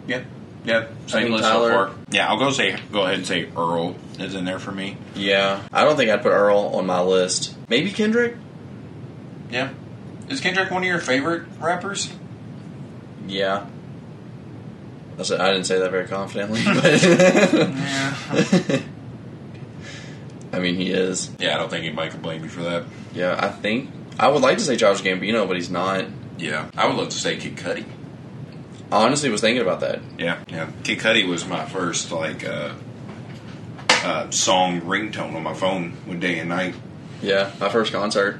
yeah, 0.06 0.22
yeah. 0.64 0.86
Same 1.06 1.24
think 1.24 1.36
list 1.36 1.44
Tyler- 1.44 1.70
so 1.70 1.74
far. 1.74 1.90
Yeah, 2.10 2.28
I'll 2.28 2.38
go 2.38 2.50
say 2.50 2.76
go 2.90 3.02
ahead 3.02 3.14
and 3.16 3.26
say 3.26 3.48
Earl 3.56 3.96
is 4.18 4.34
in 4.34 4.44
there 4.44 4.58
for 4.58 4.72
me. 4.72 4.96
Yeah. 5.14 5.60
I 5.72 5.84
don't 5.84 5.96
think 5.96 6.10
I'd 6.10 6.22
put 6.22 6.32
Earl 6.32 6.72
on 6.74 6.86
my 6.86 7.00
list. 7.02 7.54
Maybe 7.68 7.90
Kendrick. 7.90 8.36
Yeah. 9.50 9.70
Is 10.32 10.40
Kendrick 10.40 10.70
one 10.70 10.82
of 10.82 10.88
your 10.88 10.98
favorite 10.98 11.44
rappers? 11.60 12.12
Yeah. 13.26 13.66
I 15.18 15.22
said- 15.22 15.40
I 15.40 15.50
didn't 15.52 15.66
say 15.66 15.78
that 15.78 15.90
very 15.90 16.06
confidently, 16.08 16.62
but 16.64 17.02
Yeah. 17.02 18.16
I 20.52 20.58
mean 20.58 20.74
he 20.76 20.90
is. 20.90 21.30
yeah, 21.38 21.54
I 21.54 21.58
don't 21.58 21.70
think 21.70 21.84
anybody 21.84 22.10
can 22.10 22.20
blame 22.20 22.42
you 22.42 22.48
for 22.50 22.62
that. 22.62 22.84
Yeah, 23.14 23.36
I 23.40 23.48
think 23.48 23.90
I 24.18 24.28
would 24.28 24.42
like 24.42 24.58
to 24.58 24.64
say 24.64 24.76
Childish 24.76 25.02
Gambino, 25.02 25.46
but 25.46 25.56
he's 25.56 25.70
not. 25.70 26.04
Yeah, 26.38 26.70
I 26.76 26.86
would 26.86 26.96
love 26.96 27.08
to 27.10 27.18
say 27.18 27.36
Kid 27.36 27.56
Cudi. 27.56 27.84
I 28.90 29.04
honestly 29.06 29.30
was 29.30 29.40
thinking 29.40 29.62
about 29.62 29.80
that. 29.80 30.00
Yeah, 30.18 30.40
yeah. 30.48 30.70
Kid 30.82 30.98
Cudi 30.98 31.26
was 31.26 31.46
my 31.46 31.64
first 31.64 32.12
like 32.12 32.46
uh, 32.46 32.74
uh, 34.04 34.30
song 34.30 34.82
ringtone 34.82 35.34
on 35.34 35.42
my 35.42 35.54
phone 35.54 35.92
one 36.04 36.20
day 36.20 36.38
and 36.38 36.50
night. 36.50 36.74
Yeah, 37.22 37.50
my 37.58 37.70
first 37.70 37.92
concert. 37.92 38.38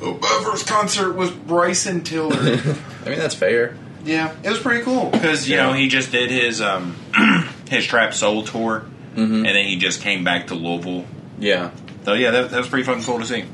My 0.00 0.40
first 0.44 0.66
concert 0.66 1.12
was 1.14 1.30
Bryson 1.30 2.02
Tiller. 2.02 2.36
I 3.04 3.08
mean 3.08 3.18
that's 3.18 3.34
fair. 3.34 3.76
yeah, 4.04 4.34
it 4.42 4.48
was 4.48 4.58
pretty 4.58 4.82
cool 4.84 5.10
because 5.10 5.48
you 5.48 5.56
Yeah. 5.56 5.66
know 5.66 5.72
he 5.74 5.88
just 5.88 6.10
did 6.12 6.30
his 6.30 6.60
um 6.60 6.96
his 7.68 7.84
Trap 7.86 8.14
Soul 8.14 8.42
tour, 8.44 8.80
hmm 9.14 9.20
and 9.20 9.44
then 9.46 9.66
he 9.66 9.76
just 9.76 10.00
came 10.00 10.24
back 10.24 10.46
to 10.48 10.54
Louisville. 10.54 11.04
Yeah, 11.38 11.70
So 12.04 12.12
yeah, 12.14 12.30
that, 12.32 12.50
that 12.50 12.58
was 12.58 12.68
pretty 12.68 12.84
fucking 12.84 13.02
cool 13.04 13.18
to 13.18 13.24
see. 13.26 13.44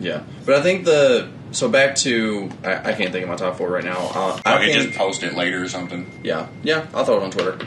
yeah. 0.00 0.22
But 0.46 0.54
I 0.56 0.62
think 0.62 0.84
the 0.84 1.28
so 1.52 1.68
back 1.68 1.94
to 1.96 2.50
I, 2.64 2.90
I 2.90 2.92
can't 2.94 3.12
think 3.12 3.22
of 3.24 3.28
my 3.28 3.36
top 3.36 3.56
four 3.56 3.70
right 3.70 3.84
now. 3.84 3.96
Uh, 4.14 4.40
I 4.44 4.56
Okay, 4.56 4.72
think, 4.72 4.86
just 4.86 4.98
post 4.98 5.22
it 5.22 5.34
later 5.34 5.62
or 5.62 5.68
something. 5.68 6.20
Yeah, 6.24 6.48
yeah, 6.64 6.86
I'll 6.94 7.04
throw 7.04 7.18
it 7.18 7.22
on 7.22 7.30
Twitter. 7.30 7.58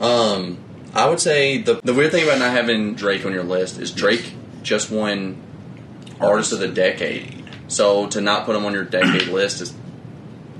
Um, 0.00 0.58
I 0.94 1.08
would 1.08 1.20
say 1.20 1.58
the 1.62 1.80
the 1.82 1.92
weird 1.94 2.12
thing 2.12 2.24
about 2.24 2.38
not 2.38 2.52
having 2.52 2.94
Drake 2.94 3.24
on 3.26 3.32
your 3.32 3.42
list 3.44 3.78
is 3.78 3.90
Drake 3.92 4.32
just 4.62 4.90
won 4.90 5.36
Artist 6.20 6.52
of 6.52 6.60
the 6.60 6.68
Decade. 6.68 7.34
So 7.68 8.06
to 8.08 8.20
not 8.20 8.44
put 8.46 8.56
him 8.56 8.64
on 8.64 8.72
your 8.72 8.84
decade 8.84 9.28
list 9.32 9.60
is 9.60 9.74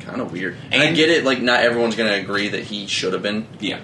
kind 0.00 0.20
of 0.20 0.32
weird. 0.32 0.56
And, 0.70 0.82
I 0.82 0.92
get 0.92 1.10
it, 1.10 1.24
like 1.24 1.40
not 1.40 1.60
everyone's 1.60 1.96
going 1.96 2.10
to 2.10 2.18
agree 2.18 2.48
that 2.48 2.64
he 2.64 2.86
should 2.86 3.12
have 3.14 3.22
been. 3.22 3.46
Yeah. 3.60 3.80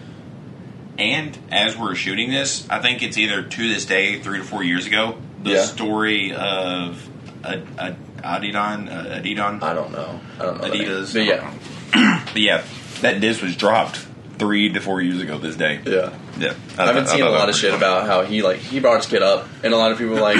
And 0.99 1.37
as 1.51 1.77
we're 1.77 1.95
shooting 1.97 2.31
this, 2.31 2.69
I 2.71 2.81
think 2.81 3.03
it's 3.03 3.19
either 3.19 3.43
to 3.43 3.69
this 3.69 3.85
day, 3.85 4.21
three 4.21 4.39
to 4.39 4.45
four 4.45 4.63
years 4.63 4.87
ago, 4.87 5.19
the 5.43 5.51
Yeah. 5.53 5.65
story 5.65 6.33
of 6.33 7.09
Ad- 7.45 7.67
Ad- 7.79 7.97
Adidon, 8.23 8.89
uh, 8.91 9.21
Adidon, 9.21 9.63
I 9.63 9.75
don't 9.75 9.91
know. 9.93 10.21
I 10.39 10.43
don't 10.45 10.61
know. 10.61 10.69
Adidas. 10.71 11.13
but 11.13 11.25
yeah, 11.25 12.25
but 12.33 12.41
yeah, 12.41 12.63
that 13.03 13.21
disc 13.21 13.43
was 13.43 13.55
dropped 13.57 13.99
three 14.39 14.73
to 14.73 14.81
four 14.81 15.01
years 15.03 15.21
ago 15.21 15.37
this 15.39 15.57
day. 15.57 15.81
yeah. 15.85 16.13
Yeah, 16.39 16.55
I've 16.79 16.95
been 16.95 17.07
seeing 17.07 17.23
a 17.23 17.29
lot 17.31 17.49
of 17.49 17.55
shit 17.55 17.75
about 17.75 18.07
how 18.07 18.23
he 18.23 18.43
like 18.43 18.59
he 18.59 18.81
brought 18.81 18.97
his 18.97 19.07
kid 19.07 19.23
up, 19.23 19.47
and 19.63 19.73
a 19.73 19.77
lot 19.77 19.93
of 19.93 19.99
people 19.99 20.17
like 20.17 20.37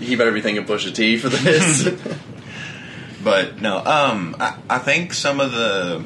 he 0.00 0.16
better 0.16 0.32
be 0.32 0.40
thinking 0.40 0.64
Pusha 0.64 0.94
T 0.94 1.16
for 1.18 1.28
this. 1.28 1.88
But 3.24 3.58
no, 3.62 3.78
um, 3.78 4.36
I, 4.38 4.58
I 4.68 4.78
think 4.78 5.14
some 5.14 5.40
of 5.40 5.50
the 5.52 6.04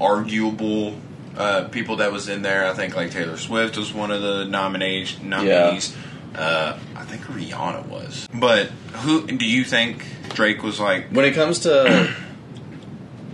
arguable 0.00 0.96
uh, 1.36 1.64
people 1.68 1.96
that 1.96 2.10
was 2.10 2.28
in 2.28 2.40
there. 2.42 2.66
I 2.66 2.72
think 2.72 2.96
like 2.96 3.10
Taylor 3.10 3.36
Swift 3.36 3.76
was 3.76 3.92
one 3.92 4.10
of 4.10 4.22
the 4.22 4.44
nomination 4.46 5.28
nominees. 5.28 5.94
Uh, 6.34 6.78
I 6.94 7.04
think 7.04 7.22
Rihanna 7.22 7.86
was. 7.88 8.26
But 8.32 8.68
who 9.02 9.26
do 9.26 9.44
you 9.44 9.64
think 9.64 10.04
Drake 10.30 10.62
was 10.62 10.80
like? 10.80 11.08
when 11.10 11.24
it 11.26 11.34
comes 11.34 11.60
to, 11.60 12.14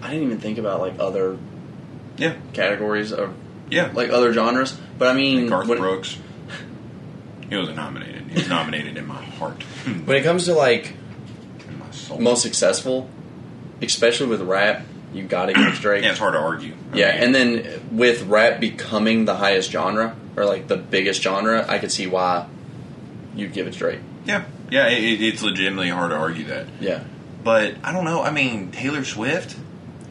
I 0.03 0.11
didn't 0.11 0.25
even 0.25 0.41
think 0.41 0.59
about 0.59 0.81
like 0.81 0.95
other 0.99 1.39
Yeah, 2.17 2.35
categories 2.53 3.13
of 3.13 3.33
yeah. 3.71 3.91
like 3.95 4.11
other 4.11 4.33
genres. 4.33 4.77
But 4.99 5.09
I 5.09 5.15
mean, 5.15 5.47
Garth 5.49 5.69
when, 5.69 5.79
Brooks. 5.79 6.19
He 7.49 7.57
wasn't 7.57 7.77
nominated. 7.77 8.12
He 8.12 8.12
was 8.35 8.49
nominated 8.49 8.97
in 8.97 9.07
my 9.07 9.23
heart, 9.23 9.63
when 10.05 10.17
it 10.17 10.23
comes 10.25 10.45
to 10.47 10.55
like 10.55 10.95
in 11.69 11.79
my 11.79 11.91
soul. 11.91 12.19
most 12.19 12.43
successful, 12.43 13.09
especially 13.81 14.27
with 14.29 14.41
rap, 14.43 14.83
you 15.15 15.25
got 15.25 15.47
to 15.47 15.53
give 15.53 15.75
Drake. 15.81 16.05
yeah, 16.05 16.11
it's 16.11 16.19
hard 16.19 16.35
to 16.35 16.39
argue. 16.41 16.75
I 16.93 16.97
Yeah, 16.97 17.13
mean, 17.13 17.23
and 17.23 17.35
then 17.35 17.89
with 17.97 18.23
rap 18.23 18.61
becoming 18.61 19.25
the 19.27 19.35
highest 19.35 19.71
genre 19.71 20.17
or 20.37 20.45
like 20.47 20.69
the 20.69 20.77
biggest 20.77 21.23
genre, 21.23 21.65
I 21.69 21.79
could 21.79 21.93
see 21.93 22.07
why 22.07 22.47
you'd 23.35 23.53
give 23.53 23.67
it 23.67 23.73
to 23.75 23.79
Drake. 23.79 24.01
yeah, 24.25 24.45
yeah, 24.71 24.89
it, 24.89 25.21
it's 25.21 25.43
legitimately 25.43 25.91
hard 25.91 26.11
to 26.11 26.17
argue 26.17 26.45
that. 26.47 26.67
Yeah. 26.81 27.05
But 27.45 27.75
I 27.83 27.93
don't 27.93 28.05
know. 28.05 28.23
I 28.23 28.31
mean, 28.31 28.71
Taylor 28.71 29.05
Swift. 29.05 29.57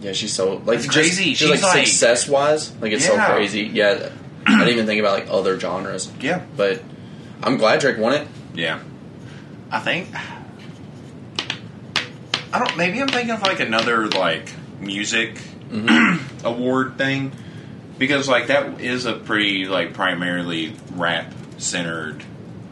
Yeah, 0.01 0.11
she's 0.13 0.34
so 0.34 0.55
like 0.55 0.65
That's 0.65 0.84
just- 0.86 0.93
crazy. 0.97 1.34
Just, 1.34 1.39
She's 1.51 1.63
like, 1.63 1.76
like- 1.76 1.88
success 1.88 2.28
wise, 2.28 2.76
like 2.78 2.91
it's 2.91 3.07
Yeah. 3.07 3.28
so 3.28 3.34
crazy. 3.34 3.61
Yeah, 3.63 4.09
I 4.45 4.57
didn't 4.57 4.74
even 4.74 4.86
think 4.86 4.99
about 4.99 5.19
like 5.19 5.28
other 5.30 5.59
genres, 5.59 6.11
Yeah, 6.19 6.41
but 6.57 6.82
I'm 7.43 7.57
glad 7.57 7.79
Drake 7.81 7.97
won 7.97 8.13
it. 8.13 8.27
Yeah. 8.53 8.79
I 9.71 9.79
think 9.79 10.09
I 12.53 12.59
don't 12.59 12.75
maybe 12.77 13.01
I'm 13.01 13.07
thinking 13.07 13.31
of 13.31 13.41
like 13.41 13.59
another 13.59 14.07
like 14.07 14.51
music 14.79 15.39
award 16.43 16.97
thing 16.97 17.31
because 17.97 18.27
like 18.27 18.47
that 18.47 18.81
is 18.81 19.05
a 19.05 19.13
pretty 19.13 19.65
like 19.65 19.93
primarily 19.93 20.73
rap 20.93 21.33
centered 21.57 22.23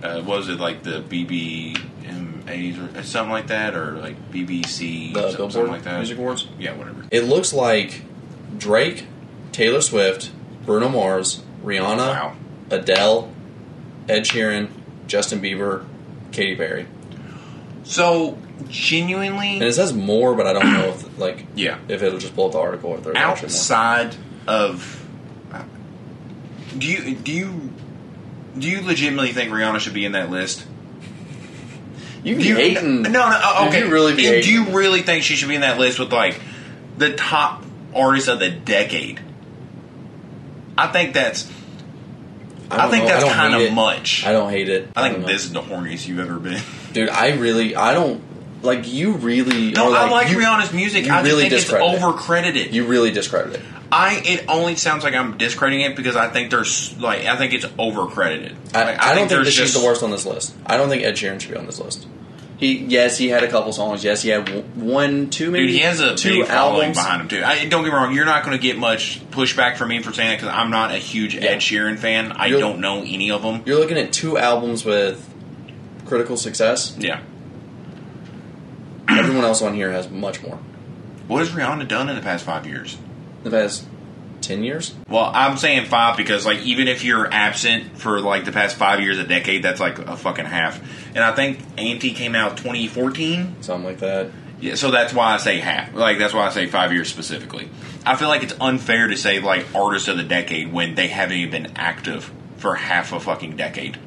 uh, 0.04 0.22
what 0.22 0.40
was 0.40 0.50
it 0.50 0.60
like 0.60 0.84
the 0.84 1.02
BBMAs 1.02 2.98
or 3.00 3.04
something 3.04 3.32
like 3.32 3.48
that 3.48 3.76
or 3.76 3.92
like 3.94 4.32
BBC 4.32 5.14
The 5.14 5.30
something, 5.32 5.50
something 5.52 5.72
like 5.72 5.84
that 5.84 5.98
Music 5.98 6.18
Awards. 6.18 6.48
yeah 6.58 6.74
whatever 6.76 7.06
It 7.12 7.22
looks 7.24 7.54
like 7.54 8.02
Drake, 8.58 9.06
Taylor 9.54 9.80
Swift, 9.82 10.32
Bruno 10.66 10.90
Mars, 10.90 11.42
Rihanna, 11.64 11.98
wow 11.98 12.36
Adele, 12.72 13.32
Ed 14.10 14.22
Sheeran, 14.24 14.70
Justin 15.08 15.42
Bieber, 15.42 15.86
Katy 16.32 16.56
Perry, 16.56 16.88
so 17.84 18.38
genuinely 18.68 19.54
and 19.56 19.64
it 19.64 19.74
says 19.74 19.94
more, 19.94 20.36
but 20.36 20.46
I 20.46 20.54
don't 20.54 20.74
know 20.74 20.90
if 20.90 21.18
like 21.20 21.46
yeah 21.56 21.78
if 21.88 22.04
it'll 22.04 22.20
just 22.20 22.36
pull 22.36 22.48
up 22.48 22.52
the 22.54 22.60
article 22.60 22.92
or 22.92 22.98
if 22.98 23.04
there's 23.04 23.16
outside 23.16 24.16
of 24.48 24.96
do 26.78 26.88
you 26.88 27.16
do 27.16 27.32
you 27.32 27.72
do 28.58 28.70
you 28.70 28.82
legitimately 28.82 29.32
think 29.32 29.52
Rihanna 29.52 29.80
should 29.80 29.94
be 29.94 30.06
in 30.06 30.12
that 30.14 30.30
list? 30.30 30.66
You 32.24 32.36
Do 32.36 32.42
be 32.42 32.48
you, 32.50 32.56
hating? 32.56 33.02
No, 33.04 33.10
no. 33.10 33.22
uh, 33.24 33.66
Okay, 33.70 33.84
do 33.84 33.92
really 33.92 34.16
be 34.16 34.42
Do 34.42 34.52
you 34.52 34.66
really 34.76 35.02
think 35.02 35.24
she 35.24 35.36
should 35.36 35.48
be 35.50 35.56
in 35.56 35.62
that 35.62 35.80
list 35.80 36.00
with 36.00 36.12
like 36.12 36.40
the 36.98 37.14
top 37.14 37.64
artists 37.96 38.28
of 38.28 38.40
the 38.40 38.50
decade? 38.50 39.22
I 40.78 40.88
think 40.88 41.14
that's. 41.14 41.50
I, 42.72 42.78
don't 42.78 42.92
think 42.92 43.04
know. 43.06 43.10
that's 43.10 43.34
kind 43.34 43.54
of 43.56 43.74
much. 43.74 44.26
I 44.26 44.32
don't 44.32 44.50
hate 44.50 44.70
it. 44.70 44.90
I 44.96 45.04
think 45.04 45.24
don't 45.24 45.28
this 45.28 45.46
is 45.46 45.52
the 45.52 45.62
horniest 45.62 46.08
you've 46.08 46.20
ever 46.20 46.40
been. 46.40 46.62
dude. 46.94 47.10
I 47.10 47.34
really, 47.34 47.76
I 47.76 47.94
don't 47.94 48.22
like 48.62 48.88
you. 48.92 49.14
Really, 49.14 49.72
No, 49.72 49.92
or, 49.92 49.96
I 49.96 50.10
like 50.10 50.30
you, 50.30 50.38
Rihanna's 50.38 50.74
music. 50.74 51.06
you 51.06 51.12
I 51.12 51.18
just 51.22 51.32
really 51.32 51.44
think 51.44 51.54
it's 51.54 51.64
discredit 51.64 51.94
it. 51.94 52.02
overcredited. 52.02 52.74
You 52.74 52.86
really 52.86 53.12
discredit 53.12 53.56
it. 53.56 53.62
I 53.92 54.22
it 54.24 54.46
only 54.48 54.76
sounds 54.76 55.04
like 55.04 55.16
I'm 55.16 55.38
discrediting 55.38 55.86
it 55.86 55.96
because 55.96 56.16
I 56.16 56.30
think 56.30 56.52
there's 56.52 56.98
like 57.00 57.26
I 57.26 57.38
think 57.38 57.54
it's 57.54 57.66
overcredited. 57.66 58.56
I, 58.74 58.84
Like, 58.84 59.02
I, 59.02 59.08
don't 59.08 59.16
think 59.16 59.30
there's 59.30 59.46
that 59.48 59.52
she's 59.52 59.74
the 59.74 59.84
worst 59.84 60.04
on 60.04 60.12
this 60.12 60.26
list. 60.26 60.56
I 60.66 60.78
don't 60.78 60.90
think 60.90 61.04
Ed 61.04 61.16
Sheeran 61.16 61.40
should 61.40 61.52
be 61.52 61.58
on 61.58 61.66
this 61.66 61.80
list. 61.80 62.06
He 62.60 62.78
yes, 62.80 63.18
he 63.18 63.30
had 63.30 63.44
a 63.44 63.48
couple 63.50 63.72
songs. 63.72 64.04
Yes, 64.04 64.22
he 64.22 64.30
had 64.30 64.76
one, 64.76 65.30
two, 65.30 65.50
maybe 65.50 65.68
Dude, 65.68 65.76
he 65.76 65.80
has 65.84 66.02
a 66.02 66.16
two 66.16 66.40
big 66.42 66.48
following 66.48 66.80
albums. 66.90 66.98
behind 66.98 67.22
him 67.22 67.28
too. 67.30 67.42
I, 67.44 67.66
don't 67.70 67.84
get 67.86 67.90
me 67.92 67.96
wrong; 67.96 68.14
you're 68.14 68.26
not 68.26 68.44
going 68.44 68.58
to 68.58 68.62
get 68.62 68.78
much 68.78 69.22
pushback 69.32 69.78
from 69.78 69.88
me 69.88 70.02
for 70.04 70.12
saying 70.12 70.30
that 70.32 70.40
because 70.42 70.54
I'm 70.54 70.70
not 70.70 70.92
a 70.92 70.98
huge 70.98 71.36
Yeah. 71.36 71.46
Ed 71.52 71.58
Sheeran 71.60 71.98
fan. 71.98 72.34
I 72.34 72.48
You're- 72.48 72.60
don't 72.60 72.80
know 72.82 73.00
any 73.00 73.32
of 73.32 73.44
them. 73.44 73.62
You're 73.66 73.80
looking 73.80 73.98
at 73.98 74.12
two 74.12 74.38
albums 74.38 74.84
with 74.84 75.26
critical 76.06 76.36
success. 76.36 76.96
Yeah. 77.00 77.22
Everyone 79.08 79.44
else 79.46 79.62
on 79.62 79.74
here 79.74 79.92
has 79.92 80.10
much 80.10 80.44
more. 80.44 80.60
What 81.28 81.40
has 81.40 81.50
Rihanna 81.50 81.88
done 81.88 82.10
in 82.10 82.16
the 82.16 82.22
past 82.22 82.44
five 82.46 82.66
years? 82.68 82.98
The 83.44 83.52
past 83.52 83.86
ten 84.50 84.64
years. 84.64 84.94
Well, 85.08 85.32
I'm 85.34 85.58
saying 85.58 85.86
five 85.86 86.18
because 86.18 86.46
like 86.46 86.60
even 86.64 86.88
if 86.88 87.04
you're 87.06 87.32
absent 87.32 87.98
for 87.98 88.20
like 88.20 88.44
the 88.44 88.52
past 88.52 88.76
five 88.76 89.00
years, 89.00 89.18
a 89.18 89.24
decade, 89.24 89.64
that's 89.64 89.80
like 89.80 90.00
a 90.00 90.18
fucking 90.18 90.46
half. 90.46 90.82
And 91.10 91.20
I 91.20 91.34
think 91.34 91.60
Anti 91.78 92.14
came 92.14 92.36
out 92.36 92.58
2014. 92.58 93.62
Something 93.62 93.86
like 93.86 94.00
that. 94.00 94.32
Yeah, 94.60 94.76
so 94.76 94.92
that's 94.92 95.14
why 95.14 95.34
I 95.34 95.38
say 95.38 95.60
half. 95.60 95.94
Like 95.94 96.18
that's 96.18 96.34
why 96.34 96.46
I 96.46 96.50
say 96.50 96.68
five 96.68 96.92
years 96.92 97.10
specifically. 97.10 97.70
I 98.06 98.16
feel 98.18 98.28
like 98.28 98.44
it's 98.44 98.56
unfair 98.60 99.08
to 99.08 99.16
say 99.16 99.40
like 99.40 99.74
artist 99.74 100.10
of 100.10 100.18
the 100.18 100.24
decade 100.24 100.74
when 100.74 100.96
they 100.96 101.08
haven't 101.08 101.38
even 101.38 101.64
been 101.64 101.74
active 101.78 102.30
for 102.58 102.76
half 102.76 103.14
a 103.14 103.20
fucking 103.20 103.56
decade. 103.56 103.98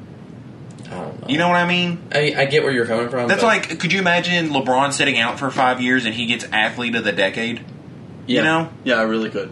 I 0.85 0.89
know. 0.89 1.17
You 1.27 1.37
know 1.39 1.47
what 1.47 1.57
I 1.57 1.67
mean? 1.67 2.03
I, 2.11 2.35
I 2.37 2.45
get 2.45 2.61
where 2.61 2.71
you're 2.71 2.85
coming 2.85 3.09
from. 3.09 3.27
That's 3.27 3.41
like, 3.41 3.79
could 3.79 3.91
you 3.91 3.99
imagine 3.99 4.49
LeBron 4.49 4.93
sitting 4.93 5.17
out 5.17 5.39
for 5.39 5.49
five 5.49 5.81
years 5.81 6.05
and 6.05 6.13
he 6.13 6.27
gets 6.27 6.43
athlete 6.51 6.93
of 6.93 7.03
the 7.03 7.11
decade? 7.11 7.65
yeah. 8.27 8.37
you 8.37 8.43
know? 8.43 8.69
Yeah, 8.83 8.95
I 8.95 9.03
really 9.03 9.29
could. 9.29 9.51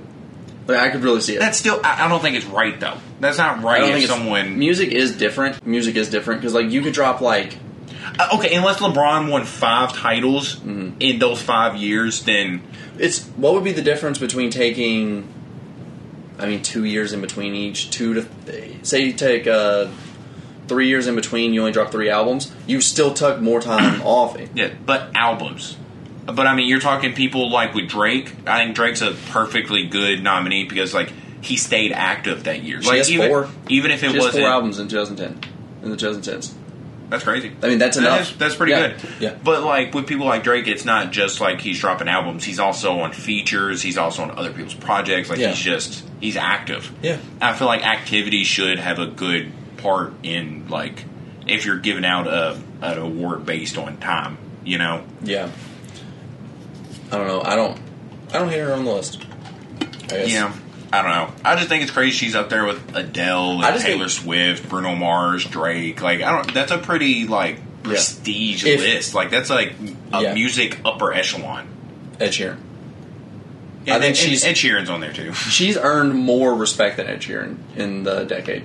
Like, 0.72 0.82
I 0.82 0.90
could 0.90 1.04
really 1.04 1.22
see 1.22 1.36
it. 1.36 1.40
That's 1.40 1.58
still, 1.58 1.80
I, 1.84 2.06
I 2.06 2.10
don't 2.10 2.22
think 2.22 2.36
it's 2.36 2.46
right 2.46 2.80
though. 2.80 2.98
That's 3.20 3.38
not 3.38 3.60
I 3.60 3.62
right 3.64 3.80
don't 3.80 3.90
if 3.90 3.94
think 3.96 4.04
it's- 4.06 4.18
someone. 4.20 4.58
music 4.60 4.90
is 4.90 5.16
different. 5.16 5.66
Music 5.66 5.96
is 5.96 6.10
different 6.10 6.42
because 6.42 6.54
like 6.54 6.72
you 6.72 6.82
could 6.82 6.94
drop 6.94 7.22
like 7.22 7.58
Uh, 8.20 8.30
okay, 8.38 8.56
unless 8.56 8.80
LeBron 8.80 9.30
won 9.30 9.46
five 9.46 9.94
titles 9.94 10.56
Mm-hmm. 10.56 10.98
in 11.00 11.20
those 11.20 11.42
five 11.42 11.76
years, 11.78 12.24
then 12.24 12.62
it's 12.98 13.24
what 13.38 13.54
would 13.54 13.64
be 13.64 13.72
the 13.72 13.82
difference 13.82 14.18
between 14.20 14.50
taking 14.50 15.28
I 16.40 16.48
mean 16.48 16.62
two 16.64 16.86
years 16.86 17.14
in 17.14 17.22
between 17.22 17.54
each 17.56 17.90
two 17.92 18.14
to 18.16 18.26
say 18.84 19.06
you 19.06 19.14
take 19.14 19.46
uh, 19.48 19.88
three 20.68 20.88
years 20.88 21.06
in 21.08 21.16
between 21.16 21.54
you 21.54 21.60
only 21.62 21.72
drop 21.72 21.92
three 21.92 22.10
albums 22.10 22.52
you 22.66 22.82
still 22.82 23.14
took 23.14 23.40
more 23.42 23.62
time 23.62 24.02
off 24.06 24.36
yeah, 24.56 24.72
but 24.86 25.12
albums. 25.16 25.78
But 26.36 26.48
I 26.48 26.56
mean, 26.56 26.68
you're 26.68 26.80
talking 26.80 27.14
people 27.14 27.50
like 27.50 27.74
with 27.74 27.90
Drake. 27.90 28.32
I 28.48 28.64
think 28.64 28.76
Drake's 28.76 29.02
a 29.02 29.12
perfectly 29.30 29.88
good 29.88 30.24
nominee 30.24 30.66
because 30.66 30.94
like 30.94 31.12
he 31.42 31.58
stayed 31.58 31.92
active 31.92 32.44
that 32.46 32.64
year. 32.64 32.80
Like 32.82 33.10
even, 33.10 33.30
four. 33.30 33.50
even 33.70 33.92
if 33.92 34.04
it 34.04 34.14
wasn't 34.16 34.36
four 34.36 34.48
albums 34.48 34.80
in 34.80 34.88
2010 34.88 35.52
in 35.84 35.90
the 35.90 35.98
2010s. 35.98 36.54
That's 37.10 37.24
crazy. 37.26 37.52
I 37.62 37.68
mean 37.68 37.78
that's 37.80 37.98
enough. 37.98 38.22
is- 38.32 38.38
that's 38.38 38.56
pretty 38.56 38.72
Yeah. 38.72 38.88
good. 38.90 38.96
Yeah. 39.20 39.34
But 39.44 39.64
like 39.64 39.94
with 39.94 40.08
people 40.08 40.28
like 40.28 40.44
Drake, 40.44 40.68
it's 40.68 40.86
not 40.86 41.12
just 41.12 41.42
like 41.42 41.60
he's 41.60 41.78
dropping 41.80 42.08
albums. 42.08 42.44
He's 42.46 42.60
also 42.60 43.00
on 43.00 43.12
features. 43.12 43.82
He's 43.82 43.98
also 43.98 44.24
on 44.24 44.32
other 44.32 44.52
people's 44.54 44.76
projects. 44.76 45.30
Like 45.30 45.40
Yeah. 45.40 45.50
he's 45.50 45.60
just 45.60 46.04
he's 46.22 46.38
active. 46.38 46.90
Yeah. 47.02 47.18
I 47.42 47.54
feel 47.54 47.68
like 47.68 47.86
activity 47.86 48.44
should 48.46 48.80
have 48.80 49.00
a 49.00 49.08
good 49.08 49.52
part 49.78 50.14
in 50.24 50.68
like 50.70 51.04
if 51.48 51.66
you're 51.66 51.80
giving 51.80 52.06
out 52.06 52.28
a 52.28 52.58
an 52.82 52.98
award 52.98 53.46
based 53.46 53.78
on 53.78 53.98
time. 53.98 54.38
You 54.64 54.78
know. 54.78 55.04
Yeah. 55.24 55.50
I 57.12 57.18
don't 57.18 57.28
know. 57.28 57.42
I 57.44 57.56
don't. 57.56 57.78
I 58.34 58.40
don't 58.40 58.50
hate 58.50 58.60
her 58.60 58.74
on 58.74 58.86
the 58.86 58.92
list. 58.92 59.26
I 59.82 59.86
guess. 60.08 60.32
Yeah. 60.32 60.54
I 60.94 61.02
don't 61.02 61.12
know. 61.12 61.34
I 61.46 61.56
just 61.56 61.70
think 61.70 61.84
it's 61.84 61.92
crazy 61.92 62.12
she's 62.12 62.36
up 62.36 62.50
there 62.50 62.66
with 62.66 62.96
Adele, 62.96 63.62
I 63.62 63.68
and 63.68 63.76
just 63.76 63.86
Taylor 63.86 64.08
think- 64.10 64.12
Swift, 64.12 64.68
Bruno 64.70 64.94
Mars, 64.96 65.46
Drake. 65.46 66.02
Like 66.02 66.22
I 66.22 66.32
don't. 66.32 66.54
That's 66.54 66.72
a 66.72 66.78
pretty 66.78 67.28
like 67.28 67.58
prestige 67.84 68.66
If- 68.66 68.82
list. 68.82 69.14
Like 69.14 69.30
that's 69.32 69.50
like 69.50 69.74
a 70.14 70.22
Yeah. 70.22 70.34
music 70.34 70.80
upper 70.86 71.14
echelon. 71.14 71.68
Ed 72.20 72.30
Sheeran. 72.32 72.58
Yeah, 73.86 73.96
I 73.96 74.00
think 74.00 74.10
and- 74.10 74.18
she's- 74.18 74.44
Ed 74.46 74.56
Sheeran's 74.56 74.90
on 74.90 75.00
there 75.02 75.14
too. 75.14 75.34
She's 75.50 75.76
earned 75.78 76.14
more 76.14 76.54
respect 76.54 76.98
than 76.98 77.08
Ed 77.08 77.22
Sheeran 77.22 77.56
in 77.78 78.04
the 78.04 78.26
decade. 78.26 78.64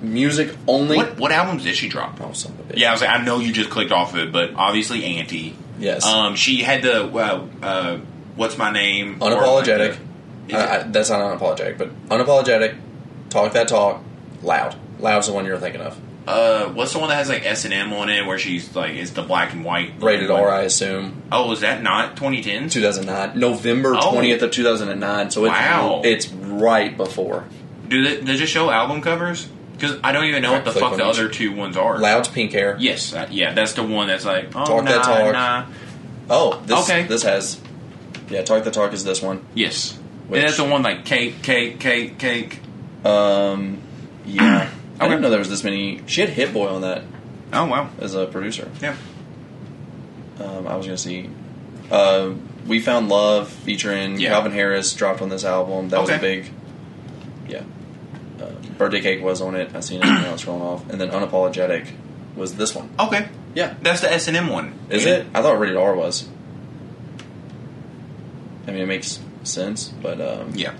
Music 0.00 0.56
only. 0.66 0.96
What 0.96 1.18
what 1.18 1.32
albums 1.32 1.64
did 1.64 1.76
she 1.76 1.88
drop? 1.88 2.18
Oh, 2.22 2.32
son 2.32 2.52
of 2.52 2.60
a 2.60 2.72
bitch. 2.72 2.78
Yeah, 2.78 2.88
I 2.88 2.92
was 2.92 3.00
like, 3.02 3.10
I 3.10 3.22
know 3.22 3.38
you 3.40 3.52
just 3.52 3.68
clicked 3.68 3.92
off 3.92 4.14
of 4.14 4.20
it, 4.20 4.32
but 4.32 4.52
obviously 4.54 5.04
Anti. 5.18 5.54
Yes. 5.80 6.04
Um, 6.06 6.36
she 6.36 6.62
had 6.62 6.82
the 6.82 7.04
uh, 7.06 7.46
uh, 7.62 7.96
what's 8.36 8.56
my 8.58 8.70
name? 8.70 9.16
Or, 9.20 9.30
unapologetic. 9.30 9.98
like, 10.48 10.54
I, 10.54 10.80
I, 10.80 10.82
that's 10.84 11.10
not 11.10 11.20
unapologetic, 11.20 11.78
but 11.78 11.90
unapologetic. 12.08 12.76
Talk 13.30 13.52
that 13.54 13.68
talk. 13.68 14.02
Loud. 14.42 14.76
Loud's 14.98 15.26
the 15.26 15.32
one 15.32 15.44
you're 15.46 15.58
thinking 15.58 15.80
of. 15.80 15.98
uh, 16.26 16.66
what's 16.68 16.92
the 16.92 16.98
one 16.98 17.08
that 17.08 17.16
has 17.16 17.28
like 17.28 17.44
S 17.44 17.64
and 17.64 17.72
M 17.74 17.92
on 17.92 18.08
it, 18.10 18.26
where 18.26 18.38
she's 18.38 18.74
like, 18.76 18.92
it's 18.92 19.10
the 19.12 19.22
black 19.22 19.52
and 19.52 19.64
white 19.64 19.94
Rated 20.00 20.30
R, 20.30 20.48
I 20.50 20.62
assume. 20.62 21.22
Oh, 21.32 21.50
is 21.52 21.60
that 21.60 21.82
not 21.82 22.16
2010? 22.16 22.68
2009, 22.68 23.38
November 23.38 23.94
Oh. 23.96 24.12
twentieth 24.12 24.42
of 24.42 24.50
two 24.50 24.62
thousand 24.64 24.88
and 24.90 25.00
nine. 25.00 25.30
So 25.30 25.44
it's 25.44 25.52
Wow. 25.52 26.02
it's 26.04 26.28
right 26.28 26.94
before. 26.96 27.44
Do 27.88 28.04
they, 28.04 28.20
does 28.20 28.40
it 28.40 28.46
show 28.48 28.70
album 28.70 29.00
covers? 29.02 29.48
Because 29.80 29.98
I 30.04 30.12
don't 30.12 30.26
even 30.26 30.42
know 30.42 30.52
what 30.52 30.64
the 30.66 30.72
fuck 30.72 30.96
the 30.96 31.04
other 31.06 31.28
two 31.28 31.52
ones 31.54 31.76
are. 31.76 31.98
Loud's 31.98 32.28
pink 32.28 32.52
hair. 32.52 32.76
Yes, 32.78 33.14
uh, 33.14 33.26
yeah, 33.30 33.54
that's 33.54 33.72
the 33.72 33.82
one 33.82 34.08
that's 34.08 34.24
like, 34.26 34.48
oh, 34.54 34.64
Talk 34.66 34.84
nah, 34.84 34.90
that 34.90 35.04
talk. 35.04 35.32
nah. 35.32 35.66
Oh, 36.28 36.62
this 36.66 36.88
Okay. 36.90 37.04
this 37.04 37.22
has. 37.22 37.58
Yeah, 38.28 38.42
talk 38.42 38.62
the 38.64 38.70
talk 38.70 38.92
is 38.92 39.02
this 39.04 39.22
one. 39.22 39.44
Yes. 39.54 39.98
Which- 40.28 40.38
and 40.40 40.46
that's 40.48 40.58
the 40.58 40.64
one 40.64 40.82
like 40.82 41.04
cake, 41.04 41.42
cake, 41.42 41.80
cake, 41.80 42.18
cake. 42.18 42.60
Um, 43.04 43.78
yeah. 44.26 44.70
I 45.00 45.08
didn't 45.08 45.22
know 45.22 45.30
there 45.30 45.38
was 45.38 45.48
this 45.48 45.64
many. 45.64 46.02
She 46.06 46.20
had 46.20 46.30
Hit 46.30 46.52
Boy 46.52 46.68
on 46.68 46.82
that 46.82 47.02
Oh 47.52 47.64
wow, 47.64 47.88
as 48.00 48.14
a 48.14 48.26
producer. 48.26 48.70
yeah. 48.82 48.94
Um, 50.38 50.66
I 50.68 50.76
was 50.76 50.86
gonna 50.86 50.98
see. 50.98 51.28
Uh, 51.90 52.30
we 52.66 52.78
found 52.80 53.08
love 53.08 53.48
featuring 53.48 54.20
Yeah. 54.20 54.28
Calvin 54.30 54.52
Harris 54.52 54.92
dropped 54.94 55.20
on 55.22 55.28
this 55.30 55.44
album. 55.44 55.88
That 55.88 56.00
was 56.02 56.10
a 56.10 56.18
big. 56.18 56.50
Uh, 58.50 58.68
Birthday 58.78 59.00
cake 59.00 59.22
was 59.22 59.40
on 59.40 59.54
it. 59.54 59.74
I 59.74 59.80
seen 59.80 60.00
it. 60.00 60.06
and 60.06 60.26
I 60.26 60.32
was 60.32 60.44
scrolling 60.44 60.62
off, 60.62 60.88
and 60.90 61.00
then 61.00 61.10
unapologetic 61.10 61.88
was 62.36 62.54
this 62.56 62.74
one. 62.74 62.90
Okay, 62.98 63.28
Yeah. 63.54 63.74
that's 63.82 64.00
the 64.00 64.12
S 64.12 64.28
and 64.28 64.36
M 64.36 64.48
one. 64.48 64.72
Is 64.88 65.04
Yeah. 65.04 65.12
it? 65.14 65.26
I 65.34 65.42
thought 65.42 65.58
rated 65.58 65.76
R 65.76 65.94
was. 65.94 66.28
I 68.66 68.72
mean, 68.72 68.82
it 68.82 68.86
makes 68.86 69.18
sense, 69.42 69.88
but 69.88 70.20
um, 70.20 70.52
Yeah. 70.54 70.72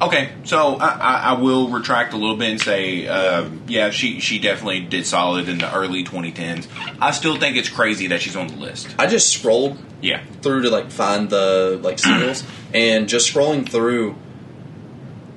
Okay, 0.00 0.28
so 0.44 0.76
I, 0.76 0.88
I, 0.88 1.14
I 1.30 1.32
will 1.40 1.68
retract 1.68 2.12
a 2.12 2.18
little 2.18 2.36
bit 2.36 2.50
and 2.50 2.60
say, 2.60 3.06
uh, 3.06 3.48
yeah, 3.66 3.88
she 3.88 4.20
she 4.20 4.38
definitely 4.38 4.80
did 4.80 5.06
solid 5.06 5.48
in 5.48 5.56
the 5.56 5.74
early 5.74 6.04
2010s. 6.04 6.66
I 7.00 7.12
still 7.12 7.38
think 7.38 7.56
it's 7.56 7.70
crazy 7.70 8.08
that 8.08 8.20
she's 8.20 8.36
on 8.36 8.48
the 8.48 8.56
list. 8.56 8.94
I 8.98 9.06
just 9.06 9.30
scrolled 9.30 9.78
Yeah. 10.02 10.20
through 10.42 10.62
to 10.62 10.70
like 10.70 10.90
find 10.90 11.30
the 11.30 11.80
like 11.82 11.98
singles, 11.98 12.44
and 12.74 13.08
just 13.08 13.32
scrolling 13.32 13.66
through, 13.66 14.16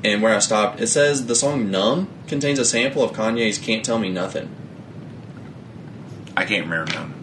and 0.03 0.21
where 0.21 0.33
I 0.35 0.39
stopped, 0.39 0.79
it 0.81 0.87
says 0.87 1.25
the 1.27 1.35
song 1.35 1.69
"Numb" 1.71 2.07
contains 2.27 2.59
a 2.59 2.65
sample 2.65 3.03
of 3.03 3.11
Kanye's 3.11 3.57
"Can't 3.57 3.83
Tell 3.83 3.99
Me 3.99 4.09
Nothing." 4.09 4.49
I 6.37 6.45
can't 6.45 6.65
remember 6.67 6.91
them. 6.91 7.13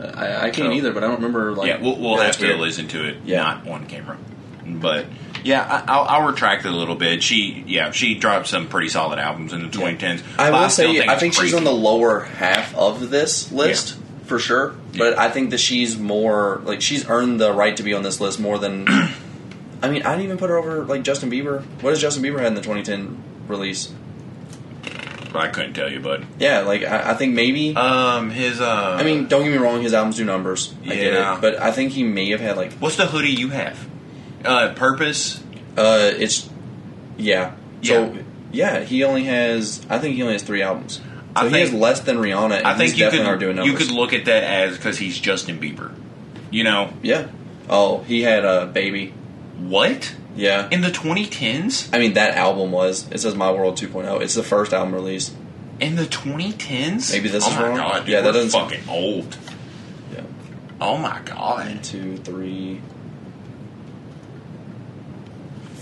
I, 0.00 0.36
I 0.46 0.50
can't 0.50 0.68
So- 0.68 0.72
either, 0.72 0.92
but 0.92 1.04
I 1.04 1.06
don't 1.06 1.16
remember 1.16 1.52
like. 1.52 1.68
yeah, 1.68 1.80
we'll, 1.80 1.96
we'll 1.98 2.16
have 2.16 2.26
that's 2.26 2.36
to 2.38 2.46
weird. 2.48 2.60
listen 2.60 2.88
to 2.88 3.06
it, 3.08 3.18
Yeah. 3.24 3.42
not 3.42 3.68
on 3.68 3.86
camera. 3.86 4.18
But 4.66 5.06
yeah, 5.44 5.62
I, 5.86 5.92
I'll, 5.92 6.02
I'll 6.22 6.26
retract 6.26 6.64
it 6.64 6.68
a 6.72 6.76
little 6.76 6.94
bit. 6.96 7.22
She, 7.22 7.62
yeah, 7.66 7.90
she 7.92 8.14
dropped 8.14 8.48
some 8.48 8.68
pretty 8.68 8.88
solid 8.88 9.18
albums 9.18 9.52
in 9.52 9.62
the 9.62 9.68
2010s. 9.68 10.22
I 10.38 10.50
will 10.50 10.68
still 10.70 10.92
say, 10.92 11.06
I 11.06 11.16
think 11.16 11.34
she's 11.34 11.54
on 11.54 11.64
the 11.64 11.72
lower 11.72 12.20
half 12.20 12.74
of 12.74 13.10
this 13.10 13.52
list 13.52 13.96
for 14.24 14.38
sure. 14.38 14.74
But 14.96 15.18
I 15.18 15.30
think 15.30 15.50
that 15.50 15.58
she's 15.58 15.98
more 15.98 16.60
like 16.64 16.80
she's 16.80 17.08
earned 17.08 17.40
the 17.40 17.52
right 17.52 17.76
to 17.76 17.82
be 17.82 17.94
on 17.94 18.02
this 18.02 18.20
list 18.20 18.40
more 18.40 18.58
than. 18.58 18.86
I 19.84 19.90
mean, 19.90 20.02
I 20.02 20.10
didn't 20.12 20.24
even 20.24 20.38
put 20.38 20.50
her 20.50 20.56
over 20.56 20.84
like 20.84 21.02
Justin 21.02 21.30
Bieber. 21.30 21.62
What 21.82 21.90
does 21.90 22.00
Justin 22.00 22.22
Bieber 22.22 22.38
had 22.38 22.48
in 22.48 22.54
the 22.54 22.60
2010 22.62 23.22
release? 23.48 23.92
I 25.34 25.48
couldn't 25.48 25.74
tell 25.74 25.90
you, 25.90 25.98
bud. 25.98 26.26
Yeah, 26.38 26.60
like 26.60 26.84
I, 26.84 27.10
I 27.10 27.14
think 27.14 27.34
maybe. 27.34 27.74
Um, 27.74 28.30
his 28.30 28.60
uh, 28.60 28.96
I 28.98 29.02
mean, 29.02 29.26
don't 29.26 29.42
get 29.42 29.50
me 29.50 29.56
wrong, 29.58 29.82
his 29.82 29.92
albums 29.92 30.16
do 30.16 30.24
numbers. 30.24 30.72
I 30.84 30.94
get 30.94 31.12
Yeah. 31.12 31.36
it, 31.36 31.40
but 31.40 31.60
I 31.60 31.72
think 31.72 31.90
he 31.92 32.04
may 32.04 32.30
have 32.30 32.40
had 32.40 32.56
like 32.56 32.72
what's 32.74 32.96
the 32.96 33.06
hoodie 33.06 33.30
you 33.32 33.48
have? 33.48 33.84
Uh, 34.44 34.72
Purpose. 34.74 35.42
uh, 35.76 36.12
it's 36.16 36.48
yeah. 37.16 37.54
So 37.82 38.12
Yeah. 38.12 38.22
yeah, 38.52 38.80
he 38.84 39.02
only 39.02 39.24
has. 39.24 39.84
I 39.90 39.98
think 39.98 40.14
he 40.14 40.22
only 40.22 40.34
has 40.34 40.42
three 40.42 40.62
albums. 40.62 40.96
So 40.98 41.02
I 41.34 41.44
he 41.46 41.50
think- 41.50 41.70
has 41.70 41.74
less 41.80 42.00
than 42.00 42.18
Rihanna. 42.18 42.58
And 42.58 42.66
I 42.66 42.74
think 42.76 42.92
you 42.96 43.04
definitely 43.10 43.54
could 43.54 43.64
you 43.66 43.74
could 43.74 43.90
look 43.90 44.12
at 44.12 44.26
that 44.26 44.44
as 44.44 44.76
because 44.76 44.98
he's 44.98 45.18
Justin 45.18 45.58
Bieber. 45.58 45.92
You 46.52 46.62
know 46.62 46.92
Yeah. 47.02 47.26
Oh, 47.68 48.02
he 48.04 48.22
had 48.22 48.44
a 48.44 48.66
baby. 48.66 49.12
What 49.58 50.14
Yeah. 50.36 50.68
in 50.70 50.80
the 50.80 50.90
2010s? 50.90 51.88
I 51.92 51.98
mean, 51.98 52.14
that 52.14 52.36
album 52.36 52.72
was. 52.72 53.06
It 53.10 53.18
says 53.20 53.34
My 53.34 53.50
World 53.52 53.76
2.0. 53.76 54.20
It's 54.20 54.34
the 54.34 54.42
first 54.42 54.72
album 54.72 54.94
released. 54.94 55.32
In 55.80 55.96
the 55.96 56.04
2010s? 56.04 57.12
Maybe 57.12 57.28
this 57.28 57.44
oh 57.46 57.50
is 57.50 57.56
my 57.56 57.68
wrong. 57.68 57.76
God, 57.76 57.98
dude, 58.00 58.08
Yeah, 58.10 58.20
that 58.20 58.26
we're 58.28 58.32
doesn't 58.32 58.50
sound- 58.50 58.70
fucking 58.70 58.88
old. 58.88 59.36
Yeah. 60.14 60.20
Oh 60.80 60.96
my 60.96 61.14
One, 61.14 61.24
god. 61.24 61.82
two, 61.84 62.16
three, 62.18 62.80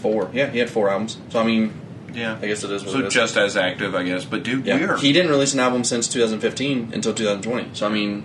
four. 0.01 0.31
Yeah, 0.32 0.51
he 0.51 0.59
had 0.59 0.70
four 0.70 0.89
albums. 0.90 1.19
So, 1.31 1.40
I 1.40 1.44
mean, 1.44 1.73
Yeah. 2.15 2.36
I 2.43 2.47
guess 2.47 2.62
it 2.65 2.70
is 2.70 2.82
what 2.85 2.93
So 2.93 2.99
it 3.01 3.07
is. 3.07 3.15
just 3.15 3.36
as 3.36 3.57
active, 3.57 3.94
I 3.94 4.03
guess. 4.03 4.24
But 4.24 4.43
dude, 4.43 4.66
yeah. 4.66 4.97
He 4.99 5.12
didn't 5.12 5.31
release 5.31 5.55
an 5.55 5.61
album 5.61 5.85
since 5.85 6.09
2015 6.09 6.90
until 6.93 7.15
2020. 7.15 7.69
So, 7.73 7.86
I 7.86 7.90
mean, 7.90 8.24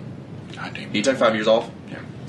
he 0.92 1.00
took 1.02 1.16
five 1.16 1.34
years 1.34 1.46
off. 1.48 1.70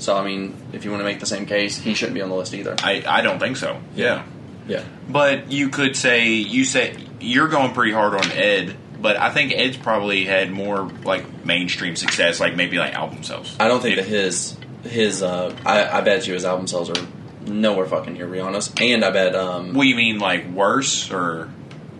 So, 0.00 0.16
I 0.16 0.24
mean, 0.24 0.56
if 0.72 0.84
you 0.84 0.90
want 0.90 1.00
to 1.00 1.04
make 1.04 1.20
the 1.20 1.26
same 1.26 1.46
case, 1.46 1.76
he 1.78 1.94
shouldn't 1.94 2.14
be 2.14 2.22
on 2.22 2.28
the 2.28 2.34
list 2.36 2.54
either. 2.54 2.74
I 2.82 3.02
I 3.06 3.20
don't 3.22 3.38
think 3.38 3.56
so. 3.56 3.80
Yeah. 3.94 4.24
Yeah. 4.66 4.84
But 5.08 5.50
you 5.52 5.68
could 5.68 5.96
say 5.96 6.28
you 6.28 6.64
say 6.64 6.96
you're 7.20 7.48
going 7.48 7.72
pretty 7.72 7.92
hard 7.92 8.14
on 8.14 8.30
Ed, 8.32 8.76
but 9.00 9.16
I 9.16 9.30
think 9.30 9.52
Ed's 9.52 9.76
probably 9.76 10.24
had 10.24 10.50
more 10.52 10.82
like 11.04 11.44
mainstream 11.44 11.96
success, 11.96 12.40
like 12.40 12.56
maybe 12.56 12.78
like 12.78 12.94
album 12.94 13.22
sales. 13.22 13.54
I 13.60 13.68
don't 13.68 13.80
think 13.80 13.96
that 13.96 14.06
his 14.06 14.56
his 14.84 15.22
uh, 15.22 15.54
I, 15.66 15.98
I 15.98 16.00
bet 16.02 16.26
you 16.26 16.34
his 16.34 16.44
album 16.44 16.66
sales 16.66 16.88
are 16.90 17.06
nowhere 17.46 17.86
fucking 17.86 18.14
near 18.14 18.26
Rihanna's. 18.28 18.72
And 18.80 19.04
I 19.04 19.10
bet, 19.10 19.34
um, 19.34 19.72
What 19.74 19.82
do 19.82 19.88
you 19.88 19.96
mean, 19.96 20.18
like 20.18 20.46
worse 20.48 21.10
or? 21.10 21.48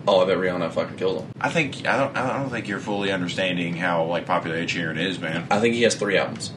oh, 0.07 0.21
I 0.21 0.25
bet 0.25 0.37
Rihanna 0.37 0.71
fucking 0.71 0.97
killed 0.97 1.21
him. 1.23 1.31
I 1.41 1.49
think 1.49 1.85
I 1.85 1.97
don't. 1.97 2.15
I 2.17 2.37
don't 2.39 2.49
think 2.49 2.67
you're 2.67 2.79
fully 2.79 3.11
understanding 3.11 3.75
how 3.75 4.05
like 4.05 4.25
popular 4.25 4.55
Ed 4.55 4.67
Sheeran 4.69 4.97
is, 4.97 5.19
man. 5.19 5.45
I 5.51 5.59
think 5.59 5.75
he 5.75 5.81
has 5.83 5.93
three 5.95 6.17
albums, 6.17 6.51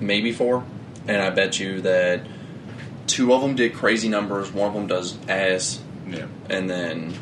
maybe 0.00 0.32
four, 0.32 0.64
and 1.06 1.20
I 1.22 1.30
bet 1.30 1.58
you 1.58 1.80
that 1.82 2.22
two 3.06 3.32
of 3.32 3.40
them 3.42 3.54
did 3.56 3.74
crazy 3.74 4.08
numbers. 4.08 4.52
One 4.52 4.68
of 4.68 4.74
them 4.74 4.86
does 4.86 5.16
ass, 5.28 5.80
Yeah. 6.06 6.26
and 6.50 6.68
then 6.68 7.14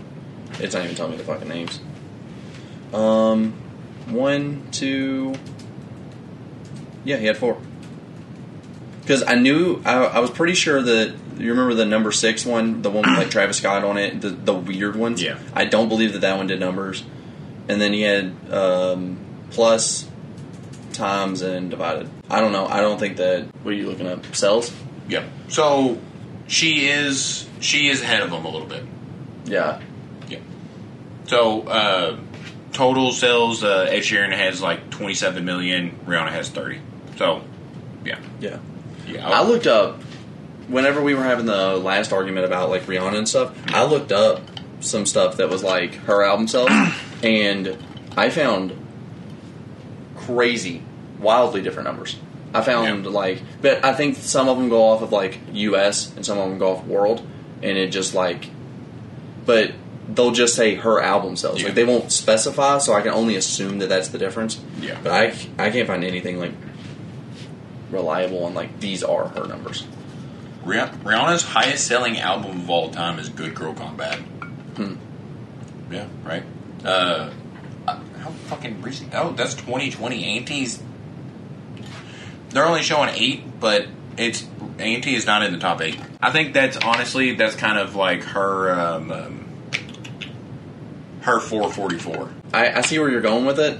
it's 0.60 0.74
not 0.74 0.84
even 0.84 0.96
telling 0.96 1.12
me 1.12 1.18
the 1.18 1.24
fucking 1.24 1.48
names. 1.48 1.80
Um, 2.92 3.52
one, 4.08 4.62
two, 4.72 5.34
yeah, 7.04 7.16
he 7.16 7.26
had 7.26 7.36
four. 7.36 7.58
Because 9.00 9.22
I 9.22 9.34
knew 9.36 9.80
I, 9.84 9.94
I 10.04 10.18
was 10.18 10.30
pretty 10.30 10.54
sure 10.54 10.82
that 10.82 11.14
you 11.38 11.50
remember 11.50 11.74
the 11.74 11.84
number 11.84 12.10
six 12.10 12.44
one, 12.44 12.82
the 12.82 12.90
one 12.90 13.08
with 13.08 13.18
like 13.18 13.30
Travis 13.30 13.58
Scott 13.58 13.84
on 13.84 13.98
it, 13.98 14.20
the 14.20 14.30
the 14.30 14.54
weird 14.54 14.96
ones. 14.96 15.22
Yeah. 15.22 15.38
I 15.54 15.64
don't 15.64 15.88
believe 15.88 16.12
that 16.14 16.20
that 16.22 16.36
one 16.36 16.46
did 16.48 16.58
numbers. 16.58 17.04
And 17.68 17.80
then 17.80 17.92
he 17.92 18.02
had 18.02 18.32
um, 18.52 19.18
plus, 19.50 20.08
times, 20.92 21.42
and 21.42 21.68
divided. 21.70 22.08
I 22.30 22.40
don't 22.40 22.52
know. 22.52 22.66
I 22.66 22.80
don't 22.80 22.98
think 22.98 23.16
that. 23.18 23.46
What 23.62 23.72
are 23.72 23.76
you 23.76 23.86
looking 23.88 24.06
up? 24.06 24.34
Cells? 24.34 24.72
Yep. 25.08 25.24
So 25.48 26.00
she 26.48 26.88
is 26.88 27.48
she 27.60 27.88
is 27.88 28.02
ahead 28.02 28.22
of 28.22 28.30
them 28.30 28.44
a 28.44 28.48
little 28.50 28.66
bit. 28.66 28.84
Yeah. 29.44 29.80
Yeah. 30.28 30.38
So 31.26 31.62
uh, 31.62 32.18
total 32.72 33.12
sales, 33.12 33.62
uh, 33.62 33.86
Ed 33.88 34.00
Sheeran 34.00 34.32
has 34.32 34.60
like 34.60 34.90
27 34.90 35.44
million. 35.44 35.98
Rihanna 36.06 36.30
has 36.30 36.48
30. 36.50 36.80
So 37.16 37.42
yeah, 38.04 38.18
Yeah. 38.40 38.58
yeah. 39.06 39.28
I 39.28 39.42
looked 39.44 39.66
up 39.68 40.02
whenever 40.68 41.00
we 41.00 41.14
were 41.14 41.22
having 41.22 41.46
the 41.46 41.76
last 41.76 42.12
argument 42.12 42.44
about 42.46 42.70
like 42.70 42.82
Rihanna 42.82 43.18
and 43.18 43.28
stuff. 43.28 43.56
I 43.68 43.84
looked 43.84 44.10
up 44.12 44.40
some 44.80 45.06
stuff 45.06 45.36
that 45.38 45.48
was 45.48 45.62
like 45.62 45.94
her 45.94 46.22
album 46.24 46.48
sales, 46.48 46.70
and 47.22 47.76
I 48.16 48.30
found 48.30 48.72
crazy, 50.16 50.82
wildly 51.18 51.62
different 51.62 51.86
numbers. 51.88 52.16
I 52.54 52.62
found 52.62 53.04
Yeah. 53.04 53.10
like, 53.10 53.42
but 53.60 53.84
I 53.84 53.92
think 53.94 54.16
some 54.16 54.48
of 54.48 54.56
them 54.56 54.68
go 54.68 54.84
off 54.84 55.02
of 55.02 55.12
like 55.12 55.38
U.S. 55.52 56.12
and 56.16 56.24
some 56.24 56.38
of 56.38 56.48
them 56.48 56.58
go 56.58 56.72
off 56.76 56.84
world, 56.84 57.20
and 57.62 57.76
it 57.76 57.88
just 57.88 58.14
like, 58.14 58.48
but 59.44 59.72
they'll 60.08 60.30
just 60.30 60.54
say 60.54 60.76
her 60.76 61.00
album 61.02 61.36
sales. 61.36 61.58
Yeah. 61.60 61.66
Like 61.66 61.74
they 61.74 61.84
won't 61.84 62.12
specify, 62.12 62.78
so 62.78 62.92
I 62.94 63.00
can 63.02 63.10
only 63.12 63.36
assume 63.36 63.78
that 63.80 63.88
that's 63.88 64.08
the 64.08 64.18
difference. 64.18 64.60
Yeah. 64.80 64.96
But 65.02 65.12
I 65.12 65.34
I 65.58 65.70
can't 65.70 65.86
find 65.86 66.04
anything 66.04 66.38
like 66.38 66.52
reliable 67.90 68.44
on 68.44 68.54
like 68.54 68.80
these 68.80 69.02
are 69.02 69.28
her 69.28 69.46
numbers. 69.46 69.84
Rih- 70.64 70.96
Rihanna's 71.02 71.42
highest 71.44 71.86
selling 71.86 72.18
album 72.18 72.62
of 72.62 72.70
all 72.70 72.90
time 72.90 73.18
is 73.18 73.28
Good 73.28 73.54
Girl 73.54 73.72
Gone 73.72 73.96
Bad. 73.96 74.18
Hmm. 74.18 74.94
Yeah, 75.92 76.06
right. 76.24 76.42
Uh, 76.84 77.30
uh, 77.86 78.00
how 78.18 78.30
fucking 78.48 78.82
recent? 78.82 79.14
Oh, 79.14 79.32
that's 79.32 79.54
2020. 79.54 80.24
Anti's. 80.38 80.82
They're 82.50 82.66
only 82.66 82.82
showing 82.82 83.10
eight, 83.14 83.60
but 83.60 83.86
it's 84.16 84.46
Anti 84.78 85.14
is 85.14 85.26
not 85.26 85.42
in 85.42 85.52
the 85.52 85.58
top 85.58 85.80
eight. 85.82 85.98
I 86.20 86.30
think 86.30 86.54
that's 86.54 86.76
honestly 86.78 87.34
that's 87.34 87.56
kind 87.56 87.78
of 87.78 87.94
like 87.96 88.22
her 88.24 88.70
um, 88.78 89.10
um, 89.10 89.44
her 91.22 91.40
444. 91.40 92.30
I, 92.54 92.72
I 92.78 92.80
see 92.82 92.98
where 92.98 93.10
you're 93.10 93.20
going 93.20 93.44
with 93.46 93.58
it. 93.58 93.78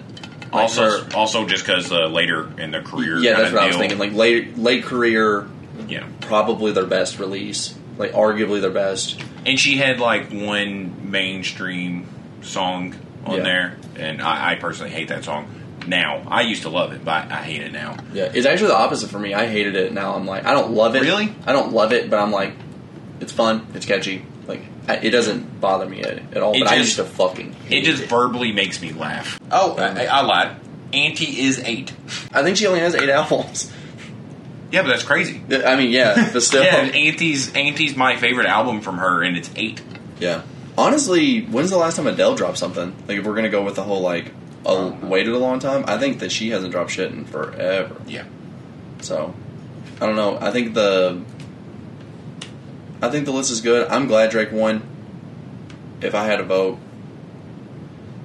Like 0.53 0.53
Also, 0.53 0.83
her- 1.03 1.17
also 1.17 1.47
just 1.47 1.65
because 1.67 1.91
uh, 1.93 2.07
later 2.07 2.49
in 2.61 2.71
the 2.71 2.81
career, 2.81 3.19
yeah, 3.19 3.37
that's 3.37 3.53
what 3.53 3.63
I 3.63 3.67
was 3.69 3.77
thinking. 3.77 3.99
Like 3.99 4.13
late 4.13 4.57
late 4.59 4.85
career, 4.85 5.49
yeah. 5.89 6.07
probably 6.23 6.73
their 6.73 6.87
best 6.87 7.19
release. 7.19 7.75
Like 7.99 8.13
arguably 8.13 8.61
their 8.61 8.71
best. 8.71 9.21
And 9.45 9.59
she 9.59 9.77
had 9.77 10.01
like 10.01 10.31
one 10.31 11.11
mainstream 11.11 12.07
song 12.43 12.95
on 13.25 13.37
Yeah. 13.39 13.43
there, 13.43 13.77
and 13.97 14.21
I, 14.23 14.53
I 14.53 14.55
personally 14.57 14.91
hate 14.93 15.09
that 15.09 15.25
song. 15.25 15.49
Now 15.87 16.23
I 16.29 16.43
used 16.43 16.63
to 16.63 16.69
love 16.69 16.93
it, 16.93 17.05
but 17.05 17.31
I 17.31 17.43
hate 17.43 17.63
it 17.63 17.73
now. 17.73 17.97
Yeah, 18.13 18.31
it's 18.35 18.47
actually 18.47 18.69
the 18.69 18.77
opposite 18.77 19.11
for 19.11 19.19
me. 19.19 19.35
I 19.35 19.47
hated 19.47 19.75
it. 19.77 19.93
Now 19.93 20.15
I'm 20.15 20.27
like, 20.27 20.45
I 20.45 20.53
don't 20.55 20.73
love 20.73 20.97
it. 20.97 21.03
Really? 21.03 21.35
I 21.47 21.53
don't 21.53 21.73
love 21.73 21.93
it, 21.93 22.11
but 22.11 22.19
I'm 22.19 22.31
like, 22.31 22.53
it's 23.21 23.33
fun. 23.33 23.67
It's 23.75 23.87
catchy. 23.87 24.25
Like 24.47 24.63
I, 24.89 24.97
it 24.97 25.11
doesn't 25.11 25.61
bother 25.61 25.87
me 25.89 26.03
at, 26.03 26.37
at 26.37 26.43
all. 26.43 26.55
It 26.55 26.61
but 26.61 26.69
I 26.69 26.77
used 26.77 26.97
to 26.97 27.05
fucking. 27.05 27.51
It 27.51 27.55
hate 27.69 27.85
just 27.85 28.05
verbally 28.05 28.53
makes 28.53 28.81
me 28.81 28.93
laugh. 28.93 29.41
Oh, 29.51 29.73
Um, 29.73 29.97
I, 29.97 30.07
I 30.07 30.21
lied. 30.23 30.57
Anti 30.93 31.41
is 31.41 31.59
eight. 31.61 31.93
I 32.33 32.43
think 32.43 32.57
she 32.57 32.67
only 32.67 32.81
has 32.81 32.95
eight 32.95 33.09
albums. 33.09 33.73
Yeah, 34.71 34.83
but 34.83 34.89
that's 34.89 35.03
crazy. 35.05 35.43
I 35.65 35.77
mean, 35.77 35.91
yeah, 35.91 36.31
but 36.33 36.43
still, 36.43 36.63
Yeah, 36.65 36.77
Anti's 36.77 37.53
Anti's 37.55 37.97
my 37.97 38.17
favorite 38.17 38.47
album 38.47 38.81
from 38.81 38.99
her, 38.99 39.23
and 39.23 39.37
it's 39.37 39.51
eight. 39.57 39.81
Yeah. 40.21 40.43
Honestly, 40.79 41.41
when's 41.43 41.71
the 41.71 41.79
last 41.79 41.97
time 41.97 42.07
Adele 42.07 42.35
dropped 42.35 42.59
something? 42.59 42.95
Like, 43.09 43.19
if 43.19 43.25
we're 43.25 43.35
gonna 43.35 43.49
go 43.49 43.65
with 43.65 43.77
the 43.77 43.83
whole 43.83 44.01
like, 44.01 44.33
a, 44.67 45.07
waited 45.07 45.33
a 45.35 45.39
long 45.39 45.59
time, 45.59 45.85
I 45.87 45.99
think 45.99 46.21
that 46.21 46.33
she 46.33 46.51
hasn't 46.51 46.73
dropped 46.73 46.91
shit 46.91 47.13
in 47.13 47.25
forever. 47.25 47.97
Yeah, 48.07 48.25
So, 49.01 49.35
I 50.01 50.07
don't 50.07 50.17
know. 50.17 50.39
I 50.41 50.51
think 50.51 50.75
the, 50.75 51.23
I 53.01 53.11
think 53.11 53.27
the 53.27 53.33
list 53.33 53.51
is 53.51 53.61
good. 53.61 53.89
I'm 53.89 54.07
glad 54.07 54.31
Drake 54.31 54.53
won. 54.53 54.83
If 56.01 56.15
I 56.15 56.25
had 56.25 56.41
a 56.41 56.45
vote, 56.45 56.79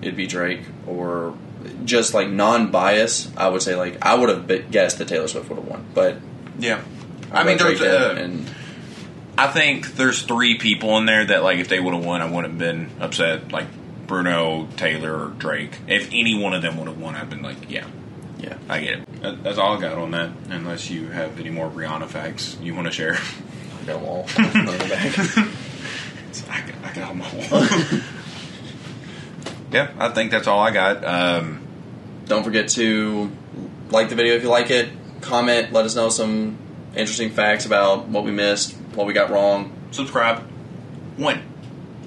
it'd 0.02 0.16
be 0.16 0.28
Drake 0.28 0.62
or 0.88 1.38
just 1.86 2.14
like 2.14 2.30
non-bias. 2.30 3.32
I 3.38 3.48
would 3.48 3.62
say 3.62 3.76
like 3.76 4.04
I 4.04 4.16
would 4.16 4.30
have 4.30 4.72
guessed 4.72 4.98
that 4.98 5.08
Taylor 5.08 5.28
Swift 5.28 5.50
would 5.50 5.60
have 5.60 5.68
won, 5.68 5.86
but 5.94 6.18
yeah. 6.60 6.82
I'm 7.32 7.46
mean, 7.46 7.58
there's. 7.58 7.80
Drake 7.80 7.92
Uh, 7.92 8.16
and 8.16 8.50
I 9.38 9.48
think 9.48 9.94
there's 9.96 10.24
three 10.24 10.58
people 10.58 10.98
in 10.98 11.06
there 11.06 11.26
that 11.26 11.44
like 11.44 11.60
if 11.60 11.70
they 11.70 11.80
would 11.80 11.94
have 11.94 12.06
won, 12.06 12.22
I 12.22 12.26
wouldn't 12.26 12.54
have 12.54 12.58
been 12.58 12.90
upset. 13.00 13.52
Like 13.52 13.68
Bruno, 14.12 14.68
Taylor, 14.76 15.28
or 15.28 15.30
Drake. 15.30 15.80
If 15.88 16.10
any 16.12 16.38
one 16.38 16.54
of 16.54 16.62
them 16.62 16.76
would 16.76 16.90
have 16.90 17.00
won, 17.00 17.16
I'd 17.16 17.30
been 17.30 17.42
like, 17.42 17.72
yeah, 17.72 17.88
yeah, 18.40 18.58
I 18.68 18.82
get 18.82 19.00
it. 19.00 19.42
That's 19.42 19.58
all 19.58 19.78
I 19.78 19.80
got 19.80 19.98
on 19.98 20.12
that. 20.12 20.32
Unless 20.50 20.90
you 20.90 21.08
have 21.08 21.40
any 21.40 21.50
more 21.50 21.70
Rihanna 21.70 22.10
facts 22.10 22.58
you 22.62 22.76
want 22.76 22.88
to 22.88 22.92
share. 22.92 23.14
I 23.14 23.86
got 23.86 24.02
them 24.02 24.04
all. 24.04 24.24
on 24.38 24.66
the 24.66 24.88
back. 24.90 25.18
I 26.50 26.60
got, 26.60 26.76
I 26.84 26.94
got 26.94 27.08
them 27.08 27.22
all. 27.22 28.02
yeah, 29.72 29.94
I 29.98 30.10
think 30.10 30.32
that's 30.32 30.48
all 30.48 30.60
I 30.60 30.72
got. 30.72 31.06
Um, 31.06 31.66
Don't 32.26 32.44
forget 32.44 32.68
to 32.72 33.32
like 33.92 34.10
the 34.10 34.16
video 34.16 34.36
if 34.36 34.44
you 34.44 34.50
like 34.50 34.72
it. 34.72 34.90
Comment, 35.22 35.72
let 35.72 35.86
us 35.86 35.96
know 35.96 36.10
some 36.10 36.58
interesting 36.98 37.30
facts 37.30 37.66
about 37.66 38.10
what 38.10 38.26
we 38.26 38.32
missed, 38.32 38.74
what 38.94 39.08
we 39.08 39.14
got 39.14 39.30
wrong. 39.30 39.72
subscribe. 39.92 40.40
One. 41.16 41.51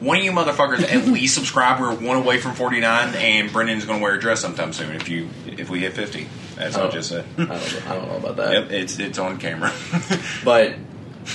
One 0.04 0.18
of 0.18 0.24
you 0.24 0.32
motherfuckers 0.32 0.82
at 0.82 1.06
least 1.08 1.34
subscribe. 1.34 1.80
We're 1.80 1.94
one 1.94 2.16
away 2.18 2.38
from 2.38 2.54
49, 2.54 3.14
and 3.14 3.50
Brendan's 3.52 3.84
going 3.86 3.98
to 3.98 4.02
wear 4.02 4.14
a 4.14 4.20
dress 4.20 4.40
sometime 4.40 4.72
soon 4.72 4.94
if 4.94 5.08
you 5.08 5.30
if 5.46 5.70
we 5.70 5.80
hit 5.80 5.94
50. 5.94 6.26
As 6.58 6.76
I 6.76 6.82
Oh. 6.82 6.90
just 6.90 7.08
said. 7.08 7.24
I 7.38 7.44
don't, 7.44 7.48
know, 7.48 7.54
I 7.54 7.94
don't 7.94 8.08
know 8.08 8.16
about 8.16 8.36
that. 8.36 8.52
Yep, 8.52 8.70
it's 8.70 8.98
it's 8.98 9.18
on 9.18 9.38
camera. 9.38 9.72
But 10.44 10.74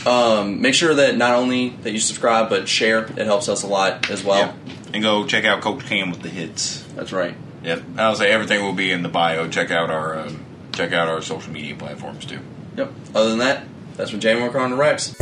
um, 0.06 0.62
make 0.62 0.76
sure 0.76 0.94
that 0.94 1.18
not 1.18 1.34
only 1.36 1.70
that 1.82 1.91
you 1.91 2.00
subscribe, 2.00 2.48
but 2.50 2.70
share. 2.70 3.06
It 3.06 3.26
helps 3.26 3.50
us 3.50 3.64
a 3.64 3.68
lot 3.68 4.10
as 4.12 4.24
well. 4.24 4.38
Yep. 4.40 4.56
And 4.94 5.04
go 5.04 5.26
check 5.26 5.46
out 5.46 5.62
Coach 5.62 5.86
Cam 5.86 6.12
with 6.12 6.22
the 6.22 6.30
hits. 6.30 6.84
That's 6.96 7.12
right. 7.12 7.36
Yep. 7.64 7.84
I'll 7.98 8.16
say 8.16 8.32
everything 8.32 8.64
will 8.64 8.74
be 8.74 8.91
in 8.91 9.02
the 9.02 9.10
bio. 9.10 9.48
Check 9.50 9.72
out 9.72 9.90
our 9.90 10.20
um, 10.20 10.46
check 10.74 10.94
out 10.94 11.08
our 11.08 11.22
social 11.24 11.52
media 11.52 11.76
platforms 11.76 12.24
too. 12.26 12.40
Yep. 12.78 12.91
Other 13.16 13.30
than 13.32 13.40
that, 13.40 13.66
that's 13.98 14.12
what 14.14 14.22
Jamie 14.22 14.41
working 14.44 14.62
on 14.62 14.70
the 14.70 14.78
Rex. 14.78 15.16